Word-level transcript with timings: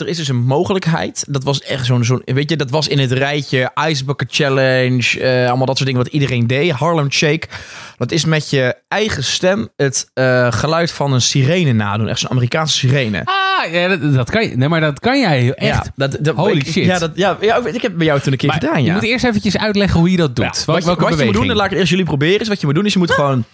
Er 0.00 0.08
is 0.08 0.16
dus 0.16 0.28
een 0.28 0.44
mogelijkheid. 0.44 1.24
Dat 1.28 1.44
was 1.44 1.60
echt 1.62 1.86
zo'n, 1.86 2.04
zo'n 2.04 2.22
weet 2.24 2.50
je, 2.50 2.56
dat 2.56 2.70
was 2.70 2.88
in 2.88 2.98
het 2.98 3.12
rijtje 3.12 3.70
Ice 3.88 4.04
Bucket 4.04 4.34
Challenge, 4.34 5.20
eh, 5.20 5.48
allemaal 5.48 5.66
dat 5.66 5.76
soort 5.76 5.88
dingen 5.88 6.04
wat 6.04 6.12
iedereen 6.12 6.46
deed. 6.46 6.70
Harlem 6.70 7.10
Shake. 7.12 7.48
Dat 7.96 8.12
is 8.12 8.24
met 8.24 8.50
je 8.50 8.74
eigen 8.88 9.24
stem 9.24 9.68
het 9.76 10.10
eh, 10.14 10.52
geluid 10.52 10.90
van 10.92 11.12
een 11.12 11.20
sirene 11.20 11.72
nadoen. 11.72 12.08
Echt 12.08 12.18
zo'n 12.18 12.30
Amerikaanse 12.30 12.76
sirene. 12.78 13.22
Ah, 13.24 13.72
ja, 13.72 13.88
dat, 13.88 14.14
dat 14.14 14.30
kan 14.30 14.42
je. 14.48 14.56
Nee, 14.56 14.68
maar 14.68 14.80
dat 14.80 15.00
kan 15.00 15.20
jij 15.20 15.52
echt. 15.54 15.84
Ja, 15.84 15.92
dat, 15.96 16.16
dat, 16.20 16.34
Holy 16.36 16.56
ik- 16.56 16.66
shit. 16.66 16.84
Ja, 16.84 16.98
dat, 16.98 17.10
ja, 17.14 17.36
ja, 17.40 17.56
ik 17.56 17.72
heb 17.72 17.82
het 17.82 17.96
bij 17.96 18.06
jou 18.06 18.20
toen 18.20 18.32
een 18.32 18.38
keer 18.38 18.48
Maar 18.48 18.58
gedaan, 18.60 18.80
je 18.82 18.86
ja. 18.88 18.94
moet 18.94 19.02
eerst 19.02 19.24
eventjes 19.24 19.58
uitleggen 19.58 20.00
hoe 20.00 20.10
je 20.10 20.16
dat 20.16 20.36
doet. 20.36 20.44
Ja, 20.44 20.50
Wat, 20.50 20.64
wat, 20.64 20.78
je, 20.78 20.84
welke 20.84 21.02
wat 21.04 21.18
je 21.18 21.24
moet 21.24 21.34
doen, 21.34 21.46
dan 21.46 21.56
laat 21.56 21.64
ik 21.64 21.70
het 21.70 21.78
eerst 21.78 21.90
jullie 21.90 22.06
proberen. 22.06 22.40
Is 22.40 22.48
wat 22.48 22.60
je 22.60 22.66
moet 22.66 22.74
doen, 22.74 22.86
is 22.86 22.92
je 22.92 22.98
moet 22.98 23.10
gewoon... 23.10 23.44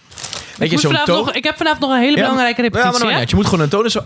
Weet 0.57 0.71
Ik, 0.71 0.79
je, 0.81 0.87
zo'n 0.87 0.97
toon... 1.05 1.17
nog, 1.17 1.33
ik 1.33 1.43
heb 1.43 1.57
vanavond 1.57 1.81
nog 1.81 1.91
een 1.91 1.99
hele 1.99 2.17
Ja. 2.17 2.21
belangrijke 2.21 2.61
Ja, 2.61 2.69
maar 2.69 2.79
repetitie. 2.79 3.03
dan 3.05 3.13
hè? 3.13 3.19
net. 3.19 3.29
Je 3.29 3.35
moet 3.35 3.45
gewoon 3.45 3.63
een 3.63 3.69
toon 3.69 3.85
is 3.85 3.91
zo... 3.91 3.99
ah, 3.99 4.05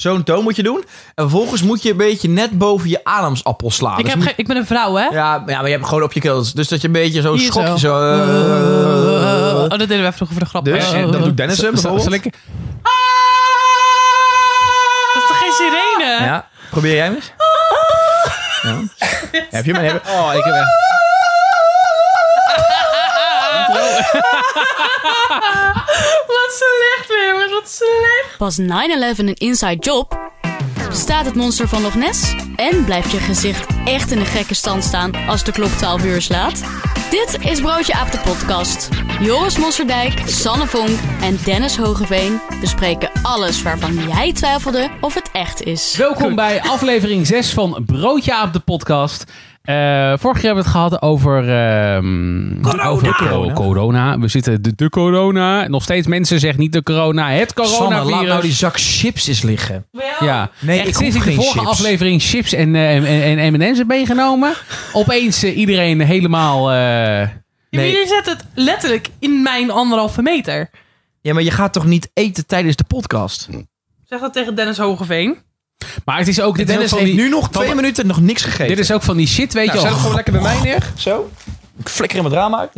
Zo'n 0.00 0.22
toon 0.22 0.42
moet 0.42 0.56
je 0.56 0.62
doen. 0.62 0.78
En 1.14 1.28
vervolgens 1.28 1.62
moet 1.62 1.82
je 1.82 1.90
een 1.90 1.96
beetje 1.96 2.28
net 2.28 2.58
boven 2.58 2.88
je 2.88 3.00
ademsappel 3.04 3.70
slaan. 3.70 3.92
ik, 3.98 4.04
Dus 4.04 4.06
heb 4.08 4.16
moet- 4.16 4.26
geen- 4.26 4.34
ik 4.36 4.46
ben 4.46 4.56
een 4.56 4.66
vrouw, 4.66 4.94
hè? 4.94 5.04
ja, 5.04 5.38
maar 5.38 5.50
ja, 5.50 5.56
maar 5.56 5.66
je 5.66 5.74
hebt 5.74 5.86
gewoon 5.88 6.02
op 6.02 6.12
je 6.12 6.20
keel. 6.20 6.44
Dus 6.54 6.68
dat 6.68 6.80
je 6.80 6.86
een 6.86 6.92
beetje 6.92 7.20
zo 7.20 7.34
Hier 7.34 7.46
schok 7.52 7.62
je 7.62 7.68
zo. 7.68 7.76
zo... 7.76 8.12
eh, 8.12 9.54
oh, 9.62 9.68
dat 9.68 9.78
deden 9.78 9.88
we 9.88 9.94
even 10.02 10.12
vroeger 10.12 10.36
voor 10.36 10.44
de 10.44 10.50
grap. 10.50 10.64
dus, 10.64 10.90
Oh. 10.92 11.12
dat 11.12 11.22
doet 11.22 11.36
Dennis 11.36 11.60
hem 11.60 11.76
zal 11.76 11.92
bijvoorbeeld. 11.92 12.24
ik- 12.24 12.32
Dat 15.12 15.22
is 15.22 15.28
toch 15.28 15.38
geen 15.38 15.52
sirene? 15.52 16.24
Ja, 16.24 16.48
probeer 16.70 16.94
jij 16.94 17.04
hem 17.04 17.14
eens? 17.14 17.32
Ja. 18.62 18.76
Heb 19.50 19.64
je 19.64 19.72
hem? 19.72 19.84
Heb 19.84 20.04
je- 20.04 20.10
Oh, 20.12 20.30
ik 20.34 20.44
heb 20.44 20.54
echt... 20.54 20.68
Wat 26.34 26.50
slecht 26.60 27.08
weer, 27.08 27.28
jongens. 27.28 27.52
Wat 27.52 27.70
slecht. 27.70 28.36
Was 28.38 28.60
9-11 28.60 28.64
een 29.18 29.34
inside 29.34 29.76
job? 29.76 30.18
Bestaat 30.88 31.24
het 31.24 31.34
monster 31.34 31.68
van 31.68 31.82
Loch 31.82 31.94
Ness? 31.94 32.34
En 32.56 32.84
blijft 32.84 33.10
je 33.10 33.18
gezicht 33.18 33.66
echt 33.84 34.10
in 34.10 34.18
een 34.18 34.26
gekke 34.26 34.54
stand 34.54 34.84
staan 34.84 35.14
als 35.28 35.44
de 35.44 35.52
klok 35.52 35.70
12 35.70 36.04
uur 36.04 36.22
slaat? 36.22 36.62
Dit 37.10 37.36
is 37.40 37.60
Broodje 37.60 37.94
Aap 37.94 38.12
de 38.12 38.18
podcast. 38.18 38.88
Joris 39.20 39.58
Mosserdijk, 39.58 40.22
Sanne 40.26 40.66
Vonk 40.66 40.98
en 41.22 41.38
Dennis 41.44 41.76
Hogeveen 41.76 42.40
bespreken 42.60 43.10
alles 43.22 43.62
waarvan 43.62 43.94
jij 44.08 44.32
twijfelde 44.32 44.88
of 45.00 45.14
het 45.14 45.30
echt 45.32 45.62
is. 45.62 45.96
Welkom 45.96 46.34
bij 46.34 46.62
aflevering 46.62 47.26
6 47.26 47.52
van 47.52 47.82
Broodje 47.86 48.42
op 48.42 48.52
de 48.52 48.60
podcast. 48.60 49.24
Eh, 49.70 50.18
vorig 50.18 50.42
jaar 50.42 50.54
hebben 50.54 50.62
we 50.64 50.68
het 50.68 50.78
gehad 50.78 51.02
over, 51.02 51.38
ehm, 51.38 52.66
over 52.86 53.14
corona. 53.16 53.52
corona. 53.52 54.18
We 54.18 54.28
zitten 54.28 54.62
de, 54.62 54.74
de 54.74 54.88
corona. 54.88 55.68
Nog 55.68 55.82
steeds 55.82 56.06
mensen 56.06 56.40
zeggen 56.40 56.60
niet 56.60 56.72
de 56.72 56.82
corona, 56.82 57.30
het 57.30 57.52
Sanne, 57.56 57.70
coronavirus. 57.72 58.10
laat 58.18 58.26
nou 58.26 58.42
die 58.42 58.52
zak 58.52 58.74
chips 58.78 59.26
eens 59.26 59.42
liggen. 59.42 59.86
Ja, 60.20 60.50
Nee, 60.60 60.78
echt 60.78 60.88
ik 60.88 60.94
sinds 60.94 61.16
ik 61.16 61.24
de 61.24 61.32
vorige 61.32 61.58
chips. 61.58 61.70
aflevering 61.70 62.22
chips 62.22 62.52
en, 62.52 62.74
eh, 62.74 62.96
en, 63.30 63.38
en 63.38 63.52
M&M's 63.52 63.78
heb 63.78 63.86
meegenomen. 63.86 64.52
Opeens 64.92 65.42
eh, 65.42 65.56
iedereen 65.56 66.00
helemaal... 66.00 66.70
eh, 66.72 67.28
Nee. 67.70 67.90
Jullie 67.92 68.06
zetten 68.06 68.32
het 68.36 68.44
letterlijk 68.54 69.08
in 69.18 69.42
mijn 69.42 69.70
anderhalve 69.70 70.22
meter. 70.22 70.70
Ja, 71.20 71.32
maar 71.34 71.42
je 71.42 71.50
gaat 71.50 71.72
toch 71.72 71.86
niet 71.86 72.10
eten 72.14 72.46
tijdens 72.46 72.76
de 72.76 72.84
podcast? 72.84 73.48
Zeg 74.04 74.20
dat 74.20 74.32
tegen 74.32 74.54
Dennis 74.54 74.78
Hogeveen. 74.78 75.38
Maar 76.04 76.18
het 76.18 76.28
is 76.28 76.40
ook... 76.40 76.56
Dit 76.56 76.68
is 76.68 76.74
ook 76.74 76.78
Dennis 76.80 76.90
heeft 76.90 77.04
die, 77.04 77.14
nu 77.14 77.28
nog 77.28 77.50
twee 77.50 77.74
minuten 77.74 78.06
nog 78.06 78.20
niks 78.20 78.42
gegeten. 78.42 78.68
Dit 78.68 78.78
is 78.78 78.92
ook 78.92 79.02
van 79.02 79.16
die 79.16 79.26
shit, 79.26 79.52
weet 79.52 79.66
Nou, 79.66 79.76
je 79.78 79.82
zet 79.82 79.90
het 79.92 80.00
gewoon 80.00 80.14
lekker 80.14 80.32
bij 80.32 80.42
mij 80.42 80.60
neer. 80.62 80.92
Zo. 80.96 81.30
Ik 81.78 81.88
flikker 81.88 82.16
in 82.18 82.24
mijn 82.24 82.34
raam 82.34 82.54
uit. 82.54 82.70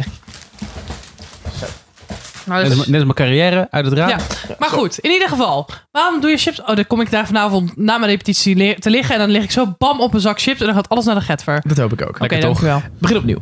Nou, 2.44 2.60
Net 2.60 2.68
dat 2.70 2.78
als, 2.78 2.86
is- 2.86 2.92
net 2.92 3.04
als 3.04 3.14
mijn 3.14 3.28
carrière 3.28 3.68
uit 3.70 3.84
het 3.84 3.94
raam. 3.94 4.08
ja. 4.08 4.16
Maar 4.58 4.68
goed, 4.68 4.98
in 4.98 5.10
ieder 5.10 5.28
geval. 5.28 5.68
Waarom 5.92 6.20
doe 6.20 6.30
je 6.30 6.36
chips? 6.36 6.60
Oh, 6.60 6.74
dan 6.76 6.86
kom 6.86 7.00
ik 7.00 7.10
daar 7.10 7.26
vanavond 7.26 7.76
na 7.76 7.98
mijn 7.98 8.10
repetitie 8.10 8.78
te 8.78 8.90
liggen. 8.90 9.14
En 9.14 9.20
dan 9.20 9.30
lig 9.30 9.42
ik 9.42 9.50
zo 9.50 9.74
bam 9.78 10.00
op 10.00 10.14
een 10.14 10.20
zak 10.20 10.40
chips. 10.40 10.60
En 10.60 10.66
dan 10.66 10.74
gaat 10.74 10.88
alles 10.88 11.04
naar 11.04 11.14
de 11.14 11.20
getver. 11.20 11.56
Oké, 11.56 11.68
Dat 11.68 11.76
hoop 11.78 11.92
ik 11.92 12.02
ook. 12.08 12.18
Lekker 12.20 12.40
toch? 12.40 12.48
dankjewel. 12.60 12.82
Begin 12.98 13.16
opnieuw. 13.16 13.38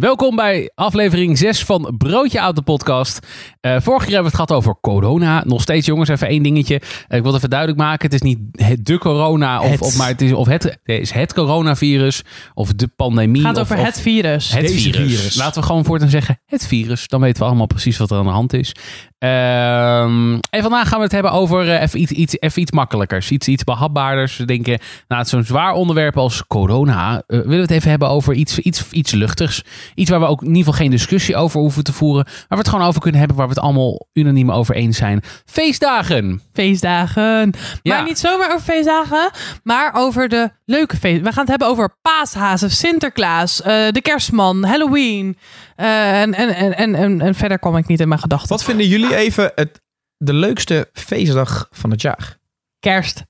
Welkom 0.00 0.36
bij 0.36 0.70
aflevering 0.74 1.38
6 1.38 1.64
van 1.64 1.94
Broodje 1.98 2.40
uit 2.40 2.56
de 2.56 2.62
podcast. 2.62 3.26
Eh 3.60 3.76
vorige 3.80 4.04
keer 4.06 4.14
hebben 4.14 4.32
we 4.32 4.38
het 4.38 4.48
gehad 4.48 4.52
over 4.52 4.80
corona. 4.80 5.42
Nog 5.46 5.62
steeds 5.62 5.86
jongens, 5.86 6.08
even 6.08 6.28
één 6.28 6.42
dingetje. 6.42 6.74
Eh, 7.08 7.16
ik 7.16 7.22
wil 7.22 7.24
het 7.24 7.34
even 7.34 7.50
duidelijk 7.50 7.78
maken. 7.78 8.04
Het 8.04 8.14
is 8.14 8.20
niet 8.20 8.38
het, 8.52 8.86
de 8.86 8.98
corona, 8.98 9.60
of, 9.60 9.70
Het. 9.70 9.80
of, 9.80 9.96
maar 9.96 10.08
het 10.08 10.20
is, 10.20 10.32
of 10.32 10.46
het, 10.46 10.62
het 10.62 10.78
is 10.84 11.10
het 11.10 11.34
coronavirus, 11.34 12.22
of 12.54 12.72
de 12.72 12.88
pandemie. 12.96 13.46
Het 13.46 13.56
gaat 13.56 13.58
over 13.58 13.78
of 13.78 13.84
het 13.84 14.00
virus. 14.00 14.52
het 14.52 14.60
Deze 14.60 14.92
virus. 14.92 15.16
virus. 15.16 15.36
Laten 15.36 15.60
we 15.60 15.66
gewoon 15.66 15.84
voortaan 15.84 16.08
zeggen 16.08 16.40
het 16.46 16.66
virus. 16.66 17.08
Dan 17.08 17.20
weten 17.20 17.42
we 17.42 17.48
allemaal 17.48 17.66
precies 17.66 17.98
wat 17.98 18.10
er 18.10 18.18
aan 18.18 18.24
de 18.24 18.30
hand 18.30 18.52
is. 18.52 18.72
Ehm, 19.18 20.38
en 20.50 20.62
vandaag 20.62 20.88
gaan 20.88 20.98
we 20.98 21.04
het 21.04 21.12
hebben 21.12 21.32
over 21.32 21.70
eh, 21.70 21.82
even, 21.82 22.00
iets, 22.00 22.12
iets, 22.12 22.36
even 22.38 22.62
iets 22.62 22.72
makkelijkers. 22.72 23.30
Iets, 23.30 23.48
iets 23.48 23.64
behapbaarders. 23.64 24.36
We 24.36 24.44
denken, 24.44 24.78
nou, 25.08 25.20
het 25.20 25.24
is 25.24 25.30
zo'n 25.30 25.44
zwaar 25.44 25.72
onderwerp 25.72 26.16
als 26.16 26.46
corona. 26.46 27.22
willen 27.26 27.48
we 27.48 27.56
het 27.56 27.70
even 27.70 27.90
hebben 27.90 28.08
over 28.08 28.34
iets, 28.34 28.58
iets, 28.58 28.90
iets 28.90 29.12
luchtigs. 29.12 29.62
Iets 29.94 30.10
waar 30.10 30.20
we 30.20 30.26
ook 30.26 30.40
in 30.40 30.46
ieder 30.46 30.64
geval 30.64 30.78
geen 30.78 30.90
discussie 30.90 31.36
over 31.36 31.60
hoeven 31.60 31.84
te 31.84 31.92
voeren. 31.92 32.24
Waar 32.24 32.44
we 32.48 32.56
het 32.56 32.68
gewoon 32.68 32.86
over 32.86 33.00
kunnen 33.00 33.18
hebben. 33.18 33.36
Waar 33.36 33.48
we 33.48 33.54
het 33.54 33.62
allemaal 33.62 34.08
unaniem 34.12 34.50
over 34.50 34.74
eens 34.74 34.96
zijn. 34.96 35.22
Feestdagen. 35.44 36.42
Feestdagen. 36.52 37.54
Ja. 37.82 37.96
Maar 37.96 38.04
niet 38.04 38.18
zomaar 38.18 38.48
over 38.48 38.72
feestdagen, 38.72 39.30
maar 39.62 39.94
over 39.94 40.28
de 40.28 40.50
leuke 40.64 40.96
feesten. 40.96 41.24
We 41.24 41.32
gaan 41.32 41.40
het 41.40 41.50
hebben 41.50 41.68
over 41.68 41.96
paashazen, 42.02 42.70
Sinterklaas, 42.70 43.62
eh, 43.62 43.88
de 43.90 44.00
kerstman, 44.02 44.64
Halloween. 44.64 45.38
Eh, 45.76 46.20
en, 46.20 46.34
en, 46.34 46.54
en, 46.54 46.76
en, 46.76 46.94
en, 46.94 47.20
en 47.20 47.34
verder 47.34 47.58
kwam 47.58 47.76
ik 47.76 47.86
niet 47.86 48.00
in 48.00 48.08
mijn 48.08 48.20
gedachten. 48.20 48.48
Wat 48.48 48.64
vinden 48.64 48.86
jullie 48.86 49.16
even 49.16 49.52
het, 49.54 49.80
de 50.16 50.34
leukste 50.34 50.88
feestdag 50.92 51.68
van 51.70 51.90
het 51.90 52.00
jaar? 52.00 52.38
Kerst. 52.78 53.24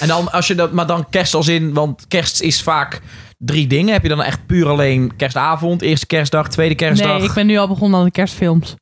En 0.00 0.08
dan, 0.08 0.32
als 0.32 0.46
je 0.46 0.54
dat, 0.54 0.72
maar 0.72 0.86
dan 0.86 1.10
kerst 1.10 1.34
als 1.34 1.48
in, 1.48 1.72
want 1.72 2.06
kerst 2.08 2.40
is 2.40 2.62
vaak 2.62 3.00
drie 3.36 3.66
dingen. 3.66 3.92
Heb 3.92 4.02
je 4.02 4.08
dan 4.08 4.22
echt 4.22 4.46
puur 4.46 4.68
alleen 4.68 5.16
kerstavond, 5.16 5.82
eerste 5.82 6.06
kerstdag, 6.06 6.48
tweede 6.48 6.74
kerstdag? 6.74 7.18
Nee, 7.18 7.28
ik 7.28 7.34
ben 7.34 7.46
nu 7.46 7.56
al 7.56 7.68
begonnen 7.68 7.98
aan 7.98 8.04
de 8.04 8.10
kerstfilms. 8.10 8.74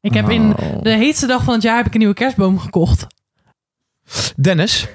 Ik 0.00 0.14
heb 0.14 0.28
in 0.30 0.54
Oh. 0.56 0.82
de 0.82 0.90
heetste 0.90 1.26
dag 1.26 1.44
van 1.44 1.54
het 1.54 1.62
jaar 1.62 1.76
heb 1.76 1.86
ik 1.86 1.92
een 1.92 1.98
nieuwe 1.98 2.14
kerstboom 2.14 2.58
gekocht. 2.58 3.06
Dennis, 4.36 4.86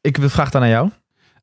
ik 0.00 0.18
vraag 0.20 0.44
het 0.52 0.54
aan 0.62 0.68
jou. 0.68 0.90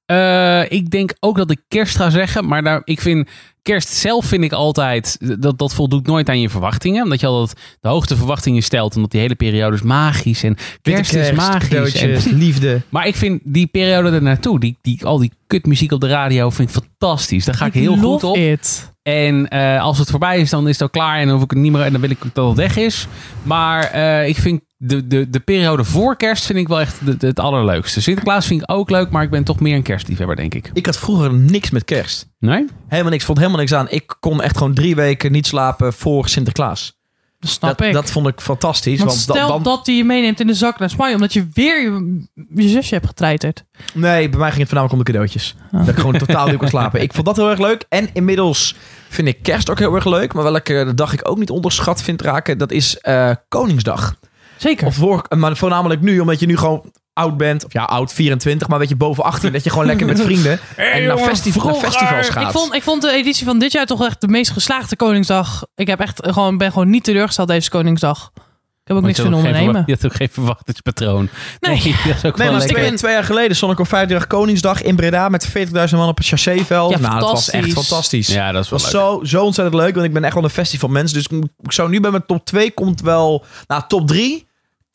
Eh, 0.08 0.72
ik 0.72 0.90
denk 0.90 1.14
ook 1.20 1.38
dat 1.38 1.52
ik 1.52 1.60
kerst 1.68 1.96
ga 1.96 2.10
zeggen. 2.10 2.48
Maar 2.48 2.64
daar, 2.64 2.82
ik 2.84 3.02
vind 3.02 3.30
kerst 3.62 3.90
zelf 3.90 4.26
vind 4.26 4.44
ik 4.44 4.52
altijd. 4.52 5.18
Dat, 5.40 5.58
dat 5.58 5.74
voldoet 5.74 6.08
nooit 6.08 6.30
aan 6.30 6.40
je 6.40 6.50
verwachtingen. 6.50 7.04
Omdat 7.04 7.20
je 7.20 7.28
altijd 7.28 7.60
de 7.80 7.88
hoogste 7.88 8.16
verwachtingen 8.16 8.64
stelt. 8.64 8.96
Omdat 8.96 9.12
die 9.12 9.20
hele 9.22 9.36
periode 9.36 9.76
is 9.76 9.82
magisch. 9.82 10.44
En 10.44 10.58
kerst, 10.82 11.14
is 11.14 11.32
magisch. 11.32 11.68
cadeautjes, 11.68 12.26
En, 12.26 12.38
liefde. 12.46 12.82
maar 12.90 13.08
ik 13.08 13.16
vind 13.16 13.42
die 13.44 13.68
periode 13.68 14.12
ernaartoe. 14.12 14.60
Die, 14.60 14.78
die, 14.82 15.06
al 15.06 15.18
die 15.18 15.32
kutmuziek 15.48 15.92
op 15.92 16.02
de 16.02 16.08
radio 16.08 16.50
vind 16.50 16.70
ik 16.70 16.84
fantastisch. 16.84 17.46
Daar 17.46 17.56
ga 17.56 17.66
ik 17.66 17.74
heel 17.74 17.98
goed 17.98 18.24
op. 18.24 18.36
it. 18.36 18.92
En 19.02 19.48
eh, 19.48 19.82
als 19.82 19.98
het 19.98 20.10
voorbij 20.10 20.40
is, 20.40 20.50
dan 20.50 20.68
is 20.68 20.74
het 20.74 20.82
al 20.82 20.90
klaar. 20.90 21.20
En 21.20 21.26
dan, 21.26 21.34
hoef 21.34 21.44
ik 21.44 21.50
het 21.50 21.60
niet 21.60 21.72
meer, 21.72 21.82
en 21.82 21.92
dan 21.92 22.02
wil 22.02 22.10
ik 22.10 22.18
dat 22.34 22.48
het 22.48 22.58
weg 22.58 22.78
is. 22.78 23.08
Maar 23.44 23.84
eh, 23.84 24.28
ik 24.28 24.36
vind 24.36 24.62
de, 24.78 25.08
de, 25.08 25.30
de 25.30 25.40
periode 25.40 25.84
voor 25.84 26.18
kerst 26.18 26.46
vind 26.46 26.60
ik 26.60 26.68
wel 26.68 26.80
echt 26.80 27.00
het, 27.06 27.22
het 27.22 27.40
allerleukste. 27.40 28.02
Sinterklaas 28.02 28.46
vind 28.48 28.62
ik 28.62 28.72
ook 28.72 28.90
leuk. 28.90 29.10
Maar 29.10 29.24
ik 29.24 29.30
ben 29.30 29.44
toch 29.44 29.60
meer 29.60 29.76
een 29.76 29.84
kerstliefhebber, 29.84 30.36
denk 30.36 30.54
ik. 30.54 30.70
Ik 30.74 30.86
had 30.86 30.98
vroeger 30.98 31.34
niks 31.34 31.70
met 31.70 31.84
kerst. 31.86 32.28
Nee? 32.40 32.66
Helemaal 32.88 33.12
niks, 33.12 33.26
vond 33.26 33.38
helemaal 33.38 33.60
niks 33.60 33.74
aan. 33.74 33.90
Ik 33.90 34.16
kon 34.20 34.42
echt 34.42 34.58
gewoon 34.58 34.74
drie 34.74 34.96
weken 34.96 35.32
niet 35.32 35.48
slapen 35.48 35.94
voor 35.94 36.30
Sinterklaas. 36.30 36.96
Dat 37.40 37.50
snap 37.52 37.78
dat, 37.78 37.88
ik. 37.88 37.94
dat 37.94 38.12
vond 38.12 38.28
ik 38.28 38.42
fantastisch. 38.42 38.98
Want 38.98 39.10
Want, 39.10 39.22
stel 39.22 39.36
dan, 39.36 39.48
dan- 39.48 39.64
dat 39.64 39.86
die 39.86 39.98
je 39.98 40.04
meeneemt 40.04 40.40
in 40.40 40.48
de 40.48 40.54
zak 40.54 40.80
naar 40.80 40.90
Spanje, 40.90 41.16
omdat 41.16 41.34
je 41.34 41.48
weer 41.54 41.82
je, 41.82 42.26
je 42.56 42.70
zusje 42.70 42.94
hebt 42.94 43.08
getreiterd. 43.08 43.64
Nee, 43.94 44.30
bij 44.30 44.40
mij 44.40 44.48
ging 44.50 44.60
het 44.60 44.70
voornamelijk 44.70 44.92
om 44.94 45.00
de 45.00 45.12
cadeautjes. 45.12 45.56
Dat 45.72 45.88
ik 45.88 45.96
gewoon 45.96 46.18
totaal 46.18 46.48
niet 46.48 46.58
kon 46.58 46.68
slapen. 46.68 47.02
Ik 47.02 47.14
vond 47.14 47.26
dat 47.26 47.36
heel 47.36 47.50
erg 47.50 47.60
leuk. 47.60 47.86
En 47.90 48.10
inmiddels 48.14 48.76
vind 49.10 49.28
ik 49.28 49.44
kerst 49.44 49.70
ook 49.70 49.80
heel 49.80 49.96
erg 49.96 50.06
leuk. 50.06 50.34
Maar 50.34 50.44
welke 50.44 50.92
dag 50.96 51.14
ik 51.14 51.30
ook 51.30 51.38
niet 51.38 51.50
onderschat 51.50 52.02
vind 52.02 52.22
raken, 52.22 52.58
dat 52.58 52.72
is 52.72 52.98
eh, 52.98 53.32
Koningsdag. 53.48 54.16
Zeker. 54.58 54.88
Of 54.88 54.96
voor, 54.96 55.26
maar 55.38 55.58
voornamelijk 55.58 56.02
nu, 56.02 56.20
omdat 56.20 56.40
je 56.40 56.46
nu 56.46 56.58
gewoon 56.58 56.92
oud 57.14 57.38
bent. 57.38 57.66
Of 57.66 57.74
ja, 57.74 57.84
oud 57.84 58.14
24, 58.14 58.68
maar 58.68 58.80
weet 58.80 58.90
je, 58.90 58.96
boven 58.96 59.24
18. 59.24 59.52
dat 59.52 59.64
je 59.64 59.70
gewoon 59.70 59.86
lekker 59.86 60.06
met 60.08 60.22
vrienden 60.30 60.60
en 60.76 61.04
naar, 61.06 61.18
festi- 61.18 61.52
naar 61.64 61.74
festivals 61.74 62.30
gaat. 62.30 62.44
Ik 62.44 62.52
vond, 62.60 62.74
ik 62.74 62.84
vond 62.84 63.02
de 63.02 63.12
editie 63.12 63.46
van 63.46 63.60
dit 63.60 63.72
jaar 63.72 63.86
toch 63.86 64.06
echt 64.06 64.22
de 64.22 64.28
meest 64.28 64.52
geslaagde 64.52 64.96
Koningsdag. 64.96 65.66
Ik 65.76 65.88
heb 65.88 66.00
echt 66.00 66.20
gewoon, 66.28 66.58
ben 66.58 66.72
gewoon 66.72 66.90
niet 66.90 67.04
teleurgesteld 67.04 67.48
deze 67.48 67.70
Koningsdag. 67.70 68.32
Ik 68.36 68.94
heb 68.94 69.02
ook 69.02 69.08
niks 69.08 69.20
kunnen 69.22 69.40
ondernemen. 69.40 69.84
Je 69.86 69.92
hebt 69.92 70.06
ook 70.06 70.16
geen 70.16 70.30
verwachtingspatroon. 70.32 71.30
Nee. 71.60 71.76
dat 72.08 72.16
is 72.16 72.26
ook 72.26 72.38
Nee, 72.38 72.50
wel 72.50 72.60
twee, 72.60 72.94
twee 72.94 73.14
jaar 73.14 73.24
geleden 73.24 73.56
stond 73.56 73.72
ik 73.72 73.80
op 73.80 73.88
50 73.88 74.28
Koningsdag 74.28 74.82
in 74.82 74.96
Breda 74.96 75.30
met 75.30 75.48
40.000 75.50 75.54
man 75.92 76.08
op 76.08 76.18
het 76.18 76.26
chasséveld. 76.28 76.92
Ja, 76.92 76.98
nou, 77.00 77.20
dat 77.20 77.32
was 77.32 77.50
echt 77.50 77.72
fantastisch. 77.72 78.28
Ja, 78.28 78.52
dat 78.52 78.64
is 78.64 78.70
wel 78.70 78.80
Het 78.80 78.92
leuk. 78.94 79.02
was 79.02 79.12
zo, 79.30 79.38
zo 79.38 79.44
ontzettend 79.44 79.76
leuk, 79.82 79.94
want 79.94 80.06
ik 80.06 80.14
ben 80.14 80.24
echt 80.24 80.34
wel 80.34 80.44
een 80.44 80.50
festivalmens. 80.50 81.14
Dus 81.14 81.28
ik 81.28 81.44
ik 81.62 81.72
zou 81.72 81.90
nu 81.90 82.00
bij 82.00 82.12
mijn 82.12 82.26
top 82.26 82.46
2 82.46 82.72
komt 82.72 83.02
wel... 83.02 83.46
Nou, 83.68 83.84
top 83.88 84.08
3. 84.08 84.47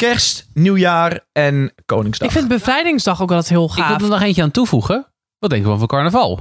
Kerst, 0.09 0.47
nieuwjaar 0.55 1.21
en 1.33 1.75
Koningsdag. 1.87 2.29
Ik 2.29 2.35
vind 2.35 2.49
bevrijdingsdag 2.49 3.23
ook 3.23 3.31
altijd 3.31 3.49
heel 3.49 3.65
Ik 3.65 3.75
wil 3.75 3.85
gaaf. 3.85 4.03
er 4.03 4.09
nog 4.09 4.21
eentje 4.21 4.43
aan 4.43 4.51
toevoegen. 4.51 5.07
Wat 5.39 5.51
denk 5.51 5.67
je 5.67 5.77
van 5.77 5.87
carnaval? 5.87 6.41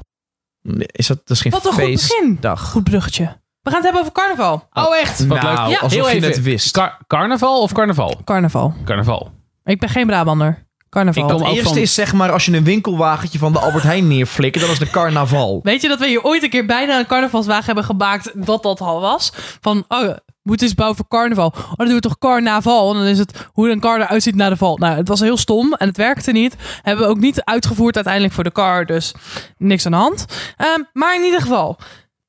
Is 0.78 1.08
dat, 1.08 1.18
dat 1.18 1.30
is 1.38 1.42
geen 1.42 1.52
Wat 1.52 1.66
een 1.66 1.72
goed 1.72 1.80
begin. 1.82 1.98
feestdag. 1.98 2.62
Goed 2.70 2.84
bruggetje. 2.84 3.24
We 3.62 3.70
gaan 3.70 3.74
het 3.74 3.84
hebben 3.84 4.02
over 4.02 4.12
carnaval. 4.14 4.68
Oh, 4.74 4.98
echt? 4.98 5.26
Wat 5.28 5.42
nou, 5.42 5.58
leuk. 5.58 5.68
Ja, 5.76 5.80
alsof 5.80 5.92
heel 5.92 6.10
je 6.10 6.16
even. 6.16 6.30
het 6.30 6.42
wist. 6.42 6.72
Car- 6.72 6.98
carnaval 7.08 7.62
of 7.62 7.72
carnaval? 7.72 8.22
Carnaval. 8.24 8.74
Carnaval. 8.86 9.32
Ik 9.64 9.80
ben 9.80 9.90
geen 9.90 10.08
Brabander. 10.08 10.68
Carnaval. 10.90 11.24
Ik 11.24 11.30
kom 11.30 11.38
Het 11.40 11.48
ook 11.50 11.54
eerste 11.56 11.74
van- 11.74 11.82
is 11.82 11.94
zeg 11.94 12.14
maar 12.14 12.32
als 12.32 12.46
je 12.46 12.58
een 12.58 12.64
winkelwagentje 12.64 13.40
van 13.40 13.54
de 13.54 13.60
Albert 13.60 13.84
Heijn 13.84 14.08
neerflikken, 14.08 14.62
dan 14.62 14.70
is 14.70 14.80
de 14.80 14.90
carnaval. 14.90 15.60
Weet 15.64 15.82
je 15.82 15.88
dat 15.88 16.00
we 16.00 16.08
hier 16.08 16.24
ooit 16.24 16.44
een 16.44 16.50
keer 16.50 16.66
bijna 16.66 17.00
een 17.00 17.06
carnavalswagen 17.08 17.66
hebben 17.66 17.84
gemaakt 17.84 18.32
dat 18.46 18.64
dat 18.64 18.82
al 18.82 19.02
was? 19.02 19.32
Van, 19.62 19.86
oh, 19.88 20.16
moet 20.44 20.62
eens 20.62 20.74
bouwen 20.76 20.98
voor 20.98 21.08
carnaval. 21.08 21.54
Oh, 21.56 21.74
dan 21.76 21.86
doen 21.86 21.96
we 21.96 22.02
toch 22.02 22.18
carnaval. 22.18 22.92
En 22.92 22.98
dan 22.98 23.08
is 23.08 23.18
het 23.18 23.48
hoe 23.54 23.70
een 23.70 23.80
car 23.80 24.02
eruit 24.02 24.24
ziet 24.24 24.36
na 24.36 24.50
de 24.50 24.58
val. 24.58 24.78
Nou, 24.78 24.98
het 24.98 25.08
was 25.08 25.20
heel 25.20 25.38
stom 25.38 25.74
en 25.74 25.88
het 25.88 25.98
werkte 25.98 26.32
niet. 26.32 26.56
Hebben 26.82 27.06
we 27.06 27.12
ook 27.12 27.20
niet 27.20 27.44
uitgevoerd 27.44 27.96
uiteindelijk 27.96 28.34
voor 28.34 28.44
de 28.44 28.52
car. 28.52 28.86
Dus 28.86 29.14
niks 29.58 29.86
aan 29.86 29.92
de 29.92 29.98
hand. 29.98 30.26
Ehm, 30.58 30.82
maar 30.94 31.16
in 31.16 31.24
ieder 31.24 31.42
geval, 31.42 31.78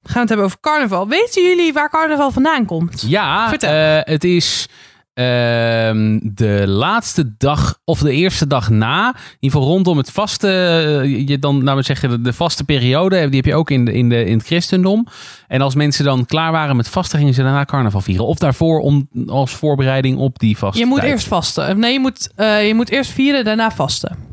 we 0.00 0.08
gaan 0.08 0.20
het 0.20 0.28
hebben 0.28 0.46
over 0.46 0.60
carnaval. 0.60 1.08
Weten 1.08 1.42
jullie 1.42 1.72
waar 1.72 1.90
carnaval 1.90 2.30
vandaan 2.30 2.66
komt? 2.66 3.04
Ja, 3.06 3.48
Vertel. 3.48 3.70
eh, 3.72 3.98
het 4.12 4.24
is 4.24 4.68
de 5.14 6.64
laatste 6.66 7.36
dag 7.38 7.78
of 7.84 7.98
de 7.98 8.12
eerste 8.12 8.46
dag 8.46 8.70
na. 8.70 9.08
In 9.08 9.36
ieder 9.40 9.58
geval 9.58 9.74
rondom 9.74 9.96
het 9.96 10.10
vaste, 10.10 10.48
eh, 10.48 11.28
je 11.28 11.38
dan, 11.38 11.64
nou 11.64 11.82
zeggen, 11.82 12.10
de, 12.10 12.20
de 12.20 12.32
vaste 12.32 12.64
periode. 12.64 13.26
Die 13.26 13.36
heb 13.36 13.44
je 13.44 13.54
ook 13.54 13.70
in, 13.70 13.84
de, 13.84 13.92
in, 13.92 14.08
de, 14.08 14.24
in 14.24 14.36
het 14.36 14.46
christendom. 14.46 15.06
En 15.48 15.60
als 15.60 15.74
mensen 15.74 16.04
dan 16.04 16.26
klaar 16.26 16.52
waren 16.52 16.76
met 16.76 16.88
vasten, 16.88 17.18
gingen 17.18 17.34
ze 17.34 17.42
daarna 17.42 17.64
carnaval 17.64 18.00
vieren. 18.00 18.26
Of 18.26 18.38
daarvoor 18.38 18.80
om, 18.80 19.08
als 19.26 19.54
voorbereiding 19.54 20.18
op 20.18 20.38
die 20.38 20.58
vaste 20.58 20.78
Je 20.78 20.86
moet 20.86 21.02
eerst 21.02 21.26
vasten. 21.26 21.78
Nee, 21.78 21.92
je 21.92 22.00
moet, 22.00 22.30
eh, 22.34 22.66
je 22.66 22.74
moet 22.74 22.90
eerst 22.90 23.10
vieren, 23.10 23.44
daarna 23.44 23.70
vasten. 23.70 24.31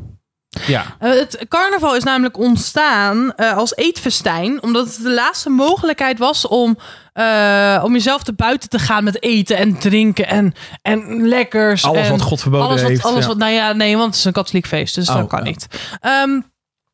Ja, 0.66 0.84
Eh, 0.98 1.10
het 1.10 1.44
carnaval 1.48 1.96
is 1.96 2.04
namelijk 2.04 2.38
ontstaan 2.38 3.34
eh, 3.34 3.56
als 3.56 3.76
eetfestijn, 3.76 4.62
omdat 4.62 4.86
het 4.86 5.02
de 5.02 5.10
laatste 5.10 5.50
mogelijkheid 5.50 6.18
was 6.18 6.48
om, 6.48 6.78
eh, 7.12 7.80
om 7.84 7.92
jezelf 7.92 8.22
te 8.22 8.32
buiten 8.32 8.68
te 8.68 8.78
gaan 8.78 9.04
met 9.04 9.22
eten 9.22 9.56
en 9.56 9.78
drinken 9.78 10.26
en, 10.26 10.54
en 10.82 11.28
lekkers. 11.28 11.84
Alles 11.84 12.04
en 12.06 12.10
wat 12.10 12.22
God 12.22 12.40
verboden 12.40 12.66
alles 12.66 12.80
wat, 12.80 12.90
heeft. 12.90 13.04
Alles 13.04 13.22
ja. 13.22 13.28
wat, 13.28 13.36
nou 13.36 13.52
ja, 13.52 13.72
nee, 13.72 13.96
want 13.96 14.06
het 14.06 14.16
is 14.16 14.24
een 14.24 14.32
katholiek 14.32 14.66
feest, 14.66 14.94
dus 14.94 15.08
Oh, 15.08 15.16
dat 15.16 15.26
kan 15.26 15.38
ja. 15.38 15.44
niet. 15.44 15.66
Ehm, 16.00 16.40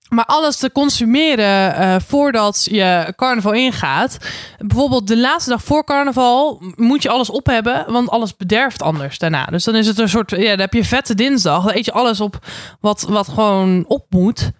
maar 0.08 0.25
alles 0.25 0.56
te 0.56 0.73
consumeren 0.73 1.75
eh, 1.75 1.97
voordat 2.06 2.67
je 2.70 3.12
carnaval 3.17 3.53
ingaat. 3.53 4.19
Bijvoorbeeld 4.58 5.06
de 5.08 5.17
laatste 5.17 5.50
dag 5.50 5.62
voor 5.62 5.85
carnaval 5.85 6.62
moet 6.75 7.03
je 7.03 7.08
alles 7.08 7.31
op 7.31 7.47
hebben, 7.47 7.93
want 7.93 8.11
alles 8.11 8.37
bederft 8.37 8.82
anders 8.82 9.19
daarna. 9.19 9.44
Dus 9.44 9.64
dan 9.64 9.75
is 9.75 9.87
het 9.87 9.99
een 9.99 10.08
soort, 10.08 10.31
ja, 10.31 10.49
dan 10.49 10.58
heb 10.61 10.73
je 10.73 10.85
vette 10.85 11.14
dinsdag. 11.14 11.64
Dan 11.64 11.75
eet 11.75 11.85
je 11.85 11.93
alles 11.93 12.20
op 12.20 12.47
wat, 12.81 13.03
wat 13.03 13.29
gewoon 13.29 13.85
op 13.87 14.06
moet. 14.11 14.50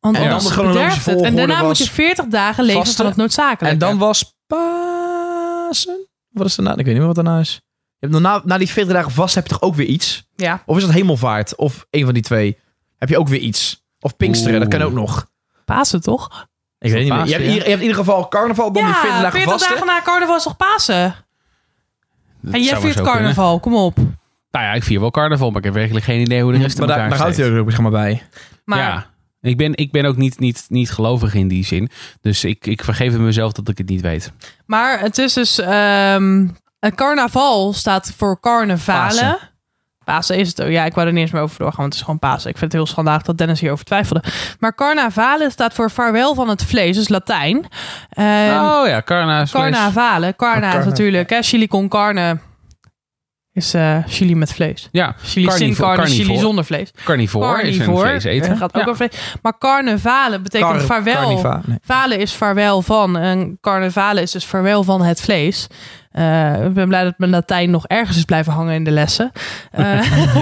Want 0.00 0.16
En 0.16 0.22
dan 0.22 0.32
anders 0.32 0.56
bederft 0.56 1.06
het. 1.06 1.20
En 1.20 1.36
daarna 1.36 1.62
moet 1.62 1.78
je 1.78 1.90
40 1.90 2.26
dagen 2.26 2.64
leven 2.64 2.80
vasten. 2.80 2.96
van 2.96 3.06
het 3.06 3.16
noodzakelijke. 3.16 3.66
En 3.66 3.78
dan 3.78 3.98
was 3.98 4.34
Pasen? 4.46 6.08
Wat 6.30 6.46
is 6.46 6.54
daarna? 6.54 6.70
Ik 6.70 6.76
weet 6.76 6.86
niet 6.86 6.96
meer 6.96 7.06
wat 7.06 7.14
daarna 7.14 7.38
is. 7.40 7.52
Je 7.98 8.08
hebt 8.08 8.12
nog 8.12 8.22
na, 8.22 8.42
na 8.44 8.58
die 8.58 8.68
40 8.70 8.94
dagen 8.94 9.10
vast 9.10 9.34
heb 9.34 9.44
je 9.46 9.50
toch 9.50 9.62
ook 9.62 9.74
weer 9.74 9.86
iets? 9.86 10.24
ja, 10.36 10.62
Of 10.66 10.76
is 10.76 10.82
dat 10.82 10.92
hemelvaart? 10.92 11.56
Of 11.56 11.86
een 11.90 12.04
van 12.04 12.14
die 12.14 12.22
twee? 12.22 12.58
Heb 12.98 13.08
je 13.08 13.18
ook 13.18 13.28
weer 13.28 13.40
iets? 13.40 13.81
Of 14.02 14.16
Pinksteren, 14.16 14.60
dat 14.60 14.68
kan 14.68 14.82
ook 14.82 14.92
nog. 14.92 15.30
Pasen 15.64 16.00
toch? 16.00 16.46
Ik 16.78 16.92
weet 16.92 17.02
niet 17.04 17.12
meer. 17.12 17.24
Je 17.26 17.32
hebt, 17.32 17.44
ja. 17.44 17.50
hier- 17.50 17.62
je 17.62 17.68
hebt 17.68 17.74
in 17.74 17.80
ieder 17.80 17.96
geval 17.96 18.28
carnaval, 18.28 18.72
dan 18.72 18.84
die 18.84 18.94
40 18.94 19.10
ja, 19.10 19.16
dagen 19.22 19.32
40 19.32 19.52
vasten. 19.52 19.70
dagen 19.70 19.86
na 19.86 20.00
carnaval 20.02 20.36
is 20.36 20.42
toch 20.42 20.56
Pasen? 20.56 21.14
dat 22.40 22.54
En 22.54 22.62
jij 22.62 22.76
viert 22.80 22.94
kunnen. 22.94 23.12
carnaval, 23.12 23.60
kom 23.60 23.74
op. 23.74 23.96
Nou 24.50 24.64
ja, 24.64 24.72
ik 24.72 24.82
vier 24.82 25.00
wel 25.00 25.10
carnaval, 25.10 25.48
maar 25.48 25.58
ik 25.58 25.64
heb 25.64 25.74
werkelijk 25.74 26.04
geen 26.04 26.20
idee 26.20 26.42
hoe 26.42 26.52
de 26.52 26.58
rest 26.58 26.72
in 26.72 26.78
maar 26.78 26.88
daar, 26.88 26.96
elkaar 26.96 27.10
daar 27.10 27.26
houdt 27.26 27.36
hij 27.36 27.58
ook 27.60 27.70
zeg 27.70 27.80
maar 27.80 27.90
bij. 27.90 28.22
Maar 28.64 28.78
Ja. 28.78 29.10
Ik 29.40 29.56
ben, 29.56 29.74
ik 29.76 29.92
ben 29.92 30.04
ook 30.04 30.16
niet, 30.16 30.38
niet, 30.38 30.64
niet 30.68 30.90
gelovig 30.90 31.34
in 31.34 31.48
die 31.48 31.64
zin. 31.64 31.90
Dus 32.20 32.44
ik, 32.44 32.66
ik 32.66 32.84
vergeef 32.84 33.12
het 33.12 33.20
mezelf 33.20 33.52
dat 33.52 33.68
ik 33.68 33.78
het 33.78 33.88
niet 33.88 34.00
weet. 34.00 34.32
Maar 34.66 35.00
het 35.00 35.18
is 35.18 35.32
dus. 35.32 35.58
ehm 35.58 36.46
een 36.80 36.94
carnaval 36.94 37.72
staat 37.72 38.12
voor 38.16 38.40
carnavalen. 38.40 39.08
Pasen. 39.08 39.38
Pasen 40.04 40.36
is 40.36 40.48
het 40.48 40.62
ook. 40.62 40.68
Ja, 40.70 40.84
ik 40.84 40.94
wou 40.94 41.06
er 41.06 41.12
niet 41.12 41.22
eens 41.22 41.30
meer 41.32 41.42
over 41.42 41.58
doorgaan, 41.58 41.76
want 41.80 41.88
het 41.88 41.94
is 41.98 42.04
gewoon 42.04 42.18
Pasen. 42.18 42.50
Ik 42.50 42.58
vind 42.58 42.72
het 42.72 42.80
heel 42.82 42.90
schandalig 42.90 43.22
dat 43.22 43.38
Dennis 43.38 43.60
hierover 43.60 43.84
twijfelde. 43.84 44.22
Maar 44.58 44.74
carnavalen 44.74 45.50
staat 45.50 45.74
voor 45.74 45.90
vaarwel 45.90 46.34
van 46.34 46.48
het 46.48 46.64
vlees, 46.64 46.96
dus 46.96 47.08
Latijn. 47.08 47.66
Ehm 48.10 48.64
oh 48.64 48.86
ja, 48.86 49.02
carna. 49.04 49.44
carnavalen. 49.50 50.36
Carna 50.36 50.66
Oh, 50.66 50.72
is 50.72 50.76
carna. 50.76 50.84
natuurlijk. 50.90 51.30
Hè, 51.30 51.42
chili 51.42 51.66
con 51.68 51.88
carne 51.88 52.38
is 53.52 53.74
eh, 53.74 53.96
chili 54.06 54.34
met 54.34 54.52
vlees. 54.52 54.88
Ja, 54.92 55.14
Chili 55.22 55.50
sin 55.50 55.74
carne, 55.74 56.02
chili 56.02 56.16
carnivore. 56.16 56.38
zonder 56.38 56.64
vlees. 56.64 56.90
carnivore, 57.04 57.62
is 57.62 57.76
een 57.78 57.84
Carnivore, 57.84 58.08
vlees 58.08 58.24
eten. 58.24 58.56
gaat 58.56 58.74
ook 58.74 58.86
Ja. 58.86 58.94
vlees. 58.94 59.36
Maar 59.42 59.58
carnavalen 59.58 60.42
betekent 60.42 60.70
Car- 60.70 60.80
vaarwel. 60.80 61.14
carniva, 61.14 61.60
nee. 61.66 61.78
Valen 61.82 62.18
is 62.18 62.32
vaarwel 62.34 62.82
van. 62.82 63.16
En 63.18 63.58
carnavale 63.60 64.22
is 64.22 64.30
dus 64.30 64.44
vaarwel 64.44 64.82
van 64.84 65.02
het 65.02 65.20
vlees. 65.20 65.66
Eh, 66.12 66.64
ik 66.64 66.72
ben 66.74 66.88
blij 66.88 67.04
dat 67.04 67.14
mijn 67.16 67.30
Latijn 67.30 67.70
nog 67.70 67.86
ergens 67.86 68.16
is 68.16 68.24
blijven 68.24 68.52
hangen 68.52 68.74
in 68.74 68.84
de 68.84 68.90
lessen. 68.90 69.32
Eh, 69.70 70.00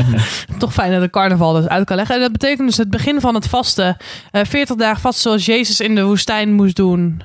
toch 0.58 0.72
fijn 0.72 0.92
dat 0.92 1.00
de 1.00 1.10
carnaval 1.10 1.52
dus 1.52 1.68
uit 1.68 1.84
kan 1.86 1.96
leggen. 1.96 2.14
En 2.14 2.20
dat 2.20 2.32
betekent 2.32 2.68
dus 2.68 2.76
het 2.76 2.90
begin 2.90 3.20
van 3.20 3.34
het 3.34 3.48
vasten. 3.48 3.96
Eh 4.30 4.40
40 4.44 4.76
dagen 4.76 5.00
vast 5.00 5.20
zoals 5.20 5.46
Jezus 5.46 5.80
in 5.80 5.94
de 5.94 6.04
woestijn 6.04 6.52
moest 6.52 6.76
doen. 6.76 7.22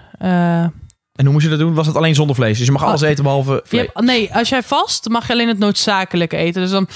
En 1.16 1.24
hoe 1.24 1.34
moest 1.34 1.44
je 1.46 1.50
dat 1.52 1.60
doen? 1.60 1.74
Was 1.74 1.88
het 1.88 1.96
alleen 1.96 2.16
zonder 2.16 2.36
vlees? 2.36 2.58
Dus 2.58 2.66
je 2.66 2.72
mag 2.72 2.84
alles 2.84 3.04
Ah. 3.04 3.10
eten 3.10 3.24
behalve 3.24 3.52
je 3.54 3.62
vlees. 3.66 3.82
hebt- 3.94 4.02
nee, 4.06 4.34
als 4.34 4.50
jij 4.50 4.64
vast, 4.64 5.10
mag 5.10 5.28
je 5.28 5.34
alleen 5.34 5.48
het 5.48 5.58
noodzakelijke 5.60 6.36
eten. 6.38 6.62
Dus 6.62 6.72
dan... 6.72 6.88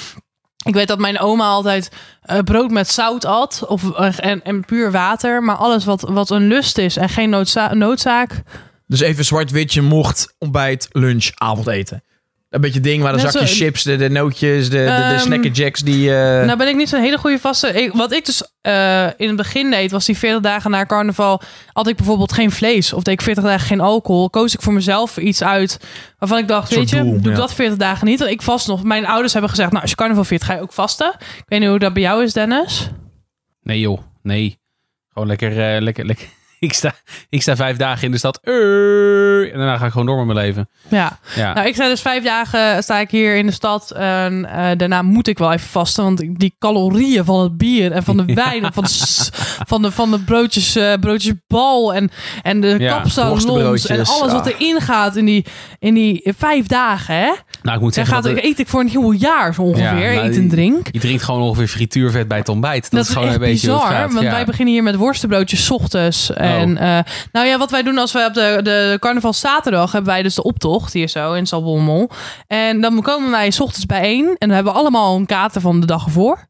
Ik 0.65 0.73
weet 0.73 0.87
dat 0.87 0.99
mijn 0.99 1.19
oma 1.19 1.45
altijd 1.47 1.91
eh, 2.21 2.39
brood 2.39 2.71
met 2.71 2.87
zout 2.89 3.25
at. 3.25 3.63
Of, 3.67 3.89
en, 4.19 4.43
en 4.43 4.65
puur 4.65 4.91
water. 4.91 5.43
Maar 5.43 5.55
alles 5.55 5.85
wat, 5.85 6.01
wat 6.01 6.29
een 6.29 6.47
lust 6.47 6.77
is 6.77 6.97
en 6.97 7.09
geen 7.09 7.29
noodza- 7.29 7.73
noodzaak... 7.73 8.41
Dus 8.87 8.99
even 8.99 9.25
zwart-wit, 9.25 9.73
je 9.73 9.81
mocht 9.81 10.35
ontbijt, 10.37 10.87
lunch, 10.91 11.29
avondeten. 11.35 12.03
Een 12.49 12.61
beetje 12.61 12.79
ding 12.79 13.01
waar 13.03 13.19
zakjes 13.19 13.57
zo- 13.57 13.63
chips, 13.63 13.83
de, 13.83 13.95
de 13.95 14.09
nootjes, 14.09 14.69
de, 14.69 14.77
de, 14.77 14.83
de 14.83 14.89
Ehm, 14.91 15.19
snacker 15.19 15.51
jacks 15.51 15.79
die... 15.81 16.15
eh, 16.15 16.45
Nou 16.45 16.57
ben 16.57 16.67
ik 16.67 16.75
niet 16.75 16.89
zo'n 16.89 17.01
hele 17.01 17.17
goede 17.17 17.39
vaste. 17.39 17.67
Ik- 17.67 17.93
wat 17.93 18.11
ik 18.11 18.25
dus 18.25 18.43
eh, 18.61 19.05
in 19.17 19.27
het 19.27 19.35
begin 19.35 19.71
deed, 19.71 19.91
was 19.91 20.05
die 20.05 20.17
40 20.17 20.41
dagen 20.41 20.71
na 20.71 20.85
carnaval... 20.85 21.41
had 21.73 21.87
ik 21.87 21.95
bijvoorbeeld 21.95 22.33
geen 22.33 22.51
vlees. 22.51 22.93
Of 22.93 23.03
deed 23.03 23.13
ik 23.13 23.21
40 23.21 23.43
dagen 23.43 23.67
geen 23.67 23.79
alcohol. 23.79 24.29
Koos 24.29 24.53
ik 24.53 24.61
voor 24.61 24.73
mezelf 24.73 25.17
iets 25.17 25.43
uit 25.43 25.79
waarvan 26.17 26.37
ik 26.37 26.47
dacht... 26.47 26.71
Een 26.71 26.77
weet 26.77 26.89
je, 26.89 26.95
doel, 26.95 27.11
doe 27.11 27.31
ik 27.31 27.37
ja. 27.37 27.41
dat 27.41 27.53
40 27.53 27.77
dagen 27.77 28.07
niet. 28.07 28.19
Want 28.19 28.31
ik 28.31 28.41
vast 28.41 28.67
nog. 28.67 28.83
Mijn 28.83 29.05
ouders 29.05 29.31
hebben 29.33 29.49
gezegd... 29.51 29.69
nou, 29.69 29.81
als 29.81 29.91
je 29.91 29.97
carnaval 29.97 30.23
viert, 30.23 30.43
ga 30.43 30.53
je 30.53 30.61
ook 30.61 30.73
vasten. 30.73 31.13
Ik 31.19 31.43
weet 31.45 31.59
niet 31.59 31.69
hoe 31.69 31.79
dat 31.79 31.93
bij 31.93 32.01
jou 32.03 32.23
is, 32.23 32.33
Dennis. 32.33 32.89
Nee 33.61 33.79
joh, 33.79 33.99
nee. 34.21 34.59
Gewoon 35.13 35.27
lekker, 35.27 35.75
eh, 35.75 35.81
lekker, 35.81 36.05
lekker. 36.05 36.27
Ik 36.69 36.73
sta, 36.73 36.93
ik 37.29 37.41
sta 37.41 37.55
vijf 37.55 37.77
dagen 37.77 38.03
in 38.03 38.11
de 38.11 38.17
stad. 38.17 38.39
En 38.43 39.57
daarna 39.57 39.77
ga 39.77 39.85
ik 39.85 39.91
gewoon 39.91 40.07
door 40.07 40.17
met 40.17 40.25
mijn 40.25 40.45
leven. 40.45 40.69
Ja. 40.87 41.19
Ja. 41.35 41.53
Nou, 41.53 41.67
ik 41.67 41.73
sta 41.73 41.87
dus 41.87 42.01
vijf 42.01 42.23
dagen 42.23 42.83
sta 42.83 42.99
ik 42.99 43.11
hier 43.11 43.35
in 43.35 43.45
de 43.45 43.51
stad. 43.51 43.91
En 43.91 44.45
eh, 44.45 44.77
daarna 44.77 45.01
moet 45.01 45.27
ik 45.27 45.37
wel 45.37 45.51
even 45.51 45.69
vasten. 45.69 46.03
Want 46.03 46.39
die 46.39 46.55
calorieën 46.59 47.25
van 47.25 47.39
het 47.39 47.57
bier 47.57 47.91
en 47.91 48.03
van 48.03 48.17
de 48.17 48.33
wijn 48.43 48.63
en 48.63 48.73
van 48.73 48.85
van 49.67 49.81
de, 49.81 49.91
van 49.91 50.11
de 50.11 50.19
broodjes, 50.19 50.75
eh, 50.75 50.93
broodjes 50.99 51.33
bal 51.47 51.93
en, 51.93 52.11
en 52.41 52.61
de 52.61 52.75
Ja, 52.79 52.97
kapsalons 52.97 53.85
en 53.85 54.05
alles 54.05 54.31
wat 54.31 54.53
ah. 54.53 54.59
erin 54.59 54.81
gaat 54.81 55.15
in 55.15 55.25
die, 55.25 55.45
in 55.79 55.93
die 55.93 56.33
vijf 56.37 56.67
dagen. 56.67 57.15
Hè? 57.15 57.31
Nou, 57.61 57.75
ik 57.75 57.81
moet 57.81 57.93
zeggen 57.93 58.13
gaat, 58.13 58.23
dat 58.23 58.43
eet 58.43 58.59
ik 58.59 58.67
voor 58.67 58.79
een 58.79 58.87
heel 58.87 59.11
jaar 59.11 59.53
zo 59.53 59.61
ongeveer. 59.61 60.11
Ja, 60.11 60.13
nou, 60.13 60.27
eet 60.27 60.35
en 60.35 60.49
drink. 60.49 60.87
je 60.91 60.99
drinkt 60.99 61.23
gewoon 61.23 61.41
ongeveer 61.41 61.67
frituurvet 61.67 62.27
bij 62.27 62.37
het 62.37 62.49
ontbijt. 62.49 62.81
Dat, 62.81 62.91
Dat, 62.91 63.01
is 63.01 63.09
gewoon 63.09 63.27
echt 63.27 63.35
een 63.35 63.41
beetje 63.41 63.67
hoe 63.69 63.77
het 63.77 63.87
bizar, 63.87 64.01
gaat. 64.01 64.13
want 64.13 64.25
ja. 64.25 64.31
wij 64.31 64.45
beginnen 64.45 64.73
hier 64.73 64.83
met 64.83 64.95
worstenbroodjes 64.95 65.65
's 65.65 65.69
ochtends. 65.71 66.33
En 66.33 66.77
eh, 66.77 66.99
nou 67.31 67.47
ja, 67.47 67.57
wat 67.57 67.71
wij 67.71 67.83
doen 67.83 67.97
als 67.97 68.11
wij 68.11 68.25
op 68.25 68.33
de, 68.33 68.59
de 68.63 68.97
carnaval 68.99 69.33
zaterdag 69.33 69.91
hebben 69.91 70.11
wij 70.11 70.21
dus 70.21 70.35
de 70.35 70.43
optocht 70.43 70.93
hier 70.93 71.07
zo 71.07 71.33
in 71.33 71.47
Salbommel. 71.47 72.09
En 72.47 72.81
dan 72.81 73.01
komen 73.01 73.31
wij 73.31 73.51
's 73.51 73.59
ochtends 73.59 73.85
bijeen 73.85 74.25
en 74.25 74.47
dan 74.47 74.49
hebben 74.49 74.73
we 74.73 74.79
allemaal 74.79 75.15
een 75.15 75.25
kater 75.25 75.61
van 75.61 75.79
de 75.79 75.85
dag 75.85 76.05
ervoor. 76.05 76.47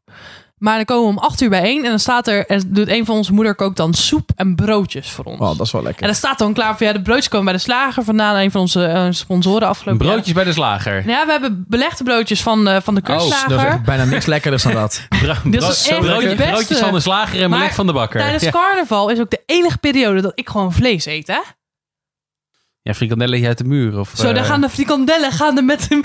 Maar 0.60 0.76
dan 0.76 0.84
komen 0.84 1.04
we 1.04 1.18
om 1.18 1.18
acht 1.18 1.40
uur 1.40 1.48
bijeen 1.50 1.84
en 1.84 1.90
dan 1.90 1.98
staat 1.98 2.26
er, 2.28 2.46
en 2.46 2.62
doet 2.66 2.88
een 2.88 3.04
van 3.04 3.16
onze 3.16 3.32
moeder 3.32 3.54
kookt 3.54 3.76
dan 3.76 3.94
soep 3.94 4.30
en 4.36 4.54
broodjes 4.54 5.10
voor 5.10 5.24
ons. 5.24 5.40
oh, 5.40 5.56
dat 5.56 5.66
is 5.66 5.72
wel 5.72 5.82
lekker. 5.82 6.00
En 6.02 6.06
dan 6.08 6.16
staat 6.16 6.38
dan 6.38 6.52
klaar 6.52 6.76
voor 6.76 6.86
ja, 6.86 6.92
de 6.92 7.02
broodjes 7.02 7.28
komen 7.28 7.44
bij 7.46 7.54
de 7.54 7.60
slager 7.60 8.04
vandaan, 8.04 8.36
een 8.36 8.50
van 8.50 8.60
onze 8.60 8.84
eh, 8.84 9.06
sponsoren 9.10 9.68
afgelopen 9.68 10.04
jaar. 10.06 10.14
Broodjes 10.14 10.34
bij 10.34 10.44
de 10.44 10.52
slager. 10.52 11.08
Ja, 11.08 11.24
we 11.26 11.30
hebben 11.32 11.64
belegde 11.68 12.04
broodjes 12.04 12.42
van, 12.42 12.64
de 12.64 12.80
van 12.82 12.94
de 12.94 13.00
Oh, 13.00 13.06
kustslager. 13.16 13.48
Dat 13.50 13.58
is 13.60 13.64
echt 13.66 13.82
bijna 13.82 14.04
niks 14.04 14.26
lekkerder 14.26 14.62
dan 14.62 14.72
dat. 14.72 15.06
Bro- 15.22 15.50
Dit 15.50 15.62
is 15.62 15.88
echt 15.88 16.36
broodjes 16.36 16.78
van 16.78 16.92
de 16.92 17.00
slager 17.00 17.42
en 17.42 17.50
Maar 17.50 17.58
beleg 17.58 17.74
van 17.74 17.86
de 17.86 17.92
bakker. 17.92 18.20
Tijdens 18.20 18.42
ja. 18.42 18.50
carnaval 18.50 19.08
is 19.08 19.20
ook 19.20 19.30
de 19.30 19.42
enige 19.46 19.78
periode 19.78 20.20
dat 20.20 20.32
ik 20.34 20.48
gewoon 20.48 20.72
vlees 20.72 21.06
eet, 21.06 21.26
hè? 21.26 21.38
Ja, 22.90 22.94
frikandellen 22.96 23.46
uit 23.46 23.58
de 23.58 23.64
muur. 23.64 23.98
Of, 23.98 24.12
Zo, 24.14 24.22
dan 24.32 24.36
eh, 24.42 24.44
gaan 24.48 24.60
de 24.60 24.68
frikandellen 24.68 25.32
gaan 25.32 25.56
er 25.56 25.64
met 25.64 25.88
hem. 25.88 26.02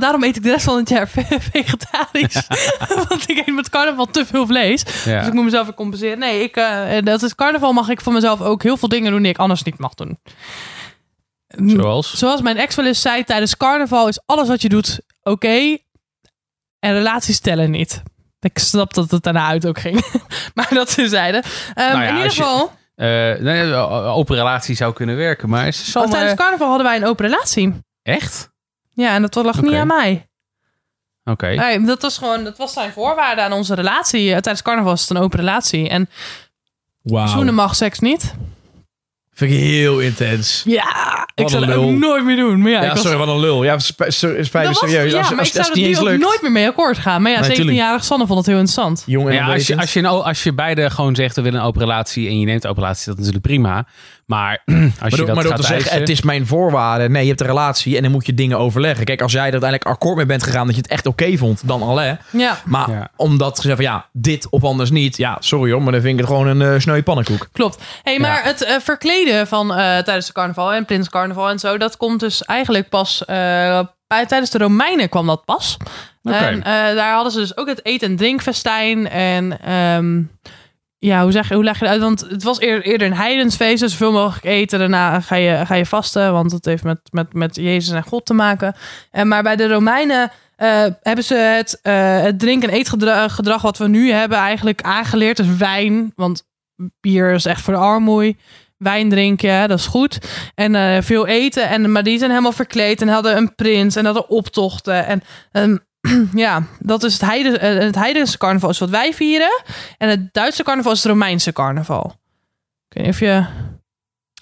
Daarom 0.00 0.24
eet 0.24 0.36
ik 0.36 0.42
de 0.42 0.50
rest 0.50 0.64
van 0.64 0.76
het 0.76 0.88
jaar 0.88 1.08
ve- 1.08 1.26
vegetarisch. 1.52 2.46
Want 3.08 3.28
ik 3.30 3.38
eet 3.46 3.54
met 3.54 3.68
carnaval 3.70 4.06
te 4.06 4.26
veel 4.26 4.46
vlees. 4.46 4.84
ja. 5.04 5.18
Dus 5.18 5.26
ik 5.28 5.32
moet 5.32 5.44
mezelf 5.44 5.64
weer 5.66 5.74
compenseren. 5.74 6.18
Nee, 6.18 6.42
ik, 6.42 6.56
eh, 6.56 7.02
dat 7.02 7.22
is 7.22 7.34
carnaval 7.34 7.72
mag 7.72 7.88
ik 7.88 8.00
voor 8.00 8.12
mezelf 8.12 8.40
ook 8.40 8.62
heel 8.62 8.76
veel 8.76 8.88
dingen 8.88 9.12
doen 9.12 9.22
die 9.22 9.30
ik 9.32 9.38
anders 9.38 9.62
niet 9.62 9.78
mag 9.78 9.94
doen. 9.94 10.18
Zoals? 11.66 12.14
Zoals 12.14 12.40
mijn 12.40 12.56
ex 12.56 12.74
wel 12.74 12.86
eens 12.86 13.00
zei, 13.00 13.24
tijdens 13.24 13.56
carnaval 13.56 14.08
is 14.08 14.20
alles 14.26 14.48
wat 14.48 14.62
je 14.62 14.68
doet 14.68 15.00
oké. 15.22 15.76
en 16.78 16.92
relaties 16.92 17.40
tellen 17.40 17.70
niet. 17.70 18.02
Ik 18.40 18.58
snap 18.58 18.94
dat 18.94 19.10
het 19.10 19.22
daarna 19.22 19.46
uit 19.46 19.66
ook 19.66 19.78
ging. 19.80 20.04
maar 20.54 20.68
dat 20.70 20.94
terzijde. 20.94 21.42
Ehm 21.74 21.92
Nou 21.92 22.02
ja, 22.02 22.08
in 22.08 22.16
ieder 22.16 22.30
geval, 22.30 22.66
Eh, 22.66 22.72
nee, 23.06 23.60
een 23.62 23.74
open 24.04 24.36
relatie 24.36 24.74
zou 24.76 24.92
kunnen 24.92 25.16
werken, 25.16 25.48
maar 25.48 25.72
zal 25.72 26.02
Oh, 26.02 26.08
maar- 26.08 26.16
eh, 26.16 26.20
tijdens 26.26 26.40
carnaval 26.40 26.68
hadden 26.68 26.86
wij 26.86 26.96
een 26.96 27.06
open 27.06 27.24
relatie. 27.26 27.74
Echt? 28.02 28.50
Ja, 28.92 29.14
en 29.14 29.22
dat 29.22 29.34
lag 29.34 29.62
niet 29.62 29.72
aan 29.74 29.86
mij. 29.86 30.28
Oké. 31.24 31.46
Nee, 31.46 31.84
dat 31.84 32.02
was 32.02 32.18
gewoon, 32.18 32.44
dat 32.44 32.56
was 32.58 32.72
zijn 32.72 32.92
voorwaarde 32.92 33.40
aan 33.42 33.52
onze 33.52 33.74
relatie. 33.74 34.26
Eh, 34.28 34.30
Tijdens 34.38 34.62
carnaval 34.62 34.90
was 34.90 35.00
het 35.00 35.10
een 35.10 35.16
open 35.22 35.38
relatie. 35.38 35.88
En 35.88 36.08
zoenen 37.28 37.54
mag, 37.54 37.74
seks 37.74 37.98
niet. 37.98 38.34
Vind 39.34 39.52
ik 39.52 39.58
heel 39.58 39.98
intens. 40.00 40.62
Ja, 40.66 41.28
ik 41.34 41.48
zou 41.48 41.62
een 41.62 41.68
het 41.68 41.78
ook 41.78 41.90
nooit 41.90 42.24
meer 42.24 42.36
doen. 42.36 42.60
Maar 42.62 42.70
ja, 42.70 42.78
Ja, 42.80 42.84
ik 42.86 42.90
was, 42.92 43.00
sorry, 43.00 43.16
wat 43.16 43.28
een 43.28 43.40
lul. 43.40 43.64
Ja, 43.64 43.78
sp- 43.78 44.04
sp- 44.08 44.36
spijt 44.40 44.68
me 44.68 44.74
serieus. 44.74 45.12
ja, 45.12 45.18
als, 45.18 45.30
maar 45.30 45.38
als, 45.38 45.48
ik 45.48 45.56
als, 45.58 45.66
zou 45.66 45.66
het 45.68 45.76
er 45.76 45.82
niet 45.82 46.00
lukt. 46.00 46.20
nooit 46.22 46.42
meer 46.42 46.52
mee 46.52 46.68
akkoord 46.68 46.98
gaan. 46.98 47.22
Maar 47.22 47.32
ja, 47.32 47.40
Nee, 47.40 47.60
17-jarig 47.62 48.04
Sanne 48.04 48.26
vond 48.26 48.38
het 48.38 48.46
heel 48.48 48.58
interessant. 48.58 49.02
Jong 49.06 49.28
en 49.28 49.34
Ja, 49.34 49.52
als, 49.52 49.66
je, 49.66 49.76
als, 49.76 49.92
je, 49.92 50.06
als 50.06 50.42
je 50.42 50.52
beide 50.52 50.90
gewoon 50.90 51.14
zegt, 51.14 51.36
we 51.36 51.42
willen 51.42 51.60
een 51.60 51.66
open 51.66 51.80
relatie 51.80 52.28
en 52.28 52.38
je 52.40 52.46
neemt 52.46 52.64
een 52.64 52.70
open 52.70 52.82
relatie, 52.82 53.04
dat 53.06 53.14
is 53.14 53.20
natuurlijk 53.26 53.46
prima. 53.46 53.86
Maar 54.30 54.62
als 55.02 55.14
je 55.14 55.16
dat 55.16 55.34
maar 55.34 55.34
door 55.44 55.52
gaat 55.52 55.60
te 55.60 55.66
zeggen, 55.66 55.76
eisen- 55.90 55.98
het 56.00 56.08
is 56.08 56.22
mijn 56.22 56.46
voorwaarde. 56.46 57.08
Nee, 57.08 57.22
je 57.22 57.28
hebt 57.28 57.40
een 57.40 57.46
relatie 57.46 57.96
en 57.96 58.02
dan 58.02 58.10
moet 58.12 58.26
je 58.26 58.34
dingen 58.34 58.58
overleggen. 58.58 59.04
Kijk, 59.04 59.22
als 59.22 59.32
jij 59.32 59.44
er 59.46 59.50
uiteindelijk 59.52 59.90
akkoord 59.90 60.16
mee 60.16 60.26
bent 60.26 60.42
gegaan 60.42 60.66
dat 60.66 60.74
je 60.74 60.80
het 60.82 60.90
echt 60.90 61.06
oké 61.06 61.36
vond, 61.36 61.62
dan 61.68 61.82
al 61.82 61.96
hè. 61.98 62.12
Ja, 62.30 62.58
Maar 62.64 62.90
Ja. 62.90 63.08
omdat 63.16 63.56
ze 63.56 63.62
zeggen 63.62 63.84
van 63.84 63.94
ja, 63.94 64.06
dit 64.12 64.48
of 64.50 64.64
anders 64.64 64.90
niet. 64.90 65.16
Ja, 65.16 65.36
sorry 65.40 65.72
hoor, 65.72 65.82
maar 65.82 65.92
dan 65.92 66.00
vind 66.00 66.12
ik 66.14 66.18
het 66.20 66.28
gewoon 66.28 66.46
een 66.46 66.60
uh, 66.74 66.80
sneu 66.80 67.02
pannenkoek. 67.02 67.48
klopt. 67.52 67.82
hey, 68.02 68.18
maar 68.18 68.30
Ja. 68.42 68.48
het 68.48 68.64
eh, 68.64 68.74
verkleden 68.80 69.46
van 69.46 69.70
eh, 69.70 69.76
tijdens 69.98 70.26
de 70.26 70.32
carnaval 70.32 70.72
en 70.72 70.84
Prins 70.84 71.08
Carnaval 71.10 71.48
en 71.50 71.58
zo, 71.58 71.78
dat 71.78 71.96
komt 71.96 72.20
dus 72.20 72.44
eigenlijk 72.44 72.88
pas 72.88 73.24
eh, 73.24 73.36
bij, 74.06 74.26
tijdens 74.26 74.50
de 74.50 74.58
Romeinen 74.58 75.08
kwam 75.08 75.26
dat 75.26 75.44
pas. 75.44 75.76
Oké. 76.22 76.36
En 76.36 76.56
eh, 76.62 76.72
daar 76.72 77.14
hadden 77.14 77.32
ze 77.32 77.38
dus 77.38 77.56
ook 77.56 77.66
het 77.68 77.84
eten- 77.84 78.08
en 78.08 78.16
drinkfestijn. 78.16 79.08
En 79.08 79.60
ehm, 79.62 80.22
ja, 81.02 81.22
hoe, 81.22 81.32
zeg, 81.32 81.48
je- 81.48 81.54
hoe 81.54 81.64
leg 81.64 81.78
je 81.78 81.84
dat 81.84 81.92
uit? 81.92 82.00
Want 82.02 82.20
het 82.20 82.42
was 82.42 82.60
eer- 82.60 82.82
eerder 82.82 83.06
een 83.06 83.14
heidensfeest. 83.16 83.80
Dus 83.80 83.90
zoveel 83.90 84.12
mogelijk 84.12 84.44
eten. 84.44 84.78
Daarna 84.78 85.20
ga 85.20 85.34
je, 85.36 85.66
ga 85.66 85.74
je 85.74 85.86
vasten. 85.86 86.32
Want 86.32 86.52
het 86.52 86.64
heeft 86.64 86.82
met, 86.84 87.00
met, 87.10 87.32
met 87.34 87.56
Jezus 87.56 87.94
en 87.94 88.02
God 88.02 88.26
te 88.26 88.34
maken. 88.34 88.74
En, 89.10 89.28
maar 89.28 89.42
bij 89.42 89.56
de 89.56 89.68
Romeinen 89.68 90.30
eh, 90.56 90.84
hebben 91.02 91.24
ze 91.24 91.34
het, 91.34 91.78
eh, 91.82 92.20
het 92.22 92.38
drink- 92.38 92.62
en 92.62 92.70
eetgedrag 92.70 93.34
gedrag 93.34 93.62
wat 93.62 93.78
we 93.78 93.88
nu 93.88 94.10
hebben 94.12 94.38
eigenlijk 94.38 94.82
aangeleerd. 94.82 95.36
Dus 95.36 95.56
wijn. 95.56 96.12
Want 96.16 96.42
bier 97.00 97.32
is 97.32 97.44
echt 97.44 97.60
voor 97.62 97.74
de 97.74 97.80
armoei. 97.80 98.36
Wijn 98.76 99.08
drinken, 99.08 99.68
dat 99.68 99.78
is 99.78 99.86
goed. 99.86 100.18
En 100.54 100.74
eh, 100.74 101.02
veel 101.02 101.26
eten. 101.26 101.68
En, 101.68 101.92
maar 101.92 102.02
die 102.02 102.18
zijn 102.18 102.30
helemaal 102.30 102.52
verkleed 102.52 103.02
en 103.02 103.08
hadden 103.08 103.36
een 103.36 103.54
prins 103.54 103.96
en 103.96 104.04
hadden 104.04 104.28
optochten. 104.28 105.06
En 105.06 105.22
ehm, 105.52 105.76
ja, 106.34 106.62
dat 106.78 107.02
is 107.02 107.12
het, 107.12 107.22
heide, 107.22 107.58
eh, 107.58 107.78
het 107.78 107.94
heidense 107.94 108.38
carnaval 108.38 108.70
is 108.70 108.78
wat 108.78 108.90
wij 108.90 109.14
vieren. 109.14 109.62
En 109.98 110.08
het 110.08 110.32
Duitse 110.32 110.62
carnaval 110.62 110.92
is 110.92 111.02
het 111.02 111.12
Romeinse 111.12 111.52
carnaval. 111.52 112.14
Ik 112.88 112.96
weet 112.96 113.04
niet 113.04 113.14
of 113.14 113.20
je... 113.20 113.44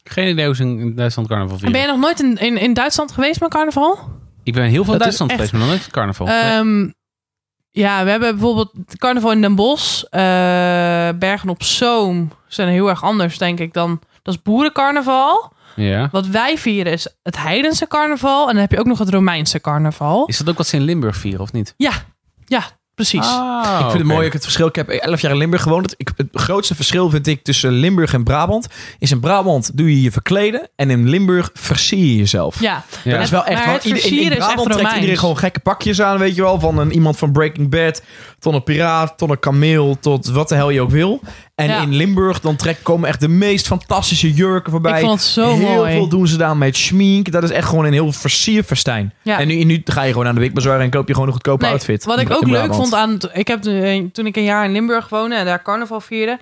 Geen 0.05 0.29
idee 0.29 0.47
hoe 0.47 0.55
ze 0.57 0.63
in 0.63 0.95
Duitsland 0.95 1.29
carnaval 1.29 1.57
vieren. 1.59 1.73
Ben 1.73 1.81
je 1.81 1.87
nog 1.87 2.01
nooit 2.01 2.21
in, 2.21 2.37
in, 2.37 2.57
in 2.57 2.75
Duitsland 2.75 3.13
geweest 3.13 3.41
met 3.41 3.51
carnaval? 3.51 3.99
Ik 4.43 4.53
ben 4.53 4.65
heel 4.65 4.85
veel 4.85 4.93
in 4.93 4.99
Duitsland 4.99 5.33
geweest, 5.33 5.53
maar 5.53 5.61
nog 5.61 5.71
nooit 5.71 5.91
carnaval. 5.91 6.27
Ehm, 6.27 6.91
ja, 7.71 8.05
we 8.05 8.11
hebben 8.11 8.31
bijvoorbeeld 8.31 8.73
carnaval 8.97 9.33
in 9.33 9.41
Den 9.41 9.55
Bosch. 9.55 10.03
eh, 10.03 10.21
Bergen 11.19 11.49
op 11.49 11.63
Zoom 11.63 12.33
zijn 12.47 12.69
heel 12.69 12.89
erg 12.89 13.03
anders, 13.03 13.39
denk 13.39 13.59
ik, 13.61 13.73
dan... 13.73 14.01
Dat 14.23 14.35
is 14.35 14.43
boerencarnaval. 14.43 15.53
Ja. 15.79 16.09
Wat 16.13 16.27
wij 16.27 16.59
vieren 16.59 16.93
is 16.93 17.07
het 17.23 17.37
heidense 17.39 17.87
carnaval. 17.87 18.41
En 18.49 18.53
dan 18.53 18.61
heb 18.63 18.71
je 18.73 18.79
ook 18.79 18.87
nog 18.87 18.99
het 18.99 19.09
Romeinse 19.11 19.61
carnaval. 19.61 20.27
Is 20.27 20.39
dat 20.39 20.49
ook 20.49 20.57
wat 20.57 20.67
ze 20.67 20.77
in 20.77 20.83
Limburg 20.83 21.17
vieren, 21.17 21.41
of 21.41 21.53
niet? 21.53 21.75
Ja, 21.77 21.93
ja, 22.47 22.65
precies. 22.95 23.21
Ah, 23.27 23.71
ik 23.73 23.79
vind 23.91 23.93
het 23.93 24.03
mooi 24.13 24.27
ook 24.27 24.33
het 24.33 24.43
verschil. 24.43 24.67
Ik 24.67 24.75
heb 24.75 24.89
elf 24.89 25.21
jaar 25.21 25.31
in 25.33 25.37
Limburg 25.39 25.63
gewoond. 25.63 25.95
Ik, 25.97 26.11
het 26.17 26.29
grootste 26.33 26.75
verschil 26.75 27.11
vind 27.11 27.27
ik 27.27 27.43
tussen 27.45 27.71
Limburg 27.73 28.13
en 28.13 28.25
Brabant. 28.25 28.67
Is 28.99 29.11
in 29.11 29.21
Brabant 29.21 29.77
doe 29.77 29.91
je 29.91 30.03
je 30.03 30.11
verkleden. 30.13 30.69
En 30.77 30.91
in 30.91 31.09
Limburg 31.09 31.51
versier 31.55 31.99
je 32.07 32.17
jezelf. 32.17 32.61
Ja, 32.61 32.85
Ja. 33.05 33.13
Dat 33.13 33.23
is 33.23 33.31
wel 33.31 33.45
echt. 33.45 33.59
Maar 33.59 33.67
Want 33.71 33.77
het 33.77 33.85
ieder- 33.85 33.99
in, 33.99 34.05
in 34.05 34.15
versieren 34.17 34.39
is 34.39 34.45
echt 34.45 34.55
Brabant 34.55 34.79
trekt 34.79 34.95
iedereen 34.95 35.19
gewoon 35.19 35.39
gekke 35.39 35.61
pakjes 35.61 36.01
aan, 36.03 36.19
weet 36.19 36.35
je 36.35 36.43
wel. 36.43 36.61
Van 36.61 36.79
een, 36.79 36.93
iemand 36.93 37.19
van 37.19 37.33
Breaking 37.33 37.71
Bad 37.71 38.03
tot 38.39 38.55
een 38.55 38.63
piraat, 38.63 39.15
tot 39.19 39.31
een 39.31 39.39
kameel, 39.39 39.97
tot 40.01 40.27
wat 40.27 40.49
de 40.49 40.55
hel 40.55 40.71
je 40.71 40.81
ook 40.81 40.91
wil. 40.91 41.21
En 41.55 41.67
Ja. 41.69 41.81
in 41.83 41.95
Limburg 41.95 42.41
dan 42.41 42.57
trek, 42.57 42.79
komen 42.83 43.09
echt 43.09 43.21
de 43.21 43.29
meest 43.29 43.67
fantastische 43.67 44.33
jurken 44.33 44.71
voorbij. 44.73 44.99
Ik 45.01 45.07
vond 45.07 45.21
het 45.21 45.29
zo 45.29 45.55
heel 45.57 45.75
mooi. 45.77 45.93
veel 45.93 46.09
doen 46.09 46.27
ze 46.27 46.37
daar 46.37 46.57
met 46.57 46.77
schmink. 46.77 47.31
Dat 47.33 47.43
is 47.43 47.51
echt 47.51 47.69
gewoon 47.69 47.85
een 47.85 47.93
heel 47.93 48.13
versierfestijn. 48.13 49.13
Ja. 49.23 49.39
En 49.39 49.49
nu, 49.49 49.65
nu 49.65 49.83
ga 49.85 50.03
je 50.03 50.13
gewoon 50.13 50.27
aan 50.27 50.35
de 50.35 50.41
Wik 50.41 50.55
Bazaar 50.55 50.81
en 50.81 50.91
koop 50.91 51.07
je 51.07 51.13
gewoon 51.13 51.29
een 51.29 51.35
goedkope 51.35 51.63
Nee, 51.65 51.73
outfit. 51.73 52.05
Wat 52.05 52.19
ik 52.21 52.31
ook 52.31 52.47
leuk 52.47 52.75
vond 52.75 52.95
aan... 52.95 53.19
Ik 53.33 53.49
heb 53.49 53.65
eh, 53.65 54.03
toen 54.13 54.27
ik 54.27 54.37
een 54.37 54.45
jaar 54.45 54.65
in 54.65 54.73
Limburg 54.73 55.09
woonde 55.09 55.37
en 55.37 55.45
daar 55.45 55.63
carnaval 55.63 56.01
vierde... 56.01 56.39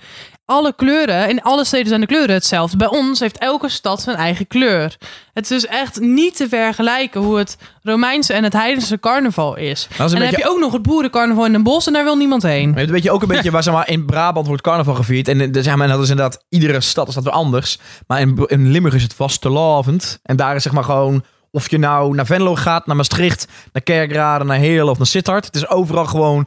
Alle 0.47 0.75
kleuren, 0.76 1.29
in 1.29 1.43
alle 1.43 1.65
steden 1.65 1.87
zijn 1.87 2.00
de 2.00 2.07
kleuren 2.07 2.35
hetzelfde. 2.35 2.76
Bij 2.76 2.88
ons 2.88 3.21
heeft 3.21 3.38
elke 3.38 3.69
stad 3.69 4.03
zijn 4.03 4.17
eigen 4.17 4.47
kleur. 4.47 4.97
Het 5.33 5.50
is 5.50 5.67
echt 5.67 6.00
niet 6.00 6.37
te 6.37 6.49
vergelijken 6.49 7.21
hoe 7.21 7.38
het 7.38 7.57
Romeinse 7.83 8.33
en 8.33 8.45
het 8.45 8.53
heidense 8.53 9.00
carnaval 9.00 9.57
is. 9.57 9.71
Is 9.71 9.87
En 9.88 9.97
dan 9.97 10.09
beetje 10.09 10.25
heb 10.25 10.37
je 10.37 10.50
ook 10.50 10.59
nog 10.59 10.73
het 10.73 10.83
boerencarnaval 10.83 11.45
in 11.45 11.53
Den 11.53 11.62
Bosch 11.62 11.87
en 11.87 11.93
daar 11.93 12.05
wil 12.05 12.17
niemand 12.17 12.43
heen. 12.43 12.71
Maar 12.71 12.87
weet 12.87 13.03
je 13.03 13.11
ook 13.11 13.23
een 13.23 13.29
beetje 13.29 13.50
waar 13.57 13.62
zeg 13.62 13.75
maar, 13.75 13.88
in 13.88 14.05
Brabant 14.05 14.47
wordt 14.47 14.62
carnaval 14.62 14.95
gevierd. 14.95 15.29
En, 15.29 15.41
eh, 15.41 15.62
zeg 15.62 15.76
maar, 15.76 15.87
en 15.87 15.93
dat 15.93 16.03
is 16.03 16.11
inderdaad, 16.11 16.45
iedere 16.49 16.81
stad 16.81 17.09
is 17.09 17.15
dat 17.15 17.25
weer 17.25 17.33
anders. 17.33 17.79
Maar 18.07 18.21
in, 18.21 18.45
in 18.47 18.71
Limburg 18.71 18.95
is 18.95 19.03
het 19.03 19.15
vastelavond. 19.15 20.19
En 20.23 20.37
daar 20.37 20.57
is 20.57 20.62
zeg 20.62 20.73
maar 20.73 20.85
gewoon, 20.85 21.25
of 21.50 21.71
je 21.71 21.79
nou 21.79 22.15
naar 22.15 22.26
Venlo 22.26 22.55
gaat, 22.55 22.87
naar 22.87 22.97
Maastricht, 22.97 23.49
naar 23.73 23.83
Kerkrade, 23.83 24.45
naar 24.45 24.59
Heerlen 24.59 24.91
of 24.91 24.99
naar 24.99 25.07
Sittard. 25.07 25.45
Het 25.45 25.57
is 25.57 25.69
overal 25.69 26.07
gewoon 26.07 26.47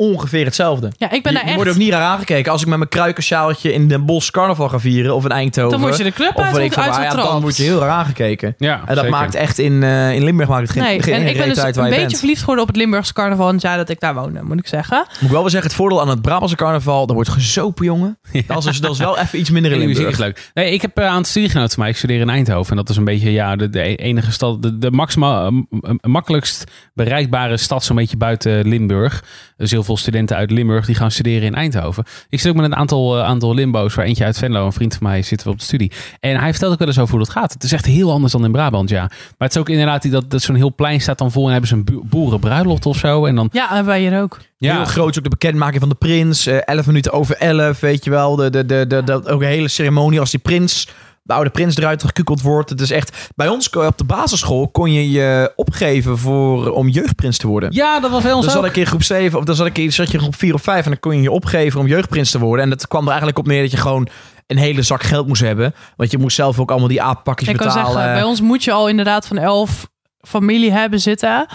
ongeveer 0.00 0.44
hetzelfde. 0.44 0.92
Ja, 0.96 1.10
ik 1.10 1.22
ben 1.22 1.32
daar 1.32 1.42
je 1.42 1.46
echt... 1.48 1.56
wordt 1.56 1.70
ook 1.70 1.76
niet 1.76 1.90
raar 1.90 2.02
aangekeken. 2.02 2.52
Als 2.52 2.60
ik 2.62 2.68
met 2.68 2.78
mijn 2.78 2.90
kruikensjaaltje 2.90 3.72
in 3.72 3.88
Den 3.88 4.06
Bosch 4.06 4.30
carnaval 4.30 4.68
ga 4.68 4.78
vieren 4.80 5.14
of 5.14 5.24
in 5.24 5.30
Eindhoven. 5.30 5.70
Dan 5.70 5.80
word 5.80 5.96
je 5.96 6.02
de 6.04 6.12
club 6.12 6.36
of 6.36 6.44
uit, 6.44 6.56
ik 6.56 6.74
ja, 6.74 7.14
dan 7.14 7.40
word 7.40 7.56
je 7.56 7.62
heel 7.62 7.78
raar 7.78 7.90
aangekeken. 7.90 8.54
Ja, 8.58 8.74
En 8.78 8.86
dat 8.86 8.96
zeker. 8.96 9.10
maakt 9.10 9.34
echt 9.34 9.58
in, 9.58 9.82
eh, 9.82 10.14
in 10.14 10.24
Limburg 10.24 10.48
maakt 10.48 10.62
het 10.62 10.70
geen, 10.70 10.82
Nee, 10.82 11.02
geen 11.02 11.14
en 11.14 11.26
ik 11.28 11.36
ben 11.36 11.48
dus 11.48 11.58
een 11.58 11.66
je 11.66 11.72
beetje 11.72 11.96
bent. 11.96 12.18
verliefd 12.18 12.40
geworden 12.40 12.62
op 12.62 12.68
het 12.70 12.76
Limburgse 12.76 13.12
carnaval 13.12 13.48
in 13.48 13.54
het 13.54 13.62
jaar 13.62 13.76
dat 13.76 13.88
ik 13.88 14.00
daar 14.00 14.14
woonde, 14.14 14.42
moet 14.42 14.58
ik 14.58 14.66
zeggen. 14.66 14.96
Moet 15.08 15.22
ik 15.22 15.30
wel 15.30 15.40
weer 15.40 15.50
zeggen, 15.50 15.68
het 15.68 15.78
voordeel 15.78 16.00
aan 16.00 16.08
het 16.08 16.22
Brabantse 16.22 16.56
carnaval, 16.56 17.06
er 17.06 17.14
wordt 17.14 17.28
gezopen, 17.28 17.84
jongen. 17.84 18.18
Dat, 18.46 18.66
is, 18.66 18.80
dat 18.80 18.90
is 18.92 18.98
wel 18.98 19.18
even 19.18 19.38
iets 19.38 19.50
minder 19.50 19.72
in 19.72 19.80
En 19.80 19.86
muziek 19.86 20.04
Limburg. 20.06 20.18
is 20.20 20.24
leuk. 20.42 20.50
Nee, 20.54 20.72
ik 20.72 20.82
heb 20.82 20.98
eh, 20.98 21.04
een 21.04 21.10
aantal 21.10 21.24
studiegenoten 21.30 21.70
van 21.72 21.80
mij. 21.82 21.90
Ik 21.90 21.96
studeer 21.96 22.20
in 22.20 22.30
Eindhoven. 22.30 22.70
En 22.70 22.76
dat 22.76 22.88
is 22.88 22.96
een 22.96 23.04
beetje 23.04 23.32
ja, 23.32 23.56
de, 23.56 23.70
de 23.70 23.96
enige 23.96 24.32
stad, 24.32 24.62
de, 24.62 24.78
de 24.78 24.90
maxima, 24.90 25.50
eh, 25.80 25.90
makkelijkst 26.00 26.64
bereikbare 26.94 27.56
stad 27.56 27.84
zo'n 27.84 27.96
beetje 27.96 28.16
buiten 28.16 28.68
Limburg. 28.68 29.24
Dus 29.58 29.70
heel 29.70 29.82
veel 29.84 29.96
studenten 29.96 30.36
uit 30.36 30.50
Limburg 30.50 30.86
die 30.86 30.94
gaan 30.94 31.10
studeren 31.10 31.42
in 31.42 31.54
Eindhoven. 31.54 32.04
Ik 32.28 32.40
zit 32.40 32.50
ook 32.50 32.56
met 32.56 32.64
een 32.64 32.76
aantal, 32.76 33.18
eh, 33.18 33.24
aantal 33.24 33.54
limbo's, 33.54 33.94
waar 33.94 34.04
eentje 34.04 34.24
uit 34.24 34.38
Venlo, 34.38 34.66
een 34.66 34.72
vriend 34.72 34.94
van 34.94 35.06
mij, 35.06 35.22
zitten 35.22 35.46
we 35.46 35.52
op 35.52 35.58
de 35.58 35.64
studie. 35.64 35.92
En 36.20 36.36
hij 36.38 36.50
vertelt 36.50 36.72
ook 36.72 36.78
wel 36.78 36.88
eens 36.88 36.98
over 36.98 37.14
hoe 37.16 37.24
dat 37.24 37.32
gaat. 37.34 37.52
Het 37.52 37.62
is 37.64 37.72
echt 37.72 37.86
heel 37.86 38.12
anders 38.12 38.32
dan 38.32 38.44
in 38.44 38.52
Brabant, 38.52 38.88
ja. 38.90 39.00
Maar 39.06 39.12
het 39.38 39.50
is 39.54 39.56
ook 39.60 39.68
inderdaad 39.68 40.02
die- 40.02 40.10
dat, 40.10 40.30
dat 40.30 40.42
zo'n 40.42 40.54
heel 40.54 40.74
plein 40.74 41.00
staat 41.00 41.18
dan 41.18 41.32
vol 41.32 41.44
en 41.46 41.50
hebben 41.52 41.68
ze 41.68 41.74
een 41.74 42.00
boerenbruiloft 42.04 42.86
of 42.86 42.96
zo. 42.98 43.26
En 43.26 43.34
dan, 43.34 43.48
Ja, 43.52 43.76
en 43.76 43.84
wij 43.84 44.00
hier 44.00 44.20
ook. 44.20 44.38
ja, 44.56 44.76
Heel 44.76 44.84
groot 44.84 45.16
ook 45.18 45.22
de 45.24 45.28
bekendmaking 45.30 45.80
van 45.80 45.88
de 45.88 45.94
prins. 45.94 46.46
eh 46.46 46.56
11 46.64 46.86
minuten 46.86 47.12
over 47.12 47.36
11, 47.36 47.80
weet 47.80 48.04
je 48.04 48.10
wel. 48.10 48.36
De, 48.36 48.50
de, 48.50 48.66
de, 48.66 48.84
de, 48.86 49.02
de- 49.04 49.26
ook 49.26 49.40
een 49.42 49.46
hele 49.48 49.68
ceremonie 49.68 50.20
als 50.20 50.30
die 50.30 50.40
prins, 50.40 50.88
de 51.28 51.34
oude 51.34 51.50
prins 51.50 51.76
eruit 51.76 52.04
gekukeld 52.04 52.42
wordt. 52.42 52.70
Het 52.70 52.80
is 52.80 52.90
echt, 52.90 53.30
bij 53.34 53.48
ons 53.48 53.70
op 53.70 53.98
de 53.98 54.04
basisschool 54.04 54.68
kon 54.68 54.92
je 54.92 55.10
je 55.10 55.52
opgeven 55.56 56.18
voor, 56.18 56.70
om 56.70 56.88
jeugdprins 56.88 57.38
te 57.38 57.46
worden. 57.46 57.72
ja, 57.72 58.00
dat 58.00 58.10
was 58.10 58.22
bij 58.22 58.32
ons 58.32 58.44
Dan 58.44 58.54
zat 58.54 58.64
ik 58.64 58.76
in 58.76 58.86
groep 58.86 59.02
7 59.02 59.38
of 59.38 59.44
dan 59.44 59.54
zat, 59.54 59.66
ik 59.66 59.78
in, 59.78 59.92
zat 59.92 60.06
je 60.06 60.12
in 60.12 60.20
groep 60.20 60.36
4 60.36 60.54
of 60.54 60.62
5 60.62 60.84
en 60.84 60.90
dan 60.90 61.00
kon 61.00 61.16
je 61.16 61.22
je 61.22 61.30
opgeven 61.30 61.80
om 61.80 61.86
jeugdprins 61.86 62.30
te 62.30 62.38
worden. 62.38 62.64
En 62.64 62.70
dat 62.70 62.88
kwam 62.88 63.02
er 63.02 63.08
eigenlijk 63.08 63.38
op 63.38 63.46
neer 63.46 63.62
dat 63.62 63.70
je 63.70 63.76
gewoon 63.76 64.08
een 64.46 64.56
hele 64.56 64.82
zak 64.82 65.02
geld 65.02 65.26
moest 65.26 65.42
hebben. 65.42 65.74
Want 65.96 66.10
je 66.10 66.18
moest 66.18 66.36
zelf 66.36 66.58
ook 66.58 66.70
allemaal 66.70 66.88
die 66.88 67.02
apenpakjes 67.02 67.48
Ik 67.48 67.56
kan 67.56 67.66
betalen. 67.66 67.92
zeggen, 67.92 68.12
bij 68.12 68.22
ons 68.22 68.40
moet 68.40 68.64
je 68.64 68.72
al 68.72 68.88
inderdaad 68.88 69.26
van 69.26 69.38
elf 69.38 69.86
familie 70.20 70.72
hebben 70.72 71.00
zitten. 71.00 71.46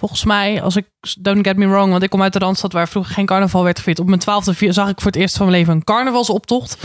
Volgens 0.00 0.24
mij, 0.24 0.62
als 0.62 0.76
ik, 0.76 0.86
don't 1.18 1.46
get 1.46 1.56
me 1.56 1.66
wrong, 1.66 1.90
want 1.90 2.02
ik 2.02 2.10
kom 2.10 2.22
uit 2.22 2.32
de 2.32 2.38
Randstad 2.38 2.72
waar 2.72 2.88
vroeger 2.88 3.14
geen 3.14 3.26
carnaval 3.26 3.64
werd 3.64 3.78
gevierd. 3.78 3.98
Op 3.98 4.06
mijn 4.06 4.20
twaalfde 4.20 4.54
vier- 4.54 4.72
zag 4.72 4.88
ik 4.88 5.00
voor 5.00 5.10
het 5.10 5.20
eerst 5.20 5.36
van 5.36 5.46
mijn 5.46 5.58
leven 5.58 5.74
een 5.74 5.84
carnavalsoptocht. 5.84 6.76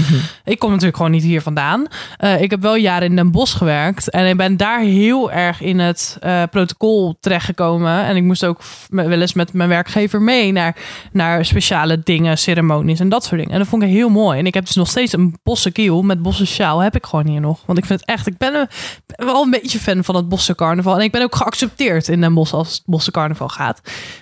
ik 0.45 0.59
kom 0.59 0.69
natuurlijk 0.69 0.95
gewoon 0.97 1.11
niet 1.11 1.23
hier 1.23 1.41
vandaan. 1.41 1.85
Eh, 2.17 2.41
ik 2.41 2.49
heb 2.51 2.61
wel 2.61 2.75
jaren 2.75 3.07
in 3.09 3.15
Den 3.15 3.31
Bosch 3.31 3.57
gewerkt 3.57 4.09
en 4.09 4.25
ik 4.27 4.37
ben 4.37 4.57
daar 4.57 4.79
heel 4.79 5.31
erg 5.31 5.61
in 5.61 5.79
het 5.79 6.17
eh, 6.21 6.43
protocol 6.51 7.17
terechtgekomen. 7.19 8.03
En 8.03 8.15
ik 8.15 8.23
moest 8.23 8.45
ook 8.45 8.61
wel 8.89 9.21
eens 9.21 9.33
met 9.33 9.53
mijn 9.53 9.69
werkgever 9.69 10.21
mee 10.21 10.51
naar, 10.51 10.75
naar 11.11 11.45
speciale 11.45 11.99
dingen, 12.03 12.37
ceremonies 12.37 12.99
en 12.99 13.09
dat 13.09 13.23
soort 13.23 13.37
dingen. 13.37 13.53
En 13.53 13.59
dat 13.59 13.67
vond 13.67 13.83
ik 13.83 13.89
heel 13.89 14.09
mooi. 14.09 14.39
En 14.39 14.45
ik 14.45 14.53
heb 14.53 14.65
dus 14.65 14.75
nog 14.75 14.87
steeds 14.89 15.13
een 15.13 15.35
bosse 15.43 15.71
kiel 15.71 16.01
met 16.01 16.21
bosse 16.21 16.45
sjaal 16.45 16.79
heb 16.79 16.95
ik 16.95 17.05
gewoon 17.05 17.27
hier 17.27 17.41
nog. 17.41 17.59
Want 17.65 17.77
ik 17.77 17.85
vind 17.85 17.99
het 17.99 18.09
echt, 18.09 18.27
ik 18.27 18.37
ben, 18.37 18.55
een- 18.55 18.67
ben 19.05 19.25
wel 19.25 19.43
een 19.43 19.49
beetje 19.51 19.79
fan 19.79 20.03
van 20.03 20.15
het 20.15 20.29
bosse 20.29 20.55
carnaval. 20.55 20.95
En 20.95 21.01
ik 21.03 21.11
ben 21.11 21.21
ook 21.23 21.35
geaccepteerd 21.35 22.07
in 22.07 22.21
Den 22.21 22.33
Bosch 22.33 22.53
als 22.53 22.71
het 22.71 22.83
bosse 23.05 23.11
carnaval 23.11 23.49
gaat. 23.49 23.81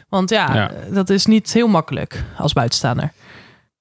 Want 0.10 0.30
ja, 0.30 0.54
Ja. 0.56 0.72
dat 0.90 1.10
is 1.10 1.26
niet 1.26 1.54
heel 1.54 1.68
makkelijk 1.68 2.24
als 2.38 2.54
buitenstaander. 2.54 3.12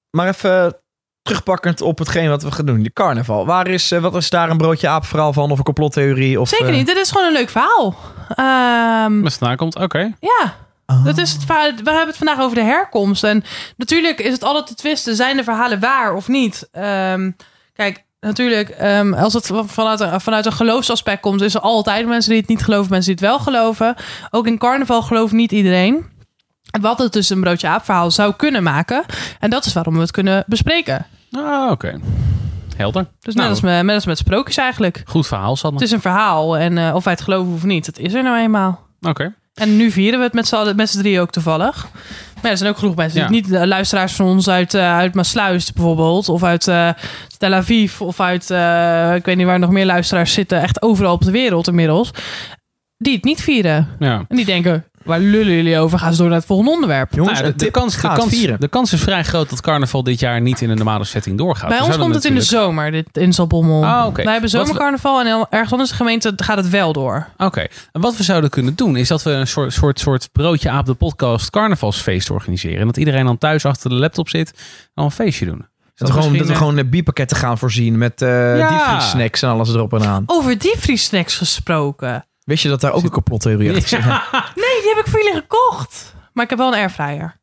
Maar 0.09 0.27
even 0.27 0.77
terugpakkend 1.21 1.81
op 1.81 1.97
hetgeen 1.99 2.29
wat 2.29 2.43
we 2.43 2.51
gaan 2.51 2.65
doen. 2.65 2.83
De 2.83 2.93
carnaval. 2.93 3.45
Waar 3.45 3.67
is, 3.67 3.91
eh, 3.91 3.99
wat 4.01 4.15
is 4.15 4.29
daar 4.29 4.49
een 4.49 4.57
broodje 4.57 4.87
aap 4.87 5.05
verhaal 5.05 5.33
van? 5.33 5.51
Of 5.51 5.57
een 5.57 5.63
complottheorie? 5.63 6.39
Of, 6.39 6.49
Zeker 6.49 6.67
eh, 6.67 6.73
niet, 6.75 6.85
dit 6.87 6.97
is 6.97 7.11
gewoon 7.11 7.27
een 7.27 7.33
leuk 7.33 7.49
verhaal. 7.49 7.95
Ehm, 8.35 9.23
het 9.23 9.33
vandaan 9.37 9.57
komt, 9.57 9.75
oké. 9.75 10.13
ja, 10.19 10.55
oh. 10.85 11.05
Dat 11.05 11.17
is 11.17 11.31
het 11.31 11.43
verhaal. 11.43 11.63
We 11.71 11.89
hebben 11.89 12.07
het 12.07 12.17
vandaag 12.17 12.39
over 12.39 12.55
de 12.55 12.63
herkomst. 12.63 13.23
En 13.23 13.43
natuurlijk 13.77 14.19
is 14.19 14.31
het 14.33 14.43
altijd 14.43 14.67
te 14.67 14.75
twisten. 14.75 15.15
Zijn 15.15 15.37
de 15.37 15.43
verhalen 15.43 15.79
waar 15.79 16.13
of 16.13 16.27
niet? 16.27 16.67
Ehm, 16.71 17.31
kijk, 17.73 18.03
natuurlijk, 18.23 18.69
ehm, 18.69 19.13
als 19.13 19.33
het 19.33 19.51
vanuit 19.65 19.99
een, 19.99 20.21
vanuit 20.21 20.45
een 20.45 20.51
geloofsaspect 20.51 21.21
komt, 21.21 21.41
is 21.41 21.55
er 21.55 21.61
altijd 21.61 22.07
mensen 22.07 22.31
die 22.31 22.39
het 22.39 22.49
niet 22.49 22.63
geloven, 22.63 22.91
mensen 22.91 23.15
die 23.15 23.25
het 23.25 23.35
wel 23.35 23.43
geloven. 23.43 23.95
Ook 24.31 24.47
in 24.47 24.57
carnaval 24.57 25.01
gelooft 25.01 25.33
niet 25.33 25.51
iedereen. 25.51 26.05
Wat 26.81 26.97
het 26.99 27.13
dus 27.13 27.29
een 27.29 27.41
broodje 27.41 27.67
aap 27.67 27.85
verhaal 27.85 28.11
zou 28.11 28.33
kunnen 28.33 28.63
maken. 28.63 29.03
En 29.39 29.49
dat 29.49 29.65
is 29.65 29.73
waarom 29.73 29.93
we 29.93 29.99
het 29.99 30.11
kunnen 30.11 30.43
bespreken. 30.47 31.05
Ah, 31.31 31.71
oké. 31.71 31.99
Helder. 32.75 33.05
Dus 33.19 33.33
Nou, 33.33 33.47
net, 33.47 33.49
als 33.49 33.61
met, 33.61 33.83
net 33.83 33.95
als 33.95 34.05
met 34.05 34.17
sprookjes 34.17 34.57
eigenlijk. 34.57 35.03
Goed 35.05 35.27
verhaal, 35.27 35.55
Sanne. 35.55 35.77
Het 35.79 35.87
is 35.87 35.93
een 35.93 36.01
verhaal 36.01 36.57
en 36.57 36.77
eh, 36.77 36.95
of 36.95 37.03
wij 37.03 37.13
het 37.13 37.21
geloven 37.21 37.53
of 37.53 37.63
niet, 37.63 37.85
het 37.85 37.99
is 37.99 38.13
er 38.13 38.23
nou 38.23 38.37
eenmaal. 38.37 38.79
Oké. 39.01 39.33
En 39.53 39.77
nu 39.77 39.91
vieren 39.91 40.19
we 40.19 40.25
het 40.25 40.33
met 40.33 40.47
z'n 40.47 40.73
met 40.75 40.89
z'n 40.89 40.99
drieën 40.99 41.21
ook 41.21 41.31
toevallig. 41.31 41.87
Maar 42.33 42.43
ja, 42.43 42.49
er 42.49 42.57
zijn 42.57 42.69
ook 42.69 42.77
genoeg 42.77 42.95
mensen. 42.95 43.21
Ja. 43.21 43.29
Niet 43.29 43.49
de 43.49 43.67
luisteraars 43.67 44.13
van 44.13 44.25
ons 44.25 44.49
uit, 44.49 44.73
eh 44.73 44.95
uit 44.95 45.13
Maasluis 45.13 45.73
bijvoorbeeld. 45.73 46.29
Of 46.29 46.43
uit 46.43 46.67
eh, 46.67 46.89
Tel 47.37 47.53
Aviv. 47.53 48.01
Of 48.01 48.19
uit, 48.19 48.49
eh, 48.51 49.15
ik 49.15 49.25
weet 49.25 49.35
niet 49.35 49.45
waar 49.45 49.59
nog 49.59 49.69
meer 49.69 49.85
luisteraars 49.85 50.33
zitten. 50.33 50.61
Echt 50.61 50.81
overal 50.81 51.13
op 51.13 51.21
de 51.21 51.31
wereld 51.31 51.67
inmiddels. 51.67 52.11
Die 52.97 53.13
het 53.15 53.23
niet 53.23 53.41
vieren. 53.41 53.87
Ja. 53.99 54.25
En 54.27 54.35
die 54.35 54.45
denken, 54.45 54.85
waar 55.03 55.19
lullen 55.19 55.53
jullie 55.53 55.77
over? 55.77 55.99
Gaan 55.99 56.11
ze 56.11 56.17
door 56.17 56.27
naar 56.27 56.37
het 56.37 56.45
volgende 56.47 56.71
onderwerp. 56.71 57.13
Jongens, 57.13 57.39
Nou, 57.41 57.53
de, 57.55 57.71
kans, 57.71 57.95
de, 57.95 58.01
kans, 58.07 58.25
vieren. 58.27 58.59
de 58.59 58.67
kans 58.67 58.93
is 58.93 59.01
vrij 59.01 59.23
groot 59.23 59.49
dat 59.49 59.61
carnaval 59.61 60.03
dit 60.03 60.19
jaar 60.19 60.41
niet 60.41 60.61
in 60.61 60.69
een 60.69 60.75
normale 60.77 61.03
setting 61.03 61.37
doorgaat. 61.37 61.69
Bij 61.69 61.77
We 61.79 61.85
ons 61.85 61.97
komt 61.97 62.15
het 62.15 62.25
in 62.25 62.35
de 62.35 62.41
zomer, 62.41 62.91
dit 62.91 63.17
insalbommel. 63.17 63.85
Ah, 63.85 64.05
oké. 64.07 64.23
Wij 64.23 64.31
hebben 64.31 64.49
zomercarnaval 64.49 65.19
en 65.19 65.47
ergens 65.49 65.71
anders 65.71 65.89
in 65.91 65.97
de 65.97 66.03
gemeente 66.03 66.33
gaat 66.35 66.57
het 66.57 66.69
wel 66.69 66.93
door. 66.93 67.27
Oké. 67.37 67.65
En 67.91 68.01
wat 68.01 68.17
we 68.17 68.23
zouden 68.23 68.49
kunnen 68.49 68.75
doen, 68.75 68.95
is 68.95 69.07
dat 69.07 69.23
we 69.23 69.31
een 69.31 69.47
soort, 69.47 69.73
soort, 69.73 69.99
soort 69.99 70.29
broodje 70.31 70.69
aap 70.69 70.85
de 70.85 70.93
podcast 70.93 71.49
carnavalsfeest 71.49 72.29
organiseren. 72.29 72.79
En 72.79 72.85
dat 72.85 72.97
iedereen 72.97 73.25
dan 73.25 73.37
thuis 73.37 73.65
achter 73.65 73.89
de 73.89 73.95
laptop 73.95 74.29
zit 74.29 74.51
en 74.51 74.91
dan 74.93 75.05
een 75.05 75.11
feestje 75.11 75.45
doen. 75.45 75.65
Dat 75.95 76.07
we 76.07 76.13
gewoon, 76.13 76.21
dat 76.21 76.31
we 76.31 76.37
misschien, 76.37 76.57
gewoon 76.67 76.77
eh, 76.77 76.89
bierpakketten 76.89 77.37
gaan 77.37 77.57
voorzien 77.57 77.97
met 77.97 78.21
eh 78.21 78.57
Ja. 78.57 78.69
diepvriessnacks 78.69 79.41
en 79.41 79.49
alles 79.49 79.69
erop 79.73 79.93
en 79.93 80.05
aan. 80.05 80.23
Over 80.25 80.57
diepvriessnacks 80.57 81.35
gesproken. 81.37 82.25
Wist 82.45 82.63
je 82.63 82.69
dat 82.69 82.81
daar 82.81 82.91
ook 82.91 83.03
een 83.03 83.09
complottheorie 83.09 83.69
achter 83.69 83.87
zit? 83.87 83.99
Nee, 84.63 84.81
die 84.81 84.93
heb 84.95 85.05
ik 85.05 85.11
voor 85.11 85.19
jullie 85.23 85.39
gekocht. 85.39 86.15
Maar 86.33 86.43
ik 86.43 86.49
heb 86.49 86.59
wel 86.59 86.67
een 86.67 86.79
airfryer. 86.79 87.41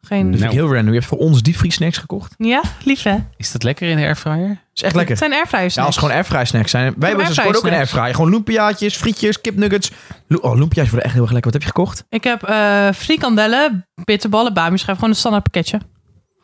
Geen... 0.00 0.30
Dat 0.30 0.40
vind 0.40 0.52
ik 0.52 0.58
heel 0.58 0.66
random. 0.72 0.86
Je 0.86 0.92
hebt 0.98 1.06
voor 1.06 1.18
ons 1.18 1.42
diepvriessnacks 1.42 1.98
gekocht. 1.98 2.34
Ja, 2.38 2.62
lief 2.84 3.02
hè? 3.02 3.16
Is 3.36 3.52
dat 3.52 3.62
lekker 3.62 3.88
in 3.88 3.96
de 3.96 4.02
airfryer? 4.02 4.62
is 4.74 4.82
echt 4.82 4.94
lekker. 4.94 5.10
Het 5.14 5.18
zijn 5.24 5.32
airfryers. 5.32 5.74
Ja, 5.74 5.82
als 5.84 5.94
het 5.94 5.98
gewoon 6.04 6.14
airfryer 6.16 6.46
snacks 6.46 6.70
zijn. 6.70 6.94
Wij 6.98 7.08
hebben 7.08 7.26
dus 7.26 7.38
airfryer 7.38 7.56
ook 7.58 7.62
een 7.62 7.68
snacks. 7.76 7.92
airfryer. 7.92 8.14
Gewoon 8.14 8.30
lumpiaatjes, 8.30 8.96
frietjes, 8.96 9.40
kipnuggets. 9.40 9.90
Lo- 10.26 10.38
Oh, 10.38 10.50
lumpiaatjes 10.56 10.88
worden 10.90 11.04
echt 11.04 11.12
heel 11.14 11.22
erg 11.22 11.32
lekker. 11.32 11.52
Wat 11.52 11.62
heb 11.62 11.62
je 11.62 11.76
gekocht? 11.76 12.04
Ik 12.08 12.24
heb 12.24 12.42
eh 12.42 12.88
frikandellen, 12.94 13.86
bitterballen, 14.04 14.54
bami 14.54 14.78
schijf. 14.78 14.96
Gewoon 14.96 15.10
een 15.12 15.18
standaard 15.20 15.44
pakketje. 15.44 15.76
Oh, 15.76 15.82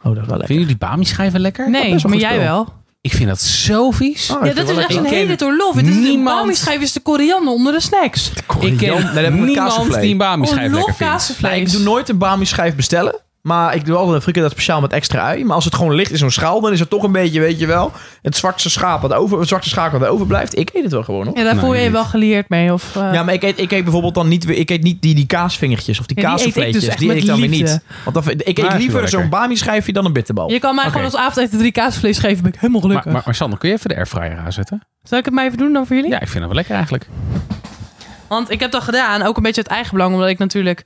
dat 0.03 0.13
is 0.13 0.19
wel 0.19 0.27
lekker. 0.27 0.47
Vinden 0.47 0.65
jullie 0.65 0.77
bami 0.79 1.05
schijven 1.05 1.41
lekker? 1.41 1.71
Nee, 1.71 1.91
wel 1.91 2.01
maar 2.11 2.19
jij 2.19 2.39
wel. 2.39 2.82
Ik 3.03 3.13
vind 3.13 3.29
dat 3.29 3.41
zo 3.41 3.91
vies. 3.91 4.31
Oh, 4.31 4.47
Ja, 4.47 4.53
dat 4.53 4.69
is 4.69 4.77
echt 4.77 4.95
een 4.95 5.05
hele 5.05 5.37
doorlof. 5.37 5.75
Het 5.75 5.87
is 5.87 5.95
een 5.97 6.03
niemand- 6.03 6.37
bami 6.41 6.55
schijf 6.55 6.81
is 6.81 6.93
de 6.93 7.01
koriander 7.01 7.53
onder 7.53 7.73
de 7.73 7.81
snacks. 7.81 8.31
ik 8.31 8.43
Koriander. 8.47 8.77
ken 8.79 9.15
Nee, 9.23 9.31
niemand 9.71 10.01
die 10.01 10.11
een 10.11 10.19
bami 10.19 10.43
Oh, 10.47 10.53
schijf 10.53 10.73
lekker 10.73 10.95
vindt. 10.95 11.41
Nee, 11.41 11.61
ik 11.61 11.71
doe 11.73 11.81
nooit 11.81 12.09
een 12.09 12.19
bami 12.19 12.45
schijf 12.45 12.75
bestellen. 12.75 13.21
Maar 13.43 13.75
ik 13.75 13.85
doe 13.85 13.97
altijd 13.97 14.15
een 14.17 14.23
frikandel 14.23 14.51
speciaal 14.51 14.81
met 14.81 14.93
extra 14.93 15.21
ui. 15.21 15.45
Maar 15.45 15.55
als 15.55 15.65
het 15.65 15.75
gewoon 15.75 15.95
ligt 15.95 16.11
in 16.11 16.19
zo'n 16.19 16.31
schaal, 16.31 16.61
dan 16.61 16.73
is 16.73 16.81
het 16.81 16.91
toch 16.91 17.03
een 17.03 17.13
beetje, 17.13 17.41
weet 17.41 17.59
je 17.59 17.67
wel, 17.67 17.93
het 18.23 18.37
zwarte 18.37 18.71
schaap 18.71 19.01
wat 19.01 19.13
over, 19.13 19.39
het 19.39 19.49
zwarte 19.49 19.69
schaap 19.69 19.93
wat 19.93 20.05
overblijft. 20.07 20.59
Ik 20.59 20.71
eet 20.73 20.83
het 20.83 20.93
wel 20.93 21.03
gewoon 21.03 21.27
hoor. 21.27 21.37
Ja, 21.37 21.43
daar 21.45 21.53
Nee, 21.55 21.63
voel 21.63 21.75
je 21.75 21.83
je 21.83 21.91
wel 21.91 22.05
geleerd 22.05 22.49
mee. 22.49 22.73
Of, 22.73 22.97
eh, 22.97 23.13
Ja, 23.13 23.23
maar 23.23 23.35
ik 23.35 23.43
eet, 23.43 23.59
ik 23.59 23.73
eet 23.73 23.83
bijvoorbeeld 23.83 24.15
dan 24.15 24.29
niet, 24.29 24.45
weer- 24.45 24.57
ik 24.59 24.71
eet 24.71 24.83
niet 24.83 25.03
die, 25.03 25.15
die 25.15 25.27
kaasvingertjes 25.27 26.01
of 26.01 26.07
die 26.07 26.21
Ja, 26.21 26.35
die 26.35 26.47
eet 26.47 26.47
ik 26.47 26.55
dus 26.55 26.63
kaasvleetjes. 26.65 26.89
echt 26.91 26.99
Die 26.99 27.09
eet 27.11 27.15
ik 27.15 27.21
met 27.21 27.31
dan 27.31 27.41
weer 27.41 27.49
liefde. 27.59 27.73
niet. 27.73 27.83
Want 28.13 28.27
dan, 28.27 28.35
ik 28.45 28.59
eet 28.59 28.73
liever 28.79 29.09
zo'n 29.09 29.29
bami 29.29 29.57
schijfje 29.57 29.93
dan 29.93 30.05
een 30.05 30.13
bitterbal. 30.13 30.51
je 30.51 30.59
kan 30.59 30.75
mij 30.75 30.85
gewoon 30.85 31.05
als 31.05 31.17
avondeten 31.17 31.59
drie 31.59 31.73
kaasvlees 31.73 32.19
geven. 32.19 32.43
Ben 32.43 32.53
ik 32.53 32.61
helemaal 32.61 32.81
gelukkig. 32.81 33.05
Maar, 33.05 33.15
maar, 33.15 33.23
maar 33.25 33.35
Sander, 33.35 33.59
kun 33.59 33.69
je 33.69 33.75
even 33.75 33.89
de 33.89 33.97
airfryer 33.97 34.39
aanzetten? 34.39 34.81
Zal 35.03 35.19
ik 35.19 35.25
het 35.25 35.35
maar 35.35 35.45
even 35.45 35.59
doen 35.59 35.73
dan 35.73 35.87
voor 35.87 35.97
jullie? 35.97 36.11
Ja, 36.11 36.21
ik 36.21 36.29
vind 36.29 36.39
dat 36.39 36.47
wel 36.47 36.55
lekker 36.55 36.75
eigenlijk. 36.75 37.07
Want 38.29 38.51
ik 38.51 38.61
heb 38.61 38.71
dat 38.71 38.83
gedaan, 38.83 39.23
ook 39.23 39.37
een 39.37 39.43
beetje 39.43 39.61
het 39.61 39.71
eigen 39.71 39.93
belang, 39.95 40.15
omdat 40.15 40.29
ik 40.29 40.39
natuurlijk 40.39 40.83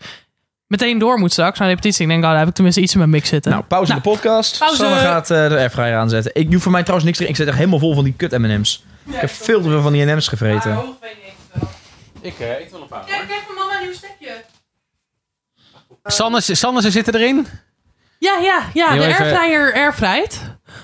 meteen 0.66 0.99
door 0.99 1.18
moet 1.18 1.32
straks 1.32 1.58
naar 1.58 1.68
de 1.68 1.75
repetitie. 1.75 2.02
Ik 2.02 2.08
denk, 2.08 2.23
oh, 2.25 2.28
daar 2.30 2.38
heb 2.38 2.49
ik 2.49 2.54
tenminste 2.54 2.80
iets 2.80 2.92
in 2.92 2.99
mijn 2.99 3.11
mix 3.11 3.28
zitten. 3.28 3.50
Nou, 3.50 3.64
pauze 3.64 3.90
in 3.90 3.96
de 3.96 4.02
podcast. 4.02 4.58
pauze. 4.58 4.76
Sanne 4.76 4.96
gaat 4.96 5.30
eh, 5.30 5.49
de 5.49 5.56
airfryer 5.56 5.96
aanzetten. 5.96 6.30
Ik 6.35 6.50
doe 6.50 6.61
voor 6.61 6.72
mij 6.72 6.81
trouwens 6.81 7.07
niks 7.07 7.18
erin. 7.18 7.31
Ik 7.31 7.37
zit 7.37 7.46
echt 7.48 7.57
helemaal 7.57 7.79
vol 7.79 7.94
van 7.94 8.05
die 8.05 8.14
kut 8.16 8.38
M&M's. 8.38 8.85
ik 9.07 9.14
heb 9.14 9.31
veel 9.31 9.62
te 9.62 9.68
veel 9.68 9.83
van 9.83 9.92
die 9.92 10.05
M&M's 10.05 10.29
gevreten. 10.29 10.79
Ik 12.20 12.38
eet 12.38 12.70
wel 12.70 12.81
een 12.81 12.87
paar. 12.88 13.05
Kijk, 13.05 13.29
kijk 13.29 13.42
van 13.46 13.55
mama 13.55 13.76
een 13.76 13.83
nieuw 13.83 13.94
stekje. 13.94 14.44
Sanne, 16.05 16.40
Sanne, 16.40 16.81
ze 16.81 16.90
zitten 16.90 17.14
erin. 17.14 17.46
Ja, 18.18 18.38
ja, 18.38 18.62
ja. 18.74 18.92
Heel 18.92 19.02
De 19.02 19.16
airfryer 19.16 19.74
airfryt. 19.74 20.40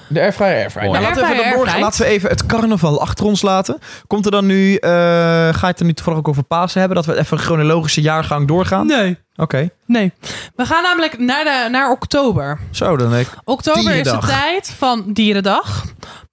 De 0.08 0.20
airfryer, 0.20 0.54
airfryer. 0.54 0.90
Nou, 0.90 1.02
laten 1.02 1.22
we 1.22 1.32
even 1.32 1.44
airfryer. 1.44 1.80
Laten 1.80 2.00
we 2.00 2.06
even 2.06 2.28
het 2.30 2.46
carnaval 2.46 3.00
achter 3.00 3.24
ons 3.24 3.42
laten. 3.42 3.78
Komt 4.06 4.24
er 4.24 4.30
dan 4.30 4.46
nu, 4.46 4.74
eh, 4.74 4.90
ga 4.90 5.58
je 5.60 5.66
het 5.66 5.80
er 5.80 5.84
nu 5.86 5.92
toevallig 5.92 6.18
ook 6.18 6.28
over 6.28 6.42
Pasen 6.42 6.80
hebben? 6.80 6.96
Dat 6.96 7.06
we 7.06 7.18
even 7.18 7.36
een 7.36 7.42
chronologische 7.42 8.00
jaargang 8.00 8.48
doorgaan? 8.48 8.86
Nee. 8.86 9.18
Oké. 9.36 9.68
Nee. 9.86 10.12
We 10.56 10.66
gaan 10.66 10.82
namelijk 10.82 11.18
naar, 11.18 11.44
de, 11.44 11.68
naar 11.70 11.90
oktober. 11.90 12.58
Zo, 12.70 12.96
dan 12.96 13.10
denk 13.10 13.26
ik. 13.26 13.32
Oktober 13.44 13.94
is 13.94 14.10
de 14.10 14.18
tijd 14.18 14.74
van 14.78 15.04
Dierendag. 15.12 15.84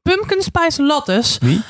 Pumpkin 0.01 0.41
Spice 0.41 0.83
Lattes. 0.83 1.37
Wie? 1.41 1.61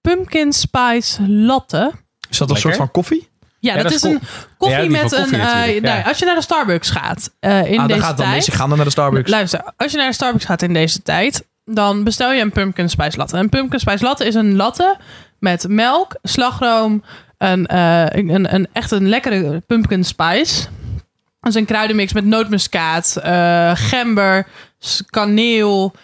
Pumpkin 0.00 0.52
Spice 0.52 1.28
Latte. 1.28 1.92
Is 2.30 2.38
dat 2.38 2.48
een 2.48 2.54
Lekker. 2.54 2.58
soort 2.72 2.76
van 2.76 2.90
koffie? 2.90 3.30
Ja, 3.62 3.74
Ja, 3.74 3.74
dat, 3.74 3.82
dat 3.82 3.92
is 3.92 4.02
is 4.02 4.10
een 4.10 4.20
koffie 4.56 4.82
Ja, 4.82 4.88
met 4.90 5.12
een... 5.12 5.18
koffie 5.18 5.38
eh, 5.38 5.74
ja. 5.74 5.80
nou, 5.80 6.04
als 6.04 6.18
je 6.18 6.24
naar 6.24 6.34
de 6.34 6.42
Starbucks 6.42 6.90
gaat 6.90 7.30
eh, 7.40 7.58
in 7.58 7.72
ah, 7.72 7.76
dan 7.76 7.86
deze 7.86 8.00
gaat 8.00 8.16
dan 8.16 8.26
tijd... 8.26 8.36
mis. 8.36 8.48
Ik 8.48 8.54
ga 8.54 8.66
dan 8.66 8.76
naar 8.76 8.84
de 8.84 8.90
Starbucks. 8.90 9.30
Luister, 9.30 9.72
als 9.76 9.92
je 9.92 9.98
naar 9.98 10.08
de 10.08 10.14
Starbucks 10.14 10.44
gaat 10.44 10.62
in 10.62 10.72
deze 10.72 11.02
tijd, 11.02 11.46
dan 11.64 12.04
bestel 12.04 12.32
je 12.32 12.40
een 12.40 12.52
pumpkin 12.52 12.88
spice 12.88 13.16
latte. 13.16 13.36
Een 13.36 13.48
pumpkin 13.48 13.80
spice 13.80 14.04
latte 14.04 14.26
is 14.26 14.34
een 14.34 14.56
latte 14.56 14.96
met 15.38 15.68
melk, 15.68 16.16
slagroom, 16.22 17.04
een, 17.38 17.66
eh, 17.66 18.06
een, 18.08 18.54
een, 18.54 18.68
echt 18.72 18.90
een 18.90 19.08
lekkere 19.08 19.62
pumpkin 19.66 20.04
spice. 20.04 20.66
Dat 21.40 21.50
is 21.50 21.54
een 21.54 21.66
kruidenmix 21.66 22.12
met 22.12 22.24
nootmuskaat, 22.24 23.20
gember, 23.74 24.46
kaneel 25.10 25.94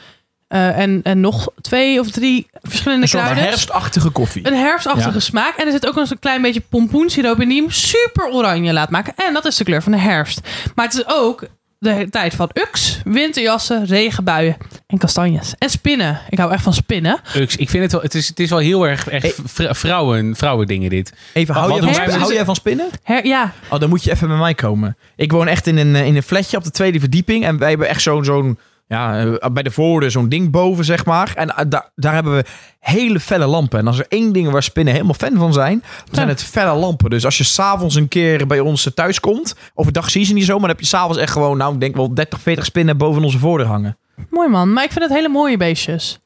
eh, 0.49 0.79
en, 0.79 1.01
en 1.03 1.21
nog 1.21 1.49
twee 1.61 2.01
of 2.01 2.11
drie 2.11 2.47
verschillende 2.63 3.03
Een 3.03 3.09
van 3.09 3.21
kruiden. 3.21 3.45
herfstachtige 3.45 4.11
koffie. 4.11 4.47
Een 4.47 4.55
herfstachtige 4.57 5.13
Ja. 5.15 5.21
smaak. 5.21 5.57
En 5.57 5.67
er 5.67 5.73
zit 5.73 5.87
ook 5.87 5.93
nog 5.93 6.03
eens 6.03 6.11
een 6.11 6.19
klein 6.19 6.43
beetje 6.43 6.63
pompoensiroop 6.69 7.41
in 7.41 7.49
die 7.49 7.61
hem 7.61 7.71
super 7.71 8.29
oranje 8.33 8.73
laat 8.73 8.91
maken. 8.91 9.13
En 9.17 9.33
dat 9.35 9.45
is 9.45 9.57
de 9.57 9.65
kleur 9.65 9.83
van 9.83 9.93
de 9.93 9.99
herfst. 9.99 10.41
Maar 10.75 10.85
het 10.85 10.95
is 10.95 11.05
ook 11.07 11.45
de 11.81 12.07
tijd 12.11 12.35
van 12.35 12.51
ux, 12.55 13.01
winterjassen, 13.05 13.85
regenbuien 13.87 14.57
en 14.87 14.99
kastanjes. 14.99 15.55
En 15.59 15.71
spinnen. 15.71 16.21
Ik 16.29 16.39
hou 16.39 16.53
echt 16.53 16.63
van 16.63 16.73
spinnen. 16.75 17.21
Ux, 17.37 17.57
ik 17.57 17.71
vind 17.71 17.83
het 17.83 17.93
wel, 17.93 18.01
het 18.01 18.15
is, 18.15 18.29
het 18.29 18.41
is 18.41 18.51
wel 18.51 18.59
heel 18.59 18.87
erg 18.87 19.09
echt 19.09 19.41
vr- 19.45 19.75
vrouwen, 19.75 20.37
vrouwen 20.37 20.67
dingen 20.67 20.91
dit. 20.91 21.13
Even, 21.33 21.55
hou, 21.55 21.85
jij 21.85 21.95
van, 21.95 22.11
hou 22.21 22.35
jij 22.35 22.45
van 22.45 22.55
spinnen? 22.55 22.87
Her, 23.03 23.27
ja, 23.27 23.53
Oh, 23.71 23.81
dan 23.81 23.89
moet 23.89 24.05
je 24.05 24.11
even 24.11 24.29
bij 24.29 24.37
mij 24.37 24.55
komen. 24.55 24.97
Ik 25.17 25.33
woon 25.33 25.49
echt 25.49 25.67
in 25.67 25.77
een, 25.77 25.95
eh, 25.97 26.07
in 26.07 26.17
een 26.17 26.23
flatje 26.23 26.57
op 26.57 26.65
de 26.65 26.71
tweede 26.71 27.01
verdieping. 27.01 27.45
En 27.45 27.59
wij 27.59 27.69
hebben 27.69 27.89
echt 27.89 28.03
zo'n, 28.03 28.25
zo'n 28.25 28.59
ja, 28.89 29.25
eh, 29.25 29.51
bij 29.53 29.63
de 29.63 29.71
voordeur 29.71 30.11
zo'n 30.11 30.29
ding 30.29 30.51
boven, 30.51 30.85
zeg 30.85 31.05
maar. 31.05 31.33
En 31.35 31.57
eh, 31.57 31.65
daar, 31.69 31.91
daar 31.95 32.15
hebben 32.15 32.37
we 32.37 32.45
hele 32.81 33.21
felle 33.21 33.47
lampen. 33.47 33.79
En 33.79 33.87
als 33.87 33.99
er 33.99 34.07
één 34.09 34.33
ding 34.33 34.51
waar 34.51 34.63
spinnen 34.63 34.93
helemaal 34.93 35.15
fan 35.15 35.37
van 35.37 35.53
zijn, 35.53 35.83
dan 36.05 36.15
zijn 36.15 36.29
het 36.29 36.43
felle 36.43 36.75
lampen. 36.75 37.11
Dus 37.11 37.25
als 37.25 37.39
je 37.39 37.45
s'avonds 37.45 37.95
een 37.95 38.09
keer 38.09 38.47
bij 38.47 38.61
ons 38.61 38.87
eh, 38.87 38.93
thuis 38.93 39.21
komt, 39.21 39.55
overdag 39.75 40.11
zie 40.11 40.21
je 40.21 40.27
ze 40.27 40.33
niet 40.33 40.45
zo, 40.45 40.53
maar 40.53 40.61
dan 40.61 40.71
heb 40.71 40.81
je 40.81 40.87
s'avonds 40.87 41.19
echt 41.19 41.33
gewoon, 41.33 41.57
nou, 41.57 41.75
ik 41.75 41.81
denk 41.81 41.97
wel 41.97 42.15
30, 42.15 42.41
40 42.41 42.65
spinnen 42.65 42.97
boven 42.97 43.25
onze 43.25 43.39
voordeur 43.39 43.67
hangen. 43.67 43.99
mooi 44.31 44.49
man. 44.49 44.73
Maar 44.73 44.85
ik 44.85 44.93
vind 44.93 45.05
het 45.05 45.13
hele 45.15 45.29
mooie 45.29 45.57
beestjes. 45.57 46.19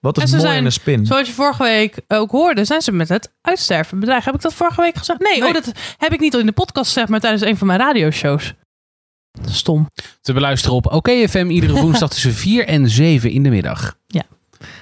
Wat 0.00 0.22
is 0.22 0.30
mooi 0.30 0.56
in 0.56 0.64
een 0.64 0.72
spin? 0.72 1.06
Zoals 1.06 1.28
je 1.28 1.34
vorige 1.34 1.62
week 1.62 2.00
ook 2.08 2.30
hoorde, 2.30 2.64
zijn 2.64 2.80
ze 2.80 2.92
met 2.92 3.08
het 3.08 3.32
uitsterven 3.42 4.00
bedreigd. 4.00 4.24
Heb 4.24 4.34
ik 4.34 4.40
dat 4.40 4.54
vorige 4.54 4.80
week 4.80 4.96
gezegd? 4.96 5.20
Nee, 5.20 5.40
Nee. 5.40 5.48
Oh, 5.48 5.54
dat 5.54 5.72
heb 5.98 6.12
ik 6.12 6.20
niet 6.20 6.34
in 6.34 6.46
de 6.46 6.52
podcast 6.52 6.86
gezegd, 6.86 7.08
maar 7.08 7.20
tijdens 7.20 7.42
een 7.42 7.56
van 7.56 7.66
mijn 7.66 7.78
radioshows. 7.78 8.54
Stom. 9.50 9.88
Te 10.20 10.32
beluisteren 10.32 10.76
op 10.76 10.92
Oké 10.92 11.28
FM 11.28 11.46
iedere 11.50 11.72
woensdag 11.72 12.10
tussen 12.14 12.34
4 12.34 12.66
en 12.66 12.88
7 12.88 13.30
in 13.30 13.42
de 13.42 13.48
middag. 13.50 13.96
Ja. 14.06 14.22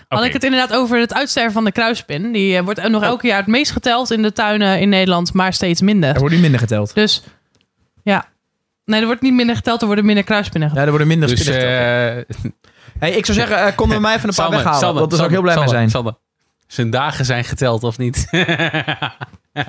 Had 0.08 0.24
ik 0.24 0.32
het 0.32 0.44
inderdaad 0.44 0.72
over 0.72 0.98
het 0.98 1.14
uitsterven 1.14 1.52
van 1.52 1.64
de 1.64 1.72
kruispin. 1.72 2.32
Die 2.32 2.56
eh, 2.56 2.64
wordt 2.64 2.88
nog 2.88 3.02
elke 3.02 3.26
jaar 3.26 3.38
het 3.38 3.46
meest 3.46 3.72
geteld 3.72 4.10
in 4.10 4.22
de 4.22 4.32
tuinen 4.32 4.80
in 4.80 4.88
Nederland, 4.88 5.32
maar 5.32 5.52
steeds 5.52 5.80
minder. 5.80 6.10
Er 6.14 6.18
wordt 6.18 6.32
niet 6.32 6.42
minder 6.42 6.60
geteld. 6.60 6.94
Dus 6.94 7.22
ja. 8.02 8.30
Nee, 8.84 9.00
er 9.00 9.06
wordt 9.06 9.22
niet 9.22 9.32
minder 9.32 9.56
geteld, 9.56 9.80
er 9.80 9.86
worden 9.86 10.04
minder 10.04 10.24
kruispinnen 10.24 10.70
Ja, 10.74 10.80
er 10.82 10.88
worden 10.88 11.06
minder 11.06 11.28
Dus 11.28 11.40
spinnen 11.40 11.62
geteld. 11.62 12.26
eh 12.44 12.50
hey, 12.98 13.10
ik 13.10 13.26
zou 13.26 13.38
zeggen, 13.38 13.56
eh, 13.58 13.76
konden 13.76 13.96
we 13.96 14.02
mij 14.06 14.14
even 14.16 14.28
een 14.28 14.34
paar 14.34 14.50
weghalen. 14.50 14.78
Sanne, 14.78 14.98
want 14.98 15.10
daar 15.10 15.18
zou 15.18 15.30
ik 15.30 15.34
heel 15.34 15.44
blij 15.44 15.56
mee 15.58 15.68
zijn. 15.68 15.90
Zijn 16.72 16.90
dagen 16.90 17.24
zijn 17.24 17.44
geteld 17.44 17.82
of 17.84 17.98
niet? 17.98 18.26
Vind 18.30 18.46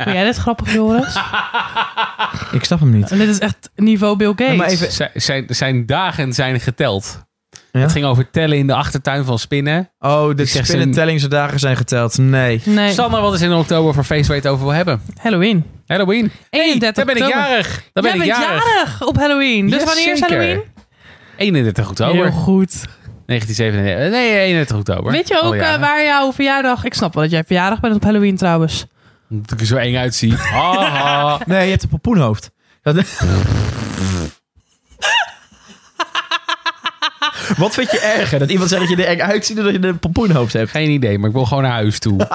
jij 0.05 0.23
dit 0.23 0.35
grappig, 0.37 0.73
Joris? 0.73 1.15
Ik 2.51 2.63
snap 2.63 2.79
hem 2.79 2.89
niet. 2.89 3.11
En 3.11 3.17
dit 3.17 3.29
is 3.29 3.39
echt 3.39 3.69
niveau 3.75 4.15
Bill 4.17 4.27
Gates. 4.27 4.47
Nee, 4.47 4.57
maar 4.57 4.67
even- 4.67 4.91
zijn, 4.91 5.09
zijn, 5.13 5.45
zijn 5.47 5.85
dagen 5.85 6.33
zijn 6.33 6.59
geteld. 6.59 7.23
Ja? 7.71 7.79
Het 7.79 7.91
ging 7.91 8.05
over 8.05 8.29
tellen 8.31 8.57
in 8.57 8.67
de 8.67 8.73
achtertuin 8.75 9.25
van 9.25 9.39
spinnen. 9.39 9.89
Oh, 9.99 10.35
de 10.35 10.45
zeg 10.45 10.65
ze- 10.65 10.71
spinnentellingse 10.71 11.49
zijn 11.55 11.77
geteld. 11.77 12.17
Nee. 12.17 12.61
Nee, 12.65 12.91
Sanne, 12.93 13.19
wat 13.21 13.33
is 13.33 13.41
in 13.41 13.53
oktober 13.53 13.93
voor 13.93 14.03
feest 14.03 14.27
waar 14.27 14.35
je 14.35 14.41
het 14.41 14.51
over 14.51 14.65
wil 14.65 14.73
hebben? 14.75 15.01
Halloween. 15.17 15.63
Halloween. 15.87 16.31
31 16.49 17.05
Daar 17.05 17.15
ben 17.15 17.23
ik 17.23 17.29
jarig. 17.33 17.67
Daar 17.93 18.03
ben 18.03 18.03
Jij 18.03 18.13
ik 18.13 18.17
bent 18.33 18.37
jarig. 18.47 18.65
jarig 18.65 19.01
op 19.05 19.17
Halloween. 19.17 19.65
Dus 19.69 19.75
Yes, 19.79 19.83
wanneer 19.83 20.11
is. 20.13 20.19
Halloween? 20.19 20.61
31 21.37 21.89
oktober. 21.89 22.23
Heel 22.23 22.31
goed. 22.31 22.85
1997. 23.25 24.11
Nee, 24.11 24.39
31 24.39 24.77
oktober. 24.77 25.11
Weet 25.11 25.27
je 25.27 25.41
ook 25.43 25.53
eh, 25.55 25.79
waar 25.79 26.03
jouw 26.03 26.31
verjaardag... 26.33 26.83
Ik 26.83 26.93
snap 26.93 27.13
wel 27.13 27.23
dat 27.23 27.31
jij 27.31 27.43
verjaardag 27.43 27.79
bent 27.79 27.95
op 27.95 28.03
Halloween 28.03 28.37
trouwens. 28.37 28.85
Dat 29.27 29.51
ik 29.51 29.59
er 29.59 29.65
zo 29.65 29.75
eng 29.75 29.95
uitzie. 29.95 30.33
Nee, 31.45 31.63
je 31.65 31.69
hebt 31.71 31.83
een 31.83 31.89
pompoenhoofd. 31.89 32.51
Dat- 32.81 32.95
Wat 37.57 37.73
vind 37.73 37.91
je 37.91 37.99
erger? 37.99 38.39
Dat 38.39 38.49
iemand 38.49 38.69
zegt 38.69 38.81
dat 38.81 38.97
je 38.97 39.03
er 39.05 39.09
eng 39.09 39.21
uitziet 39.21 39.57
of 39.57 39.63
dat 39.63 39.73
je 39.73 39.87
een 39.87 39.99
pompoenhoofd 39.99 40.53
hebt? 40.53 40.71
Geen 40.71 40.89
idee, 40.89 41.19
maar 41.19 41.27
ik 41.29 41.35
wil 41.35 41.45
gewoon 41.45 41.63
naar 41.63 41.71
huis 41.71 41.99
toe. 41.99 42.17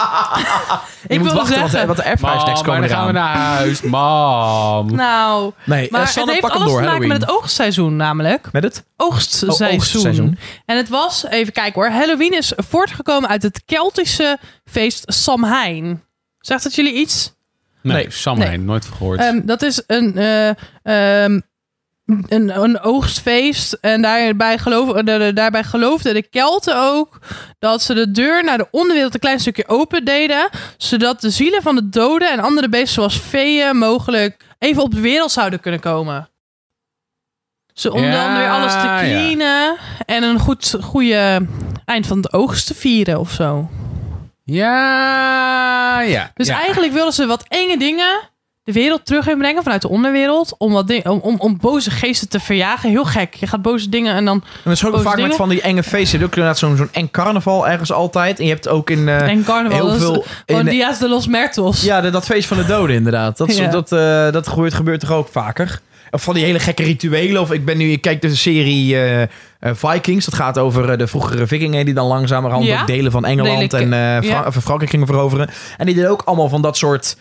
Je 1.09 1.15
Ik 1.15 1.19
moet 1.21 1.33
wilde 1.33 1.39
wachten, 1.49 1.71
zeggen- 1.71 1.87
want 1.87 1.99
de 1.99 2.05
airfryer 2.05 2.35
Mam, 2.35 2.41
snacks 2.45 2.61
maar 2.63 2.71
komen 2.75 2.89
dan 2.89 2.99
gaan 2.99 3.07
we 3.07 3.13
eraan. 3.13 3.33
naar 3.37 3.37
huis. 3.57 3.81
Mam. 3.81 4.95
Nou, 4.95 5.53
Nee, 5.65 5.89
maar 5.91 6.01
eh, 6.01 6.07
het 6.07 6.15
Sanne, 6.15 6.31
heeft 6.31 6.43
pak 6.43 6.53
hem 6.53 6.61
alles 6.63 6.73
door, 6.73 6.83
te 6.83 6.87
maken 6.89 7.01
Halloween. 7.03 7.09
met 7.09 7.21
het 7.21 7.31
oogstseizoen 7.43 7.97
namelijk. 7.97 8.49
Met 8.53 8.63
het? 8.63 8.85
Oogstseizoen. 8.97 9.67
Oh, 9.67 9.73
oogstseizoen. 9.75 10.39
En 10.65 10.77
het 10.77 10.89
was, 10.89 11.25
even 11.29 11.53
kijken 11.53 11.81
hoor, 11.83 11.91
Halloween 11.91 12.33
is 12.37 12.53
voortgekomen 12.57 13.29
uit 13.29 13.43
het 13.43 13.63
Keltische 13.65 14.39
feest 14.65 15.03
Samhain. 15.07 16.03
Zegt 16.39 16.65
het 16.65 16.75
jullie 16.75 16.95
iets? 16.95 17.37
Nee, 17.83 17.97
Nee. 17.97 18.07
Samhain, 18.11 18.65
nooit 18.65 18.85
van 18.87 18.97
gehoord. 18.97 19.21
Ehm, 19.21 19.41
dat 19.45 19.63
is 19.63 19.83
een, 19.87 20.17
eh, 20.17 20.49
ehm, 21.25 21.41
een, 22.09 22.63
een 22.63 22.81
oogstfeest. 22.81 23.73
En 23.73 24.03
daarbij, 24.03 24.59
geloof, 24.59 25.03
daarbij 25.33 25.65
geloofden 25.65 26.15
de 26.15 26.23
Kelten 26.23 26.77
ook 26.77 27.19
dat 27.59 27.83
ze 27.83 27.95
de 27.95 28.11
deur 28.11 28.45
naar 28.45 28.59
de 28.59 28.69
onderwereld 28.71 29.15
een 29.15 29.21
klein 29.21 29.41
stukje 29.41 29.69
open 29.69 30.05
deden. 30.05 30.49
Zodat 30.77 31.21
de 31.21 31.31
zielen 31.31 31.63
van 31.63 31.75
de 31.75 31.89
doden 31.89 32.31
en 32.31 32.41
andere 32.41 32.69
beesten 32.69 32.95
zoals 32.95 33.21
veeën 33.21 33.77
mogelijk 33.77 34.45
even 34.59 34.83
op 34.83 34.95
de 34.95 35.01
wereld 35.01 35.31
zouden 35.31 35.61
kunnen 35.61 35.81
komen. 35.81 36.29
Zo, 37.73 37.89
om 37.91 38.03
Ja, 38.03 38.11
dan 38.11 38.39
weer 38.39 38.51
alles 38.51 38.73
te 38.73 38.79
ja. 38.79 38.99
cleanen 38.99 39.77
en 40.07 40.23
een 40.23 40.39
goed 40.39 40.75
goede 40.81 41.47
eind 41.85 42.07
van 42.07 42.21
de 42.21 42.33
oogst 42.33 42.67
te 42.67 42.75
vieren 42.75 43.21
of 43.21 43.31
zo. 43.31 43.71
ja, 44.45 46.01
ja. 46.01 46.31
Dus 46.35 46.47
ja. 46.47 46.61
eigenlijk 46.61 46.93
wilden 46.93 47.13
ze 47.13 47.27
wat 47.27 47.45
enge 47.49 47.79
dingen 47.79 48.31
de 48.69 48.75
wereld 48.75 49.07
terug 49.07 49.29
inbrengen 49.29 49.63
vanuit 49.63 49.83
de 49.83 49.89
onderwereld. 49.89 50.55
Om, 50.59 50.73
wat 50.73 50.87
ding- 50.87 51.07
om, 51.07 51.19
om, 51.23 51.37
om 51.39 51.59
boze 51.61 51.91
geesten 51.91 52.29
te 52.29 52.41
verjagen. 52.41 52.91
Heel 52.91 53.05
gek. 53.05 53.35
Je 53.35 53.47
gaat 53.47 53.63
boze 53.63 53.89
dingen 53.89 54.15
en 54.15 54.25
dan 54.25 54.35
En 54.37 54.61
dat 54.65 54.73
is 54.73 54.85
ook 54.85 55.01
vaak 55.01 55.21
met 55.21 55.35
van 55.35 55.49
die 55.49 55.61
enge 55.61 55.83
feesten. 55.83 56.19
Je 56.19 56.25
hebt 56.25 56.25
ook 56.25 56.35
inderdaad 56.35 56.59
zo'n 56.59 56.77
zo'n 56.77 56.89
eng 56.93 57.09
carnaval 57.11 57.69
ergens 57.69 57.93
altijd. 57.93 58.39
En 58.39 58.45
je 58.45 58.51
hebt 58.51 58.69
ook 58.69 58.91
in 58.91 59.09
en 59.09 59.45
carnaval. 59.45 59.89
heel 59.91 59.99
veel... 59.99 60.25
Gewoon 60.47 60.67
in- 60.67 60.73
Dias 60.75 60.99
de 60.99 61.09
los 61.09 61.27
Mertos. 61.27 61.83
Ja, 61.83 62.01
de- 62.01 62.11
dat 62.11 62.25
feest 62.25 62.49
van 62.49 62.57
de 62.57 62.65
doden 62.67 62.97
inderdaad. 62.97 63.37
Dat, 63.37 63.57
Ja. 63.57 63.71
dat, 63.71 63.93
eh, 63.93 64.31
dat 64.31 64.49
gebeurt, 64.49 64.75
gebeurt 64.75 65.01
toch 65.01 65.13
ook 65.13 65.29
vaker? 65.33 65.81
Of 66.11 66.23
van 66.23 66.35
die 66.35 66.45
hele 66.45 66.59
gekke 66.59 66.83
rituelen. 66.83 67.41
Of 67.43 67.53
ik 67.53 67.65
ben 67.65 67.77
nu, 67.77 67.91
ik 67.91 68.01
kijk 68.01 68.21
de 68.23 68.35
serie 68.37 69.01
eh, 69.01 69.27
Vikings. 69.75 70.25
Dat 70.25 70.35
gaat 70.35 70.59
over 70.59 70.99
de 70.99 71.07
vroegere 71.07 71.47
vikingen 71.47 71.85
die 71.85 71.95
dan 71.95 72.07
langzamerhand 72.07 72.65
Ja. 72.65 72.81
ook 72.81 72.87
delen 72.87 73.13
van 73.13 73.25
Engeland 73.25 73.73
en 73.75 73.89
Fra- 73.89 74.21
ja. 74.21 74.45
of 74.47 74.57
Frankrijk 74.57 74.91
gingen 74.91 75.07
veroveren. 75.07 75.51
En 75.77 75.87
die 75.87 75.95
deden 75.95 76.11
ook 76.11 76.23
allemaal 76.25 76.49
van 76.49 76.63
dat 76.63 76.77
soort 76.77 77.17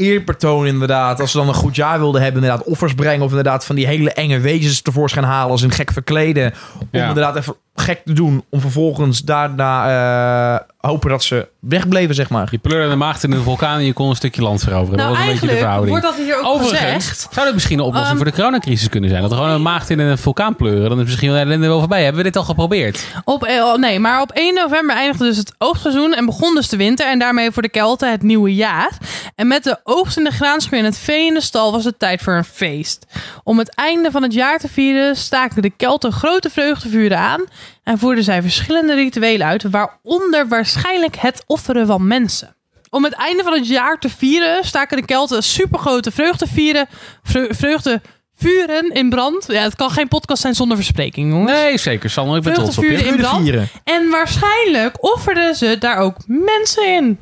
eerbetoon 0.00 0.66
inderdaad. 0.66 1.20
Als 1.20 1.30
ze 1.30 1.36
dan 1.38 1.48
een 1.48 1.54
goed 1.54 1.76
jaar 1.76 1.98
wilden 1.98 2.22
hebben, 2.22 2.42
inderdaad 2.42 2.66
offers 2.66 2.94
brengen. 2.94 3.22
Of 3.22 3.28
inderdaad 3.28 3.64
van 3.64 3.76
die 3.76 3.86
hele 3.86 4.12
enge 4.12 4.38
wezens 4.40 4.80
tevoorschijn 4.82 5.24
halen 5.24 5.50
als 5.50 5.62
een 5.62 5.70
gek 5.70 5.92
verkleden. 5.92 6.52
Om 6.80 6.88
Ja. 6.90 7.08
inderdaad 7.08 7.36
even 7.36 7.54
gek 7.80 8.02
te 8.04 8.12
doen. 8.12 8.44
Om 8.50 8.60
vervolgens 8.60 9.22
daarna 9.22 10.58
eh, 10.58 10.66
hopen 10.76 11.10
dat 11.10 11.22
ze 11.22 11.48
wegbleven, 11.58 12.14
zeg 12.14 12.28
maar. 12.30 12.48
Je 12.50 12.58
pleurde 12.58 12.88
de 12.88 12.96
maagd 12.96 13.22
in 13.22 13.32
een 13.32 13.42
vulkaan 13.42 13.78
en 13.78 13.84
je 13.84 13.92
kon 13.92 14.08
een 14.08 14.16
stukje 14.16 14.42
land 14.42 14.62
veroveren. 14.62 14.96
nou, 14.96 15.08
dat 15.08 15.18
was 15.18 15.26
een 15.26 15.32
beetje 15.32 15.46
de 15.46 15.52
eigenlijk 15.52 15.88
verhouding. 15.88 16.00
wordt 16.00 16.16
dat 16.16 16.26
hier 16.26 16.38
ook 16.38 16.54
Overigens 16.54 17.08
gezegd. 17.08 17.28
zou 17.30 17.46
dit 17.46 17.54
misschien 17.54 17.78
een 17.78 17.84
oplossing 17.84 18.08
Ehm, 18.10 18.16
voor 18.16 18.30
de 18.30 18.36
coronacrisis 18.36 18.88
kunnen 18.88 19.10
zijn. 19.10 19.22
Dat 19.22 19.30
er 19.30 19.36
gewoon 19.36 19.52
een 19.52 19.62
maagd 19.62 19.90
in 19.90 19.98
een 19.98 20.18
vulkaan 20.18 20.56
pleuren. 20.56 20.88
Dan 20.88 20.98
is 20.98 21.04
misschien 21.04 21.30
wel 21.30 21.38
ellende 21.38 21.66
wel 21.66 21.78
voorbij. 21.78 22.02
Hebben 22.02 22.22
we 22.22 22.28
dit 22.28 22.36
al 22.36 22.44
geprobeerd? 22.44 23.04
Op, 23.24 23.44
eh, 23.44 23.74
nee, 23.74 24.00
maar 24.00 24.20
op 24.20 24.30
1 24.34 24.54
november 24.54 24.96
eindigde 24.96 25.24
dus 25.24 25.36
het 25.36 25.54
oogstseizoen 25.58 26.14
en 26.14 26.26
begon 26.26 26.54
dus 26.54 26.68
de 26.68 26.76
winter. 26.76 27.06
En 27.06 27.18
daarmee 27.18 27.50
voor 27.50 27.62
de 27.62 27.68
Kelten 27.68 28.10
het 28.10 28.22
nieuwe 28.22 28.54
jaar. 28.54 28.90
En 29.34 29.46
met 29.46 29.64
de 29.64 29.80
oogst 29.84 30.16
in 30.16 30.24
de 30.24 30.30
graanschuur 30.30 30.78
en 30.78 30.84
het 30.84 30.98
vee 30.98 31.26
in 31.26 31.34
de 31.34 31.40
stal 31.40 31.72
was 31.72 31.84
het 31.84 31.98
tijd 31.98 32.22
voor 32.22 32.34
een 32.34 32.44
feest. 32.44 33.06
Om 33.44 33.58
het 33.58 33.74
einde 33.74 34.10
van 34.10 34.22
het 34.22 34.34
jaar 34.34 34.58
te 34.58 34.68
vieren 34.68 35.16
staken 35.16 35.62
de 35.62 35.70
Kelten 35.70 36.12
grote 36.12 36.50
vreugdevuren 36.50 37.18
aan. 37.18 37.44
En 37.82 37.98
voerden 37.98 38.24
zij 38.24 38.42
verschillende 38.42 38.94
rituelen 38.94 39.46
uit, 39.46 39.62
waaronder 39.70 40.48
waarschijnlijk 40.48 41.16
het 41.16 41.42
offeren 41.46 41.86
van 41.86 42.06
mensen. 42.06 42.54
Om 42.90 43.04
het 43.04 43.12
einde 43.12 43.42
van 43.42 43.52
het 43.52 43.66
jaar 43.68 43.98
te 43.98 44.08
vieren 44.10 44.64
staken 44.64 44.96
de 44.96 45.04
Kelten 45.04 45.42
supergrote 45.42 46.10
vreugdevieren, 46.10 46.86
vreu- 47.22 47.54
vreugdevuren 47.54 48.90
in 48.92 49.10
brand. 49.10 49.44
Ja, 49.48 49.62
het 49.62 49.76
kan 49.76 49.90
geen 49.90 50.08
podcast 50.08 50.42
zijn 50.42 50.54
zonder 50.54 50.76
verspreking, 50.76 51.32
jongens. 51.32 51.52
Nee, 51.52 51.78
zeker. 51.78 52.10
Sander, 52.10 52.36
ik 52.36 52.42
ben 52.42 52.54
trots 52.54 52.78
op 52.78 52.84
je. 52.84 52.90
In 53.04 53.16
brand. 53.16 53.42
vieren. 53.42 53.68
En 53.84 54.08
waarschijnlijk 54.10 54.96
offerden 55.04 55.54
ze 55.54 55.76
daar 55.78 55.96
ook 55.96 56.16
mensen 56.26 56.94
in. 56.94 57.18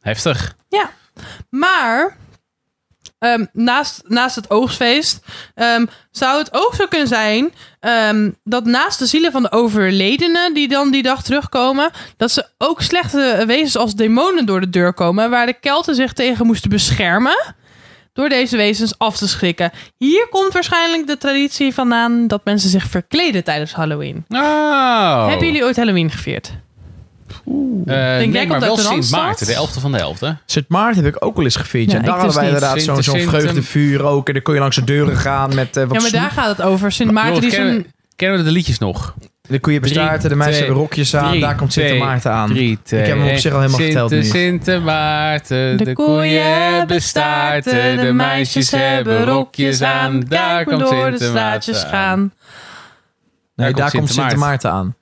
Heftig. 0.00 0.54
Ja. 0.68 0.90
Maar 1.50 2.16
ehm, 3.22 3.44
naast, 3.52 4.02
naast 4.06 4.36
het 4.36 4.50
oogstfeest 4.50 5.24
ehm, 5.54 5.86
zou 6.10 6.38
het 6.38 6.48
ook 6.52 6.74
zo 6.74 6.86
kunnen 6.86 7.08
zijn 7.08 7.52
ehm, 7.80 8.30
dat 8.44 8.64
naast 8.64 8.98
de 8.98 9.06
zielen 9.06 9.32
van 9.32 9.42
de 9.42 9.52
overledenen 9.52 10.54
die 10.54 10.68
dan 10.68 10.90
die 10.90 11.02
dag 11.02 11.22
terugkomen, 11.22 11.90
dat 12.16 12.30
ze 12.30 12.46
ook 12.58 12.82
slechte 12.82 13.44
wezens 13.46 13.76
als 13.76 13.94
demonen 13.94 14.46
door 14.46 14.60
de 14.60 14.70
deur 14.70 14.94
komen, 14.94 15.30
waar 15.30 15.46
de 15.46 15.60
Kelten 15.60 15.94
zich 15.94 16.12
tegen 16.12 16.46
moesten 16.46 16.70
beschermen. 16.70 17.54
Door 18.12 18.28
deze 18.28 18.56
wezens 18.56 18.98
af 18.98 19.16
te 19.16 19.28
schrikken. 19.28 19.70
Hier 19.98 20.26
komt 20.30 20.52
waarschijnlijk 20.52 21.06
de 21.06 21.18
traditie 21.18 21.74
vandaan 21.74 22.26
dat 22.26 22.44
mensen 22.44 22.70
zich 22.70 22.84
verkleden 22.84 23.44
tijdens 23.44 23.72
Halloween. 23.72 24.24
Oh. 24.28 25.28
Hebben 25.28 25.46
jullie 25.46 25.64
ooit 25.64 25.76
Halloween 25.76 26.10
gevierd? 26.10 26.52
Eh, 27.86 27.94
nee, 27.94 28.22
komt 28.30 28.32
maar 28.48 28.52
uit 28.52 28.62
wel 28.62 28.76
de 28.76 28.82
Sint? 28.82 29.10
Maarten, 29.10 29.46
de 29.46 29.52
11e 29.54 29.80
van 29.80 29.92
de 29.92 29.98
11e. 29.98 30.38
Sint 30.46 30.68
Maarten 30.68 31.04
heb 31.04 31.14
ik 31.16 31.24
ook 31.24 31.36
wel 31.36 31.44
eens. 31.44 31.54
Ja, 31.54 31.62
Ja, 31.72 31.80
ik 31.80 31.88
daar 31.90 32.04
hadden 32.04 32.26
dus 32.26 32.34
wij 32.34 32.44
niet. 32.44 32.52
inderdaad 32.54 32.82
zo'n 32.82 33.02
Sint- 33.02 33.28
vreugdevuur 33.28 34.02
ook. 34.04 34.26
En 34.28 34.32
dan 34.34 34.42
kon 34.42 34.54
je 34.54 34.60
langs 34.60 34.76
de 34.76 34.84
deuren 34.84 35.16
gaan 35.16 35.54
met 35.54 35.76
eh, 35.76 35.82
wat 35.84 35.92
Ja, 35.92 36.00
maar 36.00 36.08
snoep. 36.08 36.20
daar 36.22 36.30
gaat 36.30 36.56
het 36.56 36.62
over. 36.66 36.92
Sint 36.92 37.10
Maarten 37.10 37.34
Jongens, 37.34 37.50
die 37.54 37.58
kennen, 37.64 37.84
een... 37.84 37.92
kennen 38.16 38.38
we 38.38 38.44
de 38.44 38.50
liedjes 38.50 38.78
nog? 38.78 39.14
De 39.48 39.60
koeien 39.60 39.80
bestaarten, 39.80 40.28
de 40.28 40.36
meisjes 40.36 40.58
hebben 40.58 40.76
rokjes 40.76 41.14
aan. 41.16 41.28
Drie, 41.28 41.40
daar 41.40 41.54
komt 41.56 41.72
Sint 41.72 41.98
Maarten 41.98 42.32
aan. 42.32 42.48
Drie, 42.48 42.78
twee, 42.82 43.00
ik 43.00 43.06
heb 43.06 43.16
hem 43.16 43.28
op 43.28 43.36
zich 43.36 43.52
al 43.52 43.58
helemaal 43.60 43.80
Sint- 43.80 43.92
verteld 43.92 44.10
nu. 44.10 44.24
Sint 44.24 44.84
Maarten, 44.84 45.76
de, 45.76 45.84
De 45.84 45.92
koeien 45.92 46.10
koeien 46.14 46.44
hebben 46.44 46.78
hebben 46.78 47.02
staarten, 47.02 47.72
staarten, 47.72 48.04
de 48.06 48.12
meisjes 48.12 48.70
hebben 48.70 49.24
rokjes 49.24 49.82
aan. 49.82 50.20
Daar 50.28 50.64
komt 50.64 50.80
maar 50.80 50.90
door 50.90 51.10
de 51.10 51.16
Sint 51.16 51.30
straatjes 51.30 51.74
Maarten 51.82 51.90
gaan. 51.98 52.32
Nee, 53.54 53.72
Daar 53.72 53.90
komt 53.90 54.10
Sint 54.10 54.36
Maarten 54.36 54.70
aan. 54.70 54.94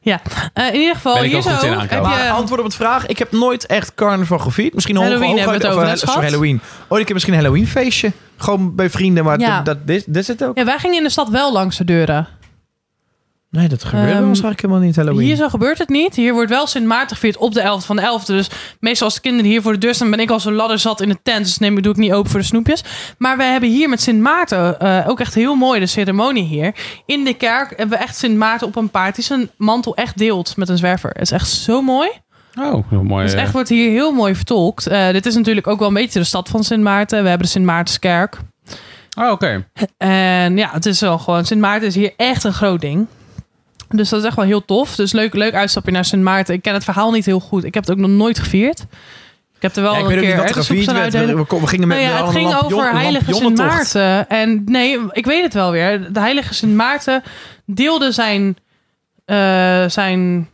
Ja, 0.00 0.20
eh, 0.54 0.66
in 0.74 0.80
ieder 0.80 0.94
geval, 0.94 1.22
hier 1.22 1.42
zo 1.42 1.48
heb. 1.50 2.02
Maar 2.02 2.24
je... 2.24 2.30
antwoord 2.30 2.60
op 2.60 2.66
het 2.66 2.74
vraag. 2.74 3.06
Ik 3.06 3.18
heb 3.18 3.32
nooit 3.32 3.66
echt 3.66 3.94
carnaval 3.94 4.38
gevierd. 4.38 4.74
Misschien 4.74 4.96
een 4.96 5.02
Halloween 5.02 5.28
hoog- 5.28 5.38
hebben 5.38 5.58
we 5.58 5.64
het 5.66 5.72
over 5.76 5.86
of, 5.86 5.92
eh, 5.92 5.96
sorry, 5.98 6.12
gehad. 6.14 6.30
Halloween. 6.30 6.60
Oh, 6.88 6.98
ik 6.98 7.04
heb 7.04 7.12
misschien 7.12 7.34
een 7.34 7.40
Halloween 7.40 7.66
feestje. 7.66 8.12
Gewoon 8.36 8.74
bij 8.74 8.90
vrienden. 8.90 9.24
Maar 9.24 9.40
Ja. 9.40 9.62
dat, 9.62 9.86
dit 9.86 10.04
is 10.16 10.28
het 10.28 10.44
ook. 10.44 10.56
Ja, 10.58 10.64
wij 10.64 10.78
gingen 10.78 10.96
in 10.96 11.02
de 11.02 11.10
stad 11.10 11.28
wel 11.28 11.52
langs 11.52 11.76
de 11.76 11.84
deuren. 11.84 12.28
Nee, 13.50 13.68
dat 13.68 13.84
gebeurde 13.84 14.10
Ehm, 14.10 14.18
bij 14.18 14.28
ons 14.28 14.40
eigenlijk 14.40 14.60
helemaal 14.60 14.82
niet 14.82 14.96
Halloween. 14.96 15.26
Hier 15.26 15.36
zo 15.36 15.48
gebeurt 15.48 15.78
het 15.78 15.88
niet. 15.88 16.14
Hier 16.14 16.32
wordt 16.32 16.50
wel 16.50 16.66
Sint 16.66 16.86
Maarten 16.86 17.16
gevierd 17.16 17.36
op 17.36 17.54
de 17.54 17.60
11 17.60 17.86
van 17.86 17.96
de 17.96 18.02
11e. 18.02 18.26
Dus 18.26 18.50
meestal 18.80 19.06
als 19.06 19.14
de 19.14 19.20
kinderen 19.20 19.50
hier 19.50 19.62
voor 19.62 19.72
de 19.72 19.78
deur 19.78 19.94
staan, 19.94 20.10
ben 20.10 20.20
ik 20.20 20.30
al 20.30 20.40
zo 20.40 20.52
ladder 20.52 20.78
zat 20.78 21.00
in 21.00 21.08
de 21.08 21.18
tent. 21.22 21.44
Dus 21.44 21.58
neem, 21.58 21.82
doe 21.82 21.92
ik 21.92 21.98
niet 21.98 22.12
open 22.12 22.30
voor 22.30 22.40
de 22.40 22.46
snoepjes. 22.46 22.84
Maar 23.18 23.36
wij 23.36 23.50
hebben 23.50 23.68
hier 23.70 23.88
met 23.88 24.00
Sint 24.00 24.20
Maarten 24.20 24.80
eh, 24.80 25.08
ook 25.08 25.20
echt 25.20 25.34
heel 25.34 25.54
mooi 25.54 25.80
de 25.80 25.86
ceremonie 25.86 26.44
hier. 26.44 26.74
In 27.06 27.24
de 27.24 27.34
kerk 27.34 27.68
hebben 27.68 27.98
we 27.98 28.04
echt 28.04 28.16
Sint 28.16 28.36
Maarten 28.36 28.66
op 28.66 28.76
een 28.76 28.90
paard 28.90 29.14
die 29.14 29.24
zijn 29.24 29.50
mantel 29.56 29.96
echt 29.96 30.18
deelt 30.18 30.56
met 30.56 30.68
een 30.68 30.78
zwerver. 30.78 31.10
Het 31.10 31.20
is 31.20 31.30
echt 31.30 31.48
zo 31.48 31.82
mooi. 31.82 32.08
Oh, 32.60 32.90
heel 32.90 33.02
mooi. 33.02 33.24
Dus 33.24 33.34
eh. 33.34 33.42
echt 33.42 33.52
wordt 33.52 33.68
hier 33.68 33.90
heel 33.90 34.12
mooi 34.12 34.34
vertolkt. 34.34 34.86
Eh, 34.86 35.10
dit 35.10 35.26
is 35.26 35.34
natuurlijk 35.34 35.66
ook 35.66 35.78
wel 35.78 35.88
een 35.88 35.94
beetje 35.94 36.18
de 36.18 36.24
stad 36.24 36.48
van 36.48 36.64
Sint 36.64 36.82
Maarten. 36.82 37.22
We 37.22 37.28
hebben 37.28 37.46
de 37.46 37.52
Sint 37.52 37.64
Maartenskerk. 37.64 38.38
Oh, 39.18 39.30
oké. 39.30 39.66
En 39.96 40.56
ja, 40.56 40.70
het 40.72 40.86
is 40.86 41.00
wel 41.00 41.18
gewoon. 41.18 41.44
Sint 41.44 41.60
Maarten 41.60 41.88
is 41.88 41.94
hier 41.94 42.12
echt 42.16 42.44
een 42.44 42.52
groot 42.52 42.80
ding. 42.80 43.06
Dus 43.88 44.08
dat 44.08 44.20
is 44.20 44.26
echt 44.26 44.36
wel 44.36 44.44
heel 44.44 44.64
tof. 44.64 44.96
Dus 44.96 45.12
leuk, 45.12 45.34
leuk 45.34 45.54
uitstapje 45.54 45.90
naar 45.92 46.04
Sint 46.04 46.22
Maarten. 46.22 46.54
Ik 46.54 46.62
ken 46.62 46.74
het 46.74 46.84
verhaal 46.84 47.10
niet 47.10 47.24
heel 47.26 47.40
goed. 47.40 47.64
Ik 47.64 47.74
heb 47.74 47.86
het 47.86 47.92
ook 47.92 48.00
nog 48.00 48.10
nooit 48.10 48.38
gevierd. 48.38 48.86
Ik 49.56 49.62
heb 49.62 49.76
er 49.76 49.82
wel 49.82 49.92
Ja, 49.92 49.98
ik 49.98 50.04
een 50.04 50.20
keer 50.20 50.32
er 50.32 50.94
werd. 50.94 51.12
We, 51.12 51.58
we, 51.60 51.66
gingen 51.66 51.88
met 51.88 51.98
Nou 51.98 52.10
ja, 52.10 52.24
het 52.24 52.34
ging 52.34 52.50
lampion- 52.50 52.80
over 52.80 52.92
heilige 52.92 53.34
Sint. 53.34 53.58
Maarten. 53.58 54.28
En 54.28 54.62
nee, 54.64 54.98
ik 55.10 55.26
weet 55.26 55.42
het 55.42 55.54
wel 55.54 55.70
weer. 55.70 56.12
De 56.12 56.20
heilige 56.20 56.54
Sint 56.54 56.74
Maarten 56.74 57.22
deelde 57.64 58.12
zijn, 58.12 58.56
eh, 59.24 59.84
zijn 59.88 60.48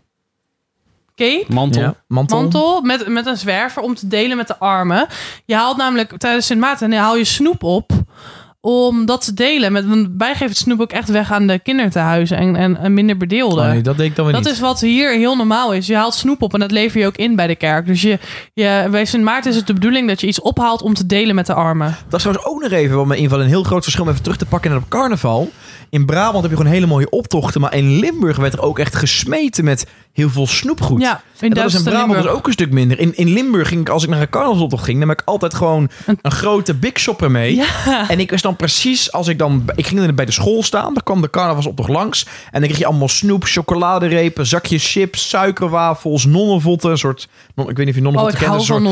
cape 1.15 1.45
Mantel. 1.49 1.83
Ja, 1.83 1.95
mantel. 2.07 2.41
mantel 2.41 2.81
met, 2.81 3.09
met 3.09 3.27
een 3.27 3.37
zwerver 3.37 3.83
om 3.83 3.95
te 3.95 4.09
delen 4.09 4.37
met 4.37 4.47
de 4.47 4.59
armen. 4.59 5.07
Je 5.45 5.55
haalt 5.55 5.77
namelijk 5.77 6.19
tijdens 6.19 6.47
Sint 6.47 6.61
Maarten 6.61 6.93
haal 6.93 7.17
je 7.17 7.25
snoep 7.25 7.63
op 7.63 7.93
om 8.67 9.07
dat 9.07 9.25
te 9.25 9.35
delen. 9.35 9.73
Met, 9.73 9.87
want 9.87 10.09
wij 10.19 10.33
geven 10.33 10.49
het 10.49 10.57
snoep 10.57 10.81
ook 10.81 10.93
echt 10.93 11.09
weg 11.09 11.33
aan 11.33 11.47
de 11.47 11.59
kinderthuizen 11.59 12.37
en, 12.37 12.57
en, 12.57 12.77
en 12.77 12.95
minder 12.95 13.17
bedeelden. 13.17 13.65
Oh, 13.65 13.71
nee, 13.71 13.81
dat 13.83 13.97
deed 13.97 14.07
ik 14.07 14.17
dan 14.17 14.25
weer 14.25 14.35
Dat 14.35 14.45
niet. 14.45 14.53
is 14.53 14.61
wat 14.61 14.81
hier 14.81 15.11
heel 15.11 15.37
normaal 15.37 15.73
is. 15.75 15.87
Je 15.87 15.97
haalt 15.97 16.15
snoep 16.15 16.43
op 16.43 16.55
en 16.55 16.61
dat 16.61 16.71
lever 16.71 17.01
je 17.01 17.07
ook 17.07 17.17
in 17.17 17.37
bij 17.37 17.47
de 17.47 17.57
kerk. 17.57 17.87
Dus 17.87 18.03
je, 18.03 18.19
je, 18.55 18.89
bij 18.91 19.05
Sint 19.05 19.25
Maarten 19.25 19.51
is 19.51 19.57
het 19.57 19.67
de 19.67 19.73
bedoeling 19.73 20.09
dat 20.09 20.21
je 20.21 20.27
iets 20.27 20.41
ophaalt 20.41 20.83
om 20.83 20.95
te 20.95 21.07
delen 21.07 21.35
met 21.35 21.47
de 21.47 21.55
armen. 21.55 21.97
Dat 22.09 22.15
is 22.21 22.27
trouwens 22.27 22.47
ook 22.47 22.63
nog 22.63 22.71
even 22.71 22.97
wat 22.97 23.07
me 23.07 23.17
inval 23.17 23.41
een 23.41 23.47
heel 23.47 23.63
groot 23.63 23.83
verschil 23.83 24.05
om 24.05 24.11
even 24.11 24.23
terug 24.23 24.39
te 24.39 24.47
pakken 24.47 24.71
naar 24.71 24.81
op 24.81 24.89
carnaval. 24.89 25.51
In 25.91 26.07
Brabant 26.07 26.43
heb 26.43 26.51
je 26.51 26.57
gewoon 26.57 26.73
hele 26.73 26.87
mooie 26.87 27.11
optochten, 27.11 27.61
maar 27.61 27.75
in 27.75 27.99
Limburg 27.99 28.37
werd 28.37 28.53
er 28.53 28.63
ook 28.63 28.79
echt 28.79 28.95
gesmeten 28.97 29.65
met 29.65 29.87
heel 30.13 30.31
veel 30.31 30.47
snoepgoed. 30.47 31.01
Ja, 31.01 31.23
in 31.41 31.49
en 31.49 31.55
dat 31.55 31.65
is 31.67 31.75
in 31.75 31.83
Brabant 31.85 32.23
dus 32.23 32.31
ook 32.33 32.47
een 32.47 32.53
stuk 32.53 32.71
minder. 32.73 32.99
In, 32.99 33.17
in 33.17 33.29
Limburg 33.33 33.69
ging 33.69 33.81
ik, 33.81 33.89
als 33.89 34.03
ik 34.03 34.09
naar 34.09 34.21
een 34.21 34.29
carnavalsoptocht 34.29 34.85
ging, 34.85 35.01
heb 35.01 35.11
ik 35.11 35.23
altijd 35.25 35.55
gewoon 35.55 35.91
Een- 36.07 36.19
een 36.23 36.31
grote 36.31 36.75
big 36.75 36.99
shopper 36.99 37.31
mee. 37.31 37.55
Ja. 37.55 38.09
En 38.09 38.21
ik 38.21 38.31
was 38.31 38.43
dan 38.43 38.54
precies, 38.57 39.13
als 39.13 39.29
ik 39.29 39.39
dan, 39.39 39.65
ik 39.75 39.87
ging 39.87 40.01
dan 40.01 40.15
bij 40.15 40.25
de 40.25 40.33
school 40.33 40.63
staan, 40.63 40.95
dan 40.95 41.03
kwam 41.03 41.21
de 41.21 41.31
carnavalsoptocht 41.31 41.89
langs. 41.89 42.27
En 42.51 42.61
dan 42.61 42.63
kreeg 42.63 42.79
je 42.79 42.87
allemaal 42.87 43.09
snoep, 43.09 43.45
chocoladerepen, 43.45 44.47
zakjes 44.47 44.91
chips, 44.93 45.29
suikerwafels, 45.29 46.25
nonnenvotten. 46.25 46.91
Een 46.91 46.99
soort, 46.99 47.29
non- 47.55 47.69
ik 47.69 47.77
weet 47.77 47.87
niet 47.87 47.95
of 47.97 48.01
je 48.03 48.07
Oh, 48.09 48.13
nonnenvotten 48.13 48.41
ik 48.41 48.47
kent. 48.47 48.61
Een 48.61 48.67
soort, 48.67 48.83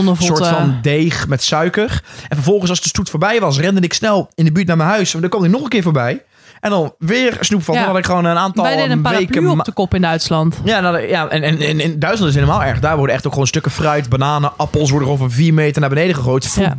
van 0.48 0.78
deeg 0.82 1.28
met 1.28 1.42
suiker. 1.42 2.02
En 2.28 2.36
vervolgens, 2.36 2.70
als 2.70 2.80
de 2.80 2.88
stoet 2.88 3.10
voorbij 3.10 3.40
was, 3.40 3.58
rende 3.58 3.80
ik 3.80 3.92
snel 3.92 4.28
in 4.34 4.44
de 4.44 4.52
buurt 4.52 4.66
naar 4.66 4.76
mijn 4.76 4.88
huis. 4.88 5.14
En 5.14 5.20
dan 5.20 5.30
kwam 5.30 5.44
ik 5.44 5.50
nog 5.50 5.62
een 5.62 5.68
keer 5.68 5.82
voorbij. 5.82 6.22
En 6.60 6.70
dan 6.70 6.94
weer 6.98 7.36
snoep 7.40 7.62
van. 7.62 7.74
Ja. 7.74 7.80
Dan 7.80 7.90
had 7.90 7.98
ik 7.98 8.06
gewoon 8.06 8.24
een 8.24 8.36
aantal 8.36 8.64
Wij 8.64 8.76
deden 8.76 8.90
een 8.90 9.02
paraplu 9.02 9.26
weken... 9.26 9.50
op 9.50 9.64
de 9.64 9.72
kop 9.72 9.94
in 9.94 10.02
Duitsland. 10.02 10.60
ja, 10.64 10.80
nou, 10.80 10.98
ja 11.08 11.28
en, 11.28 11.42
en, 11.42 11.60
en 11.60 11.80
in 11.80 11.98
Duitsland 11.98 12.30
is 12.30 12.36
het 12.38 12.44
helemaal 12.44 12.62
erg. 12.68 12.80
Daar 12.80 12.96
worden 12.96 13.14
echt 13.14 13.26
ook 13.26 13.32
gewoon 13.32 13.46
stukken 13.46 13.72
fruit, 13.72 14.08
bananen, 14.08 14.52
appels 14.56 14.90
worden 14.90 15.08
gewoon 15.08 15.28
van 15.28 15.36
vier 15.36 15.54
meter 15.54 15.80
naar 15.80 15.90
beneden 15.90 16.14
gegooid. 16.14 16.54
Ja. 16.54 16.74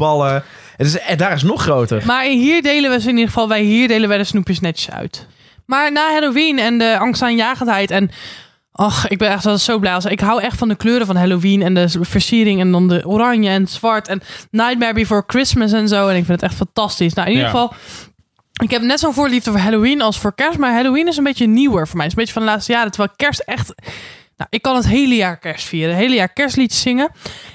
Het 0.78 0.88
is, 0.88 1.00
en 1.00 1.18
daar 1.18 1.34
is 1.34 1.44
nog 1.44 1.62
groter. 1.62 2.04
Maar 2.06 2.24
hier 2.24 2.62
delen 2.62 2.92
we 2.92 3.00
ze 3.00 3.08
in 3.10 3.14
ieder 3.16 3.32
geval, 3.32 3.48
wij 3.48 3.62
hier 3.62 3.88
delen 3.88 4.10
wij 4.10 4.18
de 4.18 4.24
snoepjes 4.24 4.60
netjes 4.60 4.92
uit. 4.92 5.28
Maar 5.66 5.92
na 5.92 6.12
Halloween 6.12 6.60
en 6.60 6.78
de 6.78 6.98
angstaanjagendheid 7.00 7.92
en... 7.92 8.12
Ach, 8.76 9.08
ik 9.08 9.18
ben 9.18 9.30
echt 9.30 9.44
wel 9.44 9.58
zo 9.58 9.80
blij. 9.80 9.94
Als, 9.94 10.06
ik 10.06 10.20
hou 10.20 10.42
echt 10.42 10.58
van 10.58 10.68
de 10.68 10.76
kleuren 10.76 11.06
van 11.08 11.16
Halloween 11.16 11.62
en 11.62 11.74
de 11.74 11.88
versiering 12.02 12.60
en 12.60 12.72
dan 12.72 12.88
de 12.88 13.08
oranje 13.08 13.50
en 13.50 13.68
zwart 13.68 14.08
en 14.08 14.22
Nightmare 14.52 14.94
Before 14.94 15.24
Christmas 15.28 15.72
en 15.72 15.88
zo. 15.88 16.08
En 16.08 16.16
ik 16.16 16.26
vind 16.26 16.42
het 16.42 16.50
echt 16.50 16.60
fantastisch. 16.60 17.14
Nou, 17.14 17.28
in 17.28 17.34
ieder 17.34 17.50
Ja. 17.50 17.54
geval, 17.54 17.74
ik 18.64 18.72
heb 18.72 18.82
net 18.82 19.00
zo'n 19.00 19.14
voorliefde 19.14 19.52
voor 19.52 19.60
Halloween 19.60 20.02
als 20.02 20.20
voor 20.20 20.36
kerst. 20.36 20.58
Maar 20.58 20.74
Halloween 20.74 21.08
is 21.08 21.18
een 21.18 21.24
beetje 21.24 21.48
nieuwer 21.48 21.88
voor 21.88 21.98
mij. 21.98 22.06
Het 22.06 22.14
is 22.18 22.20
een 22.20 22.24
beetje 22.26 22.34
van 22.34 22.42
de 22.42 22.48
laatste 22.50 22.72
jaren. 22.72 22.92
Terwijl 22.92 23.14
kerst 23.16 23.40
echt... 23.40 23.74
Nou, 24.44 24.56
ik 24.56 24.62
kan 24.62 24.76
het 24.76 24.88
hele 24.88 25.16
jaar 25.16 25.38
kerst 25.38 25.66
vieren. 25.66 25.96
Het 25.96 26.04
hele 26.04 26.16
jaar 26.16 26.34
kerstliedjes 26.34 26.82
zingen. 26.82 27.12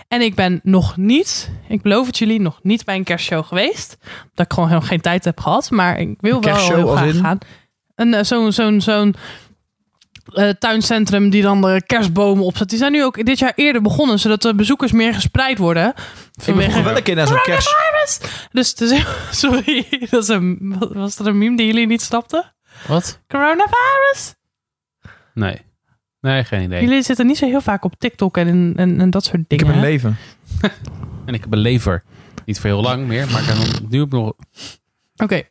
En 0.09 0.21
ik 0.21 0.35
ben 0.35 0.61
nog 0.63 0.97
niet, 0.97 1.51
ik 1.69 1.83
beloof 1.83 2.07
het 2.07 2.19
jullie, 2.19 2.41
nog 2.41 2.59
niet 2.63 2.85
bij 2.85 2.97
een 2.97 3.05
kerstshow 3.05 3.45
geweest. 3.45 3.97
Dat 4.35 4.47
ik 4.47 4.53
gewoon 4.53 4.69
helemaal 4.69 4.89
geen 4.89 5.01
tijd 5.01 5.25
heb 5.25 5.41
gehad. 5.41 5.71
Maar 5.71 5.99
ik 5.99 6.17
wil 6.21 6.41
wel 6.41 6.57
heel 6.57 6.87
graag 6.87 7.07
in? 7.07 7.15
gaan. 7.15 7.39
Een, 7.95 8.15
eh, 8.15 8.25
zo'n 8.25 8.53
zo'n 8.53 8.81
zo'n 8.81 9.15
eh, 10.33 10.49
tuincentrum 10.49 11.31
die 11.31 11.43
dan 11.43 11.61
de 11.61 11.83
kerstbomen 11.87 12.45
opzet. 12.45 12.69
Die 12.69 12.79
zijn 12.79 12.93
nu 12.93 13.05
ook 13.05 13.25
dit 13.25 13.39
jaar 13.39 13.53
eerder 13.55 13.83
begonnen. 13.83 14.19
Zodat 14.19 14.43
de 14.43 14.55
bezoekers 14.55 14.93
meer 14.93 15.15
gespreid 15.15 15.59
worden. 15.59 15.89
Ik 15.89 15.95
ben 15.95 16.45
Vanwege 16.45 16.83
wel 16.83 16.97
een 16.97 17.03
keer 17.03 17.15
naar 17.15 17.27
zo'n 17.27 17.43
kerst... 17.43 17.69
dus, 18.53 18.75
dus 18.75 19.05
sorry, 19.31 19.87
dat 20.11 20.23
is 20.23 20.29
een, 20.29 20.77
was 20.93 21.17
dat 21.17 21.27
een 21.27 21.39
meme 21.39 21.57
die 21.57 21.67
jullie 21.67 21.87
niet 21.87 22.03
snapten? 22.03 22.55
Wat? 22.87 23.21
Coronavirus? 23.27 24.35
Nee. 25.35 25.67
Nee, 26.21 26.45
geen 26.45 26.63
idee. 26.63 26.83
Jullie 26.83 27.03
zitten 27.03 27.27
niet 27.27 27.37
zo 27.37 27.47
heel 27.47 27.61
vaak 27.61 27.85
op 27.85 27.95
TikTok 27.99 28.37
en, 28.37 28.73
en, 28.77 29.01
en 29.01 29.11
dat 29.11 29.25
soort 29.25 29.37
Ik 29.41 29.49
dingen. 29.49 29.67
heb 29.67 29.75
een 29.75 29.81
hè? 29.81 29.87
leven. 29.89 30.17
En 31.27 31.35
ik 31.35 31.41
heb 31.41 31.53
een 31.53 31.59
lever. 31.59 32.03
Niet 32.45 32.61
voor 32.61 32.71
heel 32.71 32.83
lang 32.83 33.07
meer, 33.07 33.27
maar 33.31 33.41
ik 33.41 33.47
heb 33.47 33.57
nog- 33.57 33.91
nu 33.91 34.03
ik 34.03 34.11
nog... 34.11 34.33
Oké. 35.17 35.43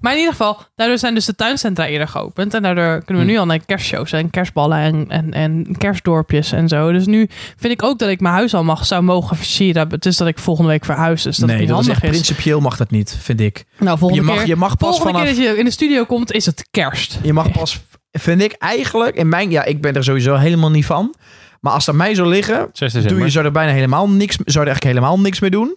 Maar 0.00 0.12
in 0.12 0.18
ieder 0.18 0.32
geval, 0.32 0.58
daardoor 0.74 0.98
zijn 0.98 1.14
dus 1.14 1.24
de 1.24 1.34
tuincentra 1.34 1.86
eerder 1.86 2.08
geopend. 2.08 2.54
En 2.54 2.62
daardoor 2.62 3.04
kunnen 3.04 3.22
we 3.24 3.28
Hm. 3.28 3.34
nu 3.34 3.38
al 3.38 3.46
naar 3.46 3.64
kerstshows 3.66 4.12
en 4.12 4.30
kerstballen 4.30 4.78
en, 4.78 5.06
en, 5.08 5.32
en 5.32 5.76
kerstdorpjes 5.78 6.52
en 6.52 6.68
zo. 6.68 6.92
Dus 6.92 7.06
nu 7.06 7.28
vind 7.56 7.72
ik 7.72 7.82
ook 7.82 7.98
dat 7.98 8.08
ik 8.08 8.20
mijn 8.20 8.34
huis 8.34 8.54
al 8.54 8.64
mag, 8.64 8.86
zou 8.86 9.02
mogen 9.02 9.36
versieren. 9.36 9.88
Het 9.90 10.06
is 10.06 10.16
dat 10.16 10.28
ik 10.28 10.38
volgende 10.38 10.70
week 10.70 10.84
verhuis, 10.84 11.22
dus 11.22 11.36
dat 11.36 11.48
nee, 11.48 11.66
dat 11.66 11.80
is 11.80 11.88
echt 11.88 12.02
is. 12.02 12.08
principieel 12.10 12.60
mag 12.60 12.76
dat 12.76 12.90
niet, 12.90 13.16
vind 13.20 13.40
ik. 13.40 13.64
Nou, 13.78 13.90
Je 13.92 13.98
volgende 13.98 14.22
mag, 14.24 14.36
keer, 14.38 14.46
je 14.46 14.56
mag 14.56 14.76
pas 14.76 14.88
volgende 14.88 15.18
vanaf... 15.18 15.34
keer 15.34 15.44
dat 15.44 15.52
je 15.54 15.58
in 15.58 15.64
de 15.64 15.70
studio 15.70 16.04
komt, 16.04 16.32
is 16.32 16.46
het 16.46 16.68
kerst. 16.70 17.18
Je 17.22 17.32
mag 17.32 17.50
pas, 17.50 17.80
vind 18.12 18.42
ik 18.42 18.52
eigenlijk, 18.52 19.16
in 19.16 19.28
mijn, 19.28 19.50
ja, 19.50 19.64
ik 19.64 19.80
ben 19.80 19.94
er 19.94 20.04
sowieso 20.04 20.34
helemaal 20.34 20.70
niet 20.70 20.86
van. 20.86 21.14
Maar 21.60 21.72
als 21.72 21.88
aan 21.88 21.96
mij 21.96 22.14
zou 22.14 22.28
liggen, 22.28 22.68
6 22.72 22.92
doe 22.92 23.18
je 23.20 23.28
zou 23.30 23.44
er 23.44 23.52
bijna 23.52 23.72
helemaal 23.72 24.08
niks, 24.08 24.34
zou 24.36 24.64
er 24.64 24.70
eigenlijk 24.70 24.84
helemaal 24.96 25.20
niks 25.20 25.40
mee 25.40 25.50
doen. 25.50 25.76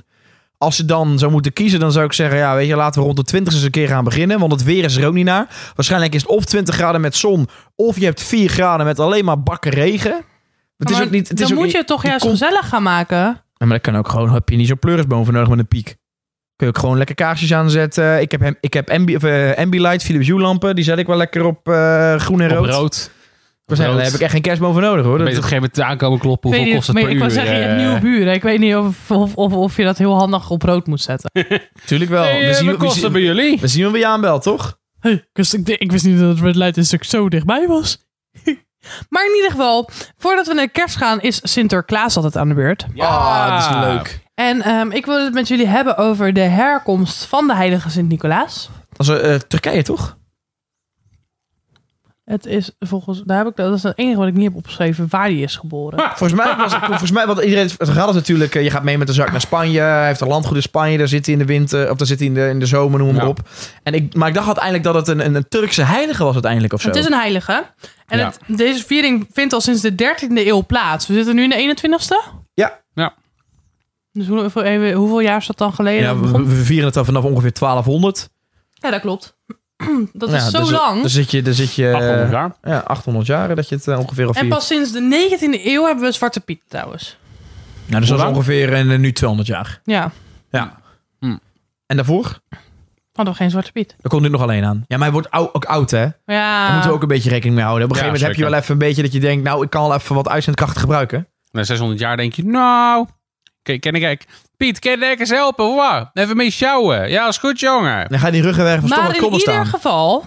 Als 0.58 0.78
je 0.78 0.86
dan 0.86 1.20
zou 1.20 1.32
moeten 1.32 1.54
kiezen, 1.54 1.80
dan 1.80 1.92
zou 1.92 2.06
ik 2.06 2.14
zeggen, 2.14 2.38
ja, 2.38 2.56
weet 2.56 2.68
je, 2.68 2.76
laten 2.76 3.00
we 3.00 3.06
rond 3.06 3.18
de 3.18 3.24
20 3.24 3.54
eens 3.54 3.64
een 3.64 3.72
keer 3.72 3.88
gaan 3.88 4.04
beginnen. 4.04 4.40
Want 4.40 4.52
het 4.52 4.64
weer 4.64 4.84
is 4.84 4.96
er 4.96 5.08
ook 5.08 5.14
niet 5.14 5.26
naar. 5.26 5.72
Waarschijnlijk 5.76 6.14
is 6.14 6.22
het 6.22 6.30
of 6.32 6.46
20 6.46 6.76
graden 6.76 7.02
met 7.02 7.16
zon, 7.16 7.48
of 7.76 8.00
je 8.00 8.06
hebt 8.06 8.24
4 8.24 8.50
graden 8.50 8.86
met 8.86 9.00
alleen 9.00 9.26
maar 9.26 9.44
bakken 9.44 9.72
regen. 9.72 10.22
Het 10.78 10.90
is 10.90 10.96
Maar 10.96 11.06
ook 11.06 11.12
niet. 11.12 11.28
Het 11.28 11.38
dan 11.38 11.46
is 11.46 11.52
ook 11.52 11.58
moet 11.58 11.64
niet- 11.66 11.72
je 11.74 11.80
het 11.80 11.88
toch 11.88 12.04
juist 12.04 12.28
gezellig 12.28 12.68
gaan 12.70 12.84
maken. 12.84 13.18
Ja, 13.18 13.66
maar 13.66 13.68
dat 13.68 13.82
kan 13.82 13.96
ook 13.96 14.10
gewoon, 14.10 14.34
heb 14.34 14.50
je 14.50 14.56
niet 14.56 14.68
zo'n 14.68 14.80
pleurisboom 14.80 15.24
voor 15.24 15.34
nodig 15.34 15.50
met 15.50 15.60
een 15.60 15.68
piek. 15.68 15.96
Kun 16.56 16.68
je 16.68 16.74
ook 16.74 16.78
gewoon 16.80 16.98
lekker 16.98 17.16
kaarsjes 17.16 17.54
aanzetten. 17.54 18.22
Ik 18.22 18.32
heb, 18.32 18.42
hem, 18.42 18.56
ik 18.60 18.74
heb 18.74 18.90
Ambi, 18.90 19.16
of, 19.16 19.24
eh, 19.24 19.58
Ambilight, 19.58 20.04
Philips 20.04 20.28
Hue 20.28 20.40
lampen. 20.40 20.76
Die 20.76 20.84
zet 20.84 20.98
ik 20.98 21.08
wel 21.08 21.18
lekker 21.18 21.46
op 21.46 21.68
eh, 21.68 22.16
groen 22.16 22.42
en 22.42 22.52
Op 22.58 22.66
rood. 22.66 22.70
rood. 22.76 23.12
Daar 23.66 24.04
heb 24.04 24.14
ik 24.14 24.20
echt 24.20 24.32
geen 24.32 24.42
kerstboom 24.42 24.74
voor 24.74 24.82
nodig 24.82 25.06
hoor. 25.06 25.18
Dan 25.18 25.26
Dat, 25.26 25.36
je 25.36 25.40
op 25.40 25.44
een 25.44 25.50
gegeven 25.50 25.70
moment 25.78 25.92
aankomen 25.92 26.20
kloppen. 26.20 26.50
Ik 26.50 26.56
weet 26.56 26.74
Hoeveel 26.74 26.80
niet, 26.80 26.86
kost 26.86 26.98
het 26.98 27.06
per 27.06 27.10
ik 27.10 27.16
uur? 27.16 27.22
wil 27.22 27.44
zeggen, 27.44 27.56
je 27.56 27.62
hebt 27.68 27.82
nieuwe 27.82 28.00
buren. 28.18 28.34
Ik 28.34 28.44
weet 28.44 28.60
niet 28.60 28.76
of, 28.76 29.12
of, 29.12 29.36
of, 29.36 29.54
of 29.54 29.78
je 29.78 29.84
dat 29.84 29.98
heel 29.98 30.16
handig 30.16 30.50
op 30.50 30.62
rood 30.62 30.88
moet 30.88 31.02
zetten. 31.02 31.30
Natuurlijk 31.82 32.10
wel. 32.10 32.24
Hey, 32.24 32.40
we, 32.40 32.46
eh, 32.46 32.54
zien, 32.56 32.68
we, 32.68 32.76
kost 32.78 32.94
het 32.94 33.04
zien, 33.04 33.12
bij 33.12 33.22
jullie? 33.22 33.58
we 33.60 33.68
zien 33.68 33.92
wie 33.92 34.00
je 34.00 34.08
aanbelt, 34.08 34.42
toch? 34.44 34.78
Hey, 35.00 35.12
ik, 35.12 35.28
wist, 35.34 35.54
ik, 35.54 35.68
ik 35.70 35.92
wist 35.92 36.06
niet 36.06 36.20
dat 36.20 36.30
het 36.30 36.40
red 36.40 36.56
light 36.56 36.76
district 36.76 37.10
zo 37.10 37.30
dichtbij 37.30 37.68
was. 37.68 37.98
maar 39.10 39.26
in 39.26 39.36
ieder 39.36 39.52
geval, 39.52 39.90
voordat 40.18 40.48
we 40.48 40.54
naar 40.54 40.70
kerst 40.70 40.96
gaan, 40.96 41.22
is 41.22 41.40
Sinterklaas 41.44 42.16
altijd 42.16 42.38
aan 42.38 42.48
de 42.48 42.54
beurt. 42.54 42.86
Ah, 42.98 43.50
dat 43.50 43.60
is 43.70 43.86
leuk. 43.88 44.22
En 44.44 44.62
ehm, 44.62 44.92
ik 44.92 45.06
wil 45.06 45.24
het 45.24 45.34
met 45.34 45.48
jullie 45.48 45.68
hebben 45.68 45.98
over 45.98 46.34
de 46.34 46.40
herkomst 46.42 47.26
van 47.26 47.48
de 47.48 47.56
heilige 47.56 47.90
Sint-Nicolaas. 47.90 48.70
Dat 48.94 49.08
is 49.10 49.22
eh, 49.22 49.36
Turkije, 49.36 49.84
toch? 49.84 50.18
Het 52.24 52.46
is 52.46 52.72
volgens, 52.80 53.22
daar 53.26 53.38
heb 53.38 53.48
ik, 53.48 53.56
dat 53.56 53.74
is 53.74 53.84
het 53.84 53.98
enige 53.98 54.18
wat 54.18 54.28
ik 54.28 54.34
niet 54.34 54.44
heb 54.44 54.56
opgeschreven, 54.56 55.06
waar 55.10 55.24
hij 55.24 55.40
is 55.40 55.56
geboren. 55.56 56.00
Volgens 56.16 56.34
mij 56.34 56.56
was 56.56 56.74
volgens 56.76 57.12
mij, 57.12 57.26
want 57.26 57.42
iedereen 57.42 57.70
het 57.78 57.90
gaat 57.90 58.06
het 58.06 58.16
natuurlijk. 58.16 58.56
eh, 58.56 58.64
Je 58.64 58.70
gaat 58.70 58.84
mee 58.84 58.98
met 58.98 59.08
de 59.08 59.14
zak 59.14 59.32
naar 59.32 59.42
Spanje. 59.42 59.80
Hij 59.80 60.08
heeft 60.08 60.22
een 60.22 60.28
landgoed 60.28 60.56
in 60.56 60.62
Spanje. 60.62 60.98
Daar 60.98 61.08
zit 61.08 61.26
hij 61.26 61.34
in 61.34 61.40
de 61.40 61.46
winter, 61.48 61.92
of 61.92 61.98
daar 61.98 62.08
zit 62.08 62.20
hij 62.20 62.28
in 62.28 62.34
de, 62.34 62.48
in 62.50 62.60
de 62.60 62.66
zomer, 62.66 63.00
noem 63.00 63.14
maar 63.14 63.24
Ja. 63.24 63.30
op. 63.30 63.40
En 63.84 63.94
ik, 63.94 64.14
maar 64.16 64.28
ik 64.28 64.34
dacht 64.34 64.46
uiteindelijk 64.48 64.84
dat 64.84 64.96
het 64.96 65.08
een, 65.08 65.26
een, 65.26 65.36
een 65.36 65.48
Turkse 65.50 65.84
heilige 65.84 66.24
was 66.24 66.34
uiteindelijk 66.34 66.74
of 66.74 66.82
zo. 66.82 66.88
Het 66.88 66.98
is 66.98 67.06
een 67.06 67.14
heilige. 67.14 67.66
En 68.08 68.18
Ja. 68.18 68.26
het, 68.26 68.58
deze 68.58 68.86
viering 68.86 69.28
vindt 69.32 69.54
al 69.54 69.62
sinds 69.62 69.82
de 69.82 69.92
13e 69.92 70.28
eeuw 70.48 70.66
plaats. 70.66 71.08
We 71.08 71.14
zitten 71.14 71.36
nu 71.36 71.44
in 71.44 71.50
de 71.50 71.76
21ste. 72.00 72.32
Ja. 72.54 72.80
Ja. 72.94 73.14
Dus 74.14 74.28
hoe- 74.28 74.40
hoeveel, 74.42 74.64
even- 74.64 74.94
hoeveel 74.94 75.20
jaar 75.20 75.38
is 75.38 75.48
dat 75.48 75.58
dan 75.58 75.74
geleden? 75.74 76.02
Ja, 76.04 76.20
we, 76.44 76.56
vieren 76.64 76.86
het 76.86 76.98
al 76.98 77.06
vanaf 77.06 77.24
ongeveer 77.24 77.54
1200. 77.54 78.30
ja, 78.74 78.90
dat 78.92 79.02
klopt. 79.02 79.36
Dat 80.14 80.30
Ja, 80.30 80.36
is 80.36 80.50
zo 80.50 80.60
dus- 80.60 80.70
lang. 80.72 81.02
Dan 81.02 81.10
zit 81.10 81.32
je, 81.32 81.42
dan 81.42 81.54
zit 81.54 81.74
je 81.74 81.94
800 81.94 82.32
jaar. 82.32 82.56
ja, 82.64 82.78
800 82.80 83.26
jaar 83.28 83.56
dat 83.56 83.70
je 83.70 83.76
het 83.76 83.88
eh, 83.88 84.00
ongeveer 84.00 84.28
al 84.28 84.34
en 84.34 84.48
pas 84.48 84.68
sinds 84.68 84.92
de 84.92 85.00
19e 85.00 85.66
eeuw 85.66 85.86
hebben 85.86 86.04
we 86.04 86.12
Zwarte 86.12 86.40
Piet 86.40 86.62
trouwens. 86.68 87.18
Nou, 87.86 88.00
dus 88.00 88.10
dat 88.10 88.20
is 88.20 88.26
ongeveer 88.26 88.74
eh, 88.74 88.98
nu 89.00 89.12
200 89.14 89.50
jaar. 89.50 89.82
Ja, 89.84 90.12
Ja. 90.52 90.80
Hm. 91.20 91.38
En 91.86 91.96
daarvoor? 91.96 92.40
hadden 93.14 93.34
we 93.34 93.40
geen 93.40 93.50
Zwarte 93.50 93.72
Piet. 93.72 93.88
Daar 94.02 94.12
komt 94.12 94.22
dit 94.24 94.32
nog 94.32 94.42
alleen 94.42 94.64
aan. 94.64 94.78
Ja, 94.88 94.98
maar 94.98 95.00
hij 95.06 95.12
wordt 95.12 95.30
ou- 95.32 95.50
ook 95.54 95.66
oud, 95.66 95.92
hè? 95.92 96.02
Ja. 96.26 96.64
Daar 96.64 96.72
moeten 96.72 96.90
we 96.90 96.96
ook 96.96 97.02
een 97.02 97.08
beetje 97.08 97.30
rekening 97.30 97.56
mee 97.56 97.66
houden. 97.66 97.86
Op 97.88 97.92
een 97.92 97.98
Ja, 97.98 98.04
gegeven 98.04 98.22
moment 98.28 98.40
heb 98.42 98.48
je 98.48 98.52
wel 98.56 98.62
even 98.62 98.74
een 98.82 98.88
beetje 98.88 99.02
dat 99.04 99.14
je 99.14 99.20
denkt... 99.20 99.44
nou, 99.44 99.64
ik 99.64 99.70
kan 99.70 99.88
wel 99.88 99.96
even 99.98 100.16
wat 100.16 100.28
uitzendkracht 100.30 100.78
gebruiken. 100.78 101.28
Na 101.52 101.64
600 101.64 102.00
jaar 102.00 102.18
denk 102.18 102.34
je, 102.34 102.46
nou... 102.46 103.08
Kijk, 103.64 103.82
ken 103.82 103.94
ik 103.94 104.02
kijk. 104.02 104.26
Piet, 104.58 104.80
kan 104.80 104.92
je 104.92 104.98
lekker 104.98 105.20
eens 105.20 105.30
helpen? 105.30 105.66
Hoor. 105.66 106.10
Even 106.14 106.36
mee 106.36 106.52
sjouwen. 106.52 107.10
Ja, 107.10 107.28
is 107.28 107.38
goed, 107.38 107.60
jongen. 107.60 108.10
Dan 108.10 108.20
ga 108.20 108.26
je 108.26 108.32
die 108.32 108.42
ruggenwerk 108.42 108.80
van 108.80 108.90
Maar 108.90 109.16
in 109.16 109.32
ieder 109.34 109.66
geval... 109.66 110.26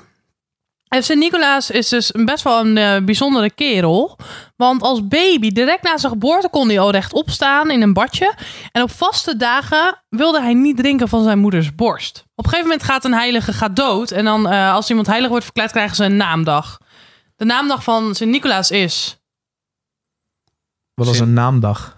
en 0.88 1.02
Sint-Nicolaas 1.02 1.70
is 1.70 1.88
dus 1.88 2.14
een 2.14 2.24
best 2.24 2.44
wel 2.44 2.60
een 2.60 2.76
eh, 2.76 3.04
bijzondere 3.04 3.50
kerel. 3.50 4.18
Want 4.56 4.82
als 4.82 5.08
baby, 5.08 5.50
direct 5.50 5.82
na 5.82 5.98
zijn 5.98 6.12
geboorte, 6.12 6.48
kon 6.48 6.68
hij 6.68 6.78
al 6.78 6.90
rechtop 6.90 7.30
staan 7.30 7.70
in 7.70 7.82
een 7.82 7.92
badje. 7.92 8.34
En 8.72 8.82
op 8.82 8.90
vaste 8.90 9.36
dagen 9.36 10.02
wilde 10.08 10.40
hij 10.40 10.54
niet 10.54 10.76
drinken 10.76 11.08
van 11.08 11.22
zijn 11.22 11.38
moeders 11.38 11.74
borst. 11.74 12.24
Op 12.34 12.44
een 12.44 12.50
gegeven 12.50 12.70
moment 12.70 12.88
gaat 12.88 13.04
een 13.04 13.14
heilige 13.14 13.52
gaat 13.52 13.76
dood. 13.76 14.10
En 14.10 14.24
dan, 14.24 14.48
eh, 14.48 14.74
als 14.74 14.88
iemand 14.88 15.06
heilig 15.06 15.28
wordt 15.28 15.44
verklaard, 15.44 15.70
krijgen 15.70 15.96
ze 15.96 16.04
een 16.04 16.16
naamdag. 16.16 16.78
De 17.36 17.44
naamdag 17.44 17.82
van 17.82 18.14
Sint-Nicolaas 18.14 18.70
is 18.70 19.18
Wat 20.94 21.06
was 21.06 21.18
een 21.18 21.32
naamdag? 21.32 21.95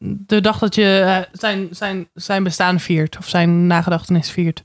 De 0.00 0.40
dag 0.40 0.58
dat 0.58 0.74
je 0.74 1.00
eh, 1.00 1.38
zijn, 1.38 1.68
zijn, 1.70 2.08
zijn 2.14 2.42
bestaan 2.42 2.80
viert. 2.80 3.16
Of 3.18 3.28
zijn 3.28 3.66
nagedachtenis 3.66 4.30
viert. 4.30 4.64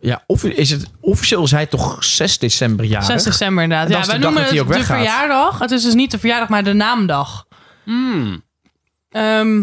Ja, 0.00 0.22
of 0.26 0.44
is 0.44 0.70
het, 0.70 0.90
officieel 1.00 1.42
is 1.42 1.50
hij 1.50 1.66
toch 1.66 2.04
6 2.04 2.38
december 2.38 2.84
jarig? 2.84 3.06
6 3.06 3.22
december 3.22 3.62
inderdaad. 3.62 3.88
Ja, 3.88 4.06
wij 4.06 4.18
noemen 4.18 4.42
dat 4.42 4.50
hij 4.50 4.58
het 4.58 4.66
ook 4.66 4.72
de 4.72 4.78
weggaat. 4.78 4.96
verjaardag. 4.96 5.58
Het 5.58 5.70
is 5.70 5.82
dus 5.82 5.94
niet 5.94 6.10
de 6.10 6.18
verjaardag, 6.18 6.48
maar 6.48 6.64
de 6.64 6.72
naamdag. 6.72 7.46
Hmm. 7.84 8.42
Ehm, 9.10 9.62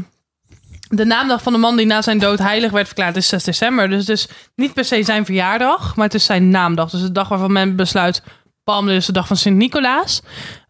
de 0.89 1.05
naamdag 1.05 1.41
van 1.41 1.53
de 1.53 1.59
man 1.59 1.77
die 1.77 1.85
na 1.85 2.01
zijn 2.01 2.19
dood 2.19 2.39
heilig 2.39 2.71
werd 2.71 2.85
verklaard 2.85 3.15
is 3.15 3.27
6 3.27 3.43
december. 3.43 3.89
Dus 3.89 3.99
het 3.99 4.09
is 4.09 4.27
niet 4.55 4.73
per 4.73 4.85
se 4.85 5.03
zijn 5.03 5.25
verjaardag, 5.25 5.95
maar 5.95 6.05
het 6.05 6.13
is 6.13 6.25
zijn 6.25 6.49
naamdag. 6.49 6.89
Dus 6.89 7.01
de 7.01 7.11
dag 7.11 7.27
waarvan 7.27 7.51
men 7.51 7.75
besluit, 7.75 8.23
dit 8.63 8.89
is 8.89 9.05
de 9.05 9.11
dag 9.11 9.27
van 9.27 9.37
Sint-Nicolaas. 9.37 10.21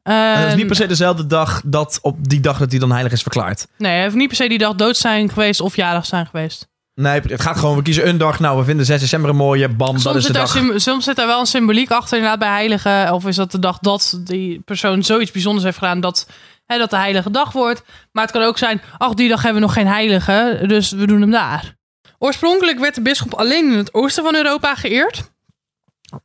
En 0.03 0.41
dat 0.41 0.47
is 0.49 0.55
niet 0.55 0.67
per 0.67 0.75
se 0.75 0.85
dezelfde 0.85 1.27
dag 1.27 1.61
dat 1.65 1.99
op 2.01 2.29
die 2.29 2.39
dag 2.39 2.57
dat 2.57 2.71
hij 2.71 2.79
dan 2.79 2.91
heilig 2.91 3.11
is 3.11 3.21
verklaard. 3.21 3.67
Nee, 3.77 3.91
hij 3.91 4.01
heeft 4.01 4.15
niet 4.15 4.27
per 4.27 4.35
se 4.35 4.47
die 4.47 4.57
dag 4.57 4.75
dood 4.75 4.97
zijn 4.97 5.29
geweest 5.29 5.61
of 5.61 5.75
jarig 5.75 6.05
zijn 6.05 6.25
geweest. 6.25 6.67
Nee, 6.95 7.21
het 7.21 7.41
gaat 7.41 7.57
gewoon, 7.57 7.75
we 7.75 7.81
kiezen 7.81 8.07
een 8.07 8.17
dag. 8.17 8.39
Nou, 8.39 8.57
we 8.57 8.63
vinden 8.63 8.85
6 8.85 8.99
december 8.99 9.29
een 9.29 9.35
mooie. 9.35 9.69
Bam, 9.69 9.93
dat 9.93 10.01
Soms 10.01 10.15
is 10.15 10.25
de 10.25 10.33
dag. 10.33 10.57
soms 10.75 11.05
zit 11.05 11.15
daar 11.15 11.27
wel 11.27 11.39
een 11.39 11.45
symboliek 11.45 11.91
achter 11.91 12.17
inderdaad 12.17 12.39
bij 12.39 12.49
heiligen. 12.49 13.13
Of 13.13 13.25
is 13.25 13.35
dat 13.35 13.51
de 13.51 13.59
dag 13.59 13.79
dat 13.79 14.19
die 14.23 14.59
persoon 14.59 15.03
zoiets 15.03 15.31
bijzonders 15.31 15.65
heeft 15.65 15.77
gedaan 15.77 15.99
dat, 15.99 16.27
hè, 16.65 16.77
dat 16.77 16.89
de 16.89 16.97
heilige 16.97 17.31
dag 17.31 17.51
wordt. 17.51 17.83
Maar 18.11 18.23
het 18.23 18.31
kan 18.33 18.41
ook 18.43 18.57
zijn, 18.57 18.81
ach 18.97 19.13
die 19.13 19.29
dag 19.29 19.41
hebben 19.41 19.61
we 19.61 19.67
nog 19.67 19.75
geen 19.75 19.87
heilige, 19.87 20.63
dus 20.67 20.91
we 20.91 21.07
doen 21.07 21.21
hem 21.21 21.31
daar. 21.31 21.75
Oorspronkelijk 22.17 22.79
werd 22.79 22.95
de 22.95 23.01
bisschop 23.01 23.33
alleen 23.33 23.71
in 23.71 23.77
het 23.77 23.93
oosten 23.93 24.23
van 24.23 24.35
Europa 24.35 24.75
geëerd. 24.75 25.31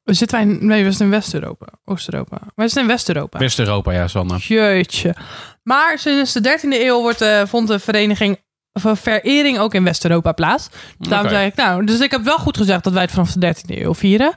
Zitten 0.04 0.38
wij 0.38 0.46
in, 0.46 0.66
nee, 0.66 0.82
we 0.82 0.88
zitten 0.88 1.06
in 1.06 1.12
West-Europa. 1.12 1.66
Oost-Europa. 1.84 2.38
Wij 2.54 2.64
zitten 2.68 2.82
in 2.82 2.88
West-Europa. 2.88 3.38
West-Europa, 3.38 3.92
ja, 3.92 4.08
Sanne. 4.08 4.36
Jeetje. 4.36 5.14
Maar 5.62 5.98
sinds 5.98 6.32
de 6.32 6.40
13e 6.40 6.84
eeuw 6.84 7.00
wordt, 7.00 7.20
eh, 7.20 7.42
vond 7.46 7.68
de 7.68 7.78
vereniging 7.78 8.42
een 8.82 8.96
verering 8.96 9.58
ook 9.58 9.74
in 9.74 9.84
West-Europa 9.84 10.32
plaats. 10.32 10.68
Daarom 10.98 11.28
zei 11.28 11.46
ik, 11.46 11.54
nou, 11.54 11.84
dus 11.84 12.00
ik 12.00 12.10
heb 12.10 12.22
wel 12.22 12.38
goed 12.38 12.56
gezegd 12.56 12.84
dat 12.84 12.92
wij 12.92 13.02
het 13.02 13.10
vanaf 13.10 13.32
de 13.32 13.54
13e 13.54 13.80
eeuw 13.82 13.94
vieren 13.94 14.34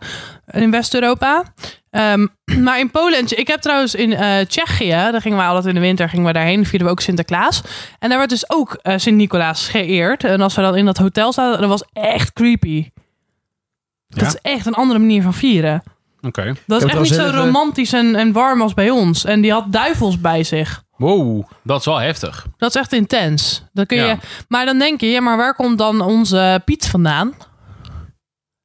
in 0.47 0.71
West-Europa. 0.71 1.43
Ehm, 1.89 2.27
maar 2.65 2.79
in 2.79 2.91
Polen, 2.91 3.19
en 3.19 3.37
ik 3.37 3.47
heb 3.47 3.61
trouwens 3.61 3.95
in 3.95 4.13
eh, 4.13 4.39
Tsjechië, 4.39 4.89
daar 4.89 5.21
gingen 5.21 5.37
wij 5.37 5.47
altijd 5.47 5.65
in 5.65 5.73
de 5.73 5.79
winter, 5.79 6.09
gingen 6.09 6.25
we 6.25 6.33
daarheen, 6.33 6.65
vierden 6.65 6.87
we 6.87 6.93
ook 6.93 6.99
Sinterklaas. 6.99 7.61
En 7.99 8.09
daar 8.09 8.17
werd 8.17 8.29
dus 8.29 8.49
ook 8.49 8.73
eh, 8.73 8.93
Sint-Nicolaas 8.97 9.67
geëerd. 9.67 10.23
En 10.23 10.41
als 10.41 10.55
we 10.55 10.61
dan 10.61 10.75
in 10.75 10.85
dat 10.85 10.97
hotel 10.97 11.33
zaten, 11.33 11.59
dat 11.61 11.69
was 11.69 11.83
echt 11.93 12.33
creepy. 12.33 12.89
Dat 14.17 14.31
Ja? 14.31 14.39
is 14.43 14.51
echt 14.51 14.65
een 14.65 14.73
andere 14.73 14.99
manier 14.99 15.21
van 15.21 15.33
vieren. 15.33 15.83
Oké. 16.21 16.53
Dat 16.65 16.83
is 16.83 16.89
echt 16.91 16.99
niet 17.01 17.13
zo 17.13 17.29
romantisch 17.33 17.93
en, 17.93 18.15
en 18.15 18.31
warm 18.31 18.61
als 18.61 18.73
bij 18.73 18.89
ons. 18.89 19.25
En 19.25 19.41
die 19.41 19.51
had 19.51 19.71
duivels 19.71 20.21
bij 20.21 20.43
zich. 20.43 20.83
Wow, 20.97 21.43
dat 21.63 21.79
is 21.79 21.85
wel 21.85 21.97
heftig. 21.99 22.45
Dat 22.57 22.69
is 22.69 22.81
echt 22.81 22.93
intens. 22.93 23.63
Dan 23.73 23.85
kun 23.85 23.97
je, 23.97 24.03
Ja. 24.03 24.17
Maar 24.47 24.65
dan 24.65 24.77
denk 24.79 25.01
je, 25.01 25.07
ja, 25.07 25.21
maar 25.21 25.37
waar 25.37 25.55
komt 25.55 25.77
dan 25.77 26.01
onze 26.01 26.61
Piet 26.65 26.87
vandaan? 26.87 27.33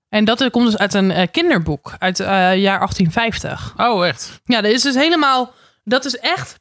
En 0.08 0.24
dat 0.24 0.50
komt 0.50 0.64
dus 0.66 0.78
uit 0.78 0.94
een 0.94 1.10
eh, 1.10 1.26
kinderboek 1.30 1.94
uit 1.98 2.20
eh, 2.20 2.26
jaar 2.56 2.78
1850. 2.78 3.72
Oh, 3.76 4.06
echt? 4.06 4.40
Ja, 4.44 4.60
dat 4.60 4.70
is 4.72 4.82
dus 4.82 4.94
helemaal. 4.94 5.52
Dat 5.84 6.04
is 6.04 6.16
echt. 6.18 6.60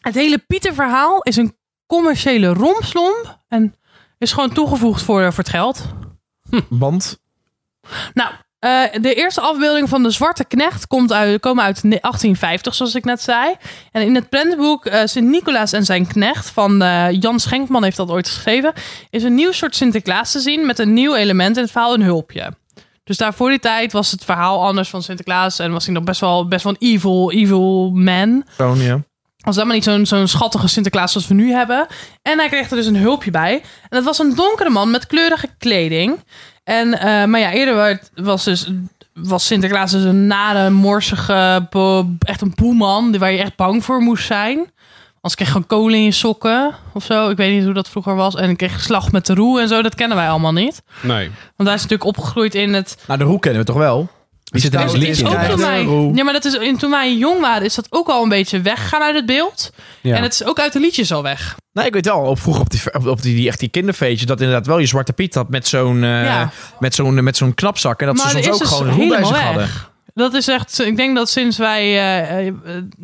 Het 0.00 0.14
hele 0.14 0.38
Pieterverhaal 0.38 1.22
is 1.22 1.36
een 1.36 1.56
commerciële 1.86 2.46
rompslomp. 2.46 3.38
En 3.48 3.74
is 4.18 4.32
gewoon 4.32 4.52
toegevoegd 4.52 5.02
voor, 5.02 5.20
voor 5.32 5.44
het 5.44 5.48
geld. 5.52 5.84
Band. 6.68 7.20
Nou, 8.14 8.30
eh, 8.58 8.82
de 9.00 9.14
eerste 9.14 9.40
afbeelding 9.40 9.88
van 9.88 10.02
de 10.02 10.10
Zwarte 10.10 10.44
Knecht 10.44 10.86
komt 10.86 11.12
uit, 11.12 11.40
komen 11.40 11.64
uit 11.64 11.82
1850, 11.82 12.74
zoals 12.74 12.94
ik 12.94 13.04
net 13.04 13.22
zei. 13.22 13.54
En 13.92 14.02
in 14.02 14.14
het 14.14 14.28
prentenboek 14.28 14.86
eh, 14.86 15.00
Sint-Nicolaas 15.04 15.72
en 15.72 15.84
zijn 15.84 16.06
knecht 16.06 16.50
van 16.50 16.82
eh, 16.82 17.06
Jan 17.10 17.40
Schenkman 17.40 17.84
heeft 17.84 17.96
dat 17.96 18.10
ooit 18.10 18.28
geschreven, 18.28 18.72
is 19.10 19.22
een 19.22 19.34
nieuw 19.34 19.52
soort 19.52 19.76
Sinterklaas 19.76 20.32
te 20.32 20.40
zien 20.40 20.66
met 20.66 20.78
een 20.78 20.92
nieuw 20.92 21.14
element 21.14 21.56
in 21.56 21.62
het 21.62 21.72
verhaal, 21.72 21.94
een 21.94 22.02
hulpje. 22.02 22.52
Dus 23.04 23.16
daar 23.16 23.34
voor 23.34 23.48
die 23.48 23.58
tijd 23.58 23.92
was 23.92 24.10
het 24.10 24.24
verhaal 24.24 24.66
anders 24.66 24.88
van 24.88 25.02
Sinterklaas 25.02 25.58
en 25.58 25.72
was 25.72 25.84
hij 25.84 25.94
nog 25.94 26.04
best 26.04 26.20
wel, 26.20 26.48
best 26.48 26.64
wel 26.64 26.72
een 26.78 26.88
evil, 26.88 27.32
evil 27.32 27.90
man. 27.90 28.44
Gewoon, 28.56 28.80
ja. 28.80 29.00
Was 29.42 29.54
helemaal 29.54 29.76
niet 29.76 29.84
zo'n 29.84 30.06
zo'n 30.06 30.28
schattige 30.28 30.68
Sinterklaas 30.68 31.12
zoals 31.12 31.28
we 31.28 31.34
nu 31.34 31.52
hebben. 31.52 31.86
En 32.22 32.38
hij 32.38 32.48
kreeg 32.48 32.70
er 32.70 32.76
dus 32.76 32.86
een 32.86 32.96
hulpje 32.96 33.30
bij. 33.30 33.52
En 33.54 33.88
dat 33.88 34.04
was 34.04 34.18
een 34.18 34.34
donkere 34.34 34.70
man 34.70 34.90
met 34.90 35.06
kleurige 35.06 35.48
kleding. 35.58 36.20
En, 36.64 36.98
eh, 36.98 37.24
maar 37.24 37.40
ja, 37.40 37.52
eerder 37.52 38.00
was, 38.14 38.44
dus, 38.44 38.70
was 39.14 39.46
Sinterklaas 39.46 39.90
dus 39.90 40.04
een 40.04 40.26
nare, 40.26 40.70
morsige, 40.70 41.66
bo- 41.70 42.08
echt 42.18 42.40
een 42.40 42.52
boeman. 42.54 43.10
die- 43.10 43.20
Waar 43.20 43.32
je 43.32 43.38
echt 43.38 43.56
bang 43.56 43.84
voor 43.84 44.00
moest 44.00 44.26
zijn. 44.26 44.56
Anders 45.14 45.34
kreeg 45.34 45.46
je 45.46 45.52
gewoon 45.52 45.66
kolen 45.66 45.94
in 45.98 46.04
je 46.04 46.10
sokken 46.12 46.74
of 46.92 47.04
zo. 47.04 47.28
Ik 47.30 47.36
weet 47.36 47.52
niet 47.54 47.64
hoe 47.64 47.74
dat 47.74 47.88
vroeger 47.88 48.14
was. 48.14 48.34
En 48.34 48.50
ik 48.50 48.56
kreeg 48.56 48.80
slag 48.80 49.12
met 49.12 49.26
de 49.26 49.34
roe 49.34 49.60
en 49.60 49.68
zo. 49.68 49.82
Dat 49.82 49.94
kennen 49.94 50.16
wij 50.16 50.28
allemaal 50.28 50.52
niet. 50.52 50.82
Nee. 51.02 51.30
Want 51.56 51.68
hij 51.68 51.74
is 51.78 51.82
natuurlijk 51.82 52.04
opgegroeid 52.04 52.54
in 52.54 52.72
het 52.74 53.04
Nou, 53.06 53.18
de 53.18 53.24
roe 53.24 53.38
kennen 53.38 53.60
we 53.60 53.66
toch 53.66 53.76
wel? 53.76 54.08
Wie 54.52 54.60
zit 54.60 54.72
daar 54.72 54.84
is- 54.84 54.92
als 54.92 55.00
is 55.00 55.06
liedje 55.08 55.24
ook 55.26 55.40
toen 55.48 55.56
de 55.56 55.62
wij, 55.62 55.82
ja, 56.14 56.24
maar 56.24 56.32
dat 56.32 56.44
is, 56.44 56.54
in- 56.54 56.76
toen 56.76 56.90
wij 56.90 57.14
jong 57.16 57.40
waren, 57.40 57.64
is 57.64 57.74
dat 57.74 57.86
ook 57.90 58.08
al 58.08 58.22
een 58.22 58.28
beetje 58.28 58.60
weggegaan 58.60 59.02
uit 59.02 59.14
het 59.14 59.26
beeld. 59.26 59.70
Ja. 60.00 60.16
En 60.16 60.22
het 60.22 60.32
is 60.32 60.44
ook 60.44 60.58
uit 60.60 60.72
de 60.72 60.80
liedjes 60.80 61.12
al 61.12 61.22
weg. 61.22 61.56
Nou, 61.72 61.86
ik 61.86 61.92
weet 61.94 62.06
wel, 62.06 62.18
op, 62.20 62.38
vroeger 62.40 62.62
op 62.62 62.70
die, 62.70 62.80
op, 63.10 63.22
die, 63.22 63.34
die, 63.36 63.48
echt 63.48 63.60
die 63.60 63.68
kinderfeestjes, 63.68 64.26
dat 64.26 64.40
inderdaad 64.40 64.66
wel 64.66 64.78
je 64.78 64.86
zwarte 64.86 65.12
piet 65.12 65.34
had 65.34 65.48
met 65.48 65.68
zo'n 65.68 66.02
eh, 66.04 66.24
Ja. 66.24 66.50
met 66.78 66.94
zo'n 66.94 67.24
met 67.24 67.36
zo'n 67.36 67.54
knapzak. 67.54 68.00
En 68.00 68.06
dat 68.06 68.16
Maar 68.16 68.24
ze 68.30 68.32
soms 68.32 68.46
is 68.46 68.52
ook 68.52 68.58
dus 68.58 68.68
gewoon 68.68 68.88
een 68.88 68.96
bij 68.96 69.04
helemaal 69.06 69.26
zich 69.26 69.36
weg. 69.36 69.44
hadden. 69.46 69.70
Dat 70.14 70.34
is 70.34 70.48
echt, 70.48 70.80
ik 70.80 70.96
denk 70.96 71.16
dat 71.16 71.30
sinds 71.30 71.56
wij, 71.58 71.82
eh, 71.82 72.46
eh, 72.48 72.54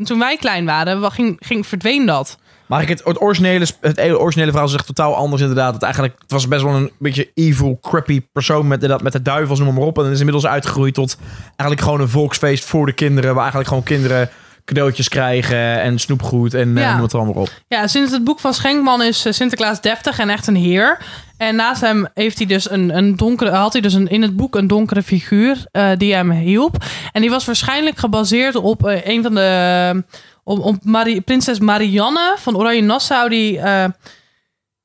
toen 0.04 0.18
wij 0.18 0.36
klein 0.36 0.64
waren, 0.64 1.00
wa- 1.00 1.08
ging, 1.10 1.36
ging, 1.40 1.66
verdween 1.66 2.06
dat. 2.06 2.38
Maar 2.68 2.82
ik 2.82 2.88
het, 2.88 3.04
het, 3.04 3.20
originele, 3.20 3.66
het 3.80 3.96
hele 3.96 4.18
originele 4.18 4.50
verhaal 4.50 4.68
is 4.68 4.74
echt 4.74 4.86
totaal 4.86 5.14
anders 5.14 5.42
inderdaad. 5.42 5.74
Het, 5.74 5.82
eigenlijk, 5.82 6.14
het 6.18 6.30
was 6.30 6.48
best 6.48 6.62
wel 6.62 6.74
een 6.74 6.90
beetje 6.98 7.30
evil, 7.34 7.78
crappy 7.82 8.20
persoon 8.32 8.66
met, 8.66 8.82
inderdaad, 8.82 9.02
met 9.02 9.12
de 9.12 9.22
duivels, 9.22 9.58
noem 9.58 9.74
maar 9.74 9.84
op. 9.84 9.98
En 9.98 10.10
is 10.10 10.18
inmiddels 10.18 10.46
uitgegroeid 10.46 10.94
tot 10.94 11.16
eigenlijk 11.46 11.80
gewoon 11.80 12.00
een 12.00 12.08
volksfeest 12.08 12.64
voor 12.64 12.86
de 12.86 12.92
kinderen. 12.92 13.30
Waar 13.30 13.38
eigenlijk 13.38 13.68
gewoon 13.68 13.84
kinderen 13.84 14.30
cadeautjes 14.68 15.08
krijgen 15.08 15.80
en 15.80 15.98
snoepgoed 15.98 16.54
en 16.54 16.78
eh, 16.78 16.92
noem 16.92 17.02
het 17.02 17.14
allemaal 17.14 17.34
op. 17.34 17.50
Ja, 17.68 17.86
sinds 17.86 18.12
het 18.12 18.24
boek 18.24 18.40
van 18.40 18.54
Schenkman 18.54 19.02
is 19.02 19.24
eh, 19.24 19.32
Sinterklaas 19.32 19.80
deftig 19.80 20.18
en 20.18 20.28
echt 20.28 20.46
een 20.46 20.56
heer. 20.56 20.98
En 21.36 21.56
naast 21.56 21.80
hem 21.80 22.08
heeft 22.14 22.38
hij 22.38 22.46
dus 22.46 22.70
een, 22.70 22.96
een 22.96 23.16
donkere, 23.16 23.50
had 23.50 23.72
hij 23.72 23.82
dus 23.82 23.94
een, 23.94 24.08
in 24.08 24.22
het 24.22 24.36
boek 24.36 24.56
een 24.56 24.66
donkere 24.66 25.02
figuur 25.02 25.64
eh, 25.70 25.90
die 25.96 26.14
hem 26.14 26.30
hielp. 26.30 26.84
En 27.12 27.20
die 27.20 27.30
was 27.30 27.44
waarschijnlijk 27.44 27.98
gebaseerd 27.98 28.54
op 28.54 28.84
een 29.04 29.22
van 29.22 29.34
de. 29.34 30.04
Op, 30.48 30.64
op 30.64 30.84
Marie, 30.84 31.20
prinses 31.20 31.58
Marianne 31.58 32.34
van 32.38 32.56
Oranje-Nassau. 32.56 33.28
Die, 33.28 33.58
eh, 33.58 33.84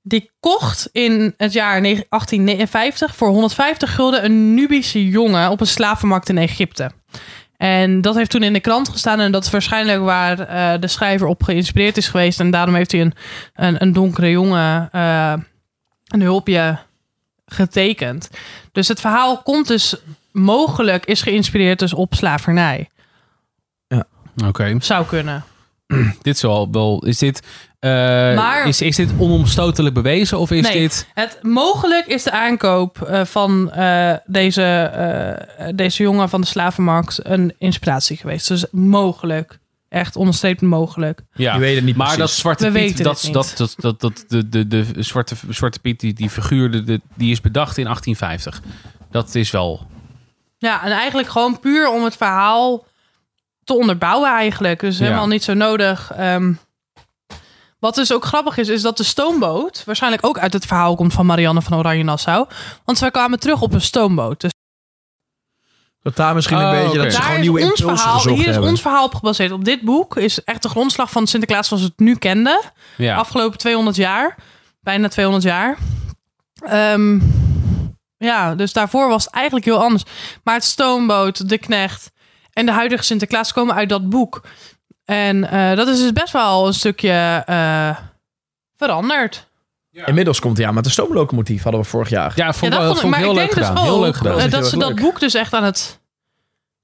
die 0.01 0.31
kocht 0.39 0.89
in 0.91 1.33
het 1.37 1.53
jaar 1.53 1.81
1859 1.81 3.15
voor 3.15 3.29
150 3.29 3.95
gulden 3.95 4.25
een 4.25 4.53
Nubische 4.53 5.09
jongen 5.09 5.49
op 5.49 5.59
een 5.59 5.67
slavenmarkt 5.67 6.29
in 6.29 6.37
Egypte. 6.37 6.91
En 7.57 8.01
dat 8.01 8.15
heeft 8.15 8.29
toen 8.29 8.43
in 8.43 8.53
de 8.53 8.59
krant 8.59 8.89
gestaan. 8.89 9.19
En 9.19 9.31
dat 9.31 9.43
is 9.43 9.51
waarschijnlijk 9.51 9.99
waar 10.01 10.39
eh, 10.39 10.81
de 10.81 10.87
schrijver 10.87 11.27
op 11.27 11.43
geïnspireerd 11.43 11.97
is 11.97 12.07
geweest. 12.07 12.39
En 12.39 12.51
daarom 12.51 12.75
heeft 12.75 12.91
hij 12.91 13.01
een, 13.01 13.13
een, 13.53 13.81
een 13.81 13.93
donkere 13.93 14.31
jongen 14.31 14.89
eh, 14.91 15.33
een 16.07 16.21
hulpje 16.21 16.77
getekend. 17.45 18.29
Dus 18.71 18.87
het 18.87 18.99
verhaal 18.99 19.41
komt 19.41 19.67
dus 19.67 19.95
mogelijk, 20.31 21.05
is 21.05 21.21
geïnspireerd 21.21 21.79
dus 21.79 21.93
op 21.93 22.13
slavernij. 22.13 22.89
Oké. 24.45 24.75
Zou 24.79 25.05
kunnen. 25.05 25.43
Dit 26.21 26.35
is 26.35 26.41
wel, 26.41 26.71
wel 26.71 27.03
is 27.05 27.17
dit, 27.17 27.41
eh, 27.79 27.89
Maar- 28.35 28.67
is, 28.67 28.81
is 28.81 28.95
dit 28.95 29.09
onomstotelijk 29.17 29.95
bewezen 29.95 30.39
of 30.39 30.51
is 30.51 30.61
Nee. 30.67 30.79
dit... 30.79 31.07
Het, 31.13 31.39
mogelijk 31.41 32.05
is 32.07 32.23
de 32.23 32.31
aankoop 32.31 33.01
eh, 33.01 33.25
van 33.25 33.71
eh, 33.71 34.13
deze, 34.25 34.63
eh, 34.63 35.67
deze 35.75 36.03
jongen 36.03 36.29
van 36.29 36.41
de 36.41 36.47
slavenmarkt 36.47 37.19
een 37.23 37.53
inspiratie 37.57 38.17
geweest. 38.17 38.47
Dus 38.47 38.65
mogelijk. 38.71 39.61
Echt 39.89 40.15
onderstreept 40.15 40.61
mogelijk. 40.61 41.21
Ja, 41.33 41.53
Je 41.53 41.59
weet 41.59 41.75
het 41.75 41.85
niet 41.85 41.95
maar 41.95 42.17
dat. 42.17 42.31
Zwarte 42.31 42.65
We 42.65 42.71
Piet, 42.79 42.81
weten 42.89 43.03
dat, 43.03 43.29
dat, 43.31 43.53
dat, 43.57 43.75
dat, 43.77 43.99
dat, 44.01 44.25
de, 44.27 44.49
de, 44.49 44.67
de 44.67 44.85
zwarte, 44.97 45.35
zwarte 45.49 45.79
Piet, 45.79 45.99
die, 45.99 46.13
die 46.13 46.29
figuur, 46.29 46.71
de, 46.71 46.83
de- 46.83 47.01
die 47.15 47.31
is 47.31 47.41
bedacht 47.41 47.77
in 47.77 47.83
1850. 47.83 48.61
Dat 49.11 49.35
is 49.35 49.51
wel... 49.51 49.87
Ja, 50.57 50.83
en 50.83 50.91
eigenlijk 50.91 51.27
gewoon 51.29 51.59
puur 51.59 51.89
om 51.89 52.03
het 52.03 52.15
verhaal 52.17 52.85
te 53.63 53.73
onderbouwen 53.73 54.29
eigenlijk. 54.29 54.79
Dus 54.79 54.97
Ja. 54.97 55.03
helemaal 55.03 55.27
niet 55.27 55.43
zo 55.43 55.53
nodig. 55.53 56.11
Ehm, 56.15 56.53
wat 57.79 57.95
dus 57.95 58.13
ook 58.13 58.25
grappig 58.25 58.57
is, 58.57 58.67
is 58.67 58.81
dat 58.81 58.97
de 58.97 59.03
stoomboot 59.03 59.83
waarschijnlijk 59.85 60.25
ook 60.25 60.37
uit 60.39 60.53
het 60.53 60.65
verhaal 60.65 60.95
komt 60.95 61.13
van 61.13 61.25
Marianne 61.25 61.61
van 61.61 61.77
Oranje-Nassau. 61.77 62.47
Want 62.85 62.97
zij 62.97 63.11
kwamen 63.11 63.39
terug 63.39 63.61
op 63.61 63.73
een 63.73 63.81
stoomboot. 63.81 64.41
Dus 64.41 64.51
Dat 66.01 66.15
daar 66.15 66.35
misschien 66.35 66.57
een 66.57 66.65
Oh, 66.65 66.71
beetje, 66.83 66.97
dat 66.97 67.11
ze 67.11 67.17
daar 67.17 67.25
gewoon 67.25 67.41
nieuwe 67.41 67.59
ons 67.61 67.69
impulsen 67.69 67.97
verhaal, 67.97 68.13
gezocht 68.19 68.35
hier 68.35 68.45
is 68.47 68.51
hebben. 68.51 68.69
ons 68.69 68.81
verhaal 68.81 69.05
op 69.05 69.15
gebaseerd. 69.15 69.51
Op 69.51 69.65
dit 69.65 69.81
boek 69.81 70.17
is 70.17 70.43
echt 70.43 70.61
de 70.61 70.69
grondslag 70.69 71.11
van 71.11 71.27
Sinterklaas 71.27 71.67
zoals 71.67 71.83
we 71.83 71.89
het 71.89 71.99
nu 71.99 72.15
kenden. 72.15 72.59
Ja. 72.97 73.15
Afgelopen 73.15 73.57
200 73.57 73.95
jaar. 73.95 74.35
Bijna 74.81 75.07
200 75.07 75.45
jaar. 75.45 75.77
Ehm, 76.65 77.19
ja, 78.17 78.55
dus 78.55 78.73
daarvoor 78.73 79.07
was 79.09 79.25
het 79.25 79.33
eigenlijk 79.33 79.65
heel 79.65 79.83
anders. 79.83 80.03
Maar 80.43 80.55
het 80.55 80.63
stoomboot, 80.63 81.49
de 81.49 81.57
knecht 81.57 82.11
en 82.53 82.65
de 82.65 82.71
huidige 82.71 83.03
Sinterklaas 83.03 83.53
komen 83.53 83.75
uit 83.75 83.89
dat 83.89 84.09
boek. 84.09 84.41
En 85.05 85.49
eh, 85.49 85.75
dat 85.75 85.87
is 85.87 85.99
dus 85.99 86.11
best 86.13 86.33
wel 86.33 86.67
een 86.67 86.73
stukje 86.73 87.43
eh, 87.45 87.97
veranderd. 88.77 89.51
Inmiddels 89.91 90.39
komt 90.39 90.57
hij 90.57 90.67
aan 90.67 90.73
met 90.73 90.83
de 90.83 90.89
stoomlocomotief, 90.89 91.63
hadden 91.63 91.81
we 91.81 91.87
vorig 91.87 92.09
jaar. 92.09 92.31
Ja, 92.35 92.53
vond, 92.53 92.73
ja, 92.73 92.79
ik 92.79 92.85
wel- 92.85 92.95
vond 92.95 93.13
ik 93.13 93.19
heel 93.19 93.27
leuk 93.33 93.35
denk 93.35 93.55
dus 93.55 93.67
gedaan. 93.67 93.83
heel 93.83 93.95
ook 93.95 94.01
leuk 94.01 94.15
gedaan. 94.15 94.37
Dat 94.37 94.51
dat 94.51 94.67
ze 94.67 94.77
dat 94.77 94.89
leuk. 94.89 94.99
boek 94.99 95.19
dus 95.19 95.33
echt 95.33 95.53
aan 95.53 95.63
het... 95.63 96.01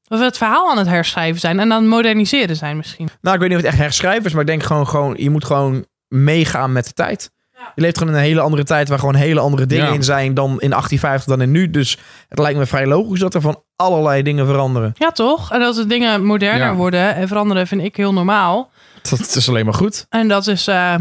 Of 0.07 0.19
het 0.19 0.37
verhaal 0.37 0.69
aan 0.71 0.77
het 0.77 0.87
herschrijven 0.87 1.39
zijn 1.39 1.59
en 1.59 1.71
aan 1.71 1.81
het 1.81 1.89
moderniseren 1.89 2.55
zijn 2.55 2.77
misschien. 2.77 3.09
Nou, 3.21 3.35
ik 3.35 3.41
weet 3.41 3.49
niet 3.49 3.57
of 3.59 3.63
het 3.63 3.73
echt 3.73 3.81
herschrijven 3.83 4.25
is, 4.25 4.31
maar 4.31 4.41
ik 4.41 4.47
denk 4.47 4.63
gewoon, 4.63 4.87
gewoon 4.87 5.13
je 5.17 5.29
moet 5.29 5.45
gewoon 5.45 5.85
meegaan 6.07 6.71
met 6.71 6.85
de 6.85 6.93
tijd. 6.93 7.31
Je 7.75 7.81
leeft 7.81 7.97
gewoon 7.97 8.13
in 8.13 8.19
een 8.19 8.25
hele 8.25 8.39
andere 8.41 8.63
tijd 8.63 8.89
waar 8.89 8.99
gewoon 8.99 9.15
hele 9.15 9.39
andere 9.39 9.65
dingen 9.65 9.85
Ja. 9.85 9.93
in 9.93 10.03
zijn 10.03 10.33
dan 10.33 10.49
in 10.49 10.69
1850 10.69 11.29
dan 11.29 11.41
in 11.41 11.51
nu. 11.51 11.69
Dus 11.69 11.97
het 12.29 12.39
lijkt 12.39 12.57
me 12.57 12.65
vrij 12.65 12.85
logisch 12.87 13.19
dat 13.19 13.33
er 13.33 13.41
van 13.41 13.63
allerlei 13.75 14.23
dingen 14.23 14.45
veranderen. 14.45 14.93
Ja, 14.97 15.11
toch? 15.11 15.51
En 15.51 15.61
als 15.61 15.75
de 15.75 15.85
dingen 15.85 16.23
moderner 16.25 16.67
Ja. 16.67 16.75
worden 16.75 17.15
en 17.15 17.27
veranderen, 17.27 17.67
vind 17.67 17.83
ik 17.83 17.95
heel 17.95 18.13
normaal. 18.13 18.71
Dat 19.09 19.35
is 19.35 19.49
alleen 19.49 19.65
maar 19.65 19.73
goed. 19.73 20.05
En 20.09 20.27
dat 20.27 20.47
is... 20.47 20.67
eh, 20.67 20.95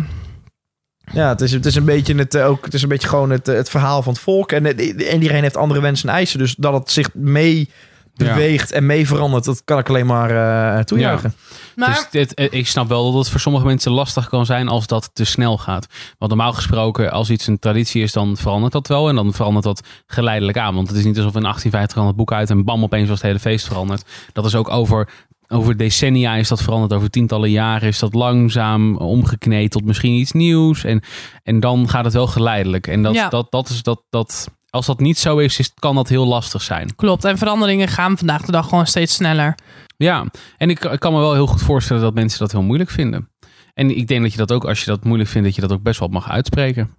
Ja, 1.13 1.29
het 1.29 1.41
is, 1.41 1.53
het 1.53 1.67
is 1.67 1.75
een 1.75 1.85
beetje 1.85 2.15
het, 2.15 2.35
eh, 2.35 2.49
ook, 2.49 2.65
het 2.65 2.75
is 2.75 2.83
een 2.83 2.89
beetje 2.89 3.09
gewoon 3.09 3.31
het, 3.31 3.49
eh, 3.49 3.55
het 3.57 3.71
verhaal 3.71 4.03
van 4.03 4.13
het 4.13 4.23
volk. 4.23 4.53
En, 4.53 4.67
en 4.67 4.81
iedereen 5.23 5.43
heeft 5.43 5.57
andere 5.57 5.81
wensen 5.81 6.09
en 6.09 6.15
eisen. 6.15 6.39
Dus 6.39 6.55
dat 6.55 6.73
het 6.73 6.91
zich 6.91 7.15
mee 7.15 7.71
beweegt 8.19 8.73
en 8.73 8.87
mee 8.87 9.07
verandert, 9.07 9.45
dat 9.45 9.63
kan 9.65 9.79
ik 9.79 9.89
alleen 9.89 10.07
maar 10.07 10.31
eh 10.77 10.85
toejuichen. 10.85 11.35
maar 11.77 11.89
Dus 11.89 12.07
dit, 12.11 12.35
eh, 12.35 12.47
ik 12.51 12.67
snap 12.67 12.89
wel 12.89 13.05
dat 13.13 13.21
het 13.21 13.31
voor 13.31 13.41
sommige 13.41 13.65
mensen 13.67 13.93
lastig 13.93 14.29
kan 14.29 14.47
zijn 14.47 14.69
als 14.69 14.87
dat 14.87 15.11
te 15.13 15.25
snel 15.25 15.59
gaat. 15.59 15.87
Want 16.19 16.31
normaal 16.31 16.53
gesproken, 16.53 17.11
als 17.13 17.31
iets 17.31 17.47
een 17.47 17.59
traditie 17.59 18.03
is, 18.03 18.13
dan 18.13 18.37
verandert 18.37 18.73
dat 18.73 18.87
wel. 18.89 19.09
En 19.09 19.15
dan 19.15 19.33
verandert 19.33 19.65
dat 19.65 19.81
geleidelijk 20.07 20.59
aan. 20.59 20.75
Want 20.75 20.89
het 20.89 20.97
is 20.97 21.05
niet 21.05 21.17
alsof 21.17 21.35
in 21.35 21.43
1850 21.43 21.93
kwam 21.97 22.07
het 22.07 22.17
boek 22.17 22.33
uit 22.33 22.51
en 22.51 22.65
bam, 22.65 22.83
opeens 22.83 23.09
was 23.09 23.19
het 23.19 23.27
hele 23.27 23.39
feest 23.41 23.67
veranderd. 23.67 24.05
Dat 24.33 24.45
is 24.45 24.55
ook 24.55 24.71
over, 24.71 25.09
over 25.49 25.77
decennia 25.77 26.35
is 26.35 26.49
dat 26.49 26.63
veranderd. 26.63 26.93
Over 26.93 27.11
tientallen 27.11 27.51
jaren 27.51 27.89
is 27.89 27.99
dat 27.99 28.15
langzaam 28.15 28.97
omgekneed 28.97 29.71
tot 29.71 29.85
misschien 29.85 30.13
iets 30.13 30.33
nieuws. 30.33 30.85
En, 30.85 31.03
en 31.43 31.61
dan 31.61 31.89
gaat 31.89 32.05
het 32.05 32.13
wel 32.15 32.27
geleidelijk. 32.27 32.87
En 32.87 33.03
dat, 33.03 33.15
Ja. 33.15 33.29
dat, 33.29 33.51
dat 33.51 33.69
is 33.69 33.83
dat, 33.83 34.03
dat, 34.11 34.49
als 34.71 34.87
dat 34.87 35.01
niet 35.01 35.19
zo 35.19 35.39
is, 35.39 35.59
is, 35.59 35.73
kan 35.75 35.95
dat 35.95 36.09
heel 36.09 36.27
lastig 36.27 36.63
zijn. 36.63 36.95
klopt. 36.95 37.25
En 37.25 37.39
veranderingen 37.39 37.89
gaan 37.89 38.19
vandaag 38.19 38.43
de 38.43 38.53
dag 38.53 38.69
gewoon 38.69 38.87
steeds 38.87 39.15
sneller. 39.15 39.55
Ja, 39.97 40.25
en 40.57 40.71
ik, 40.71 40.85
ik 40.85 41.01
kan 41.01 41.13
me 41.13 41.19
wel 41.19 41.35
heel 41.35 41.47
goed 41.47 41.63
voorstellen 41.63 42.03
dat 42.03 42.15
mensen 42.15 42.39
dat 42.39 42.53
heel 42.53 42.63
moeilijk 42.63 42.91
vinden. 42.91 43.31
En 43.75 43.97
ik 43.97 44.09
denk 44.09 44.23
dat 44.23 44.33
je 44.33 44.39
dat 44.39 44.53
ook, 44.53 44.65
als 44.65 44.81
je 44.81 44.87
dat 44.87 45.05
moeilijk 45.05 45.31
vindt, 45.31 45.47
dat 45.47 45.57
je 45.57 45.61
dat 45.61 45.73
ook 45.73 45.83
best 45.83 45.99
wel 45.99 46.09
mag 46.09 46.31
uitspreken. 46.31 46.97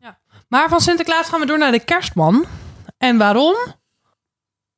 Maar 0.47 0.70
van 0.70 0.82
Sinterklaas 0.82 1.30
gaan 1.30 1.39
we 1.39 1.45
door 1.45 1.57
naar 1.57 1.72
de 1.72 1.84
kerstman. 1.84 2.45
En 2.97 3.17
waarom? 3.17 3.55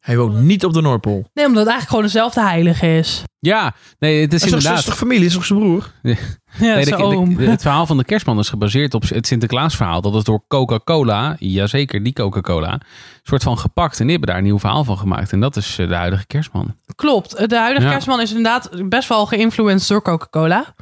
Hij 0.02 0.18
woont 0.18 0.40
niet 0.40 0.66
op 0.66 0.74
de 0.74 0.82
Noordpool. 0.82 1.30
Nee, 1.34 1.46
omdat 1.46 1.64
het 1.64 1.72
eigenlijk 1.72 1.88
gewoon 1.90 2.04
dezelfde 2.04 2.42
heilige 2.42 2.98
is. 2.98 3.24
Ja, 3.40 3.74
nee, 4.00 4.22
het 4.22 4.34
is 4.34 4.44
inderdaad. 4.44 4.78
is 4.78 4.86
toch 4.86 4.98
familie? 4.98 5.26
Is 5.26 5.34
toch 5.34 5.46
zijn 5.46 5.60
broer? 5.60 5.92
Ja, 6.02 6.16
Nee, 6.60 6.86
de- 6.86 7.36
het 7.44 7.62
verhaal 7.62 7.86
van 7.86 7.98
de 7.98 8.04
kerstman 8.04 8.40
is 8.40 8.50
gebaseerd 8.50 8.94
op 8.94 9.04
het 9.10 9.28
Sinterklaasverhaal. 9.28 10.02
Dat 10.02 10.16
is 10.16 10.24
door 10.24 10.44
Coca-Cola, 10.48 11.36
jazeker 11.40 12.04
die 12.04 12.14
Coca-Cola, 12.14 12.80
soort 13.24 13.44
van 13.44 13.58
gepakt. 13.58 14.00
En 14.00 14.02
die 14.08 14.12
hebben 14.12 14.30
daar 14.30 14.38
een 14.38 14.44
nieuw 14.44 14.60
verhaal 14.60 14.84
van 14.84 14.98
gemaakt. 14.98 15.32
En 15.32 15.40
dat 15.40 15.56
is 15.56 15.78
eh, 15.80 15.88
de 15.88 15.96
huidige 15.96 16.28
kerstman. 16.28 16.76
Klopt. 16.96 17.50
De 17.50 17.58
huidige 17.58 17.86
Ja. 17.86 17.92
kerstman 17.92 18.22
is 18.22 18.30
inderdaad 18.30 18.70
best 18.90 19.10
wel 19.10 19.26
geïnfluenced 19.26 19.88
door 19.88 20.02
Coca-Cola. 20.02 20.74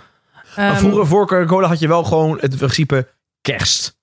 Maar 0.55 0.69
Ehm, 0.69 0.75
vroeger 0.77 1.07
voor 1.07 1.27
Coca-Cola 1.27 1.67
had 1.67 1.79
je 1.79 1.87
wel 1.87 2.03
gewoon 2.03 2.37
het 2.41 2.57
principe 2.57 3.07
kerst. 3.41 3.97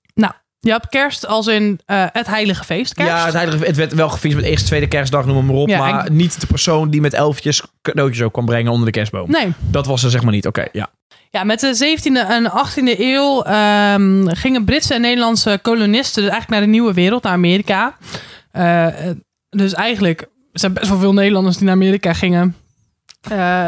Je 0.59 0.71
hebt 0.71 0.89
kerst 0.89 1.27
als 1.27 1.47
in 1.47 1.79
eh, 1.85 2.05
het 2.11 2.27
heilige 2.27 2.63
feest. 2.63 2.93
Kerst. 2.93 3.11
Ja, 3.11 3.25
het, 3.25 3.33
heilige, 3.33 3.65
het 3.65 3.75
werd 3.75 3.93
wel 3.93 4.09
gefietst 4.09 4.37
met 4.37 4.45
eerste, 4.45 4.65
tweede 4.65 4.87
kerstdag, 4.87 5.25
noem 5.25 5.45
maar 5.45 5.55
op. 5.55 5.67
Ja, 5.67 5.77
maar 5.79 6.05
en- 6.05 6.15
niet 6.15 6.39
de 6.41 6.47
persoon 6.47 6.89
die 6.89 7.01
met 7.01 7.13
elfjes 7.13 7.61
cadeautjes 7.81 8.23
ook 8.25 8.33
kwam 8.33 8.45
brengen 8.45 8.71
onder 8.71 8.85
de 8.85 8.91
kerstboom. 8.91 9.31
Nee. 9.31 9.53
Dat 9.59 9.85
was 9.85 10.03
er 10.03 10.09
zeg 10.09 10.21
maar 10.23 10.31
niet. 10.33 10.47
Oké, 10.47 10.65
ja. 10.71 10.87
Ja, 11.29 11.43
met 11.43 11.59
de 11.59 11.97
17e 11.97 12.27
en 12.29 12.51
18e 12.51 12.99
eeuw 12.99 13.43
ehm, 13.43 14.27
gingen 14.27 14.65
Britse 14.65 14.93
en 14.93 15.01
Nederlandse 15.01 15.59
kolonisten 15.61 16.21
dus 16.23 16.31
eigenlijk 16.31 16.49
naar 16.49 16.61
de 16.61 16.67
nieuwe 16.77 16.93
wereld, 16.93 17.23
naar 17.23 17.33
Amerika. 17.33 17.97
Eh, 18.51 19.09
eh, 19.09 19.15
dus 19.49 19.73
eigenlijk 19.73 20.25
zijn 20.53 20.73
best 20.73 20.89
wel 20.89 20.97
veel 20.99 21.13
Nederlanders 21.13 21.55
die 21.57 21.65
naar 21.65 21.75
Amerika 21.75 22.13
gingen. 22.13 22.55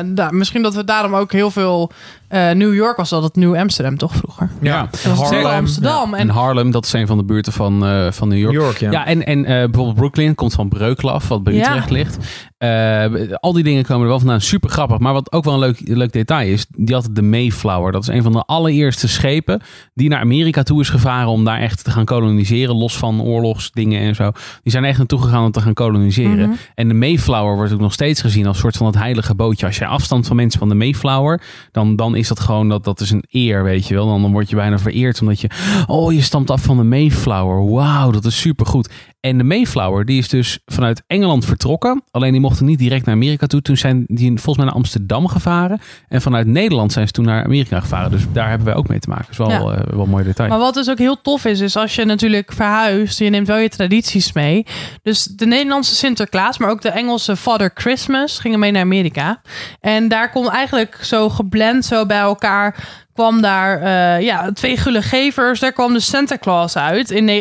Daar- 0.05 0.33
misschien 0.33 0.61
dat 0.61 0.73
we 0.75 0.83
daarom 0.83 1.15
ook 1.15 1.31
heel 1.31 1.51
veel... 1.51 1.91
eh, 2.29 2.51
New 2.51 2.73
York 2.73 2.97
was 2.97 3.09
dat 3.09 3.23
het 3.23 3.35
Nieuw 3.35 3.57
Amsterdam 3.57 3.97
toch 3.97 4.13
vroeger? 4.15 4.49
Ja. 4.61 4.87
Dat 4.91 5.01
Harlem, 5.01 5.41
Harlem, 5.41 5.57
Amsterdam. 5.59 6.13
En 6.13 6.19
En 6.19 6.29
Harlem, 6.29 6.71
dat 6.71 6.85
is 6.85 6.93
een 6.93 7.07
van 7.07 7.17
de 7.17 7.23
buurten 7.23 7.53
van, 7.53 7.85
eh, 7.85 8.11
van 8.11 8.27
New 8.27 8.37
York. 8.37 8.53
New 8.53 8.63
York, 8.63 8.77
ja. 8.77 8.91
Ja, 8.91 9.05
en, 9.05 9.25
en 9.25 9.45
eh, 9.45 9.53
bijvoorbeeld 9.53 9.95
Brooklyn 9.95 10.35
komt 10.35 10.53
van 10.53 10.69
Breuklaf, 10.69 11.27
wat 11.27 11.43
bij 11.43 11.53
Ja. 11.53 11.69
Utrecht 11.69 11.89
ligt. 11.89 12.17
Eh, 12.57 13.05
al 13.39 13.53
die 13.53 13.63
dingen 13.63 13.83
komen 13.83 14.01
er 14.01 14.09
wel 14.09 14.19
vandaan. 14.19 14.41
Super 14.41 14.69
grappig. 14.69 14.97
Maar 14.97 15.13
wat 15.13 15.31
ook 15.31 15.43
wel 15.43 15.53
een 15.53 15.59
leuk, 15.59 15.81
leuk 15.83 16.11
detail 16.11 16.47
is, 16.47 16.65
die 16.77 16.95
had 16.95 17.09
de 17.11 17.21
Mayflower. 17.21 17.91
Dat 17.91 18.01
is 18.01 18.07
een 18.07 18.23
van 18.23 18.31
de 18.31 18.43
allereerste 18.45 19.07
schepen 19.07 19.61
die 19.93 20.09
naar 20.09 20.19
Amerika 20.19 20.63
toe 20.63 20.81
is 20.81 20.89
gevaren 20.89 21.29
om 21.29 21.45
daar 21.45 21.59
echt 21.59 21.83
te 21.83 21.91
gaan 21.91 22.05
koloniseren. 22.05 22.75
Los 22.75 22.97
van 22.97 23.21
oorlogsdingen 23.21 24.01
en 24.01 24.15
zo. 24.15 24.31
Die 24.63 24.71
zijn 24.71 24.85
echt 24.85 24.97
naartoe 24.97 25.21
gegaan 25.21 25.43
om 25.45 25.51
te 25.51 25.61
gaan 25.61 25.73
koloniseren. 25.73 26.49
Mhm. 26.49 26.57
En 26.75 26.87
de 26.87 26.93
Mayflower 26.93 27.55
wordt 27.55 27.73
ook 27.73 27.79
nog 27.79 27.93
steeds 27.93 28.21
gezien 28.21 28.47
als 28.47 28.57
soort 28.59 28.77
van 28.77 28.85
het 28.85 28.95
heilige 28.95 29.35
bootje. 29.35 29.65
Als 29.65 29.77
je 29.77 29.85
afstand 29.85 30.27
van 30.27 30.35
mensen 30.35 30.59
van 30.59 30.69
de 30.69 30.75
Mayflower, 30.75 31.41
dan, 31.71 31.95
dan 31.95 32.15
is 32.19 32.27
dat 32.27 32.39
gewoon, 32.39 32.69
dat, 32.69 32.83
dat 32.83 32.99
is 32.99 33.11
een 33.11 33.23
eer, 33.29 33.63
weet 33.63 33.87
je 33.87 33.93
wel. 33.93 34.07
Dan, 34.07 34.21
dan 34.21 34.31
word 34.31 34.49
je 34.49 34.55
bijna 34.55 34.79
vereerd 34.79 35.21
omdat 35.21 35.41
je, 35.41 35.49
oh, 35.87 36.13
je 36.13 36.21
stamt 36.21 36.49
af 36.49 36.61
van 36.61 36.77
de 36.77 36.83
Mayflower. 36.83 37.69
Wauw, 37.69 38.11
dat 38.11 38.25
is 38.25 38.39
supergoed. 38.39 38.89
En 39.19 39.37
de 39.37 39.43
Mayflower, 39.43 40.05
die 40.05 40.17
is 40.17 40.27
dus 40.29 40.59
vanuit 40.65 41.03
Engeland 41.07 41.45
vertrokken. 41.45 42.03
Alleen 42.11 42.31
die 42.31 42.41
mochten 42.41 42.65
niet 42.65 42.79
direct 42.79 43.05
naar 43.05 43.15
Amerika 43.15 43.47
toe. 43.47 43.61
Toen 43.61 43.77
zijn 43.77 44.03
die 44.07 44.27
volgens 44.29 44.55
mij 44.57 44.65
naar 44.65 44.73
Amsterdam 44.75 45.27
gevaren. 45.27 45.79
En 46.07 46.21
vanuit 46.21 46.47
Nederland 46.47 46.91
zijn 46.91 47.07
ze 47.07 47.13
toen 47.13 47.25
naar 47.25 47.43
Amerika 47.43 47.79
gevaren. 47.79 48.11
Dus 48.11 48.21
daar 48.33 48.49
hebben 48.49 48.67
wij 48.67 48.75
ook 48.75 48.87
mee 48.87 48.99
te 48.99 49.09
maken. 49.09 49.25
Dat 49.25 49.31
is 49.31 49.37
wel, 49.37 49.71
Ja. 49.71 49.77
eh, 49.77 49.87
wel 49.93 50.03
een 50.03 50.09
mooi 50.09 50.23
detail. 50.23 50.49
Maar 50.49 50.59
wat 50.59 50.73
dus 50.73 50.89
ook 50.89 50.97
heel 50.97 51.21
tof 51.21 51.45
is, 51.45 51.59
is 51.59 51.75
als 51.75 51.95
je 51.95 52.05
natuurlijk 52.05 52.51
verhuist, 52.53 53.19
je 53.19 53.29
neemt 53.29 53.47
wel 53.47 53.57
je 53.57 53.69
tradities 53.69 54.33
mee. 54.33 54.65
Dus 55.03 55.23
de 55.23 55.45
Nederlandse 55.45 55.95
Sinterklaas, 55.95 56.57
maar 56.57 56.69
ook 56.69 56.81
de 56.81 56.89
Engelse 56.89 57.35
Father 57.35 57.71
Christmas 57.73 58.39
gingen 58.39 58.59
mee 58.59 58.71
naar 58.71 58.81
Amerika. 58.81 59.41
En 59.79 60.07
daar 60.07 60.31
komt 60.31 60.47
eigenlijk 60.47 60.99
zo 61.01 61.29
geblend 61.29 61.85
zo 61.85 62.05
bij 62.05 62.19
elkaar 62.19 62.87
kwam 63.13 63.41
daar 63.41 63.81
eh, 63.81 64.25
ja, 64.25 64.51
twee 64.51 64.77
gulle 64.77 65.01
gevers. 65.01 65.59
Daar 65.59 65.73
kwam 65.73 65.93
de 65.93 65.99
Santa 65.99 66.37
Claus 66.37 66.77
uit. 66.77 67.11
In, 67.11 67.25
ne- 67.25 67.39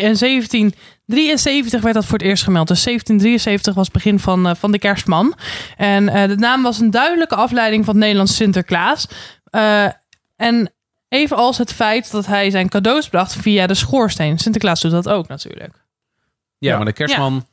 in 1.09 1.15
1773 1.15 1.81
werd 1.83 1.95
dat 1.95 2.05
voor 2.05 2.19
het 2.19 2.27
eerst 2.27 2.45
gemeld. 2.45 2.69
Dus 2.69 2.83
1773 2.83 3.75
was 3.75 3.85
het 3.85 3.95
begin 3.95 4.19
van, 4.19 4.49
eh, 4.49 4.55
van 4.55 4.73
de 4.73 4.79
kerstman. 4.79 5.35
En 5.77 6.09
eh, 6.09 6.29
de 6.29 6.37
naam 6.37 6.63
was 6.63 6.81
een 6.81 6.91
duidelijke 6.91 7.35
afleiding 7.35 7.85
van 7.85 7.95
het 7.95 8.03
Nederlandse 8.03 8.35
Sinterklaas. 8.35 9.09
Eh, 9.45 9.87
en 10.37 10.73
Evenals 11.09 11.59
het 11.59 11.73
feit 11.73 12.11
dat 12.11 12.27
hij 12.27 12.51
zijn 12.51 12.69
cadeaus 12.69 13.09
bracht 13.09 13.35
via 13.35 13.67
de 13.67 13.75
schoorsteen. 13.75 14.39
Sinterklaas 14.39 14.81
doet 14.81 14.91
dat 14.91 15.09
ook 15.09 15.29
natuurlijk. 15.29 15.75
Ja, 16.59 16.77
maar 16.77 16.85
de 16.85 16.93
kerstman... 16.93 17.47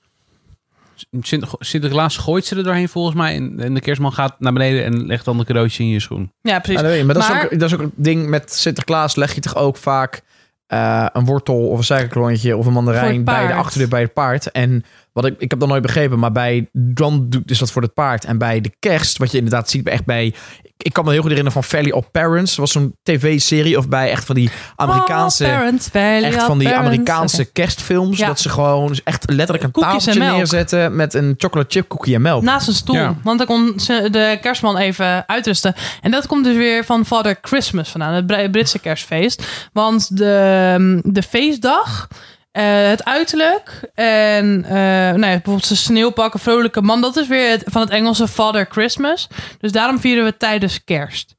Sint- 1.22 1.46
Sinterklaas 1.60 2.18
gooit 2.18 2.46
ze 2.46 2.56
er 2.56 2.64
doorheen 2.64 2.90
volgens 2.90 3.16
mij. 3.16 3.36
En 3.36 3.60
en 3.60 3.74
de 3.74 3.80
kerstman 3.80 4.14
gaat 4.14 4.40
naar 4.40 4.54
beneden 4.54 4.84
en 4.86 5.06
legt 5.06 5.26
dan 5.26 5.38
de 5.38 5.46
cadeautje 5.46 5.84
in 5.84 5.90
je 5.90 6.00
schoen. 6.00 6.32
Ja, 6.42 6.60
precies. 6.60 6.76
Ja, 6.76 6.82
dat 6.82 6.92
weet 6.92 7.00
je. 7.00 7.06
Maar, 7.06 7.16
dat, 7.16 7.28
Maar- 7.28 7.38
is 7.38 7.44
ook, 7.44 7.60
dat 7.60 7.70
is 7.70 7.76
ook 7.76 7.82
een 7.82 7.92
ding 7.96 8.28
met 8.28 8.54
Sinterklaas. 8.54 9.16
Leg 9.16 9.36
je 9.36 9.42
toch 9.42 9.56
ook 9.56 9.78
vaak 9.78 10.22
eh, 10.68 11.06
een 11.14 11.26
wortel 11.26 11.68
of 11.68 11.78
een 11.78 11.84
suikerklontje 11.84 12.58
of 12.58 12.66
een 12.66 12.74
mandarijn 12.74 13.24
bij 13.24 13.48
de 13.48 13.54
achterdeur 13.54 13.88
bij 13.88 14.02
het 14.02 14.14
paard. 14.14 14.52
En 14.52 14.84
wat 15.14 15.26
ik, 15.26 15.36
ik 15.38 15.50
heb 15.50 15.60
dat 15.60 15.70
nooit 15.70 15.82
begrepen, 15.82 16.20
maar 16.20 16.32
bij 16.32 16.70
dan 16.72 17.30
doet 17.30 17.52
is 17.52 17.60
dat 17.60 17.72
voor 17.72 17.82
het 17.82 17.94
paard. 17.94 18.26
En 18.26 18.38
bij 18.38 18.62
de 18.62 18.72
kerst, 18.80 19.18
wat 19.18 19.32
je 19.32 19.38
inderdaad 19.38 19.70
ziet, 19.70 19.88
echt 19.88 20.06
bij. 20.06 20.34
Ik 20.78 20.94
kan 20.94 21.04
me 21.06 21.12
heel 21.12 21.22
goed 21.22 21.30
herinneren 21.30 21.62
van 21.62 21.70
Valley 21.78 21.92
of 21.92 22.12
Parents. 22.12 22.50
Dat 22.50 22.60
was 22.60 22.72
zo'n 22.72 22.96
tv-serie 23.04 23.78
of 23.78 23.88
bij 23.90 24.10
echt 24.12 24.26
van 24.26 24.36
die 24.36 24.50
Amerikaanse. 24.76 25.44
Oh, 25.46 25.50
parents, 25.52 25.90
Echt 25.92 26.44
van 26.44 26.58
die. 26.58 26.76
Amerikaanse 26.76 27.46
kerstfilms. 27.46 28.18
Ja. 28.18 28.28
Dat 28.28 28.40
ze 28.40 28.50
gewoon 28.50 28.98
echt 29.04 29.30
letterlijk 29.32 29.64
een 29.64 29.72
Koekjes 29.72 29.94
en 29.94 30.00
tafeltje 30.00 30.20
melk. 30.24 30.36
neerzetten 30.38 30.96
met 30.96 31.14
een 31.14 31.34
chocolate 31.38 31.70
chip 31.72 31.88
cookie 31.88 32.16
en 32.16 32.22
melk. 32.22 32.44
Naast 32.44 32.68
een 32.68 32.74
stoel. 32.74 32.96
Ja. 32.96 33.16
Want 33.24 33.38
dan 33.38 33.48
kon 33.48 33.80
ze- 33.80 34.08
de 34.12 34.38
kerstman 34.42 34.78
even 34.78 35.28
uitrusten. 35.28 35.76
En 36.02 36.12
dat 36.12 36.28
komt 36.28 36.44
dus 36.44 36.56
weer 36.56 36.86
van 36.86 37.06
Father 37.06 37.38
Christmas 37.42 37.90
vandaan. 37.90 38.14
Het 38.14 38.28
Br- 38.28 38.50
Britse 38.52 38.80
kerstfeest. 38.80 39.44
Want 39.74 40.18
de, 40.18 41.00
de 41.04 41.22
feestdag... 41.24 42.08
eh, 42.56 42.88
het 42.88 43.06
uiterlijk 43.06 43.90
en 43.94 44.64
eh, 44.64 44.74
nou 44.74 45.20
ja, 45.20 45.20
bijvoorbeeld 45.20 45.66
zijn 45.66 45.80
sneeuwpakken, 45.80 46.40
vrolijke 46.40 46.82
man, 46.82 47.02
dat 47.02 47.18
is 47.18 47.28
weer 47.28 47.50
het, 47.50 47.64
van 47.66 47.82
het 47.82 47.90
Engelse 47.90 48.28
Father 48.28 48.68
Christmas. 48.70 49.28
Dus 49.60 49.72
daarom 49.72 50.00
vieren 50.00 50.24
we 50.24 50.30
het 50.30 50.40
tijdens 50.40 50.84
kerst 50.84 51.36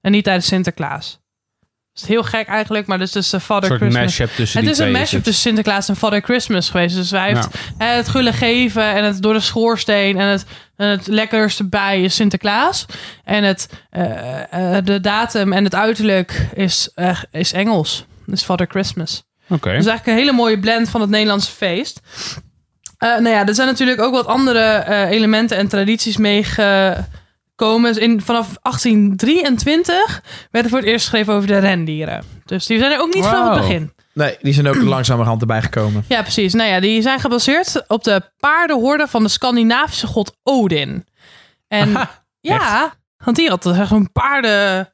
en 0.00 0.12
niet 0.12 0.24
tijdens 0.24 0.46
Sinterklaas. 0.46 1.20
Dat 1.92 2.02
is 2.02 2.08
heel 2.08 2.22
gek 2.22 2.46
eigenlijk, 2.46 2.86
maar 2.86 2.98
dus 2.98 3.14
is 3.14 3.30
de 3.30 3.36
Een 3.36 3.42
Father 3.42 3.68
soort 3.68 3.80
Christmas. 3.80 4.04
mashup 4.04 4.30
tussen 4.30 4.60
Het 4.60 4.70
is 4.70 4.78
een 4.78 4.90
mashup 4.90 5.10
het. 5.10 5.24
tussen 5.24 5.42
Sinterklaas 5.42 5.88
en 5.88 5.96
Father 5.96 6.20
Christmas 6.22 6.70
geweest. 6.70 6.94
Dus 6.94 7.10
hij 7.10 7.26
heeft 7.26 7.48
het 7.78 8.08
gulle 8.08 8.32
geven 8.32 8.94
en 8.94 9.04
het 9.04 9.22
door 9.22 9.32
de 9.32 9.40
schoorsteen 9.40 10.18
en 10.18 10.28
het, 10.28 10.44
en 10.76 10.88
het 10.88 11.06
lekkerste 11.06 11.68
bij 11.68 12.02
is 12.02 12.14
Sinterklaas. 12.14 12.86
En 13.24 13.44
het, 13.44 13.68
eh, 13.90 14.76
de 14.84 15.00
datum 15.00 15.52
en 15.52 15.64
het 15.64 15.74
uiterlijk 15.74 16.48
is, 16.54 16.94
is 17.30 17.52
Engels. 17.52 18.04
Dus 18.26 18.42
Father 18.42 18.66
Christmas. 18.66 19.28
Oké. 19.50 19.68
Dus 19.76 19.86
eigenlijk 19.86 20.06
een 20.06 20.14
hele 20.14 20.32
mooie 20.32 20.58
blend 20.58 20.88
van 20.88 21.00
het 21.00 21.10
Nederlandse 21.10 21.52
feest. 21.52 22.00
Eh 22.98 23.08
nou 23.08 23.28
ja, 23.28 23.46
er 23.46 23.54
zijn 23.54 23.68
natuurlijk 23.68 24.00
ook 24.00 24.12
wat 24.12 24.26
andere 24.26 24.60
eh, 24.60 25.10
elementen 25.10 25.56
en 25.56 25.68
tradities 25.68 26.16
meegekomen. 26.16 28.00
In, 28.00 28.20
vanaf 28.20 28.56
1823 28.62 30.22
werd 30.50 30.64
er 30.64 30.70
voor 30.70 30.80
het 30.80 30.88
eerst 30.88 31.04
geschreven 31.08 31.34
over 31.34 31.48
de 31.48 31.58
rendieren. 31.58 32.24
Dus 32.44 32.66
die 32.66 32.78
zijn 32.78 32.92
er 32.92 33.00
ook 33.00 33.14
niet 33.14 33.24
vanaf 33.24 33.54
het 33.54 33.60
begin. 33.60 33.92
Nee, 34.12 34.36
die 34.40 34.52
zijn 34.52 34.68
ook 34.68 34.82
langzamerhand 34.96 35.40
erbij 35.40 35.62
gekomen. 35.62 36.04
Ja, 36.08 36.22
precies. 36.22 36.52
Nou 36.52 36.68
ja, 36.68 36.80
die 36.80 37.02
zijn 37.02 37.20
gebaseerd 37.20 37.84
op 37.86 38.04
de 38.04 38.22
paardenhorde 38.38 39.06
van 39.08 39.22
de 39.22 39.28
Scandinavische 39.28 40.06
god 40.06 40.36
Odin. 40.42 41.06
En 41.68 42.08
ja, 42.40 42.92
want 43.24 43.36
die 43.36 43.48
had 43.48 43.70
zo'n 43.88 44.12
paarden, 44.12 44.92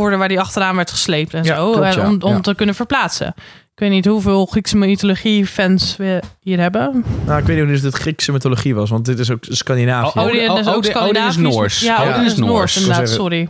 volgorde 0.00 0.16
waar 0.16 0.28
die 0.28 0.40
achteraan 0.40 0.76
werd 0.76 0.90
gesleept 0.90 1.34
en 1.34 1.44
Ja, 1.44 1.56
zo. 1.56 1.72
klopt, 1.72 1.94
ja. 1.94 2.06
om 2.08 2.22
om 2.22 2.32
Ja. 2.32 2.40
te 2.40 2.54
kunnen 2.54 2.74
verplaatsen. 2.74 3.26
Ik 3.74 3.86
weet 3.86 3.90
niet 3.90 4.04
hoeveel 4.04 4.46
Griekse 4.46 4.76
mythologie-fans 4.76 5.96
we 5.96 6.20
hier 6.40 6.60
hebben. 6.60 7.04
Nou, 7.26 7.40
ik 7.40 7.46
weet 7.46 7.66
niet 7.66 7.74
of 7.76 7.80
dit 7.80 7.94
Griekse 7.94 8.32
mythologie 8.32 8.74
was, 8.74 8.90
want 8.90 9.04
dit 9.04 9.18
is 9.18 9.30
ook 9.30 9.38
Scandinavië. 9.48 10.18
Oh, 10.18 10.24
Odin, 10.26 10.40
oh, 10.50 10.56
dat 10.56 10.58
is 10.58 10.72
ook 10.72 10.76
Odin- 10.76 10.96
Odin 10.96 11.26
is. 11.26 11.36
Noors. 11.36 11.80
Ja, 11.80 12.02
Ja. 12.02 12.10
Odin 12.10 12.24
is 12.24 12.36
Noors, 12.36 12.76
inderdaad, 12.76 13.08
sorry. 13.08 13.48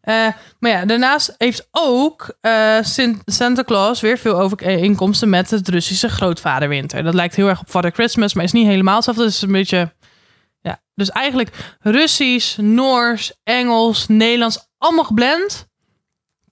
Eh, 0.00 0.14
maar 0.58 0.70
ja, 0.70 0.84
daarnaast 0.84 1.34
heeft 1.38 1.68
ook 1.70 2.36
eh, 2.40 2.76
Sint 2.80 3.22
Santa 3.24 3.64
Claus 3.64 4.00
weer 4.00 4.18
veel 4.18 4.40
overeenkomsten 4.40 5.28
met 5.30 5.50
het 5.50 5.68
Russische 5.68 6.08
grootvaderwinter. 6.08 7.02
Dat 7.02 7.14
lijkt 7.14 7.34
heel 7.36 7.48
erg 7.48 7.60
op 7.60 7.68
Father 7.68 7.90
Christmas, 7.90 8.34
maar 8.34 8.44
is 8.44 8.52
niet 8.52 8.66
helemaal 8.66 8.94
hetzelfde. 8.94 9.22
Het 9.24 9.32
is 9.32 9.42
een 9.42 9.52
beetje... 9.52 9.92
Ja, 10.60 10.80
dus 10.94 11.10
eigenlijk 11.10 11.76
Russisch, 11.80 12.56
Noors, 12.56 13.32
Engels, 13.44 14.06
Nederlands, 14.08 14.66
allemaal 14.78 15.04
geblend 15.04 15.67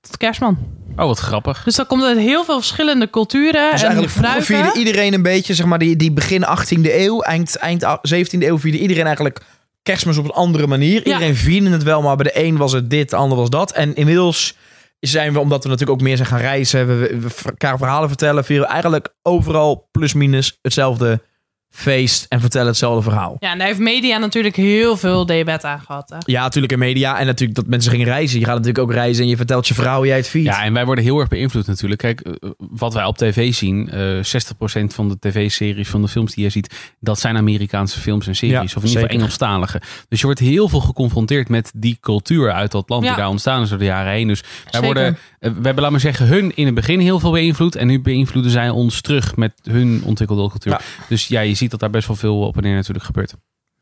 tot 0.06 0.16
kerstman. 0.16 0.58
Oh, 0.96 1.06
wat 1.06 1.18
grappig. 1.18 1.64
Dus 1.64 1.74
dat 1.74 1.86
komt 1.86 2.02
uit 2.02 2.18
heel 2.18 2.44
veel 2.44 2.56
verschillende 2.56 3.10
culturen 3.10 3.70
Dus 3.70 3.82
en 3.82 3.88
eigenlijk 3.88 4.44
vierde 4.44 4.78
iedereen 4.78 5.14
een 5.14 5.22
beetje, 5.22 5.54
zeg 5.54 5.66
maar, 5.66 5.78
die, 5.78 5.96
die 5.96 6.12
begin 6.12 6.44
18e 6.44 6.80
eeuw, 6.82 7.20
eind, 7.20 7.56
eind 7.56 7.84
17e 7.84 8.38
eeuw 8.38 8.58
vierde 8.58 8.78
iedereen 8.78 9.04
eigenlijk 9.04 9.40
kerstmis 9.82 10.16
op 10.16 10.24
een 10.24 10.30
andere 10.30 10.66
manier. 10.66 10.94
Ja. 10.94 11.12
Iedereen 11.12 11.36
vierde 11.36 11.70
het 11.70 11.82
wel, 11.82 12.02
maar 12.02 12.16
bij 12.16 12.32
de 12.32 12.44
een 12.44 12.56
was 12.56 12.72
het 12.72 12.90
dit, 12.90 13.10
de 13.10 13.16
ander 13.16 13.38
was 13.38 13.50
dat. 13.50 13.72
En 13.72 13.94
inmiddels 13.94 14.56
zijn 15.00 15.32
we, 15.32 15.38
omdat 15.38 15.62
we 15.62 15.68
natuurlijk 15.68 15.98
ook 15.98 16.06
meer 16.06 16.16
zijn 16.16 16.28
gaan 16.28 16.38
reizen, 16.38 16.86
we, 16.86 16.94
we, 16.94 17.20
we 17.20 17.30
elkaar 17.44 17.78
verhalen 17.78 18.08
vertellen, 18.08 18.44
vieren 18.44 18.66
we 18.66 18.72
eigenlijk 18.72 19.14
overal 19.22 19.88
plus 19.90 20.14
minus 20.14 20.58
hetzelfde 20.62 21.22
feest 21.70 22.26
en 22.28 22.40
vertellen 22.40 22.66
hetzelfde 22.66 23.02
verhaal. 23.02 23.36
Ja, 23.38 23.52
en 23.52 23.58
daar 23.58 23.66
heeft 23.66 23.78
media 23.78 24.18
natuurlijk 24.18 24.56
heel 24.56 24.96
veel 24.96 25.26
debat 25.26 25.64
aan 25.64 25.80
gehad. 25.80 26.10
Hè? 26.10 26.16
Ja, 26.20 26.42
natuurlijk 26.42 26.72
in 26.72 26.78
media 26.78 27.18
en 27.18 27.26
natuurlijk 27.26 27.58
dat 27.58 27.66
mensen 27.66 27.90
gingen 27.90 28.06
reizen. 28.06 28.38
Je 28.38 28.44
gaat 28.44 28.54
natuurlijk 28.54 28.84
ook 28.84 28.92
reizen 28.92 29.22
en 29.24 29.28
je 29.30 29.36
vertelt 29.36 29.68
je 29.68 29.74
verhaal 29.74 29.96
hoe 29.96 30.06
jij 30.06 30.16
het 30.16 30.28
viert. 30.28 30.46
Ja, 30.54 30.62
en 30.64 30.72
wij 30.72 30.84
worden 30.84 31.04
heel 31.04 31.18
erg 31.18 31.28
beïnvloed 31.28 31.66
natuurlijk. 31.66 32.00
Kijk, 32.00 32.20
eh, 32.20 32.50
wat 32.58 32.94
wij 32.94 33.04
op 33.04 33.16
tv 33.18 33.54
zien, 33.54 33.90
eh 33.90 34.22
60% 34.22 34.94
van 34.94 35.08
de 35.08 35.16
tv-series, 35.20 35.88
van 35.88 36.02
de 36.02 36.08
films 36.08 36.34
die 36.34 36.44
je 36.44 36.50
ziet, 36.50 36.94
dat 37.00 37.20
zijn 37.20 37.36
Amerikaanse 37.36 38.00
films 38.00 38.26
en 38.26 38.36
series. 38.36 38.54
Ja, 38.54 38.62
of 38.62 38.66
in 38.66 38.74
ieder 38.74 38.88
geval 38.88 39.00
zeker. 39.08 39.16
Engelstalige. 39.20 39.80
Dus 40.08 40.18
je 40.20 40.26
wordt 40.26 40.40
heel 40.40 40.68
veel 40.68 40.80
geconfronteerd 40.80 41.48
met 41.48 41.70
die 41.74 41.98
cultuur 42.00 42.52
uit 42.52 42.70
dat 42.70 42.88
land 42.88 43.02
Ja. 43.02 43.08
die 43.08 43.18
daar 43.18 43.28
ontstaan 43.30 43.62
is 43.62 43.68
door 43.68 43.78
de 43.78 43.84
jaren 43.84 44.12
heen. 44.12 44.28
Dus 44.28 44.40
wij 44.40 44.50
Zeker. 44.64 44.86
worden, 44.86 45.18
eh, 45.38 45.50
we 45.50 45.60
hebben, 45.62 45.82
laat 45.82 45.90
maar 45.90 46.00
zeggen, 46.00 46.26
hun 46.26 46.56
in 46.56 46.66
het 46.66 46.74
begin 46.74 47.00
heel 47.00 47.20
veel 47.20 47.30
beïnvloed. 47.32 47.74
En 47.74 47.86
nu 47.86 48.00
beïnvloeden 48.00 48.50
zij 48.50 48.70
ons 48.70 49.00
terug 49.00 49.36
met 49.36 49.52
hun 49.62 50.02
ontwikkelde 50.04 50.48
cultuur. 50.48 50.72
Ja. 50.72 50.80
Dus 51.08 51.26
ja, 51.28 51.40
je 51.40 51.54
ziet 51.56 51.70
dat 51.70 51.80
daar 51.80 51.90
best 51.90 52.06
wel 52.06 52.16
veel 52.16 52.40
op 52.40 52.56
en 52.56 52.62
neer 52.62 52.74
natuurlijk 52.74 53.04
gebeurt. 53.04 53.34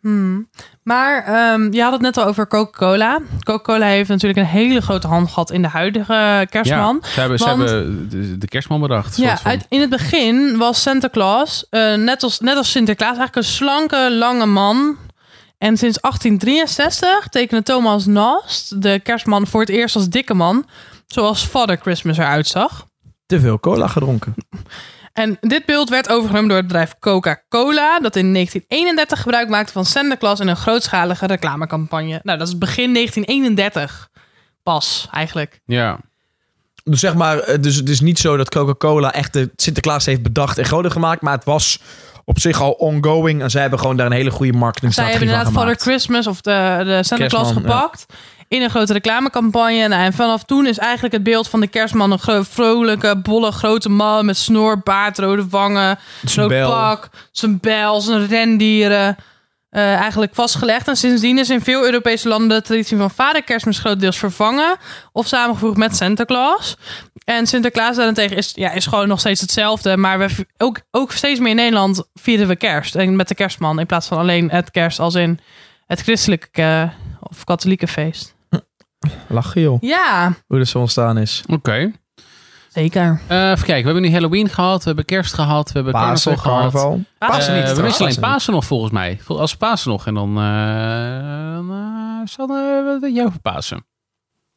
Hmm. 0.04 0.48
Maar 0.82 1.24
ehm, 1.24 1.72
je 1.72 1.82
had 1.82 1.92
het 1.92 2.00
net 2.00 2.16
al 2.16 2.24
over 2.24 2.48
Coca-Cola. 2.48 3.20
Coca-Cola 3.42 3.86
heeft 3.86 4.08
natuurlijk 4.08 4.40
een 4.40 4.52
hele 4.52 4.80
grote 4.80 5.06
hand 5.06 5.28
gehad 5.28 5.50
in 5.50 5.62
de 5.62 5.68
huidige 5.68 6.46
kerstman. 6.50 6.98
Ja, 7.02 7.08
ze 7.08 7.20
hebben, 7.20 7.38
ze 7.38 7.48
hebben 7.48 8.08
de, 8.08 8.38
de 8.38 8.48
kerstman 8.48 8.80
bedacht. 8.80 9.16
Ja, 9.16 9.28
soort 9.28 9.40
van. 9.40 9.50
uit, 9.50 9.66
in 9.68 9.80
het 9.80 9.90
begin 9.90 10.56
was 10.58 10.82
Santa 10.82 11.08
Claus, 11.08 11.66
eh, 11.70 11.94
net, 11.94 12.22
als, 12.22 12.40
net 12.40 12.56
als 12.56 12.70
Sinterklaas, 12.70 13.16
eigenlijk 13.16 13.36
een 13.36 13.52
slanke, 13.52 14.10
lange 14.12 14.46
man. 14.46 14.96
En 15.58 15.76
sinds 15.76 16.00
1863 16.00 17.28
tekende 17.28 17.62
Thomas 17.62 18.06
Nast 18.06 18.82
de 18.82 19.00
kerstman 19.02 19.46
voor 19.46 19.60
het 19.60 19.68
eerst 19.68 19.96
als 19.96 20.08
dikke 20.08 20.34
man. 20.34 20.66
Zoals 21.06 21.44
Father 21.44 21.76
Christmas 21.76 22.18
eruit 22.18 22.46
zag. 22.46 22.86
Te 23.26 23.40
veel 23.40 23.60
cola 23.60 23.86
gedronken. 23.86 24.34
En 25.14 25.36
dit 25.40 25.64
beeld 25.64 25.88
werd 25.88 26.08
overgenomen 26.08 26.48
door 26.48 26.58
het 26.58 26.66
bedrijf 26.66 26.94
Coca-Cola, 26.98 28.00
dat 28.00 28.16
in 28.16 28.32
1931 28.32 29.20
gebruik 29.20 29.48
maakte 29.48 29.72
van 29.72 29.84
Santa 29.84 30.16
Claus 30.16 30.40
in 30.40 30.48
een 30.48 30.56
grootschalige 30.56 31.26
reclamecampagne. 31.26 32.20
Nou, 32.22 32.38
dat 32.38 32.48
is 32.48 32.58
begin 32.58 32.92
1931 32.92 34.08
pas 34.62 35.08
eigenlijk. 35.10 35.60
ja. 35.66 35.98
Dus 36.84 37.00
zeg 37.00 37.14
maar, 37.14 37.38
eh, 37.38 37.62
dus 37.62 37.76
het 37.76 37.88
is 37.88 38.00
niet 38.00 38.18
zo 38.18 38.36
dat 38.36 38.50
Coca-Cola 38.50 39.12
echt 39.12 39.32
de 39.32 39.50
Sinterklaas 39.56 40.06
heeft 40.06 40.22
bedacht 40.22 40.58
en 40.58 40.64
groter 40.64 40.90
gemaakt, 40.90 41.20
maar 41.20 41.34
het 41.34 41.44
was 41.44 41.78
op 42.24 42.38
zich 42.38 42.60
al 42.60 42.72
ongoing 42.72 43.42
en 43.42 43.50
zij 43.50 43.60
hebben 43.60 43.78
gewoon 43.78 43.96
daar 43.96 44.06
een 44.06 44.12
hele 44.12 44.30
goede 44.30 44.52
Zij 44.52 44.60
marketingstrategie 44.60 45.18
hebben 45.18 45.36
van 45.36 45.44
inderdaad 45.44 45.62
Father 45.62 45.80
gemaakt. 45.80 46.04
Christmas 46.04 46.26
of 46.26 46.40
de, 46.40 46.82
de 46.84 47.02
Santa 47.02 47.26
Claus 47.26 47.42
Kerstman, 47.42 47.62
gepakt. 47.62 48.06
In 48.48 48.62
een 48.62 48.70
grote 48.70 48.92
reclamecampagne. 48.92 49.88
Nou, 49.88 50.02
en 50.02 50.12
vanaf 50.12 50.44
toen 50.44 50.66
is 50.66 50.78
eigenlijk 50.78 51.14
het 51.14 51.22
beeld 51.22 51.48
van 51.48 51.60
de 51.60 51.66
kerstman 51.66 52.12
een 52.12 52.44
vrolijke, 52.44 53.16
bolle, 53.16 53.52
grote 53.52 53.88
man 53.88 54.26
met 54.26 54.36
snor, 54.36 54.78
baard, 54.78 55.18
rode 55.18 55.48
wangen, 55.48 55.98
rood 56.34 56.48
pak, 56.50 57.08
zijn 57.32 57.60
bel, 57.60 58.00
zijn 58.00 58.26
rendieren. 58.26 59.16
eh, 59.70 59.94
eigenlijk 59.94 60.34
vastgelegd. 60.34 60.88
En 60.88 60.96
sindsdien 60.96 61.38
is 61.38 61.50
in 61.50 61.60
veel 61.60 61.84
Europese 61.84 62.28
landen 62.28 62.48
de 62.48 62.62
traditie 62.62 62.96
van 62.96 63.10
vader 63.10 63.42
kerstmis 63.42 63.78
grotendeels 63.78 64.18
vervangen. 64.18 64.76
Of 65.12 65.26
samengevoegd 65.26 65.76
met 65.76 65.96
Santa 65.96 66.24
Claus. 66.24 66.76
En 67.24 67.46
Sinterklaas 67.46 67.96
daarentegen 67.96 68.36
is, 68.36 68.52
ja, 68.54 68.70
is 68.70 68.86
gewoon 68.86 69.08
nog 69.08 69.20
steeds 69.20 69.40
hetzelfde. 69.40 69.96
Maar 69.96 70.18
we, 70.18 70.46
ook, 70.56 70.80
ook 70.90 71.12
steeds 71.12 71.40
meer 71.40 71.50
in 71.50 71.56
Nederland 71.56 72.02
vieren 72.14 72.48
we 72.48 72.56
kerst. 72.56 72.94
En 72.94 73.16
met 73.16 73.28
de 73.28 73.34
kerstman. 73.34 73.78
In 73.78 73.86
plaats 73.86 74.06
van 74.06 74.18
alleen 74.18 74.50
het 74.50 74.70
kerst 74.70 74.98
als 74.98 75.14
in 75.14 75.38
het 75.86 76.00
christelijke 76.00 76.62
eh, 76.62 76.88
of 77.20 77.44
katholieke 77.44 77.86
feest. 77.88 78.33
Lachen 79.28 79.60
joh, 79.60 79.82
Ja, 79.82 80.32
hoe 80.46 80.58
dat 80.58 80.68
zo 80.68 80.78
ontstaan 80.78 81.18
is. 81.18 81.42
Oké. 81.46 81.92
zeker. 82.72 83.20
Eh, 83.28 83.50
even 83.50 83.64
kijken, 83.64 83.76
we 83.84 83.92
hebben 83.92 84.02
nu 84.02 84.10
Halloween 84.12 84.48
gehad, 84.48 84.78
we 84.78 84.84
hebben 84.84 85.04
kerst 85.04 85.34
gehad, 85.34 85.66
we 85.66 85.72
hebben 85.74 85.92
Pasen, 85.92 86.34
carnaval 86.36 86.52
gehad. 86.60 86.72
carnaval. 86.72 87.02
Pasen 87.18 87.38
Eh, 87.54 87.58
niet 87.58 87.68
we 87.68 87.70
trouwens. 87.70 87.80
missen 87.98 88.04
alleen 88.22 88.32
Pasen 88.32 88.52
nog 88.52 88.64
volgens 88.64 88.92
mij. 88.92 89.18
Vol- 89.22 89.40
Als 89.40 89.56
Pasen 89.56 89.90
nog 89.90 90.06
en 90.06 90.14
dan, 90.14 90.28
eh 90.38 92.36
dan 92.36 92.50
eh, 92.50 93.00
wat 93.00 93.14
jij 93.14 93.24
over 93.24 93.40
Pasen? 93.40 93.86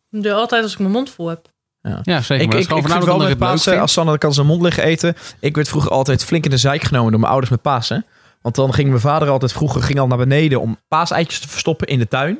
Doe 0.09 0.33
altijd 0.33 0.63
als 0.63 0.71
ik 0.73 0.79
mijn 0.79 0.91
mond 0.91 1.09
vol 1.09 1.27
heb. 1.27 1.55
Ja, 1.81 1.93
zeker. 1.93 2.13
Ik, 2.13 2.27
maar 2.27 2.37
dat 2.39 2.39
ik, 2.39 2.53
is 2.53 2.59
ik 2.59 2.67
gewoon 2.67 2.81
vind 2.81 2.93
voornamelijk 2.93 3.05
wel 3.05 3.13
omdat 3.13 3.27
met 3.27 3.27
ik 3.27 3.29
het 3.29 3.39
leuk 3.39 3.49
Pasen, 3.49 3.71
vind. 3.71 3.81
als 3.81 3.93
Sanne 3.93 4.17
kan 4.17 4.33
zijn 4.33 4.47
mond 4.47 4.61
liggen 4.61 4.83
eten. 4.83 5.15
Ik 5.39 5.55
werd 5.55 5.67
vroeger 5.67 5.91
altijd 5.91 6.23
flink 6.25 6.43
in 6.45 6.49
de 6.51 6.57
zeik 6.57 6.83
genomen 6.83 7.09
door 7.11 7.19
mijn 7.19 7.31
ouders 7.31 7.51
met 7.51 7.61
Pasen. 7.61 8.05
Want 8.41 8.55
dan 8.55 8.73
ging 8.73 8.89
mijn 8.89 9.01
vader 9.01 9.29
altijd 9.29 9.53
vroeger 9.53 9.81
ging 9.81 9.99
al 9.99 10.07
naar 10.07 10.17
beneden 10.17 10.61
om 10.61 10.77
paaseitjes 10.87 11.39
te 11.39 11.47
verstoppen 11.47 11.87
in 11.87 11.99
de 11.99 12.07
tuin. 12.07 12.39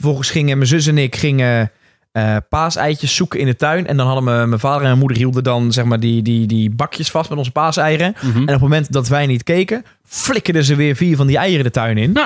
Vervolgens 0.00 0.30
gingen 0.30 0.56
mijn 0.56 0.68
zus 0.68 0.86
en 0.86 0.98
ik 0.98 1.16
gingen 1.16 1.70
eh 2.12 2.36
paaseitjes 2.48 3.14
zoeken 3.14 3.40
in 3.40 3.46
de 3.46 3.56
tuin. 3.56 3.86
En 3.86 3.96
dan 3.96 4.06
hadden 4.06 4.24
mijn, 4.24 4.48
mijn 4.48 4.60
vader 4.60 4.80
en 4.80 4.86
mijn 4.86 4.98
moeder 4.98 5.16
hielden 5.16 5.42
dan 5.44 5.72
zeg 5.72 5.84
maar 5.84 6.00
die, 6.00 6.22
die, 6.22 6.46
die 6.46 6.70
bakjes 6.70 7.10
vast 7.10 7.28
met 7.28 7.38
onze 7.38 7.50
paaseieren. 7.50 8.14
Mhm. 8.20 8.36
En 8.36 8.42
op 8.42 8.48
het 8.48 8.60
moment 8.60 8.92
dat 8.92 9.08
wij 9.08 9.26
niet 9.26 9.42
keken, 9.42 9.84
flikkerden 10.06 10.64
ze 10.64 10.74
weer 10.74 10.96
vier 10.96 11.16
van 11.16 11.26
die 11.26 11.36
eieren 11.36 11.64
de 11.64 11.70
tuin 11.70 11.98
in. 11.98 12.16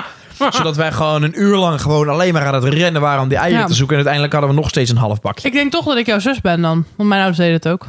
Zodat 0.49 0.75
wij 0.75 0.91
gewoon 0.91 1.23
een 1.23 1.41
uur 1.41 1.55
lang 1.57 1.81
gewoon 1.81 2.09
alleen 2.09 2.33
maar 2.33 2.45
aan 2.45 2.53
het 2.53 2.63
rennen 2.73 3.01
waren 3.01 3.21
om 3.21 3.27
die 3.29 3.37
eieren 3.37 3.61
Ja. 3.61 3.67
te 3.67 3.73
zoeken. 3.73 3.97
En 3.97 4.05
uiteindelijk 4.05 4.33
hadden 4.33 4.51
we 4.55 4.61
nog 4.61 4.69
steeds 4.69 4.91
een 4.91 4.97
half 4.97 5.21
bakje. 5.21 5.47
Ik 5.47 5.53
denk 5.53 5.71
toch 5.71 5.85
dat 5.85 5.97
ik 5.97 6.05
jouw 6.05 6.19
zus 6.19 6.41
ben 6.41 6.61
dan. 6.61 6.85
Want 6.95 7.09
mijn 7.09 7.21
ouders 7.21 7.37
deden 7.39 7.53
het 7.55 7.67
ook. 7.67 7.87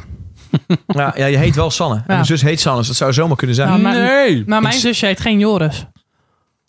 Ja, 0.87 1.13
ja, 1.17 1.25
je 1.25 1.37
heet 1.37 1.55
wel 1.55 1.71
Sanne. 1.71 1.95
En 1.95 2.03
mijn 2.07 2.25
zus 2.25 2.41
heet 2.41 2.59
Sanne, 2.59 2.77
dus 2.79 2.87
dat 2.87 2.95
zou 2.95 3.13
zomaar 3.13 3.37
kunnen 3.37 3.55
zijn. 3.55 3.69
Nou, 3.69 3.81
maar- 3.81 3.93
nee! 3.97 4.43
Maar 4.45 4.61
mijn 4.61 4.73
zusje 4.79 5.05
heet 5.05 5.19
geen 5.19 5.39
Joris. 5.39 5.85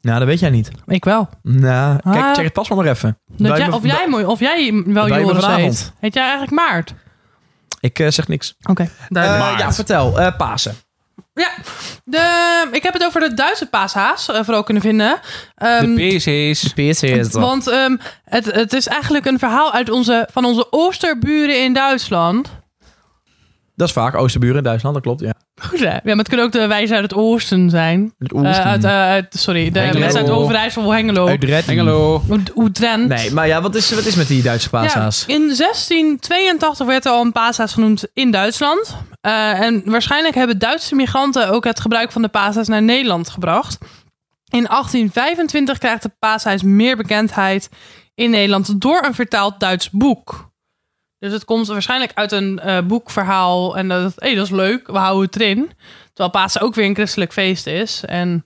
Nou, 0.01 0.19
dat 0.19 0.29
weet 0.29 0.41
jij 0.41 0.51
niet. 0.51 0.71
Ik 0.87 1.05
wel. 1.05 1.29
Nou, 1.43 1.99
kijk, 2.03 2.17
Ah. 2.25 2.35
check 2.35 2.45
het 2.45 2.53
pas 2.53 2.69
maar, 2.69 2.79
maar 2.79 2.87
even. 2.87 3.19
Dat 3.27 3.49
Bij 3.49 3.59
jij, 3.59 3.69
me- 3.69 3.75
of, 3.75 3.85
jij, 3.85 4.09
mooi- 4.09 4.25
of 4.25 4.41
jij 4.41 4.73
wel 4.73 5.07
bij 5.09 5.19
me 5.19 5.25
Joris 5.27 5.45
vanavond. 5.45 5.79
heet. 5.79 5.93
Heet 6.01 6.15
jij 6.15 6.23
eigenlijk 6.23 6.53
Maart? 6.53 6.95
Ik 7.81 7.99
eh, 7.99 8.11
zeg 8.11 8.29
niks. 8.29 8.55
Oké, 8.71 8.83
Eh, 9.09 9.55
ja, 9.59 9.73
vertel. 9.73 10.21
eh, 10.21 10.37
Pasen. 10.37 10.75
Ja, 11.35 11.51
de, 12.05 12.69
ik 12.73 12.83
heb 12.83 12.93
het 12.93 13.05
over 13.05 13.21
de 13.21 13.35
Duitse 13.35 13.67
paashaas 13.67 14.29
eh, 14.29 14.43
vooral 14.43 14.63
kunnen 14.63 14.83
vinden. 14.83 15.21
Ehm, 15.55 15.95
De 15.95 16.17
PC's. 16.17 16.73
PSC 16.73 17.33
want 17.33 17.67
ehm, 17.69 17.97
het, 18.25 18.45
het 18.53 18.73
is 18.73 18.87
eigenlijk 18.87 19.27
een 19.27 19.39
verhaal 19.39 19.73
uit 19.73 19.91
onze, 19.91 20.29
van 20.33 20.45
onze 20.45 20.67
oosterburen 20.73 21.63
in 21.65 21.73
Duitsland. 21.73 22.49
Dat 23.77 23.87
is 23.89 23.95
vaak 23.95 24.15
Oosterburen 24.15 24.57
in 24.57 24.63
Duitsland, 24.63 24.95
dat 24.95 25.05
klopt. 25.05 25.21
Ja. 25.21 25.35
Goed 25.59 25.79
hè? 25.79 25.85
Ja, 25.87 26.01
maar 26.05 26.17
het 26.17 26.29
kunnen 26.29 26.47
ook 26.47 26.53
de 26.53 26.67
wijzen 26.67 26.95
uit 26.97 27.05
het 27.11 27.15
oosten 27.21 27.71
zijn. 27.71 28.15
Het 28.19 28.33
Eh, 28.33 28.67
uit, 28.67 28.85
eh, 28.85 28.91
uit- 28.91 29.35
sorry, 29.39 29.71
de 29.71 29.79
Hengelo. 29.79 29.99
mensen 29.99 30.21
uit 30.21 30.31
Overijssel 30.31 30.85
of 30.85 30.93
Hengelo. 30.93 31.27
Uit 32.31 32.53
Oetrent. 32.57 33.09
Nee, 33.09 33.33
maar 33.33 33.47
ja, 33.47 33.61
wat 33.63 33.75
is, 33.75 33.91
wat 33.95 34.05
is 34.05 34.15
met 34.15 34.29
die 34.29 34.43
Duitse 34.43 34.69
paashaas? 34.69 35.25
Ja, 35.27 35.35
in 35.35 35.55
1682 35.55 36.87
werd 36.87 37.05
er 37.05 37.13
al 37.13 37.25
een 37.25 37.33
paashaas 37.33 37.73
genoemd 37.73 38.05
in 38.15 38.31
Duitsland. 38.31 38.97
Eh, 39.21 39.61
en 39.61 39.83
waarschijnlijk 39.85 40.35
hebben 40.35 40.59
Duitse 40.59 40.95
migranten 40.95 41.49
ook 41.49 41.65
het 41.65 41.81
gebruik 41.81 42.13
van 42.13 42.23
de 42.23 42.29
paashaas 42.29 42.69
naar 42.69 42.83
Nederland 42.83 43.31
gebracht. 43.31 43.79
In 44.51 44.67
1825 44.69 45.79
krijgt 45.79 46.03
de 46.03 46.11
paashaas 46.19 46.63
meer 46.63 46.97
bekendheid 46.97 47.69
in 48.15 48.31
Nederland 48.31 48.81
door 48.81 49.05
een 49.05 49.15
vertaald 49.15 49.61
Duits 49.61 49.91
boek. 49.91 50.51
Dus 51.19 51.33
het 51.33 51.45
komt 51.45 51.66
waarschijnlijk 51.66 52.12
uit 52.14 52.33
een 52.33 52.59
eh, 52.59 52.79
boekverhaal 52.87 53.77
en 53.77 53.89
dat, 53.89 54.12
hey, 54.16 54.35
dat 54.35 54.45
is 54.45 54.51
leuk, 54.51 54.87
we 54.87 54.99
houden 54.99 55.25
het 55.25 55.41
erin. 55.41 55.71
Terwijl 56.07 56.31
Pasen 56.31 56.61
ook 56.61 56.75
weer 56.75 56.87
een 56.87 56.95
christelijk 56.95 57.33
feest 57.33 57.66
is. 57.66 58.05
En 58.05 58.45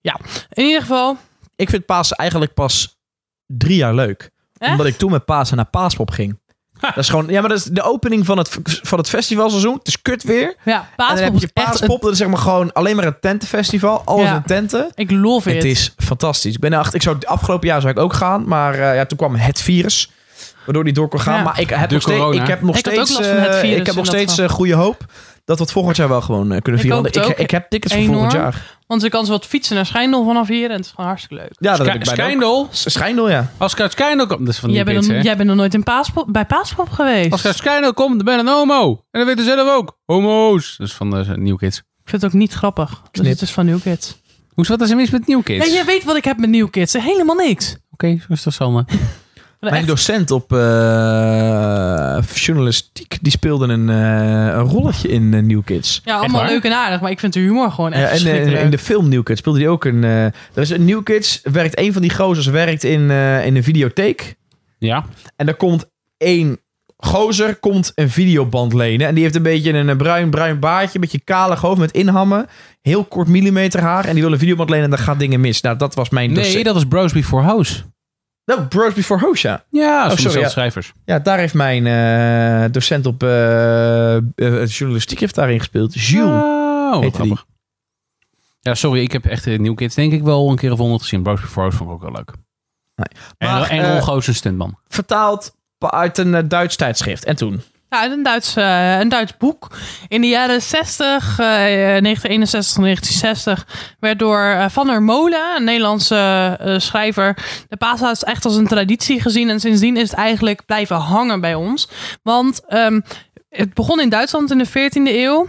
ja, 0.00 0.20
in 0.50 0.64
ieder 0.64 0.80
geval... 0.80 1.16
Ik 1.56 1.70
vind 1.70 1.86
Pasen 1.86 2.16
eigenlijk 2.16 2.54
pas 2.54 2.98
drie 3.46 3.76
jaar 3.76 3.94
leuk. 3.94 4.30
Echt? 4.58 4.70
Omdat 4.70 4.86
ik 4.86 4.96
toen 4.98 5.10
met 5.10 5.24
Pasen 5.24 5.56
naar 5.56 5.66
Paaspop 5.66 6.10
ging. 6.10 6.38
Dat 6.80 6.96
is 6.96 7.08
gewoon, 7.08 7.26
ja, 7.28 7.40
maar 7.40 7.48
dat 7.48 7.58
is 7.58 7.64
de 7.64 7.82
opening 7.82 8.26
van 8.26 8.38
het, 8.38 8.58
van 8.62 8.98
het 8.98 9.08
festivalseizoen. 9.08 9.74
Het 9.78 9.88
is 9.88 10.02
kut 10.02 10.22
weer. 10.22 10.54
Ja, 10.64 10.80
en 10.80 10.86
dan 10.96 11.06
Paaspop 11.06 11.24
heb 11.24 11.34
is 11.34 11.40
je 11.40 11.50
echt... 11.54 11.66
Paaspop. 11.66 12.02
Dat 12.02 12.12
is 12.12 12.18
zeg 12.18 12.28
maar 12.28 12.38
gewoon 12.38 12.72
alleen 12.72 12.96
maar 12.96 13.04
een 13.06 13.20
tentenfestival. 13.20 14.02
Alles 14.04 14.24
Ja. 14.28 14.34
in 14.36 14.42
tenten. 14.42 14.90
Ik 14.94 15.10
love 15.10 15.48
it. 15.48 15.54
Het 15.54 15.64
is 15.64 15.94
fantastisch. 15.96 16.54
Ik 16.54 16.60
ben 16.60 16.72
er 16.72 16.78
achter. 16.78 16.94
Ik 16.94 17.02
zou 17.02 17.14
het 17.16 17.26
afgelopen 17.26 17.68
jaar 17.68 17.80
zou 17.80 17.92
ik 17.92 17.98
ook 17.98 18.12
gaan, 18.12 18.48
maar 18.48 18.74
eh, 18.74 18.94
ja, 18.94 19.04
toen 19.06 19.18
kwam 19.18 19.34
het 19.34 19.60
virus. 19.60 20.10
Waardoor 20.64 20.84
die 20.84 20.92
door 20.92 21.08
kon 21.08 21.20
gaan. 21.20 21.36
Ja. 21.36 21.42
Maar 21.42 21.60
ik 21.60 21.70
heb 21.70 21.88
De 21.88 21.94
nog 21.94 22.02
steeds, 22.02 22.36
ik 22.36 22.46
heb 22.46 22.62
nog 22.62 22.76
Ik 22.76 22.86
steeds, 22.86 23.20
eh, 23.20 23.76
ik 23.76 23.86
heb 23.86 23.94
nog 23.94 24.06
steeds 24.06 24.38
eh, 24.38 24.48
goede 24.48 24.74
hoop 24.74 25.04
dat 25.44 25.58
we 25.58 25.62
het 25.62 25.72
volgend 25.72 25.96
jaar 25.96 26.08
wel 26.08 26.20
gewoon 26.20 26.52
eh, 26.52 26.60
kunnen 26.60 26.80
vieren. 26.80 27.04
ik, 27.04 27.38
ik 27.38 27.50
heb 27.50 27.70
tickets 27.70 27.94
voor 27.94 28.04
volgend 28.04 28.32
jaar. 28.32 28.78
Want 28.86 29.04
ik 29.04 29.10
kan 29.10 29.26
zo 29.26 29.32
wat 29.32 29.46
fietsen 29.46 29.76
naar 29.76 29.86
Schijndel 29.86 30.24
vanaf 30.24 30.48
hier 30.48 30.70
en 30.70 30.76
het 30.76 30.84
is 30.84 30.90
gewoon 30.90 31.06
hartstikke 31.06 31.42
leuk. 31.42 31.52
Ja, 31.58 31.76
dat 31.76 31.86
heb 31.86 31.94
ik 31.94 32.08
ook. 32.08 32.14
Schijndel. 32.14 32.68
Schijndel, 32.70 33.30
ja. 33.30 33.50
Als 33.56 33.72
ik 33.72 33.80
uit 33.80 33.92
Schijndel 33.92 34.26
kom... 34.26 34.38
Dat 34.44 34.54
is 34.54 34.58
van 34.60 34.70
Jij 34.70 34.84
bent, 34.84 35.06
jij 35.06 35.36
bent 35.36 35.48
nog 35.48 35.56
nooit 35.56 35.74
in 35.74 35.82
Paaspop, 35.82 36.26
bij 36.32 36.44
Paaspop 36.44 36.90
geweest. 36.90 37.32
Als 37.32 37.40
ik 37.40 37.46
uit 37.46 37.56
Schijndel 37.56 37.94
kom, 37.94 38.16
dan 38.16 38.24
ben 38.24 38.34
ik 38.34 38.40
een 38.40 38.52
homo. 38.52 39.04
En 39.10 39.20
dat 39.20 39.24
weten 39.24 39.44
ze 39.44 39.50
zelf 39.50 39.68
ook. 39.76 39.98
Homo's. 40.04 40.76
Dat 40.76 40.86
is 40.86 40.92
van 40.92 41.10
de 41.10 41.24
New 41.36 41.56
Kids. 41.56 41.78
Ik 41.78 41.84
vind 42.04 42.22
het 42.22 42.32
ook 42.32 42.38
niet 42.38 42.52
grappig. 42.52 43.02
Dus 43.10 43.28
het 43.28 43.40
is 43.40 43.50
van 43.50 43.66
New 43.66 43.80
Kids. 43.82 44.18
Hoezo, 44.54 44.72
wat 44.72 44.80
is 44.80 44.90
er 44.90 44.96
mis 44.96 45.10
met 45.10 45.26
New 45.26 45.42
Kids? 45.42 45.66
Ja, 45.66 45.72
jij 45.72 45.84
weet 45.84 46.04
wat 46.04 46.16
ik 46.16 46.24
heb 46.24 46.38
met 46.38 46.50
New 46.50 46.70
Kids. 46.70 46.92
Helemaal 46.92 47.36
niks. 47.36 47.76
Oké, 47.90 48.18
zo 48.26 48.32
is 48.32 48.42
dat 48.42 48.52
Salma. 48.52 48.84
Mijn 49.60 49.86
docent 49.86 50.30
op 50.30 50.52
eh, 50.52 50.58
journalistiek, 52.34 53.18
die 53.20 53.32
speelde 53.32 53.66
een, 53.66 53.88
eh, 53.88 54.54
een 54.56 54.62
rolletje 54.62 55.08
in 55.08 55.34
eh, 55.34 55.42
New 55.42 55.60
Kids. 55.64 56.00
Ja, 56.04 56.16
allemaal 56.16 56.44
leuk 56.44 56.64
en 56.64 56.72
aardig, 56.72 57.00
maar 57.00 57.10
ik 57.10 57.20
vind 57.20 57.32
de 57.32 57.40
humor 57.40 57.70
gewoon 57.70 57.92
echt 57.92 58.20
Ja, 58.20 58.30
en 58.30 58.46
in 58.46 58.70
de 58.70 58.78
film 58.78 59.08
New 59.08 59.22
Kids 59.22 59.40
speelde 59.40 59.58
hij 59.58 59.68
ook 59.68 59.84
een... 59.84 60.04
eh 60.04 60.24
er 60.24 60.32
is 60.54 60.70
een 60.70 60.84
New 60.84 61.02
Kids, 61.02 61.40
werkt 61.42 61.78
een 61.78 61.92
van 61.92 62.02
die 62.02 62.14
gozers, 62.14 62.46
werkt 62.46 62.84
in, 62.84 63.10
eh, 63.10 63.46
in 63.46 63.56
een 63.56 63.62
videotheek. 63.62 64.34
Ja. 64.78 65.04
En 65.36 65.48
er 65.48 65.54
komt 65.54 65.86
één 66.16 66.58
gozer, 66.96 67.56
komt 67.56 67.92
een 67.94 68.10
videoband 68.10 68.72
lenen. 68.72 69.06
En 69.06 69.14
die 69.14 69.22
heeft 69.22 69.36
een 69.36 69.42
beetje 69.42 69.72
een 69.72 69.96
bruin, 69.96 70.30
bruin 70.30 70.58
baardje, 70.58 70.94
een 70.94 71.00
beetje 71.00 71.20
kalig 71.24 71.60
hoofd 71.60 71.78
met 71.78 71.90
inhammen. 71.90 72.46
Heel 72.80 73.04
kort 73.04 73.28
millimeter 73.28 73.80
haar. 73.80 74.04
En 74.04 74.14
die 74.14 74.22
wil 74.22 74.32
een 74.32 74.38
videoband 74.38 74.70
lenen 74.70 74.84
en 74.84 74.90
dan 74.90 74.98
gaat 74.98 75.18
dingen 75.18 75.40
mis. 75.40 75.60
Nou, 75.60 75.76
dat 75.76 75.94
was 75.94 76.08
mijn 76.08 76.34
docent. 76.34 76.54
Nee, 76.54 76.64
dat 76.64 76.76
is 76.76 76.84
Bros 76.84 77.12
Before 77.12 77.42
House. 77.42 77.82
Nou, 78.44 78.62
Bros 78.62 78.94
Before 78.94 79.20
House, 79.20 79.64
ja. 79.70 80.10
Oh, 80.10 80.16
sorry, 80.16 80.40
ja. 80.40 80.48
schrijvers. 80.48 80.92
Ja, 81.04 81.18
daar 81.18 81.38
heeft 81.38 81.54
mijn 81.54 81.86
eh, 81.86 82.72
docent 82.72 83.06
op 83.06 83.22
eh, 83.22 84.18
journalistiek 84.66 85.20
heeft 85.20 85.34
daarin 85.34 85.58
gespeeld. 85.58 85.94
Jules. 85.94 86.42
Oh, 86.42 87.12
grappig. 87.12 87.46
Ja, 88.60 88.74
sorry, 88.74 89.00
ik 89.00 89.12
heb 89.12 89.24
echt 89.24 89.46
New 89.46 89.76
Kids 89.76 89.94
denk 89.94 90.12
ik 90.12 90.22
wel 90.22 90.50
een 90.50 90.56
keer 90.56 90.72
of 90.72 90.78
honderd 90.78 91.02
gezien. 91.02 91.22
Bros 91.22 91.40
Before 91.40 91.60
House 91.60 91.76
vond 91.76 91.90
ik 91.90 91.96
ook 91.96 92.02
wel 92.02 92.12
leuk. 92.12 92.32
Maar, 93.38 93.70
en 93.70 93.78
en 93.78 93.92
Ron 93.92 94.02
Goos 94.02 94.26
een 94.26 94.34
stuntman. 94.34 94.78
Vertaald 94.88 95.56
uit 95.78 96.18
een 96.18 96.48
Duits 96.48 96.76
tijdschrift. 96.76 97.24
En 97.24 97.36
toen? 97.36 97.62
Ja, 97.90 98.10
een 98.10 98.22
Duits, 98.22 98.56
eh, 98.56 98.98
een 98.98 99.08
Duits 99.08 99.36
boek. 99.36 99.70
In 100.08 100.20
de 100.20 100.26
jaren 100.26 100.62
60, 100.62 101.38
eh 101.38 101.46
1961, 101.46 102.76
1960, 102.82 103.66
werd 104.00 104.18
door 104.18 104.40
eh, 104.40 104.68
Van 104.68 104.86
der 104.86 105.02
Molen, 105.02 105.56
een 105.56 105.64
Nederlandse 105.64 106.56
eh, 106.60 106.78
schrijver, 106.78 107.36
de 107.68 107.76
paashaas 107.76 108.24
echt 108.24 108.44
als 108.44 108.56
een 108.56 108.66
traditie 108.66 109.20
gezien. 109.20 109.50
En 109.50 109.60
sindsdien 109.60 109.96
is 109.96 110.10
het 110.10 110.18
eigenlijk 110.18 110.66
blijven 110.66 110.96
hangen 110.96 111.40
bij 111.40 111.54
ons. 111.54 111.88
Want 112.22 112.60
ehm, 112.66 113.00
het 113.48 113.74
begon 113.74 114.00
in 114.00 114.08
Duitsland 114.08 114.50
in 114.50 114.58
de 114.58 114.68
14e 114.68 115.14
eeuw. 115.14 115.48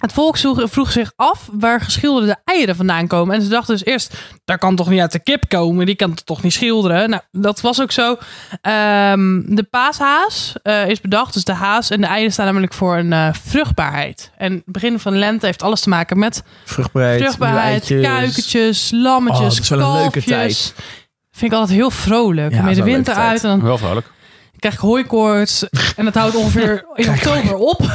Het 0.00 0.12
volk 0.12 0.36
vroeg, 0.54 0.90
zich 0.92 1.12
af 1.16 1.48
waar 1.52 1.80
geschilderde 1.80 2.36
eieren 2.44 2.76
vandaan 2.76 3.06
komen. 3.06 3.34
En 3.34 3.42
ze 3.42 3.48
dachten 3.48 3.74
dus 3.74 3.84
eerst, 3.84 4.14
daar 4.44 4.58
kan 4.58 4.76
toch 4.76 4.88
niet 4.88 5.00
uit 5.00 5.12
de 5.12 5.18
kip 5.18 5.44
komen? 5.48 5.86
Die 5.86 5.94
kan 5.94 6.14
toch 6.24 6.42
niet 6.42 6.52
schilderen? 6.52 7.10
Nou, 7.10 7.22
dat 7.30 7.60
was 7.60 7.80
ook 7.80 7.92
zo. 7.92 8.16
Ehm, 8.60 9.40
de 9.54 9.66
paashaas 9.70 10.54
eh, 10.62 10.88
is 10.88 11.00
bedacht. 11.00 11.34
Dus 11.34 11.44
de 11.44 11.52
haas 11.52 11.90
en 11.90 12.00
de 12.00 12.06
eieren 12.06 12.32
staan 12.32 12.46
namelijk 12.46 12.72
voor 12.74 12.96
een 12.96 13.12
eh, 13.12 13.28
vruchtbaarheid. 13.42 14.30
En 14.36 14.52
het 14.52 14.62
begin 14.66 14.98
van 14.98 15.12
de 15.12 15.18
lente 15.18 15.46
heeft 15.46 15.62
alles 15.62 15.80
te 15.80 15.88
maken 15.88 16.18
met 16.18 16.42
Vruchtbaarheid. 16.64 17.20
vruchtbaarheid, 17.20 17.86
kuikentjes, 17.86 18.90
lammetjes, 18.94 19.40
Oh, 19.40 19.50
dat 19.50 19.58
is 19.62 19.68
wel 19.68 19.80
een 19.94 20.00
leuke 20.00 20.22
kalfjes. 20.24 20.72
Vind 21.30 21.52
ik 21.52 21.58
altijd 21.58 21.78
heel 21.78 21.90
vrolijk. 21.90 22.52
Ja, 22.54 22.62
met 22.62 22.74
de 22.76 22.82
winter 22.82 23.14
uit 23.14 23.42
en 23.44 23.48
dan 23.50 23.62
Wel 23.62 23.78
vrolijk. 23.78 24.06
krijg 24.58 24.74
ik 24.74 24.80
hooikoorts. 24.80 25.68
en 25.96 26.04
dat 26.04 26.14
houdt 26.14 26.36
ongeveer 26.36 26.84
in 26.94 27.08
oktober 27.08 27.54
op. 27.56 27.80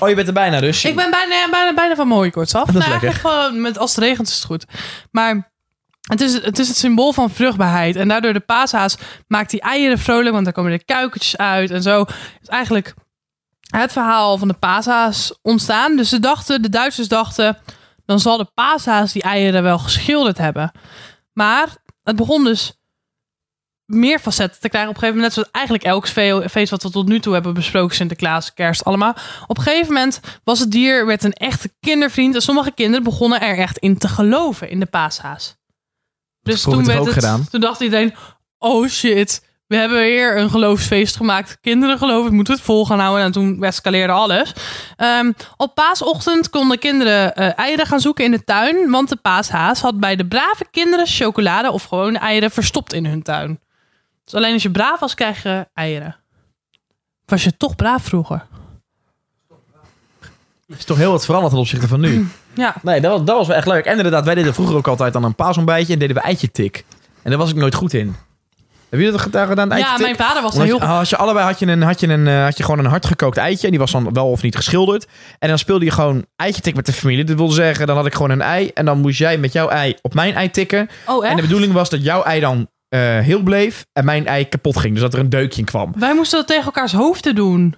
Oh, 0.00 0.08
je 0.08 0.14
bent 0.14 0.26
er 0.26 0.34
bijna 0.34 0.60
dus. 0.60 0.84
Ik 0.84 0.96
ben 0.96 1.10
bijna, 1.10 1.48
bijna, 1.50 1.74
bijna 1.74 1.94
van 1.94 2.08
mijn 2.08 2.20
hooikoorts 2.20 2.54
af. 2.54 2.66
Dat 2.66 2.74
is 2.74 2.88
nou, 2.88 2.90
eigenlijk 2.90 3.20
gewoon 3.20 3.60
met, 3.60 3.78
als 3.78 3.94
het 3.94 4.04
regent 4.04 4.28
is 4.28 4.34
het 4.34 4.44
goed. 4.44 4.64
Maar 5.10 5.52
het 6.00 6.20
is, 6.20 6.32
het 6.32 6.58
is 6.58 6.68
het 6.68 6.76
symbool 6.76 7.12
van 7.12 7.30
vruchtbaarheid. 7.30 7.96
En 7.96 8.08
daardoor 8.08 8.32
de 8.32 8.40
paashaas 8.40 8.96
maakt 9.28 9.50
die 9.50 9.60
eieren 9.60 9.98
vrolijk. 9.98 10.32
Want 10.32 10.44
daar 10.44 10.54
komen 10.54 10.70
de 10.70 10.84
kuikentjes 10.84 11.36
uit 11.36 11.70
en 11.70 11.82
zo. 11.82 12.04
is 12.42 12.48
eigenlijk 12.48 12.94
het 13.66 13.92
verhaal 13.92 14.38
van 14.38 14.48
de 14.48 14.54
paashaas 14.54 15.38
ontstaan. 15.42 15.96
Dus 15.96 16.08
ze 16.08 16.20
dachten, 16.20 16.62
de 16.62 16.68
Duitsers 16.68 17.08
dachten... 17.08 17.58
dan 18.06 18.20
zal 18.20 18.36
de 18.36 18.50
paashaas 18.54 19.12
die 19.12 19.22
eieren 19.22 19.62
wel 19.62 19.78
geschilderd 19.78 20.38
hebben. 20.38 20.72
Maar 21.32 21.68
het 22.02 22.16
begon 22.16 22.44
dus 22.44 22.72
meer 23.86 24.18
facetten 24.18 24.60
te 24.60 24.68
krijgen. 24.68 24.90
Op 24.90 24.96
een 24.96 25.00
gegeven 25.00 25.22
moment, 25.22 25.36
net 25.36 25.44
zoals 25.44 25.50
eigenlijk 25.64 25.84
elk 25.84 26.08
fe- 26.08 26.48
feest 26.48 26.70
wat 26.70 26.82
we 26.82 26.90
tot 26.90 27.08
nu 27.08 27.20
toe 27.20 27.32
hebben 27.32 27.54
besproken, 27.54 27.96
Sinterklaas, 27.96 28.54
Kerst, 28.54 28.84
allemaal. 28.84 29.16
Op 29.46 29.56
een 29.56 29.62
gegeven 29.62 29.92
moment 29.92 30.20
was 30.44 30.58
het 30.60 30.70
dier 30.70 31.06
werd 31.06 31.24
een 31.24 31.32
echte 31.32 31.70
kindervriend. 31.80 32.34
En 32.34 32.42
sommige 32.42 32.70
kinderen 32.70 33.04
begonnen 33.04 33.40
er 33.40 33.58
echt 33.58 33.78
in 33.78 33.98
te 33.98 34.08
geloven 34.08 34.70
in 34.70 34.80
de 34.80 34.86
paashaas. 34.86 35.56
Dus 36.42 36.62
toen, 36.62 36.84
werd 36.84 37.04
het, 37.04 37.12
gedaan? 37.12 37.46
toen 37.50 37.60
dacht 37.60 37.80
iedereen, 37.80 38.14
oh 38.58 38.88
shit, 38.88 39.44
we 39.66 39.76
hebben 39.76 39.98
weer 39.98 40.38
een 40.38 40.50
geloofsfeest 40.50 41.16
gemaakt. 41.16 41.58
Kinderen 41.60 41.98
geloven, 41.98 42.34
moeten 42.34 42.52
we 42.52 42.58
het 42.58 42.68
vol 42.68 42.86
gaan 42.86 42.98
houden. 42.98 43.24
En 43.24 43.32
toen 43.32 43.62
escaleerde 43.64 44.12
alles. 44.12 44.52
Ehm, 44.96 45.32
op 45.56 45.74
paasochtend 45.74 46.50
konden 46.50 46.78
kinderen 46.78 47.34
eh, 47.34 47.58
eieren 47.58 47.86
gaan 47.86 48.00
zoeken 48.00 48.24
in 48.24 48.30
de 48.30 48.44
tuin. 48.44 48.90
Want 48.90 49.08
de 49.08 49.16
paashaas 49.16 49.80
had 49.80 50.00
bij 50.00 50.16
de 50.16 50.26
brave 50.26 50.66
kinderen 50.70 51.06
chocolade 51.06 51.70
of 51.70 51.84
gewone 51.84 52.18
eieren 52.18 52.50
verstopt 52.50 52.92
in 52.92 53.06
hun 53.06 53.22
tuin. 53.22 53.60
Dus 54.26 54.34
alleen 54.34 54.52
als 54.52 54.62
je 54.62 54.70
braaf 54.70 55.00
was, 55.00 55.14
krijg 55.14 55.42
je 55.42 55.68
eieren. 55.74 56.16
Was 57.24 57.44
je 57.44 57.56
toch 57.56 57.76
braaf 57.76 58.02
vroeger? 58.02 58.46
is 60.66 60.84
toch 60.84 60.96
heel 60.96 61.10
wat 61.10 61.24
veranderd 61.24 61.52
ten 61.52 61.60
opzichte 61.62 61.88
van 61.88 62.00
nu. 62.00 62.26
Ja. 62.54 62.74
Nee, 62.82 63.00
dat 63.00 63.10
was, 63.10 63.24
dat 63.24 63.36
was 63.36 63.46
wel 63.46 63.56
echt 63.56 63.66
leuk. 63.66 63.84
En 63.84 63.96
inderdaad, 63.96 64.24
wij 64.24 64.34
deden 64.34 64.54
vroeger 64.54 64.76
ook 64.76 64.86
altijd 64.86 65.12
dan 65.12 65.24
een 65.24 65.34
paasontbijtje 65.34 65.92
en 65.92 65.98
deden 65.98 66.16
we 66.16 66.22
eitje 66.22 66.50
tik. 66.50 66.84
En 67.22 67.30
daar 67.30 67.38
was 67.38 67.50
ik 67.50 67.56
nooit 67.56 67.74
goed 67.74 67.92
in. 67.92 68.16
Heb 68.88 69.00
je 69.00 69.10
dat 69.10 69.20
gedaan, 69.20 69.46
gedaan 69.46 69.70
eitje 69.72 69.86
Ja, 69.86 69.94
tik? 69.96 70.04
mijn 70.04 70.16
vader 70.16 70.42
was 70.42 70.56
er 70.56 70.64
heel 70.64 70.80
had, 70.80 71.08
je, 71.08 71.16
allebei 71.16 71.46
had 71.46 71.58
je, 71.58 71.66
een, 71.66 71.82
had, 71.82 72.00
je 72.00 72.08
een, 72.08 72.26
eh, 72.26 72.42
had 72.42 72.56
je 72.56 72.62
gewoon 72.64 72.78
een 72.78 72.90
hardgekookt 72.90 73.36
eitje. 73.36 73.64
En 73.64 73.70
die 73.70 73.80
was 73.80 73.90
dan 73.90 74.12
wel 74.12 74.30
of 74.30 74.42
niet 74.42 74.56
geschilderd. 74.56 75.06
En 75.38 75.48
dan 75.48 75.58
speelde 75.58 75.84
je 75.84 75.90
gewoon 75.90 76.26
eitje 76.36 76.62
tik 76.62 76.74
met 76.74 76.86
de 76.86 76.92
familie. 76.92 77.24
Dat 77.24 77.36
wil 77.36 77.48
zeggen, 77.48 77.86
dan 77.86 77.96
had 77.96 78.06
ik 78.06 78.14
gewoon 78.14 78.30
een 78.30 78.42
ei. 78.42 78.70
En 78.74 78.84
dan 78.84 79.00
moest 79.00 79.18
jij 79.18 79.38
met 79.38 79.52
jouw 79.52 79.68
ei 79.68 79.96
op 80.02 80.14
mijn 80.14 80.34
ei 80.34 80.50
tikken. 80.50 80.88
Oh, 81.06 81.22
echt? 81.22 81.30
En 81.30 81.36
de 81.36 81.42
bedoeling 81.42 81.72
was 81.72 81.90
dat 81.90 82.02
jouw 82.02 82.22
ei 82.22 82.40
dan 82.40 82.68
eh, 82.88 83.18
heel 83.18 83.42
bleef. 83.42 83.86
En 83.92 84.04
mijn 84.04 84.26
ei 84.26 84.48
kapot 84.48 84.76
ging. 84.76 84.92
Dus 84.92 85.02
dat 85.02 85.14
er 85.14 85.18
een 85.20 85.28
deukje 85.28 85.60
in 85.60 85.64
kwam. 85.66 85.92
Wij 85.96 86.14
moesten 86.14 86.38
dat 86.38 86.46
tegen 86.46 86.64
elkaars 86.64 86.92
hoofden 86.92 87.34
doen. 87.34 87.76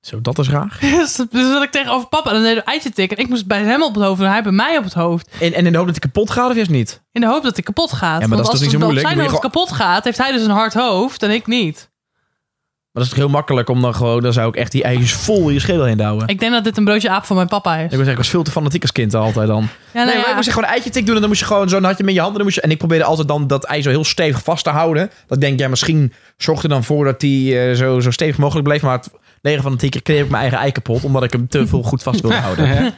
Zo, 0.00 0.20
dat 0.20 0.38
is 0.38 0.48
raar. 0.48 0.78
Dus 0.80 1.16
dat 1.16 1.30
dus 1.30 1.48
dat 1.52 1.62
ik 1.62 1.70
tegenover 1.70 2.08
papa, 2.08 2.32
dan 2.32 2.42
deed 2.42 2.50
ik 2.50 2.58
een 2.58 2.72
eitje 2.72 2.90
tikken. 2.90 3.16
En 3.16 3.22
ik 3.22 3.28
moest 3.28 3.46
bij 3.46 3.62
hem 3.62 3.82
op 3.82 3.94
het 3.94 4.04
hoofd 4.04 4.20
en 4.20 4.30
hij 4.30 4.42
bij 4.42 4.52
mij 4.52 4.78
op 4.78 4.84
het 4.84 4.92
hoofd. 4.92 5.30
En, 5.40 5.52
en 5.52 5.66
in 5.66 5.72
de 5.72 5.78
hoop 5.78 5.86
dat 5.86 5.96
hij 6.00 6.10
kapot 6.10 6.30
gaat 6.30 6.48
of 6.48 6.54
juist 6.54 6.70
niet? 6.70 7.02
In 7.12 7.20
de 7.20 7.26
hoop 7.26 7.42
dat 7.42 7.54
hij 7.54 7.64
kapot 7.64 7.92
gaat. 7.92 8.20
Ja, 8.20 8.26
maar 8.26 8.36
dat 8.36 8.46
is 8.46 8.52
toch 8.52 8.60
niet 8.60 8.70
als 8.70 8.72
zo 8.72 8.78
moeilijk? 8.78 9.06
Dan 9.06 9.16
zijn 9.16 9.28
hoofd 9.28 9.42
kapot 9.42 9.72
gaat, 9.72 10.04
heeft 10.04 10.18
hij 10.18 10.32
dus 10.32 10.42
een 10.42 10.50
hard 10.50 10.74
hoofd 10.74 11.22
en 11.22 11.30
ik 11.30 11.46
niet. 11.46 11.90
Maar 12.98 13.06
dat 13.06 13.16
is 13.16 13.22
toch 13.22 13.28
heel 13.28 13.38
makkelijk 13.38 13.68
om 13.68 13.82
dan 13.82 13.94
gewoon... 13.94 14.22
Dan 14.22 14.32
zou 14.32 14.48
ik 14.48 14.56
echt 14.56 14.72
die 14.72 14.82
eitjes 14.82 15.12
vol 15.12 15.48
in 15.48 15.54
je 15.54 15.60
schedel 15.60 15.84
heen 15.84 15.96
douwen. 15.96 16.28
Ik 16.28 16.40
denk 16.40 16.52
dat 16.52 16.64
dit 16.64 16.76
een 16.76 16.84
broodje 16.84 17.10
aap 17.10 17.24
van 17.24 17.36
mijn 17.36 17.48
papa 17.48 17.76
is. 17.76 17.92
Ik 17.92 17.98
was, 17.98 18.06
ik 18.06 18.16
was 18.16 18.28
veel 18.28 18.42
te 18.42 18.50
fanatiek 18.50 18.82
als 18.82 18.92
kind 18.92 19.14
altijd 19.14 19.46
dan. 19.46 19.68
Ja, 19.92 20.04
Nee, 20.04 20.04
nou 20.04 20.16
maar 20.16 20.24
ja. 20.24 20.28
ik 20.28 20.34
moest 20.34 20.48
gewoon 20.48 20.64
een 20.64 20.70
eitje 20.70 20.90
tik 20.90 21.06
doen 21.06 21.14
en 21.14 21.20
dan 21.20 21.28
moest 21.28 21.40
je 21.40 21.46
gewoon 21.46 21.68
zo, 21.68 21.80
dan 21.80 21.84
had 21.84 21.98
je 21.98 22.04
met 22.04 22.14
je 22.14 22.20
handen. 22.20 22.36
Dan 22.36 22.46
moest 22.46 22.56
je, 22.56 22.62
en 22.62 22.70
ik 22.70 22.78
probeerde 22.78 23.04
altijd 23.04 23.28
dan 23.28 23.46
dat 23.46 23.64
ei 23.64 23.82
zo 23.82 23.90
heel 23.90 24.04
stevig 24.04 24.42
vast 24.42 24.64
te 24.64 24.70
houden. 24.70 25.10
Dat 25.26 25.36
ik 25.36 25.44
denk, 25.44 25.58
ja, 25.58 25.68
misschien 25.68 26.12
zorgde 26.36 26.62
er 26.62 26.68
dan 26.68 26.84
voor 26.84 27.04
dat 27.04 27.20
die 27.20 27.60
eh, 27.60 27.74
zo, 27.74 28.00
zo 28.00 28.10
stevig 28.10 28.38
mogelijk 28.38 28.68
bleef. 28.68 28.82
Maar 28.82 28.96
het 28.96 29.10
9 29.42 29.62
van 29.62 29.72
de 29.72 29.78
10 29.78 29.90
keer 29.90 30.02
kreeg 30.02 30.22
ik 30.22 30.28
mijn 30.30 30.42
eigen 30.42 30.58
ei 30.58 30.72
kapot, 30.72 31.04
omdat 31.04 31.22
ik 31.22 31.32
hem 31.32 31.48
te 31.48 31.66
veel 31.66 31.82
goed 31.82 32.02
vast 32.02 32.20
wilde 32.20 32.36
houden. 32.36 32.66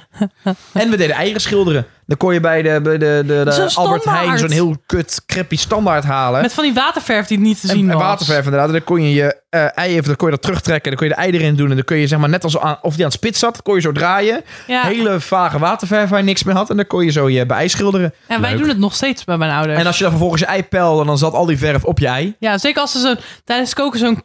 en 0.72 0.90
we 0.90 0.96
deden 0.96 1.16
eieren 1.16 1.40
schilderen. 1.40 1.86
Dan 2.06 2.16
kon 2.18 2.32
je 2.34 2.40
bij 2.40 2.62
de, 2.62 2.80
bij 2.82 2.98
de, 2.98 3.22
de, 3.26 3.40
de 3.44 3.52
Zo'n 3.52 3.84
Albert 3.84 4.04
Heijn 4.04 4.38
zo'n 4.38 4.50
heel 4.50 4.76
kut, 4.86 5.22
crappy 5.26 5.56
standaard 5.56 6.04
halen. 6.04 6.42
Met 6.42 6.52
van 6.54 6.64
die 6.64 6.74
waterverf 6.74 7.26
die 7.26 7.38
niet 7.38 7.60
te 7.60 7.68
En, 7.68 7.74
zien 7.74 7.90
en 7.90 7.96
was. 7.96 8.02
waterverf 8.02 8.44
inderdaad. 8.44 8.66
En 8.66 8.72
dan 8.72 8.84
kon 8.84 9.02
je 9.02 9.14
je 9.14 9.40
eh, 9.50 9.78
ei 9.78 9.90
even, 9.92 10.04
dan 10.04 10.16
kon 10.16 10.26
je 10.28 10.34
dat 10.34 10.42
terugtrekken. 10.42 10.90
Dan 10.90 10.98
kon 11.00 11.08
je 11.08 11.14
de 11.14 11.20
ei 11.20 11.30
erin 11.32 11.54
doen. 11.56 11.68
En 11.70 11.74
dan 11.74 11.84
kun 11.84 11.96
je 11.96 12.06
zeg 12.06 12.18
maar 12.18 12.28
net 12.28 12.44
als 12.44 12.58
aan, 12.58 12.78
of 12.82 12.90
die 12.94 13.04
aan 13.04 13.10
het 13.10 13.18
spits 13.18 13.38
zat, 13.38 13.62
kon 13.62 13.74
je 13.74 13.80
zo 13.80 13.92
draaien. 13.92 14.42
Ja. 14.66 14.82
Hele 14.82 15.20
vage 15.20 15.58
waterverf 15.58 16.08
waar 16.10 16.18
je 16.18 16.24
niks 16.24 16.42
meer 16.42 16.54
had. 16.54 16.70
En 16.70 16.76
dan 16.76 16.86
kon 16.86 17.04
je 17.04 17.10
zo 17.10 17.28
je 17.28 17.46
bij 17.46 17.56
ei 17.56 17.68
schilderen. 17.68 18.14
En 18.26 18.40
wij 18.40 18.50
Leuk. 18.50 18.58
doen 18.58 18.68
het 18.68 18.78
nog 18.78 18.94
steeds 18.94 19.24
bij 19.24 19.36
mijn 19.36 19.50
ouders. 19.52 19.78
En 19.78 19.86
als 19.86 19.96
je 19.96 20.02
dan 20.02 20.10
vervolgens 20.12 20.40
je 20.42 20.48
ei 20.48 20.62
peilde, 20.64 21.04
dan 21.04 21.18
zat 21.18 21.32
al 21.32 21.46
die 21.46 21.58
verf 21.58 21.84
op 21.84 21.98
je 21.98 22.06
ei. 22.06 22.36
Ja, 22.38 22.58
zeker 22.58 22.80
als 22.80 22.94
er 22.94 23.00
zo, 23.00 23.14
tijdens 23.44 23.74
koken 23.74 23.98
zo'n 23.98 24.22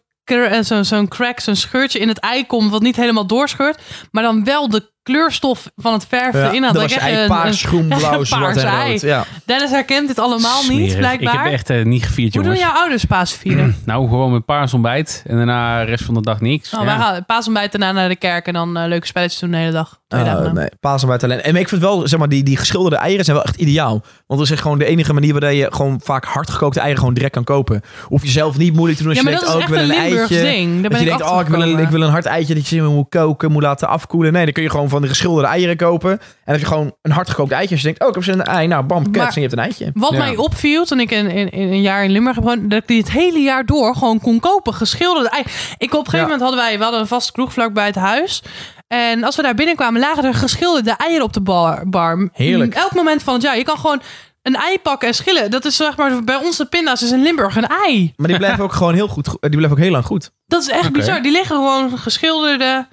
zo'n 0.61 0.86
zo'n 0.86 1.07
crack, 1.07 1.39
zo'n 1.39 1.55
scheurtje 1.55 1.99
in 1.99 2.07
het 2.07 2.19
ei 2.19 2.45
komt, 2.45 2.71
wat 2.71 2.82
niet 2.82 2.95
helemaal 2.95 3.28
doorscheurt, 3.28 3.82
maar 4.11 4.23
dan 4.23 4.43
wel 4.43 4.69
de 4.69 4.93
kleurstof 5.03 5.69
van 5.76 5.93
het 5.93 6.05
verf 6.09 6.34
erin 6.34 6.63
had. 6.63 6.73
dan 6.73 6.82
was 6.82 6.91
ei 6.97 7.15
een- 7.21 7.28
paars, 7.28 7.63
groen, 7.63 7.88
blauw, 7.97 8.23
zwart 8.23 8.57
ei. 8.57 8.89
rood. 8.91 9.01
Ja. 9.01 9.26
Dennis 9.45 9.69
herkent 9.69 10.07
dit 10.07 10.19
allemaal 10.19 10.63
niet, 10.63 10.97
blijkbaar. 10.97 11.34
Ik 11.34 11.39
heb 11.43 11.51
echt 11.53 11.69
eh, 11.69 11.84
niet 11.84 12.03
gevierd, 12.05 12.34
Hoe 12.36 12.43
doen 12.43 12.55
jouw 12.55 12.71
ouders 12.73 13.05
Pasen 13.05 13.39
vieren? 13.39 13.76
Nou, 13.86 14.07
gewoon 14.07 14.32
met 14.32 14.45
paars 14.45 14.73
ontbijt. 14.73 15.23
En 15.28 15.36
daarna 15.36 15.80
de 15.80 15.86
rest 15.86 16.03
van 16.03 16.13
de 16.13 16.21
dag 16.21 16.41
niks. 16.41 16.73
Oh, 16.73 16.80
Ja. 16.80 16.86
Wij 16.86 16.95
gaan 16.95 17.26
paasontbijt 17.26 17.71
daarna 17.71 17.91
naar 17.91 18.09
de 18.09 18.15
kerk 18.15 18.47
en 18.47 18.53
dan 18.53 18.78
eh, 18.78 18.88
leuke 18.88 19.07
spelletjes 19.07 19.39
doen 19.39 19.51
de 19.51 19.57
hele 19.57 19.71
dag. 19.71 19.99
Dagen. 20.08 20.53
nee, 20.53 20.70
Pasen 20.80 21.08
bij 21.08 21.18
talent. 21.18 21.41
En 21.41 21.56
ik 21.56 21.68
vind 21.70 21.82
wel, 21.82 22.08
zeg 22.08 22.20
maar, 22.20 22.30
die, 22.30 22.43
die 22.43 22.58
geschilderde 22.58 22.95
eieren 22.97 23.26
zijn 23.26 23.38
wel 23.38 23.45
echt 23.45 23.56
ideaal. 23.56 24.01
Want 24.28 24.39
dat 24.39 24.49
is 24.51 24.60
gewoon 24.60 24.78
de 24.78 24.86
enige 24.86 25.14
manier 25.14 25.32
waardoor 25.32 25.51
je 25.51 25.68
gewoon 25.74 25.99
vaak 26.03 26.26
hardgekookte 26.26 26.80
eieren 26.80 26.99
gewoon 26.99 27.14
direct 27.14 27.34
kan 27.34 27.43
kopen. 27.43 27.82
Hoef 28.03 28.24
je 28.24 28.30
zelf 28.30 28.58
niet 28.58 28.74
moeilijk 28.74 28.97
te 28.97 29.03
doen 29.03 29.14
als 29.16 29.22
Ja, 29.24 29.30
je 29.30 29.36
denkt, 29.38 29.56
oh, 29.56 29.62
ik 29.62 29.68
wil 29.68 29.78
een 29.80 29.86
Limburgs 29.88 30.32
eitje. 30.32 30.41
ding. 30.41 30.74
Daar 30.74 30.82
Dat 30.82 30.91
ben 30.91 30.99
je 30.99 31.12
ik 31.12 31.18
denkt, 31.18 31.34
oh, 31.34 31.39
ik 31.41 31.47
wil, 31.47 31.62
een, 31.62 31.78
ik 31.80 31.88
wil 31.89 32.01
een 32.01 32.10
hard 32.10 32.26
eitje 32.26 32.53
dat 32.56 32.68
je 32.68 32.82
moet 32.82 33.10
koken, 33.10 33.51
moet 33.51 33.62
laten 33.64 33.88
afkoelen. 33.88 34.34
Nee, 34.34 34.43
dan 34.43 34.53
kun 34.53 34.64
je 34.64 34.70
gewoon 34.70 34.89
van 34.89 35.01
de 35.01 35.08
geschilderde 35.08 35.47
eieren 35.49 35.78
kopen. 35.78 36.12
En 36.12 36.18
dan 36.20 36.53
heb 36.53 36.60
je 36.60 36.66
gewoon 36.66 36.95
een 37.01 37.12
hardgekookt 37.12 37.51
eitje. 37.51 37.70
Als 37.76 37.80
je 37.82 37.88
denkt, 37.88 38.01
oh, 38.03 38.08
ik 38.08 38.26
heb 38.26 38.36
een 38.36 38.43
ei. 38.43 38.68
Nou, 38.68 38.84
bam, 38.84 39.12
kets, 39.12 39.26
en 39.36 39.41
je 39.41 39.47
hebt 39.47 39.53
een 39.53 39.64
eitje. 39.64 39.91
Wat 39.93 40.12
Ja. 40.12 40.18
mij 40.18 40.36
opviel 40.36 40.86
toen 40.86 40.99
ik 40.99 41.12
in, 41.12 41.30
in, 41.30 41.49
in 41.51 41.72
een 41.72 41.82
jaar 41.82 42.03
in 42.03 42.12
Limburg 42.12 42.36
heb 42.36 42.43
dat 42.45 42.82
ik 42.82 42.88
die 42.88 42.97
het 42.99 43.12
hele 43.12 43.39
jaar 43.39 43.66
door 43.66 43.95
gewoon 43.95 44.20
kon 44.22 44.39
kopen. 44.39 44.74
Geschilderde 44.74 45.30
ei. 45.30 45.43
Ik 45.78 45.93
op 45.93 45.99
een 45.99 46.06
gegeven 46.06 46.18
Ja. 46.18 46.24
moment 46.24 46.41
hadden 46.41 46.60
wij, 46.60 46.78
we 46.78 46.84
hadden 46.84 47.01
een 47.01 47.08
vaste 47.08 47.32
kroeg 47.32 47.53
vlak 47.53 47.74
bij 47.74 47.86
het 47.86 47.95
huis. 47.95 48.43
En 48.88 49.23
als 49.23 49.36
we 49.36 49.41
daar 49.41 49.55
binnenkwamen, 49.55 49.99
lagen 50.01 50.23
er 50.23 50.33
geschilderde 50.33 50.91
eieren 50.91 51.25
op 51.25 51.33
de 51.33 51.41
bar. 51.41 51.89
bar. 51.89 52.29
Heerlijk. 52.33 52.73
Elk 52.75 52.93
moment 52.93 53.23
van 53.23 53.33
het 53.33 53.43
jaar. 53.43 53.57
Je 53.57 53.63
kan 53.63 53.77
gewoon 53.77 54.01
een 54.41 54.55
ei 54.55 54.79
pakken 54.79 55.07
en 55.07 55.13
schillen. 55.13 55.51
Dat 55.51 55.65
is 55.65 55.75
zeg 55.75 55.97
maar, 55.97 56.23
bij 56.23 56.36
ons 56.36 56.57
de 56.57 56.65
pinda's 56.65 57.01
is 57.01 57.11
in 57.11 57.21
Limburg 57.21 57.55
een 57.55 57.67
ei. 57.67 58.13
Maar 58.15 58.27
die 58.27 58.38
blijven 58.38 58.63
ook 58.63 58.73
gewoon 58.73 58.93
heel 58.93 59.07
goed. 59.07 59.27
go- 59.27 59.38
Die 59.39 59.49
blijven 59.49 59.71
ook 59.77 59.83
heel 59.83 59.91
lang 59.91 60.05
goed. 60.05 60.31
Dat 60.47 60.61
is 60.61 60.69
echt 60.69 60.91
bizar. 60.91 61.21
Die 61.21 61.31
liggen 61.31 61.55
gewoon 61.55 61.97
geschilderde, 61.97 62.88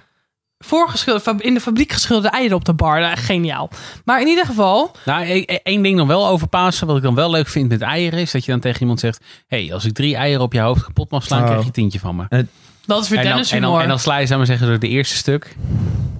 voorgeschilderde, 0.58 1.42
in 1.44 1.54
de 1.54 1.60
fabriek 1.60 1.92
geschilderde 1.92 2.28
eieren 2.36 2.56
op 2.56 2.64
de 2.64 2.74
bar. 2.74 3.00
Nou, 3.00 3.16
geniaal. 3.16 3.70
Maar 4.04 4.20
in 4.20 4.26
ieder 4.26 4.44
geval, 4.46 4.90
Nou, 5.04 5.24
e- 5.24 5.42
e- 5.46 5.58
één 5.62 5.82
ding 5.82 5.96
nog 5.96 6.06
wel 6.06 6.26
over 6.28 6.48
Pasen. 6.48 6.86
Wat 6.86 6.96
ik 6.96 7.02
dan 7.02 7.14
wel 7.14 7.30
leuk 7.30 7.48
vind 7.48 7.68
met 7.68 7.80
eieren. 7.80 8.18
Is 8.18 8.30
dat 8.30 8.44
je 8.44 8.50
dan 8.50 8.60
tegen 8.60 8.80
iemand 8.80 9.00
zegt. 9.00 9.24
hey, 9.46 9.70
als 9.72 9.84
ik 9.84 9.92
drie 9.94 10.16
eieren 10.16 10.42
op 10.42 10.52
je 10.52 10.60
hoofd 10.60 10.84
kapot 10.84 11.10
mag 11.10 11.22
slaan. 11.24 11.38
Oh. 11.40 11.44
krijg 11.44 11.60
je 11.60 11.66
een 11.66 11.72
tientje 11.72 11.98
van 11.98 12.16
me. 12.16 12.46
Dat 12.86 13.02
is 13.02 13.08
weer 13.08 13.18
En 13.18 13.24
dan, 13.24 13.32
Dennis 13.32 13.50
en, 13.52 13.60
dan, 13.60 13.66
humor. 13.68 13.82
en 13.82 13.88
dan 13.88 13.98
sla 13.98 14.16
je, 14.16 14.26
zou 14.26 14.38
maar 14.38 14.46
zeggen, 14.46 14.66
door 14.66 14.78
de 14.78 14.88
eerste 14.88 15.16
stuk. 15.16 15.56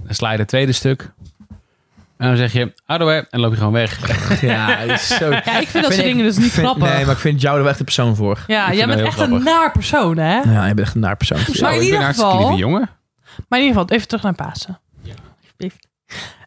Dan 0.05 0.15
sla 0.15 0.31
je 0.31 0.37
het 0.37 0.47
tweede 0.47 0.71
stuk. 0.71 1.11
En 2.17 2.27
dan 2.29 2.37
zeg 2.37 2.53
je, 2.53 2.73
oudoe, 2.85 3.11
en 3.11 3.27
dan 3.29 3.39
loop 3.39 3.51
je 3.51 3.57
gewoon 3.57 3.73
weg. 3.73 3.99
Ja, 4.41 4.85
dat 4.85 4.89
is 4.99 5.07
zo... 5.07 5.29
Ja, 5.29 5.59
ik 5.59 5.67
vind 5.67 5.83
dat 5.83 5.93
soort 5.93 6.05
dingen 6.05 6.25
dus 6.25 6.37
niet 6.37 6.51
vind- 6.51 6.65
grappig. 6.65 6.93
Nee, 6.93 7.05
maar 7.05 7.13
ik 7.13 7.19
vind 7.21 7.41
jou 7.41 7.55
er 7.55 7.61
wel 7.61 7.69
echt 7.69 7.79
een 7.79 7.85
persoon 7.85 8.15
voor. 8.15 8.43
Ja, 8.47 8.73
jij 8.73 8.85
bent 8.85 8.97
heel 8.99 9.07
echt 9.07 9.19
een 9.19 9.25
grappig. 9.27 9.45
naar 9.53 9.71
persoon, 9.71 10.17
hè? 10.17 10.39
Ja, 10.39 10.65
je 10.65 10.73
bent 10.73 10.79
echt 10.87 10.95
een 10.95 11.01
naar 11.01 11.17
persoon. 11.17 11.37
Maar 11.61 11.73
in 11.73 11.77
ik 11.77 11.83
ieder 11.83 11.89
ben 11.89 11.97
een 11.97 12.03
hartstikke 12.03 12.31
geval- 12.31 12.47
lieve 12.47 12.61
jongen. 12.61 12.89
Maar 13.49 13.59
in 13.59 13.65
ieder 13.65 13.79
geval, 13.81 13.95
even 13.95 14.07
terug 14.07 14.23
naar 14.23 14.33
Pasen. 14.35 14.79
Alsjeblieft. 15.41 15.87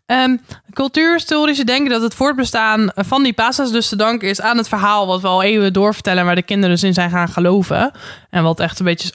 Ehm, 0.06 0.36
cultuurhistorische 0.72 1.64
denken 1.64 1.90
dat 1.90 2.02
het 2.02 2.14
voortbestaan 2.14 2.90
van 2.94 3.22
die 3.22 3.32
Pasa's 3.32 3.70
dus 3.72 3.88
te 3.88 3.96
danken 3.96 4.28
is 4.28 4.40
aan 4.40 4.56
het 4.56 4.68
verhaal 4.68 5.06
wat 5.06 5.20
we 5.20 5.26
al 5.28 5.42
eeuwen 5.42 5.72
doorvertellen 5.72 6.18
en 6.20 6.26
waar 6.26 6.34
de 6.34 6.42
kinderen 6.42 6.70
dus 6.74 6.84
in 6.84 6.94
zijn 6.94 7.10
gaan 7.10 7.28
geloven. 7.28 7.90
En 8.30 8.42
wat 8.42 8.60
echt 8.60 8.78
een 8.78 8.84
beetje 8.84 9.08
is 9.08 9.14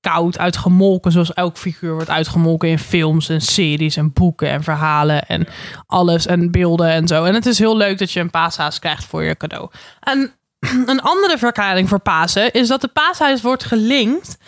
uitgekoud, 0.00 0.38
uitgemolken, 0.38 1.12
zoals 1.12 1.34
elk 1.34 1.56
figuur 1.56 1.94
wordt 1.94 2.10
uitgemolken 2.10 2.68
in 2.68 2.78
films 2.78 3.28
en 3.28 3.40
series 3.40 3.96
en 3.96 4.12
boeken 4.12 4.48
en 4.50 4.62
verhalen 4.62 5.26
en 5.26 5.46
alles 5.86 6.26
en 6.26 6.50
beelden 6.50 6.90
en 6.90 7.08
zo. 7.08 7.24
En 7.24 7.34
het 7.34 7.46
is 7.46 7.58
heel 7.58 7.76
leuk 7.76 7.98
dat 7.98 8.12
je 8.12 8.20
een 8.20 8.30
paashaas 8.30 8.78
krijgt 8.78 9.04
voor 9.04 9.22
je 9.22 9.36
cadeau. 9.36 9.70
En 10.00 10.32
een 10.86 11.00
andere 11.00 11.38
verklaring 11.38 11.88
voor 11.88 12.00
Pasen 12.00 12.52
is 12.52 12.68
dat 12.68 12.80
de 12.80 12.88
paashuis 12.88 13.42
wordt 13.42 13.64
gelinkt 13.64 14.38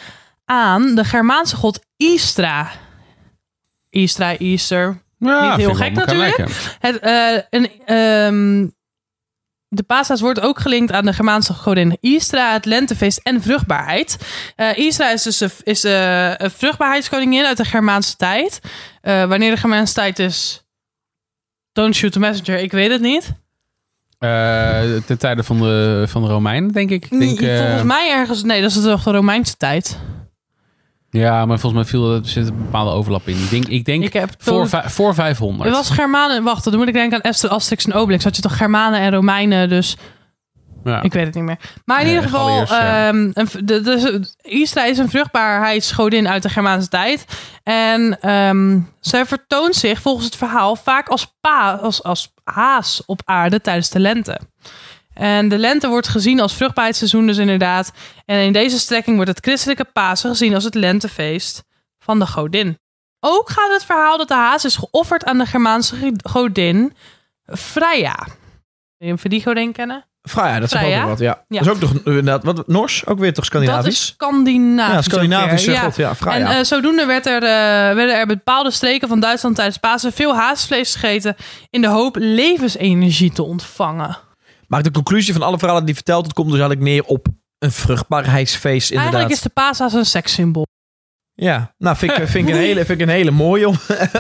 aan 0.44 0.94
de 0.94 1.05
Germaanse 1.05 1.57
god 1.57 1.80
Istra. 1.96 2.70
Istra, 3.90 4.36
Easter. 4.36 5.03
Ja, 5.18 5.48
Niet 5.48 5.66
heel 5.66 5.74
gek 5.74 5.92
natuurlijk. 5.92 6.36
Het, 6.78 6.98
eh, 6.98 7.38
een, 7.51 7.70
ehm, 7.84 8.68
de 9.72 9.82
paashaas 9.82 10.20
wordt 10.20 10.40
ook 10.40 10.58
gelinkt 10.58 10.92
aan 10.92 11.04
de 11.04 11.12
Germaanse 11.12 11.52
godin 11.52 11.96
Istra, 12.00 12.52
het 12.52 12.64
lentefeest 12.64 13.20
en 13.22 13.42
vruchtbaarheid. 13.42 14.16
Eh 14.56 14.78
Istra 14.78 15.10
is 15.10 15.22
dus 15.22 15.38
de, 15.38 15.50
is 15.62 15.80
de, 15.80 16.34
een 16.38 16.50
vruchtbaarheidskoningin 16.50 17.44
uit 17.44 17.56
de 17.56 17.64
Germaanse 17.64 18.16
tijd. 18.16 18.60
Eh, 19.00 19.24
wanneer 19.24 19.50
de 19.50 19.56
Germaanse 19.56 19.94
tijd 19.94 20.18
is... 20.18 20.64
Don't 21.72 21.94
shoot 21.94 22.12
the 22.12 22.18
messenger, 22.18 22.58
ik 22.58 22.72
weet 22.72 22.90
het 22.90 23.00
niet. 23.00 23.32
Eh, 24.18 24.80
ten 25.06 25.18
tijde 25.18 25.42
van 25.42 25.58
de, 25.58 26.04
van 26.08 26.22
de 26.22 26.28
Romeinen, 26.28 26.72
denk 26.72 26.90
ik. 26.90 27.04
ik 27.04 27.18
denk, 27.18 27.40
eh, 27.40 27.58
Volgens 27.58 27.82
mij 27.82 28.10
ergens... 28.10 28.42
Nee, 28.42 28.60
dat 28.60 28.70
is 28.70 28.82
toch 28.82 29.02
de 29.02 29.10
Romeinse 29.10 29.56
tijd. 29.56 29.98
Ja, 31.11 31.46
maar 31.46 31.58
volgens 31.58 31.82
mij 31.82 31.90
viel, 31.90 32.14
er 32.14 32.20
zit 32.22 32.48
een 32.48 32.56
bepaalde 32.56 32.90
overlap 32.90 33.28
in. 33.28 33.36
Ik 33.36 33.50
denk, 33.50 33.64
ik 33.66 33.84
denk 33.84 34.04
Ik 34.04 34.12
heb 34.12 34.30
voor, 34.38 34.68
voor 34.68 35.14
500. 35.14 35.64
Het 35.64 35.78
was 35.78 35.90
Germanen... 35.90 36.42
Wacht, 36.42 36.64
dan 36.64 36.76
moet 36.76 36.88
ik 36.88 36.94
denken 36.94 37.16
aan 37.16 37.30
Esther, 37.30 37.50
Asterix 37.50 37.84
en 37.84 37.92
Obelix. 37.92 38.24
Had 38.24 38.36
je 38.36 38.42
toch 38.42 38.56
Germanen 38.56 39.00
en 39.00 39.11
Romeinen, 39.11 39.68
dus... 39.68 39.96
ja. 40.84 41.02
Ik 41.02 41.12
weet 41.12 41.26
het 41.26 41.34
niet 41.34 41.44
meer. 41.44 41.58
Maar 41.84 41.98
in 42.00 42.06
Nee, 42.06 42.14
ieder 42.14 42.30
geval, 42.30 42.66
ehm, 42.66 43.30
een 43.32 43.48
de, 43.64 44.20
Istra 44.42 44.84
is 44.84 44.98
een 44.98 45.11
vruchtbaarheidsgodin 45.11 46.28
uit 46.28 46.42
de 46.42 46.48
Germaanse 46.48 46.88
tijd. 46.88 47.24
En 47.62 48.20
ehm, 48.20 48.78
zij 49.00 49.26
vertoont 49.26 49.74
zich 49.74 50.00
volgens 50.00 50.26
het 50.26 50.36
verhaal 50.36 50.76
vaak 50.76 51.08
als, 51.08 51.36
pa, 51.40 51.72
als, 51.82 52.02
als 52.02 52.32
haas 52.44 53.02
op 53.06 53.22
aarde 53.24 53.61
tijdens 53.61 53.90
de 53.90 54.00
lente. 54.00 54.40
En 55.14 55.48
de 55.48 55.58
lente 55.58 55.88
wordt 55.88 56.08
gezien 56.08 56.40
als 56.40 56.54
vruchtbaarheidsseizoen 56.54 57.26
dus 57.26 57.38
inderdaad. 57.38 57.92
En 58.24 58.38
in 58.38 58.52
deze 58.52 58.78
strekking 58.78 59.16
wordt 59.16 59.30
het 59.30 59.44
christelijke 59.44 59.84
Pasen 59.84 60.30
gezien 60.30 60.54
als 60.54 60.64
het 60.64 60.74
lentefeest 60.74 61.64
van 61.98 62.18
de 62.18 62.26
godin. 62.26 62.78
Ook 63.20 63.50
gaat 63.50 63.72
het 63.72 63.84
verhaal 63.84 64.18
dat 64.18 64.28
de 64.28 64.34
haas 64.34 64.64
is 64.64 64.76
geofferd 64.76 65.24
aan 65.24 65.38
de 65.38 65.46
Germaanse 65.46 66.12
godin 66.22 66.92
Freya. 67.44 68.16
Wil 68.26 68.34
je 68.96 69.06
hem 69.06 69.18
voor 69.18 69.30
die 69.30 69.42
godin 69.42 69.72
kennen? 69.72 70.04
Freya, 70.22 70.61
dat 70.61 70.74
is 70.74 70.80
ook 70.80 70.90
nog 70.90 71.04
wat, 71.04 71.18
ja. 71.18 71.44
Ja. 71.48 71.62
Dat 71.62 71.66
is 71.66 71.72
ook 71.72 71.80
nog 71.80 72.04
inderdaad, 72.04 72.44
wat, 72.44 72.68
Nors? 72.68 73.06
Ook 73.06 73.18
weer 73.18 73.34
toch 73.34 73.48
Dat 73.48 73.86
is 73.86 74.06
Scandinavisch? 74.06 74.06
Scandinavisch. 74.06 74.94
ja, 74.94 75.02
Scandinavisch. 75.02 75.78
God, 75.78 75.96
ja, 75.96 76.14
Freya. 76.14 76.36
En 76.36 76.58
eh, 76.58 76.64
zodoende 76.64 77.06
werd 77.06 77.26
er, 77.26 77.42
eh, 77.42 77.94
werden 77.94 78.18
er 78.18 78.26
bepaalde 78.26 78.70
streken 78.70 79.08
van 79.08 79.20
Duitsland 79.20 79.56
tijdens 79.56 79.76
Pasen 79.76 80.12
veel 80.12 80.34
haasvlees 80.34 80.94
gegeten 80.94 81.36
in 81.70 81.80
de 81.80 81.88
hoop 81.88 82.16
levensenergie 82.18 83.32
te 83.32 83.42
ontvangen. 83.42 84.18
Maar 84.70 84.82
de 84.82 84.90
conclusie 84.90 85.32
van 85.32 85.42
alle 85.42 85.58
verhalen 85.58 85.84
die 85.84 85.94
verteld, 85.94 86.24
het 86.24 86.34
komt 86.34 86.50
dus 86.50 86.58
eigenlijk 86.60 86.90
neer 86.90 87.04
op 87.04 87.26
een 87.58 87.72
vruchtbaarheidsfeest 87.72 88.90
inderdaad. 88.90 89.14
Eigenlijk 89.14 89.42
is 89.44 89.52
de 89.52 89.60
paashaas 89.60 89.92
een 89.92 90.06
sekssymbool. 90.06 90.66
Ja, 91.34 91.74
nou 91.78 91.96
vind 91.96 92.12
ik, 92.18 92.26
vind 92.28 92.48
ik, 92.48 92.54
een, 92.54 92.60
hele, 92.60 92.84
vind 92.84 93.00
ik 93.00 93.06
een 93.06 93.12
hele 93.12 93.30
mooie 93.30 93.68
om, 93.68 93.76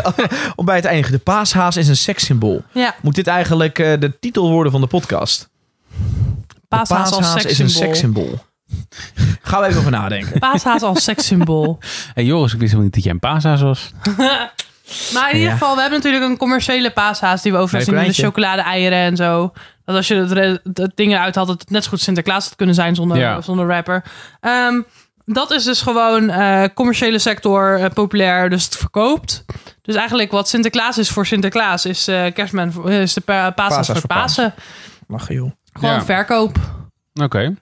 om 0.56 0.64
bij 0.64 0.76
het 0.76 0.84
eindigen. 0.84 1.12
De 1.12 1.18
paashaas 1.18 1.76
is 1.76 1.88
een 1.88 1.96
sekssymbool. 1.96 2.62
Ja, 2.72 2.94
Moet 3.02 3.14
dit 3.14 3.26
eigenlijk 3.26 3.78
eh, 3.78 4.00
de 4.00 4.18
titel 4.18 4.50
worden 4.50 4.72
van 4.72 4.80
de 4.80 4.86
podcast? 4.86 5.48
paashaas 6.68 7.10
de 7.10 7.16
als 7.16 7.44
is 7.44 7.58
een 7.58 7.70
sekssymbool. 7.70 8.44
Gaan 9.42 9.60
we 9.60 9.66
even 9.66 9.78
over 9.78 9.90
nadenken. 9.90 10.38
Paashaas 10.38 10.82
als 10.82 11.04
sekssymbool. 11.04 11.78
Hey 12.14 12.24
Joris, 12.24 12.52
ik 12.52 12.58
wist 12.58 12.72
helemaal 12.72 12.82
niet 12.84 12.94
dat 12.94 13.02
jij 13.04 13.12
een 13.12 13.18
paashaas 13.18 13.60
was. 13.60 13.90
Maar 15.14 15.30
in 15.30 15.36
ieder 15.36 15.50
Ja. 15.50 15.52
geval, 15.52 15.74
we 15.74 15.80
hebben 15.80 15.98
natuurlijk 15.98 16.24
een 16.24 16.36
commerciële 16.36 16.90
paashaas 16.90 17.42
die 17.42 17.52
we 17.52 17.58
Bij 17.58 17.68
zien 17.68 17.94
de 17.94 18.00
met 18.00 18.16
de 18.16 18.22
chocolade-eieren 18.22 18.98
en 18.98 19.16
zo. 19.16 19.52
Dat 19.90 19.98
als 19.98 20.08
je 20.08 20.14
het, 20.14 20.60
het 20.78 20.92
ding 20.96 21.12
eruit 21.12 21.34
had, 21.34 21.46
dat 21.46 21.60
het 21.60 21.70
net 21.70 21.84
zo 21.84 21.90
goed 21.90 22.00
Sinterklaas 22.00 22.44
had 22.44 22.56
kunnen 22.56 22.74
zijn 22.74 22.94
zonder, 22.94 23.16
Ja. 23.18 23.40
zonder 23.40 23.66
rapper. 23.66 24.04
Ehm, 24.40 24.80
dat 25.24 25.50
is 25.50 25.64
dus 25.64 25.82
gewoon 25.82 26.30
eh, 26.30 26.64
commerciële 26.74 27.18
sector 27.18 27.74
eh, 27.80 27.90
populair, 27.94 28.50
dus 28.50 28.64
het 28.64 28.76
verkoopt. 28.76 29.44
Dus 29.82 29.94
eigenlijk 29.94 30.30
wat 30.30 30.48
Sinterklaas 30.48 30.98
is 30.98 31.10
voor 31.10 31.26
Sinterklaas, 31.26 31.84
is 31.86 32.08
eh 32.08 32.32
kerstman 32.34 32.72
voor, 32.72 32.90
is 32.90 33.14
de 33.14 33.20
pa- 33.20 33.50
paashaas 33.50 33.76
Paashaas 33.86 33.98
voor 33.98 34.08
Pasen. 34.08 34.54
Lachen 35.08 35.34
joh. 35.34 35.50
Gewoon 35.72 35.94
Ja. 35.94 36.04
verkoop. 36.04 36.56
Oké. 37.22 37.54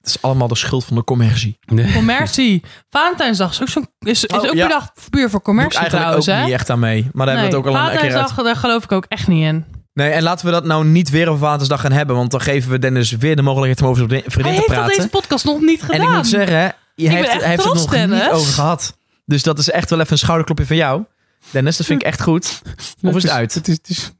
Het 0.00 0.14
is 0.14 0.22
allemaal 0.22 0.48
de 0.48 0.56
schuld 0.56 0.84
van 0.84 0.96
de 0.96 1.04
commercie. 1.04 1.58
Commercie. 1.94 2.62
Valentijnsdag 2.90 3.50
is 3.50 3.60
ook, 3.60 3.68
zo'n, 3.68 3.86
is, 3.98 4.24
is 4.24 4.38
Oh, 4.38 4.44
ook 4.44 4.52
ja. 4.54 4.66
bedacht 4.66 4.92
puur 5.10 5.20
voor 5.20 5.28
Doe 5.30 5.38
ik 5.38 5.44
commercie 5.44 5.78
eigenlijk 5.80 5.90
trouwens. 6.04 6.28
ook 6.28 6.34
hè? 6.34 6.42
niet 6.44 6.52
echt 6.52 6.70
aan 6.70 6.78
mee. 6.78 7.08
Maar 7.12 7.26
daar 7.26 7.36
hebben 7.36 7.52
we 7.52 7.58
het 7.58 7.66
ook 7.66 7.74
al 7.74 7.80
een 7.80 7.90
keer 7.90 7.90
uit. 8.00 8.00
Valentijnsdag, 8.00 8.44
daar 8.44 8.56
geloof 8.56 8.84
ik 8.84 8.92
ook 8.92 9.04
echt 9.08 9.28
niet 9.28 9.42
in. 9.44 9.64
Nee, 9.94 10.10
en 10.10 10.22
laten 10.22 10.46
we 10.46 10.52
dat 10.52 10.64
nou 10.64 10.84
niet 10.84 11.10
weer 11.10 11.30
op 11.30 11.38
Valentijnsdag 11.38 11.80
gaan 11.80 11.92
hebben. 11.92 12.16
Want 12.16 12.30
dan 12.30 12.40
geven 12.40 12.70
we 12.70 12.78
Dennis 12.78 13.10
weer 13.10 13.36
de 13.36 13.42
mogelijkheid 13.42 13.82
om 13.82 13.88
over 13.88 14.08
zijn 14.08 14.22
vriendin 14.26 14.52
Hij 14.52 14.54
te 14.54 14.58
heeft 14.58 14.68
al 14.68 14.74
praten. 14.76 14.96
deze 14.96 15.08
podcast 15.08 15.44
nog 15.44 15.60
niet 15.60 15.80
gedaan. 15.82 16.00
En 16.00 16.08
ik 16.08 16.14
moet 16.16 16.26
zeggen, 16.26 16.74
je 16.94 17.08
heeft, 17.10 17.32
hij 17.32 17.48
heeft 17.48 17.64
het 17.64 17.74
nog 17.74 17.90
Dennis. 17.90 18.22
niet 18.22 18.30
over 18.30 18.52
gehad. 18.52 18.96
Dus 19.24 19.42
dat 19.42 19.58
is 19.58 19.70
echt 19.70 19.90
wel 19.90 20.00
even 20.00 20.12
een 20.12 20.18
schouderklopje 20.18 20.66
van 20.66 20.76
jou. 20.76 21.04
Dennis, 21.50 21.76
dat 21.76 21.86
vind 21.86 22.00
ik 22.00 22.06
echt 22.06 22.22
goed. 22.22 22.62
Of 23.02 23.16
is 23.16 23.22
het 23.22 23.32
uit? 23.32 23.54
Het 23.54 23.68
is, 23.68 23.74
het 23.74 23.88
is, 23.88 24.12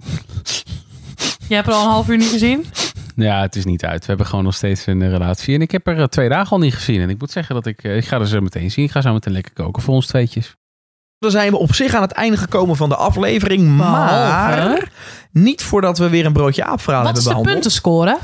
Je 1.48 1.54
hebt 1.54 1.66
er 1.66 1.72
al 1.74 1.84
een 1.84 1.90
half 1.90 2.08
uur 2.08 2.16
niet 2.16 2.28
gezien. 2.30 2.64
ja, 3.16 3.40
het 3.40 3.56
is 3.56 3.64
niet 3.64 3.84
uit. 3.84 4.00
We 4.00 4.06
hebben 4.06 4.26
gewoon 4.26 4.44
nog 4.44 4.54
steeds 4.54 4.86
een 4.86 5.10
relatie. 5.10 5.54
En 5.54 5.60
ik 5.62 5.70
heb 5.70 5.86
er 5.86 5.98
eh, 6.00 6.04
twee 6.06 6.28
dagen 6.28 6.50
al 6.50 6.58
niet 6.58 6.74
gezien. 6.74 7.00
En 7.00 7.10
ik 7.10 7.18
moet 7.18 7.30
zeggen 7.30 7.54
dat 7.54 7.66
ik... 7.66 7.82
eh, 7.82 7.96
ik 7.96 8.04
ga 8.06 8.18
er 8.20 8.26
zo 8.28 8.40
meteen 8.40 8.70
zien. 8.70 8.84
Ik 8.84 8.90
ga 8.90 9.00
zo 9.00 9.12
meteen 9.12 9.32
lekker 9.32 9.52
koken 9.52 9.82
voor 9.82 9.94
ons 9.94 10.06
tweetjes. 10.06 10.54
Dan 11.18 11.30
zijn 11.30 11.50
we 11.50 11.56
op 11.58 11.74
zich 11.74 11.94
aan 11.94 12.02
het 12.02 12.12
einde 12.12 12.36
gekomen 12.36 12.76
van 12.76 12.88
de 12.88 12.96
aflevering. 12.96 13.68
Maar 13.76 14.88
niet 15.32 15.62
voordat 15.62 15.98
we 15.98 16.08
weer 16.08 16.26
een 16.26 16.32
broodje 16.32 16.64
aapverhaal 16.64 17.02
Wat 17.04 17.16
is 17.18 17.24
hebben 17.24 17.42
de 17.44 17.50
behandeld. 17.50 17.82
puntenscore? 17.82 18.18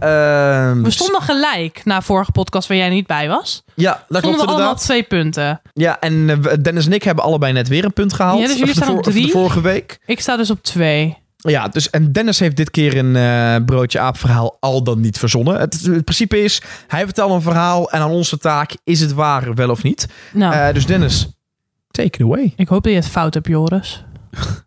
Ehm, 0.00 0.82
We 0.82 0.90
stonden 0.90 1.22
gelijk 1.22 1.80
na 1.84 2.02
vorige 2.02 2.32
podcast 2.32 2.68
waar 2.68 2.76
jij 2.76 2.88
niet 2.88 3.06
bij 3.06 3.28
was. 3.28 3.62
Ja, 3.74 3.92
dat 3.92 4.18
Stonden 4.18 4.30
klopt 4.32 4.44
we 4.44 4.56
allemaal 4.56 4.74
twee 4.74 5.02
punten. 5.02 5.60
Ja, 5.72 6.00
en 6.00 6.30
eh, 6.30 6.52
Dennis 6.62 6.86
en 6.86 6.92
ik 6.92 7.02
hebben 7.02 7.24
allebei 7.24 7.52
net 7.52 7.68
weer 7.68 7.84
een 7.84 7.92
punt 7.92 8.12
gehaald. 8.12 8.40
Ja, 8.40 8.46
dus 8.46 8.56
jullie 8.58 8.74
staan 8.82 8.96
op 8.96 9.02
drie. 9.02 9.30
vorige 9.30 9.60
week. 9.60 9.98
Ik 10.06 10.20
sta 10.20 10.36
dus 10.36 10.50
op 10.50 10.62
twee. 10.62 11.16
Ja, 11.36 11.68
dus 11.68 11.90
en 11.90 12.12
Dennis 12.12 12.38
heeft 12.38 12.56
dit 12.56 12.70
keer 12.70 12.96
een 12.96 13.16
eh, 13.16 13.64
broodje 13.64 13.98
aap 14.00 14.18
verhaal 14.18 14.56
al 14.60 14.82
dan 14.82 15.00
niet 15.00 15.18
verzonnen. 15.18 15.58
Het, 15.60 15.80
het 15.82 16.04
principe 16.04 16.42
is, 16.44 16.62
hij 16.86 17.04
vertelt 17.04 17.30
een 17.32 17.42
verhaal 17.42 17.90
en 17.90 18.00
aan 18.00 18.10
onze 18.10 18.38
taak 18.38 18.76
is 18.84 19.00
het 19.00 19.12
waar 19.12 19.54
wel 19.54 19.70
of 19.70 19.82
niet. 19.82 20.06
Nou, 20.32 20.54
Eh, 20.54 20.74
dus 20.74 20.86
Dennis, 20.86 21.28
Take 21.90 22.18
it 22.18 22.20
away. 22.20 22.52
Ik 22.56 22.68
hoop 22.68 22.82
dat 22.82 22.92
je 22.92 22.98
het 22.98 23.08
fout 23.08 23.34
hebt, 23.34 23.46
Joris. 23.46 24.04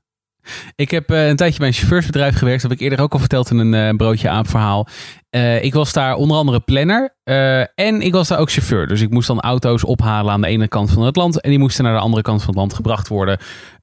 Ik 0.75 0.91
heb 0.91 1.09
eh, 1.11 1.27
een 1.27 1.35
tijdje 1.35 1.59
bij 1.59 1.67
een 1.67 1.73
chauffeursbedrijf 1.73 2.35
gewerkt. 2.37 2.61
Dat 2.61 2.71
heb 2.71 2.79
ik 2.79 2.85
eerder 2.85 3.05
ook 3.05 3.13
al 3.13 3.19
verteld 3.19 3.51
in 3.51 3.57
een 3.57 3.73
eh, 3.73 3.95
broodje 3.95 4.29
aap 4.29 4.47
verhaal. 4.47 4.87
Eh, 5.29 5.63
ik 5.63 5.73
was 5.73 5.93
daar 5.93 6.15
onder 6.15 6.37
andere 6.37 6.59
planner. 6.59 7.17
Eh, 7.29 7.59
en 7.75 8.01
ik 8.01 8.11
was 8.11 8.27
daar 8.27 8.39
ook 8.39 8.51
chauffeur. 8.51 8.87
Dus 8.87 9.01
ik 9.01 9.09
moest 9.09 9.27
dan 9.27 9.39
auto's 9.39 9.83
ophalen 9.83 10.33
aan 10.33 10.41
de 10.41 10.47
ene 10.47 10.67
kant 10.67 10.91
van 10.91 11.03
het 11.03 11.15
land. 11.15 11.41
En 11.41 11.49
die 11.49 11.59
moesten 11.59 11.83
naar 11.83 11.93
de 11.93 11.99
andere 11.99 12.21
kant 12.21 12.39
van 12.39 12.49
het 12.49 12.57
land 12.57 12.73
gebracht 12.73 13.07
worden. 13.07 13.37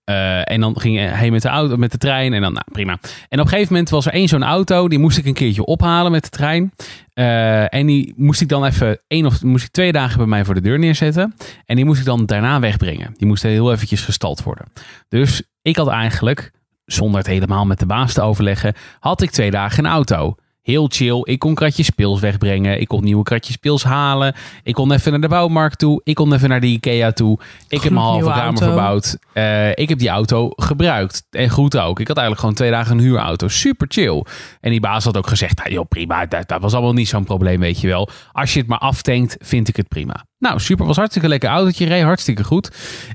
Eh, 0.05 0.51
en 0.51 0.61
dan 0.61 0.81
ging 0.81 0.99
hij 0.99 1.31
met 1.31 1.43
de, 1.43 1.49
auto, 1.49 1.77
met 1.77 1.93
de 1.93 1.99
trein. 1.99 2.33
En 2.33 2.41
dan, 2.41 2.53
nou 2.53 2.65
prima. 2.73 2.93
En 3.29 3.39
op 3.39 3.45
een 3.45 3.49
gegeven 3.49 3.73
moment 3.73 3.91
was 3.91 4.07
er 4.07 4.13
één 4.13 4.29
zo'n 4.29 4.43
auto. 4.43 4.89
Die 4.89 4.99
moest 4.99 5.19
ik 5.19 5.27
een 5.27 5.35
keertje 5.35 5.65
ophalen 5.65 6.13
met 6.13 6.23
de 6.23 6.29
trein. 6.29 6.73
Eh, 7.13 7.75
en 7.75 7.87
die 7.87 8.15
moest 8.17 8.41
ik 8.41 8.49
dan 8.49 8.65
even 8.65 9.01
één 9.07 9.27
of 9.27 9.43
moest 9.43 9.65
ik 9.65 9.71
twee 9.71 9.93
dagen 9.93 10.19
bij 10.19 10.27
mij 10.27 10.45
voor 10.45 10.55
de 10.55 10.61
deur 10.61 10.79
neerzetten. 10.79 11.35
En 11.65 11.77
die 11.77 11.85
moest 11.85 12.01
ik 12.01 12.07
dan 12.07 12.27
daarna 12.27 12.61
wegbrengen. 12.61 13.15
Die 13.17 13.27
moest 13.27 13.43
heel 13.43 13.73
eventjes 13.73 14.01
gestald 14.01 14.43
worden. 14.43 14.67
Dus 15.09 15.43
ik 15.63 15.77
had 15.77 15.89
eigenlijk, 15.89 16.51
zonder 16.85 17.19
het 17.19 17.27
helemaal 17.27 17.67
met 17.67 17.79
de 17.79 17.87
baas 17.87 18.13
te 18.13 18.23
overleggen, 18.23 18.75
had 19.01 19.23
ik 19.23 19.31
twee 19.31 19.51
dagen 19.51 19.85
een 19.85 19.91
auto. 19.91 20.37
Heel 20.67 20.89
chill. 20.89 21.21
Ik 21.23 21.39
kon 21.39 21.55
kratjes 21.55 21.91
pils 21.91 22.21
wegbrengen. 22.21 22.81
Ik 22.81 22.89
kon 22.89 23.05
nieuwe 23.05 23.23
kratjes 23.23 23.57
pils 23.57 23.85
halen. 23.85 24.35
Ik 24.63 24.75
kon 24.75 24.93
even 24.93 25.11
naar 25.11 25.21
de 25.21 25.29
bouwmarkt 25.29 25.79
toe. 25.79 26.01
Ik 26.05 26.15
kon 26.15 26.33
even 26.33 26.49
naar 26.49 26.61
de 26.61 26.67
Ikea 26.67 27.13
toe. 27.13 27.39
Ik 27.69 27.83
heb 27.83 27.93
mijn 27.93 28.05
halve 28.05 28.25
kamer 28.25 28.43
auto. 28.43 28.65
verbouwd. 28.65 29.19
Eh, 29.33 29.71
ik 29.71 29.89
heb 29.89 29.99
die 29.99 30.09
auto 30.09 30.51
gebruikt. 30.57 31.27
En 31.31 31.51
goed 31.51 31.79
ook. 31.79 32.01
Ik 32.01 32.09
had 32.09 32.17
eigenlijk 32.17 32.41
gewoon 32.41 32.55
twee 32.55 32.71
dagen 32.71 32.99
een 32.99 33.05
huurauto. 33.05 33.49
Super 33.49 33.87
chill. 33.91 34.25
En 34.61 34.71
die 34.71 34.81
baas 34.81 35.05
had 35.05 35.17
ook 35.17 35.27
gezegd, 35.27 35.59
nou, 35.59 35.71
joh, 35.71 35.89
prima. 35.89 36.27
Dat, 36.27 36.49
dat 36.49 36.61
was 36.61 36.73
allemaal 36.73 36.93
niet 36.93 37.09
zo'n 37.09 37.25
probleem, 37.25 37.61
weet 37.61 37.81
je 37.81 37.87
wel. 37.87 38.09
Als 38.33 38.53
je 38.53 38.59
het 38.59 38.69
maar 38.69 38.79
aftankt, 38.79 39.37
vind 39.41 39.69
ik 39.69 39.77
het 39.77 39.89
prima. 39.89 40.25
Nou, 40.39 40.61
super. 40.61 40.87
Was 40.87 40.97
hartstikke 40.97 41.29
lekker 41.29 41.49
autootje. 41.49 41.87
Reed 41.87 42.03
hartstikke 42.03 42.45
goed. 42.45 42.71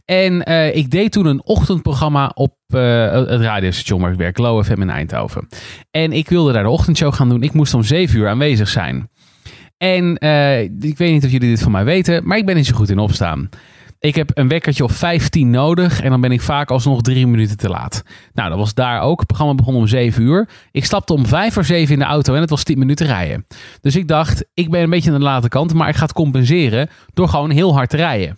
En 0.06 0.44
eh, 0.44 0.76
ik 0.76 0.92
deed 0.92 1.12
toen 1.12 1.26
een 1.26 1.46
ochtendprogramma 1.46 2.32
op 2.34 2.56
eh, 2.68 3.12
het 3.12 3.42
radiostation 3.42 4.02
waar 4.02 4.12
ik 4.12 4.18
werk. 4.18 4.38
Low 4.38 4.64
FM 4.64 4.82
in 4.82 4.90
Eindhoven. 4.90 5.48
En 5.92 6.12
ik 6.12 6.30
wilde 6.30 6.54
daar 6.54 6.64
de 6.64 6.70
ochtendshow 6.70 7.14
gaan 7.14 7.30
doen. 7.30 7.44
Ik 7.44 7.54
moest 7.54 7.74
om 7.74 7.84
zeven 7.84 8.20
uur 8.20 8.28
aanwezig 8.28 8.68
zijn. 8.68 9.10
En 9.78 10.18
eh, 10.18 10.62
ik 10.62 10.98
weet 10.98 11.12
niet 11.12 11.26
of 11.26 11.32
jullie 11.32 11.50
dit 11.50 11.62
van 11.62 11.72
mij 11.72 11.84
weten, 11.84 12.28
maar 12.28 12.38
ik 12.38 12.46
ben 12.46 12.56
niet 12.56 12.66
zo 12.66 12.76
goed 12.76 12.90
in 12.90 13.00
opstaan. 13.00 13.50
Ik 14.04 14.16
heb 14.16 14.32
een 14.34 14.48
wekkertje 14.48 14.84
of 14.84 14.92
15 14.92 15.50
nodig 15.50 16.02
en 16.02 16.10
dan 16.10 16.22
ben 16.22 16.32
ik 16.32 16.42
vaak 16.42 16.72
alsnog 16.72 17.02
drie 17.02 17.28
minuten 17.28 17.58
te 17.58 17.70
laat. 17.70 18.04
Nou, 18.34 18.50
dat 18.50 18.58
was 18.58 18.74
daar 18.74 19.02
ook. 19.02 19.18
Het 19.18 19.28
programma 19.28 19.56
begon 19.56 19.76
om 19.76 19.88
7 19.88 20.24
uur. 20.24 20.50
Ik 20.72 20.86
stapte 20.86 21.14
om 21.14 21.26
5 21.26 21.54
voor 21.54 21.66
7 21.66 21.94
in 21.94 22.00
de 22.00 22.06
auto 22.06 22.34
en 22.36 22.42
het 22.42 22.50
was 22.50 22.64
10 22.64 22.80
minuten 22.80 23.06
rijden. 23.06 23.46
Dus 23.82 23.96
ik 23.96 24.08
dacht, 24.08 24.46
ik 24.54 24.70
ben 24.70 24.82
een 24.82 24.90
beetje 24.90 25.12
aan 25.12 25.18
de 25.18 25.24
late 25.24 25.48
kant, 25.48 25.74
maar 25.74 25.90
ik 25.90 25.96
ga 25.96 26.04
het 26.04 26.14
compenseren 26.14 26.90
door 27.14 27.28
gewoon 27.30 27.50
heel 27.50 27.74
hard 27.74 27.90
te 27.90 27.98
rijden. 27.98 28.38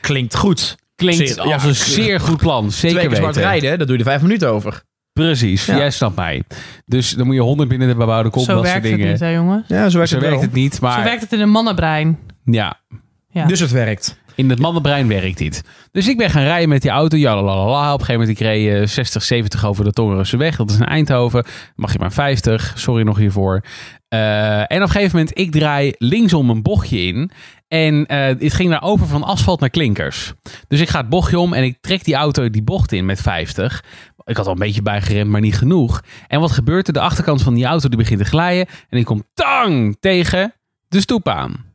Klinkt 0.00 0.36
goed. 0.36 0.76
Klinkt 0.94 1.28
Zeer- 1.28 1.40
als 1.40 1.62
ja, 1.62 1.68
een 1.68 1.74
zeer 1.74 2.20
goed 2.20 2.36
plan. 2.38 2.70
Zeker 2.70 2.96
Twee 2.96 3.08
keer 3.08 3.16
zwart 3.16 3.34
weten. 3.34 3.50
rijden, 3.50 3.78
daar 3.78 3.86
doe 3.86 3.96
je 3.96 4.02
er 4.04 4.08
vijf 4.10 4.22
minuten 4.22 4.48
over. 4.50 4.82
Precies, 5.12 5.66
Ja. 5.66 5.76
jij 5.76 5.90
snapt 5.90 6.16
mij. 6.16 6.42
Dus 6.86 7.10
dan 7.10 7.26
moet 7.26 7.34
je 7.34 7.40
100 7.40 7.68
binnen 7.68 7.88
de 7.88 7.94
bebouwde 7.94 8.30
kom, 8.30 8.42
Zo 8.42 8.46
dat 8.54 8.56
soort 8.56 8.68
werkt 8.72 8.86
het 8.88 8.96
dingen. 8.96 9.10
niet, 9.12 9.20
hè 9.20 9.28
jongens? 9.28 9.68
Ja, 9.68 9.88
zo 9.88 9.96
werkt 9.96 10.10
Zo 10.10 10.16
het 10.18 10.24
werkt 10.26 10.42
het 10.42 10.52
niet, 10.52 10.80
maar 10.80 10.96
Zo 10.98 11.02
werkt 11.02 11.20
het 11.22 11.32
in 11.32 11.40
een 11.40 11.50
mannenbrein. 11.50 12.18
ja, 12.44 12.80
Ja. 13.30 13.46
Dus 13.46 13.60
het 13.60 13.70
werkt. 13.70 14.18
In 14.34 14.50
het 14.50 14.58
mannenbrein 14.58 15.08
werkt 15.08 15.38
dit. 15.38 15.62
Dus 15.92 16.08
ik 16.08 16.16
ben 16.16 16.30
gaan 16.30 16.42
rijden 16.42 16.68
met 16.68 16.82
die 16.82 16.90
auto. 16.90 17.16
Ja, 17.16 17.34
lalala. 17.34 17.92
Op 17.92 18.00
een 18.00 18.06
gegeven 18.06 18.20
moment 18.20 18.40
ik 18.40 18.46
reed 18.46 18.82
eh, 18.82 18.86
60, 18.86 19.22
70 19.22 19.66
over 19.66 19.84
de 19.84 19.92
Tongerense 19.92 20.36
weg. 20.36 20.56
Dat 20.56 20.70
is 20.70 20.76
in 20.76 20.84
Eindhoven. 20.84 21.44
Mag 21.74 21.92
je 21.92 21.98
maar 21.98 22.12
50. 22.12 22.72
Sorry 22.76 23.02
nog 23.02 23.18
hiervoor. 23.18 23.64
Eh, 24.08 24.58
en 24.58 24.64
op 24.76 24.80
een 24.82 24.88
gegeven 24.88 25.16
moment 25.16 25.38
ik 25.38 25.50
draai 25.50 25.92
linksom 25.98 26.50
een 26.50 26.62
bochtje 26.62 27.02
in. 27.02 27.30
En 27.68 28.06
eh, 28.06 28.26
het 28.26 28.54
ging 28.54 28.70
daar 28.70 28.82
over 28.82 29.06
van 29.06 29.22
asfalt 29.22 29.60
naar 29.60 29.70
klinkers. 29.70 30.32
Dus 30.68 30.80
ik 30.80 30.88
ga 30.88 31.00
het 31.00 31.08
bochtje 31.08 31.38
om 31.38 31.52
en 31.52 31.64
ik 31.64 31.78
trek 31.80 32.04
die 32.04 32.14
auto 32.14 32.50
die 32.50 32.62
bocht 32.62 32.92
in 32.92 33.06
met 33.06 33.20
50. 33.20 33.84
Ik 34.24 34.36
had 34.36 34.46
al 34.46 34.52
een 34.52 34.58
beetje 34.58 34.82
bijgeremd, 34.82 35.30
maar 35.30 35.40
niet 35.40 35.56
genoeg. 35.56 36.02
En 36.28 36.40
wat 36.40 36.50
gebeurt 36.50 36.86
er? 36.86 36.92
De 36.92 37.00
achterkant 37.00 37.42
van 37.42 37.54
die 37.54 37.64
auto 37.64 37.88
die 37.88 37.98
begint 37.98 38.18
te 38.18 38.24
glijden. 38.24 38.66
En 38.88 38.98
ik 38.98 39.04
kom 39.04 39.24
tang 39.34 39.96
tegen 40.00 40.54
de 40.88 41.00
stoep 41.00 41.28
aan. 41.28 41.69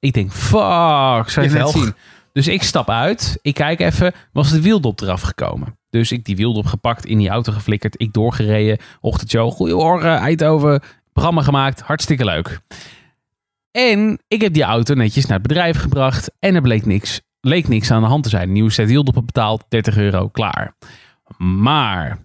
Ik 0.00 0.12
denk, 0.12 0.32
fuck, 0.32 1.30
zou 1.30 1.48
je 1.48 1.68
zien. 1.72 1.94
Dus 2.32 2.48
ik 2.48 2.62
stap 2.62 2.90
uit. 2.90 3.38
Ik 3.42 3.54
kijk 3.54 3.80
even, 3.80 4.12
was 4.32 4.50
de 4.50 4.60
wieldop 4.60 5.00
eraf 5.00 5.20
gekomen. 5.20 5.78
Dus 5.90 6.12
ik 6.12 6.24
die 6.24 6.36
wieldop 6.36 6.66
gepakt, 6.66 7.06
in 7.06 7.18
die 7.18 7.28
auto 7.28 7.52
geflikkerd. 7.52 8.00
Ik 8.00 8.12
doorgereden. 8.12 8.78
Ochtendshow, 9.00 9.52
goedemorgen, 9.52 10.16
Eindhoven. 10.16 10.82
Programma 11.12 11.42
gemaakt, 11.42 11.80
hartstikke 11.80 12.24
leuk. 12.24 12.60
En 13.70 14.18
ik 14.28 14.40
heb 14.40 14.52
die 14.52 14.62
auto 14.62 14.94
netjes 14.94 15.26
naar 15.26 15.38
het 15.38 15.46
bedrijf 15.46 15.80
gebracht. 15.80 16.32
En 16.38 16.54
er 16.54 16.62
bleek 16.62 16.86
niks, 16.86 17.20
leek 17.40 17.68
niks 17.68 17.90
aan 17.90 18.02
de 18.02 18.08
hand 18.08 18.22
te 18.22 18.28
zijn. 18.28 18.52
Nieuwe 18.52 18.70
set 18.70 18.88
wieldoppen 18.88 19.26
betaald, 19.26 19.64
30 19.68 19.96
euro, 19.96 20.28
klaar. 20.28 20.74
Maar, 21.38 22.18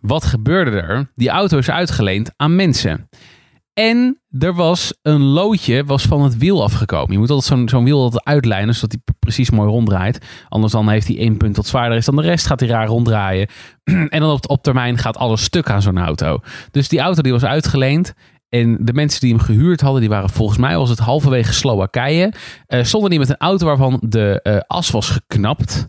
wat 0.00 0.24
gebeurde 0.24 0.80
er? 0.80 1.10
Die 1.14 1.28
auto 1.28 1.58
is 1.58 1.70
uitgeleend 1.70 2.30
aan 2.36 2.56
mensen. 2.56 3.08
En 3.78 4.20
er 4.38 4.54
was 4.54 4.94
een 5.02 5.22
loodje 5.22 5.84
was 5.84 6.02
van 6.02 6.22
het 6.22 6.38
wiel 6.38 6.62
afgekomen. 6.62 7.12
Je 7.12 7.18
moet 7.18 7.30
altijd 7.30 7.58
zo'n 7.58 7.68
zo'n 7.68 7.84
wiel 7.84 8.02
altijd 8.02 8.24
uitlijnen, 8.24 8.74
zodat 8.74 8.92
hij 8.92 9.14
precies 9.18 9.50
mooi 9.50 9.68
ronddraait. 9.68 10.26
Anders 10.48 10.72
dan 10.72 10.88
heeft 10.88 11.06
hij 11.06 11.18
één 11.18 11.36
punt 11.36 11.56
wat 11.56 11.66
zwaarder 11.66 11.96
is 11.96 12.04
dan 12.04 12.16
de 12.16 12.22
rest. 12.22 12.46
Gaat 12.46 12.60
hij 12.60 12.68
raar 12.68 12.86
ronddraaien. 12.86 13.48
en 14.08 14.20
dan 14.20 14.40
op, 14.46 14.62
termijn 14.62 14.98
gaat 14.98 15.16
alles 15.16 15.42
stuk 15.42 15.70
aan 15.70 15.82
zo'n 15.82 15.98
auto. 15.98 16.38
Dus 16.70 16.88
die 16.88 17.00
auto 17.00 17.22
die 17.22 17.32
was 17.32 17.44
uitgeleend. 17.44 18.14
En 18.48 18.78
de 18.80 18.92
mensen 18.92 19.20
die 19.20 19.34
hem 19.34 19.40
gehuurd 19.42 19.80
hadden, 19.80 20.00
die 20.00 20.10
waren 20.10 20.30
volgens 20.30 20.58
mij 20.58 20.76
was 20.76 20.90
het 20.90 20.98
halverwege 20.98 21.52
Slowakije. 21.52 22.32
Eh 22.66 22.84
stonden 22.84 23.10
die 23.10 23.18
met 23.18 23.28
een 23.28 23.36
auto 23.36 23.66
waarvan 23.66 24.00
de 24.06 24.40
eh, 24.42 24.58
as 24.66 24.90
was 24.90 25.10
geknapt. 25.10 25.88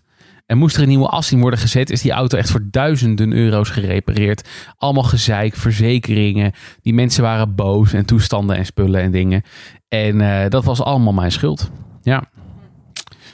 En 0.49 0.57
moest 0.57 0.75
er 0.75 0.81
een 0.81 0.87
nieuwe 0.87 1.07
as 1.07 1.31
in 1.31 1.39
worden 1.39 1.59
gezet, 1.59 1.89
is 1.89 2.01
die 2.01 2.11
auto 2.11 2.37
echt 2.37 2.51
voor 2.51 2.67
duizenden 2.71 3.33
euro's 3.33 3.69
gerepareerd. 3.69 4.49
Allemaal 4.77 5.03
gezeik, 5.03 5.55
verzekeringen. 5.55 6.51
Die 6.81 6.93
mensen 6.93 7.23
waren 7.23 7.55
boos 7.55 7.93
en 7.93 8.05
toestanden 8.05 8.55
en 8.55 8.65
spullen 8.65 9.01
en 9.01 9.11
dingen. 9.11 9.43
En 9.87 10.21
eh, 10.21 10.49
dat 10.49 10.63
was 10.63 10.81
allemaal 10.81 11.13
mijn 11.13 11.31
schuld. 11.31 11.71
Ja. 12.01 12.23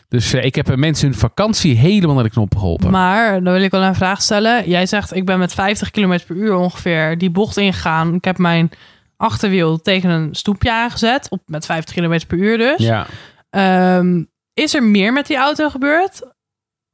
Dus 0.07 0.33
eh, 0.33 0.43
ik 0.43 0.55
heb 0.55 0.75
mensen 0.75 1.09
hun 1.09 1.17
vakantie 1.17 1.75
helemaal 1.75 2.15
naar 2.15 2.23
de 2.23 2.29
knoppen 2.29 2.59
geholpen. 2.59 2.91
Maar 2.91 3.43
dan 3.43 3.53
wil 3.53 3.63
ik 3.63 3.71
wel 3.71 3.83
een 3.83 3.95
vraag 3.95 4.21
stellen. 4.21 4.69
Jij 4.69 4.85
zegt, 4.85 5.15
ik 5.15 5.25
ben 5.25 5.39
met 5.39 5.53
50 5.53 5.91
km 5.91 6.19
per 6.27 6.35
uur 6.35 6.55
ongeveer 6.55 7.17
die 7.17 7.29
bocht 7.29 7.57
ingegaan. 7.57 8.13
Ik 8.13 8.25
heb 8.25 8.37
mijn 8.37 8.69
achterwiel 9.17 9.81
tegen 9.81 10.09
een 10.09 10.35
stoepje 10.35 10.71
aangezet. 10.71 11.29
Op, 11.29 11.41
met 11.45 11.65
50 11.65 11.95
km 11.95 12.19
per 12.27 12.37
uur 12.37 12.57
dus. 12.57 12.79
ja. 12.79 13.05
Ehm, 13.49 14.23
is 14.53 14.75
er 14.75 14.83
meer 14.83 15.13
met 15.13 15.27
die 15.27 15.37
auto 15.37 15.69
gebeurd? 15.69 16.33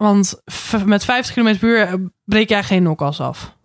Want 0.02 0.41
met 0.86 1.06
50 1.06 1.36
km 1.36 1.58
per 1.58 1.70
uur 1.70 1.82
eh, 1.82 1.93
breek 2.24 2.49
jij 2.49 2.64
geen 2.64 2.84
nokkas 2.84 3.20
af. 3.20 3.56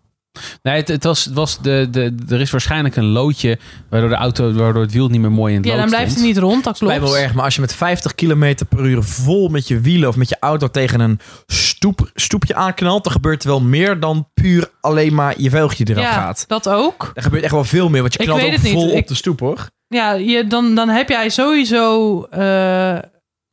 Nee, 0.63 0.77
het, 0.77 0.89
het 0.89 1.05
was, 1.05 1.25
het 1.25 1.35
was 1.35 1.59
de, 1.61 1.89
de, 1.91 2.15
er 2.29 2.41
is 2.41 2.51
waarschijnlijk 2.51 2.97
een 2.97 3.05
loodje 3.05 3.59
waardoor 3.91 4.09
de 4.09 4.15
auto, 4.15 4.53
waardoor 4.53 4.83
het 4.83 4.93
wiel 4.93 5.09
niet 5.09 5.21
meer 5.21 5.33
mooi 5.33 5.53
in 5.55 5.59
het 5.61 5.67
Ja, 5.67 5.73
lood 5.73 5.81
dan 5.81 5.91
blijft 5.91 6.11
stond. 6.11 6.25
hij 6.25 6.35
niet 6.35 6.43
rond, 6.43 6.65
dat 6.65 6.79
klopt. 6.79 6.99
wel 6.99 7.19
erg, 7.19 7.35
maar 7.35 7.45
als 7.45 7.55
je 7.55 7.61
met 7.61 7.75
50 7.75 8.15
km 8.15 8.55
per 8.69 8.85
uur 8.85 9.03
vol 9.03 9.49
met 9.49 9.69
je 9.69 9.81
wielen 9.81 10.09
of 10.09 10.17
met 10.17 10.29
je 10.29 10.37
auto 10.41 10.69
tegen 10.69 11.01
een 11.01 11.21
stoep, 11.47 12.11
stoepje 12.15 12.55
aanknalt, 12.55 13.05
dan 13.05 13.13
gebeurt 13.13 13.43
er 13.43 13.49
wel 13.49 13.61
meer 13.61 14.01
dan 14.01 14.29
puur 14.35 14.71
alleen 14.81 15.15
maar 15.15 15.35
je 15.41 15.51
velgje 15.51 15.85
eraf 15.89 16.03
ja, 16.03 16.13
gaat. 16.13 16.45
dat 16.49 16.69
ook. 16.69 17.11
Er 17.15 17.23
gebeurt 17.23 17.43
echt 17.43 17.53
wel 17.53 17.65
veel 17.65 17.89
meer, 17.89 18.01
want 18.01 18.13
je 18.13 18.19
knalt 18.23 18.43
ook 18.43 18.51
het 18.51 18.63
niet. 18.63 18.73
vol 18.73 18.89
Ik- 18.91 18.99
op 18.99 19.09
de 19.09 19.15
stoep 19.15 19.41
hoor. 19.41 19.69
Ja, 19.89 20.13
je, 20.13 20.47
dan, 20.47 20.75
dan 20.75 20.89
heb 20.89 21.09
jij 21.09 21.29
sowieso 21.29 22.23
eh, 22.31 22.99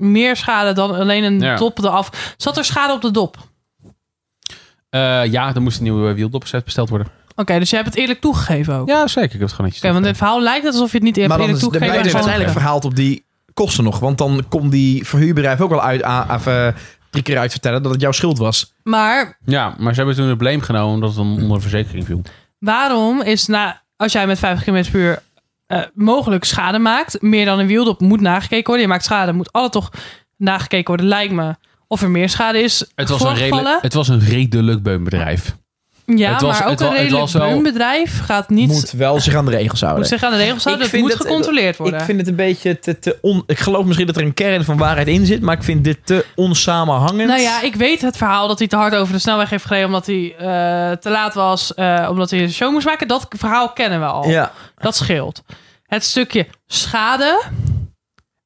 meer 0.04 0.36
schade 0.36 0.74
dan 0.74 0.91
alleen 0.95 1.24
een 1.24 1.39
Ja. 1.39 1.56
dop 1.56 1.78
eraf. 1.80 2.34
Zat 2.38 2.58
er 2.58 2.66
schade 2.66 2.93
op 2.93 3.01
de 3.01 3.12
dop? 3.12 3.38
Eh, 4.89 5.26
ja, 5.26 5.56
er 5.56 5.62
moest 5.62 5.78
een 5.78 5.84
nieuwe 5.84 6.14
wieldoppers 6.14 6.54
besteld 6.64 6.89
worden. 6.89 7.08
Oké, 7.36 7.60
dus 7.60 7.70
je 7.70 7.76
hebt 7.76 7.88
het 7.88 7.97
eerlijk 7.97 8.22
toegegeven 8.22 8.76
ook. 8.76 8.82
Oké, 8.82 8.91
Ja, 8.91 9.08
zeker. 9.08 9.24
Ik 9.24 9.32
heb 9.32 9.41
het 9.41 9.49
gewoon 9.51 9.66
netjes 9.72 9.91
want 9.91 10.04
dit 10.04 10.18
verhaal 10.18 10.41
lijkt 10.41 10.64
het 10.66 10.74
alsof 10.74 10.91
je 10.91 10.97
het 10.97 11.06
niet 11.06 11.16
Maar 11.16 11.24
hebt 11.24 11.34
dan, 11.39 11.47
eerlijk 11.47 11.64
is, 11.66 11.70
dan 11.70 11.80
toegegeven. 11.80 12.04
het 12.04 12.14
maar 12.14 12.22
gewoon- 12.22 12.39
uiteindelijk 12.41 12.60
verhaald 12.60 12.86
op 12.86 12.95
die 12.95 13.26
kosten 13.54 13.84
nog. 13.84 13.99
Want 13.99 14.18
dan 14.18 14.45
komt 14.49 14.72
die 14.72 15.08
verhuurbedrijf 15.08 15.62
ook 15.62 15.70
wel 15.70 15.82
uit, 15.82 16.04
aan, 16.04 16.32
even 16.39 16.76
drie 17.10 17.24
keer 17.24 17.38
uit 17.38 17.51
vertellen 17.51 17.84
dat 17.84 17.91
het 17.91 18.01
jouw 18.01 18.12
schuld 18.12 18.38
was. 18.38 18.74
Maar 18.84 19.38
Ja, 19.45 19.76
maar 19.78 19.93
ze 19.93 19.97
hebben 19.99 20.16
toen 20.18 20.28
het 20.30 20.38
blame 20.38 20.62
genomen 20.62 20.93
omdat 20.93 21.10
het 21.10 21.18
dan 21.18 21.28
onder 21.41 21.56
de 21.58 21.62
verzekering 21.62 22.06
viel. 22.06 22.22
waarom 22.60 23.22
is, 23.22 23.45
na, 23.47 23.82
als 23.97 24.12
jij 24.12 24.28
met 24.28 24.39
50 24.39 24.64
km 24.66 24.91
per 24.91 24.99
uur 24.99 25.22
eh, 25.76 25.88
mogelijk 25.93 26.43
schade 26.43 26.80
maakt, 26.80 27.21
meer 27.21 27.45
dan 27.45 27.59
een 27.59 27.67
wieldop 27.67 27.99
moet 27.99 28.21
nagekeken 28.21 28.65
worden. 28.65 28.82
Je 28.82 28.88
maakt 28.91 29.03
schade, 29.03 29.34
moet 29.34 29.51
alle 29.51 29.69
toch 29.69 29.91
nagekeken 30.38 30.88
worden, 30.88 31.05
lijkt 31.07 31.34
me. 31.34 31.55
Of 31.88 32.01
er 32.01 32.09
meer 32.09 32.30
schade 32.30 32.61
is 32.61 32.86
Het 32.95 33.09
was, 33.09 33.21
een 33.21 33.36
redelijk, 33.36 33.82
het 33.82 33.93
was 33.93 34.07
een 34.07 34.19
redelijk 34.19 34.84
beunbedrijf. 34.84 35.55
Ja, 36.05 36.32
het 36.32 36.41
was- 36.41 36.59
maar 36.59 36.69
ook 36.69 36.80
een 36.80 36.89
redelijk 36.89 37.11
was 37.19 37.34
wel- 37.34 37.49
beunbedrijf 37.49 38.19
gaat 38.19 38.49
niet... 38.49 38.67
Moet 38.67 38.91
wel 38.91 39.19
zich 39.19 39.36
aan 39.36 39.45
de 39.45 39.51
regels 39.51 39.80
houden. 39.82 40.01
moet 40.01 40.09
zich 40.11 40.24
aan 40.24 40.32
de 40.32 40.38
regels 40.43 40.63
houden. 40.63 40.86
Ik 40.86 40.91
Het 40.91 40.99
vind 41.01 41.11
moet 41.11 41.19
het- 41.19 41.28
gecontroleerd 41.28 41.78
worden. 41.78 41.99
Ik 41.99 42.05
vind 42.05 42.19
het 42.19 42.28
een 42.28 42.36
beetje 42.36 42.80
te, 42.80 42.99
te 42.99 43.17
on... 43.21 43.43
Ik 43.47 43.59
geloof 43.59 43.86
misschien 43.86 44.07
dat 44.07 44.15
er 44.15 44.21
een 44.24 44.34
kern 44.34 44.63
van 44.63 44.78
waarheid 44.78 45.07
in 45.07 45.26
zit, 45.26 45.41
maar 45.41 45.55
ik 45.55 45.63
vind 45.63 45.84
dit 45.84 45.97
te 46.05 46.26
onsamenhangend. 46.36 47.28
Nou 47.28 47.41
ja, 47.41 47.61
ik 47.61 47.76
weet 47.76 48.01
het 48.01 48.17
verhaal 48.17 48.47
dat 48.47 48.59
hij 48.59 48.67
te 48.67 48.76
hard 48.76 48.95
over 48.95 49.13
de 49.13 49.19
snelweg 49.19 49.49
heeft 49.49 49.65
gereden 49.65 49.86
omdat 49.88 50.05
hij 50.05 50.36
eh, 50.38 50.97
te 50.97 51.09
laat 51.09 51.34
was, 51.34 51.74
eh, 51.74 52.07
omdat 52.09 52.30
hij 52.30 52.41
een 52.41 52.51
show 52.51 52.71
moest 52.71 52.86
maken. 52.86 53.07
Dat 53.07 53.26
verhaal 53.38 53.69
kennen 53.69 53.99
we 53.99 54.05
al. 54.05 54.30
Ja. 54.30 54.51
Dat 54.78 54.95
scheelt. 54.95 55.43
Het 55.94 56.04
stukje 56.04 56.48
schade 56.68 57.41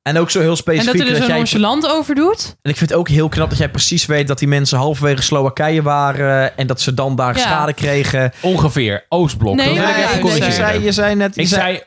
En 0.02 0.18
ook 0.18 0.30
zo 0.30 0.40
heel 0.40 0.50
En 0.50 0.58
specifiek. 0.58 0.92
dat 0.98 1.02
hij 1.02 1.06
er 1.06 1.14
dat 1.14 1.22
zo 1.22 1.28
jij, 1.28 1.38
nonchalant 1.38 1.88
over 1.88 2.16
doet. 2.16 2.56
en 2.62 2.72
ik 2.72 2.78
vind 2.78 2.90
het 2.90 3.00
ook 3.00 3.10
heel 3.10 3.30
knap 3.30 3.50
dat 3.50 3.58
jij 3.58 3.70
precies 3.70 4.06
weet 4.06 4.28
dat 4.28 4.40
die 4.40 4.48
mensen 4.48 4.78
halverwege 4.78 5.22
Slowakije 5.22 5.82
waren. 5.82 6.58
En 6.58 6.68
dat 6.68 6.82
ze 6.82 6.94
dan 6.94 7.16
daar 7.16 7.36
Ja. 7.36 7.42
schade 7.42 7.74
kregen. 7.74 8.32
Ongeveer. 8.42 9.06
Oostblok. 9.10 9.56
Nee, 9.56 9.66
dat 9.68 9.76
maar 9.78 9.90
ik 10.14 10.24
nee, 10.24 10.44
je, 10.44 10.52
zei, 10.52 10.84
je 10.84 10.92
zei 10.92 11.16
net... 11.16 11.36
je 11.36 11.42
Ik 11.42 11.48
zei 11.48 11.82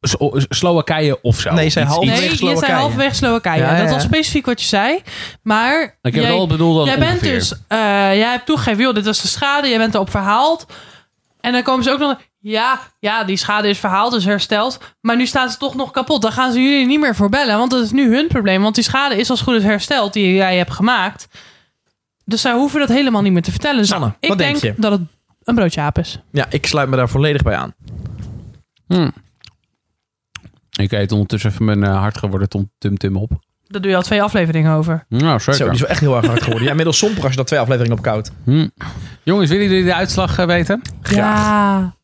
Slo- 0.00 0.32
Slowakije 0.48 1.22
of 1.22 1.40
zo. 1.40 1.52
Nee, 1.52 1.64
je 1.64 1.70
zei 1.70 1.84
Iets- 1.84 1.94
half- 1.94 2.04
iets- 2.06 2.12
Nee, 2.12 2.20
Halverwege 2.20 2.30
je 2.30 2.36
zei 2.36 2.50
Slowakije. 2.50 2.78
halverwege 2.80 3.14
Slowakije. 3.14 3.62
Ja, 3.62 3.76
ja, 3.76 3.82
Dat 3.82 3.90
was 3.92 4.02
specifiek 4.02 4.46
wat 4.46 4.60
je 4.60 4.66
zei. 4.66 5.02
Maar 5.42 5.98
Ik 6.02 6.14
heb 6.14 6.22
jij, 6.24 6.32
al 6.32 6.46
bedoeld 6.46 6.78
als 6.78 6.88
jij 6.88 6.98
bent 6.98 7.20
dus... 7.22 7.52
eh, 7.68 7.78
jij 8.16 8.30
hebt 8.30 8.46
toegegeven, 8.46 8.82
joh, 8.82 8.94
dit 8.94 9.04
was 9.04 9.22
de 9.22 9.28
schade. 9.28 9.68
Jij 9.68 9.78
bent 9.78 9.94
erop 9.94 10.10
verhaald. 10.10 10.66
En 11.40 11.52
dan 11.52 11.62
komen 11.62 11.84
ze 11.84 11.90
ook 11.90 11.98
nog... 11.98 12.16
Ja, 12.42 12.80
ja, 12.98 13.24
die 13.24 13.36
schade 13.36 13.68
is 13.68 13.78
verhaald, 13.78 14.12
dus 14.12 14.24
hersteld. 14.24 14.78
Maar 15.00 15.16
nu 15.16 15.26
staat 15.26 15.52
ze 15.52 15.58
toch 15.58 15.74
nog 15.74 15.90
kapot. 15.90 16.22
Dan 16.22 16.32
gaan 16.32 16.52
ze 16.52 16.62
jullie 16.62 16.86
niet 16.86 17.00
meer 17.00 17.14
voor 17.14 17.28
bellen. 17.28 17.58
Want 17.58 17.70
dat 17.70 17.84
is 17.84 17.90
nu 17.90 18.14
hun 18.14 18.28
probleem. 18.28 18.62
Want 18.62 18.74
die 18.74 18.84
schade 18.84 19.16
is 19.16 19.30
als 19.30 19.40
goed 19.40 19.54
is 19.54 19.62
hersteld 19.62 20.12
die 20.12 20.34
jij 20.34 20.56
hebt 20.56 20.72
gemaakt. 20.72 21.28
Dus 22.24 22.40
zij 22.40 22.52
hoeven 22.52 22.80
dat 22.80 22.88
helemaal 22.88 23.22
niet 23.22 23.32
meer 23.32 23.42
te 23.42 23.50
vertellen. 23.50 23.78
Dus 23.78 23.88
Sanne, 23.88 24.14
ik 24.20 24.28
wat 24.28 24.38
denk 24.38 24.60
denk 24.60 24.76
je? 24.76 24.82
dat 24.82 24.92
het 24.92 25.00
een 25.42 25.54
broodje 25.54 25.80
aap 25.80 25.98
is. 25.98 26.20
Ja, 26.32 26.46
ik 26.50 26.66
sluit 26.66 26.88
me 26.88 26.96
daar 26.96 27.08
volledig 27.08 27.42
bij 27.42 27.56
aan. 27.56 27.74
Hm. 28.86 29.10
Ik 30.78 30.92
eet 30.92 31.12
ondertussen 31.12 31.50
even 31.50 31.64
mijn 31.64 31.84
eh, 31.84 31.98
hard 31.98 32.18
geworden 32.18 32.48
tom 32.48 32.70
tum 32.78 32.96
tum 32.96 33.16
op. 33.16 33.30
Daar 33.66 33.80
doe 33.80 33.90
je 33.90 33.96
al 33.96 34.02
twee 34.02 34.22
afleveringen 34.22 34.72
over. 34.74 35.04
Nou, 35.08 35.40
Zo, 35.40 35.52
die 35.52 35.70
is 35.70 35.80
wel 35.80 35.88
echt 35.88 36.00
heel 36.00 36.16
erg 36.16 36.26
hard 36.26 36.42
geworden. 36.42 36.64
Ja, 36.64 36.70
inmiddels 36.70 36.98
somper 36.98 37.22
als 37.22 37.30
je 37.30 37.36
dat 37.36 37.46
twee 37.46 37.60
afleveringen 37.60 37.96
op 37.96 38.02
koud. 38.02 38.30
Hm. 38.44 38.68
Jongens, 39.22 39.50
willen 39.50 39.68
jullie 39.68 39.84
de 39.84 39.94
uitslag 39.94 40.38
eh, 40.38 40.46
weten? 40.46 40.82
Graag. 41.02 41.38
Ja. 41.38 41.98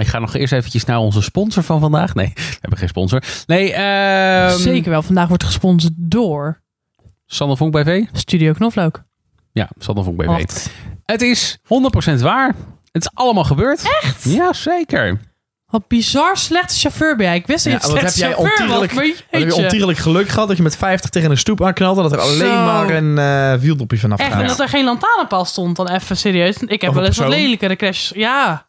Ik 0.00 0.06
ga 0.06 0.18
nog 0.18 0.34
eerst 0.34 0.52
eventjes 0.52 0.84
naar 0.84 0.98
onze 0.98 1.22
sponsor 1.22 1.62
van 1.62 1.80
vandaag. 1.80 2.14
Nee, 2.14 2.32
we 2.34 2.56
hebben 2.60 2.78
geen 2.78 2.88
sponsor. 2.88 3.22
Nee, 3.46 3.72
ehm 3.72 4.56
Zeker 4.58 4.90
wel. 4.90 5.02
Vandaag 5.02 5.28
wordt 5.28 5.44
gesponsord 5.44 5.92
door 5.96 6.62
Sander 7.26 7.56
Vonk 7.56 7.72
BV? 7.72 8.02
Studio 8.12 8.52
Knoflook. 8.52 9.02
Ja, 9.52 9.68
Sander 9.78 10.04
Vonk 10.04 10.16
BV. 10.16 10.26
Wat, 10.26 10.70
Het 11.04 11.22
is 11.22 11.58
100% 11.62 12.20
waar. 12.20 12.54
Het 12.92 13.02
is 13.02 13.10
allemaal 13.14 13.44
gebeurd. 13.44 13.82
Echt? 14.02 14.24
Ja, 14.24 14.52
zeker. 14.52 15.20
wat 15.66 15.88
bizar 15.88 16.36
slechte 16.36 16.74
chauffeur 16.78 17.16
ben 17.16 17.26
jij. 17.26 17.36
Ik 17.36 17.46
wist 17.46 17.64
dat 17.64 17.72
Ja, 17.72 17.88
je 17.88 17.94
jij 18.00 18.32
chauffeur 18.32 18.68
was, 18.68 18.92
maar 18.92 19.04
heb 19.30 19.42
je 19.42 19.54
ontierlijk 19.54 19.98
geluk 19.98 20.28
gehad 20.28 20.48
dat 20.48 20.56
je 20.56 20.62
met 20.62 20.76
50 20.76 21.10
tegen 21.10 21.30
een 21.30 21.38
stoep 21.38 21.64
aanknalde. 21.64 22.02
Dat 22.02 22.12
er 22.12 22.18
alleen 22.20 22.38
Zo. 22.38 22.64
maar 22.64 22.90
een 22.90 23.18
eh 23.18 23.60
wieldopje 23.60 23.98
vanaf 23.98 24.18
Echt, 24.18 24.32
gaat. 24.32 24.40
en 24.40 24.46
dat 24.46 24.60
er 24.60 24.68
geen 24.68 24.84
lantaarnpaal 24.84 25.44
stond 25.44 25.76
dan 25.76 25.88
even 25.88 26.16
serieus. 26.16 26.56
Ik 26.56 26.80
heb 26.80 26.92
wel 26.92 27.02
een 27.02 27.08
eens 27.08 27.18
wat 27.18 27.28
lelijkere 27.28 27.76
crashes. 27.76 28.12
Ja, 28.14 28.66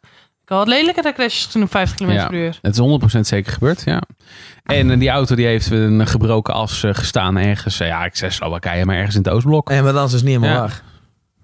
had 0.56 0.66
wat 0.66 0.74
lelijkere 0.76 1.12
crashes 1.12 1.44
gezien 1.44 1.62
op 1.62 1.70
50 1.70 1.96
km 1.96 2.10
Ja. 2.12 2.26
per 2.26 2.38
uur. 2.38 2.58
Het 2.62 2.72
is 2.72 2.78
100% 2.78 3.26
zeker 3.26 3.52
gebeurd, 3.52 3.82
ja. 3.84 4.02
En 4.64 4.90
eh, 4.90 4.98
die 4.98 5.08
auto 5.10 5.34
die 5.34 5.46
heeft 5.46 5.70
een 5.70 6.06
gebroken 6.06 6.54
as 6.54 6.82
eh, 6.84 6.94
gestaan 6.94 7.36
ergens. 7.36 7.80
eh, 7.80 7.88
ja, 7.88 8.04
ik 8.04 8.16
zei 8.16 8.30
Slowakije, 8.30 8.84
maar 8.84 8.96
ergens 8.96 9.14
in 9.16 9.22
het 9.22 9.30
Oostblok. 9.32 9.70
En 9.70 9.84
maar 9.84 9.92
dan 9.92 10.06
is 10.06 10.12
het 10.12 10.22
niet 10.24 10.34
helemaal 10.34 10.54
Ja. 10.54 10.60
waar. 10.60 10.82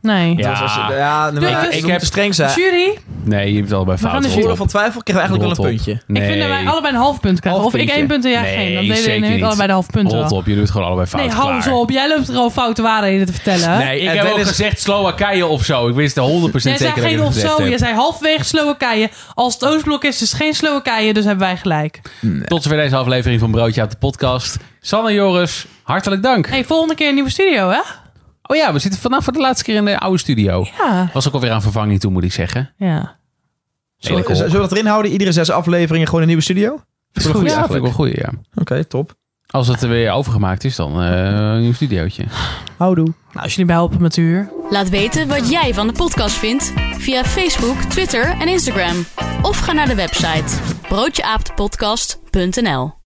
Nee. 0.02 0.36
Ja. 0.36 0.86
Ja, 0.90 1.30
nee, 1.30 1.40
Dus- 1.40 1.50
ik 1.68 1.72
ik 1.84 1.86
heb- 1.86 2.04
streng 2.04 2.34
zijn. 2.34 2.50
Jury, 2.56 2.98
Nee, 3.24 3.50
je 3.52 3.56
hebt 3.58 3.70
wel 3.70 3.84
bij 3.84 3.96
gaan 3.96 4.22
fout. 4.22 4.44
op. 4.50 4.56
van 4.56 4.66
twijfel 4.66 5.02
kreeg 5.02 5.16
eigenlijk 5.16 5.46
wel 5.48 5.54
een 5.54 5.58
op. 5.58 5.64
puntje. 5.64 6.02
Nee. 6.06 6.22
ik 6.22 6.28
vind 6.28 6.40
dat 6.40 6.48
wij 6.50 6.66
allebei 6.66 6.94
een 6.94 7.00
half 7.00 7.20
punt 7.20 7.40
krijgen. 7.40 7.60
Half 7.62 7.74
of 7.74 7.80
ik 7.80 7.88
één 7.90 8.06
punt 8.06 8.24
en 8.24 8.30
jij 8.30 8.40
Nee, 8.42 8.56
geen. 8.56 8.74
Dan 8.74 9.20
deden 9.20 9.38
we 9.38 9.44
allebei 9.46 9.66
de 9.66 9.72
half 9.72 9.86
punt 9.90 10.12
Rot 10.12 10.32
op, 10.32 10.38
jullie 10.38 10.52
doen 10.54 10.62
het 10.62 10.70
gewoon 10.70 10.86
allebei 10.86 11.06
fout. 11.08 11.22
Nee, 11.22 11.30
hou 11.30 11.54
eens 11.54 11.64
klaar. 11.64 11.76
op. 11.76 11.90
Jij 11.90 12.08
loopt 12.08 12.28
er 12.28 12.36
al 12.36 12.50
foute 12.50 12.82
waarheden 12.82 13.26
te 13.26 13.32
vertellen. 13.32 13.78
Nee, 13.78 14.00
ik 14.00 14.08
Het 14.08 14.18
heb 14.18 14.32
ook 14.32 14.38
is- 14.38 14.48
gezegd 14.48 14.80
Slowakije 14.80 15.46
of 15.46 15.64
zo. 15.64 15.88
Ik 15.88 15.94
wist 15.94 16.16
er 16.16 16.22
100% 16.22 16.78
Jij 16.78 16.86
zeker 16.88 17.02
zei 17.02 17.16
dat 17.16 17.34
geen 17.34 17.46
of 17.48 17.56
zo. 17.58 17.62
Je 17.64 17.78
zei 17.78 17.94
halfwege 17.94 18.44
Slowakije. 18.44 19.08
Als 19.34 19.54
het 19.54 19.64
Oostblok 19.64 20.04
is, 20.04 20.22
is 20.22 20.30
het 20.30 20.40
geen 20.40 20.54
Slowakije. 20.54 21.12
Dus 21.14 21.24
hebben 21.24 21.46
wij 21.46 21.56
gelijk. 21.56 22.00
Tot 22.44 22.62
zover 22.62 22.78
deze 22.78 22.96
aflevering 22.96 23.40
van 23.40 23.50
Broodje 23.50 23.80
uit 23.80 23.90
de 23.90 23.96
podcast. 23.96 24.56
Sanne 24.80 25.12
Joris, 25.12 25.66
hartelijk 25.82 26.22
dank. 26.22 26.48
Hey, 26.48 26.64
volgende 26.64 26.94
keer 26.94 27.08
een 27.08 27.14
nieuwe 27.14 27.30
studio, 27.30 27.68
hè? 27.70 27.80
Oh 28.50 28.56
ja, 28.56 28.72
we 28.72 28.78
zitten 28.78 29.00
vanaf 29.00 29.24
voor 29.24 29.32
de 29.32 29.38
laatste 29.38 29.64
keer 29.64 29.76
in 29.76 29.84
de 29.84 29.98
oude 29.98 30.18
studio. 30.18 30.66
Ja. 30.78 31.10
Was 31.12 31.26
ook 31.28 31.34
alweer 31.34 31.50
aan 31.50 31.62
vervanging 31.62 32.00
toe, 32.00 32.10
moet 32.10 32.24
ik 32.24 32.32
zeggen. 32.32 32.72
Ja. 32.76 33.16
Zullen 33.98 34.24
we 34.24 34.48
dat 34.50 34.72
erin 34.72 34.86
houden? 34.86 35.12
Iedere 35.12 35.32
zes 35.32 35.50
afleveringen 35.50 36.06
gewoon 36.06 36.20
een 36.20 36.26
nieuwe 36.26 36.42
studio? 36.42 36.80
Is 37.12 37.24
wel 37.24 37.34
goed. 37.34 37.50
ja, 37.50 37.62
vind 37.64 37.74
ik 37.74 37.82
wel 37.82 37.90
goed, 37.90 38.10
ja. 38.14 38.30
Oké, 38.54 38.84
top. 38.84 39.14
Als 39.50 39.68
het 39.68 39.82
er 39.82 39.88
weer 39.88 40.10
overgemaakt 40.10 40.64
is, 40.64 40.76
dan 40.76 41.02
eh, 41.02 41.24
een 41.54 41.60
nieuw 41.60 41.72
studiootje. 41.72 42.24
Houdoe. 42.76 43.04
Nou, 43.04 43.14
als 43.42 43.50
jullie 43.50 43.66
mij 43.66 43.74
helpen 43.74 44.02
met 44.02 44.14
de 44.14 44.20
huur. 44.20 44.50
Laat 44.70 44.88
weten 44.88 45.28
wat 45.28 45.50
jij 45.50 45.74
van 45.74 45.86
de 45.86 45.92
podcast 45.92 46.34
vindt 46.34 46.72
via 46.98 47.24
Facebook, 47.24 47.76
Twitter 47.80 48.36
en 48.40 48.48
Instagram. 48.48 49.04
Of 49.42 49.58
ga 49.58 49.72
naar 49.72 49.88
de 49.88 49.94
website 49.94 50.56
broodjeaaptepodcast.nl 50.88 52.97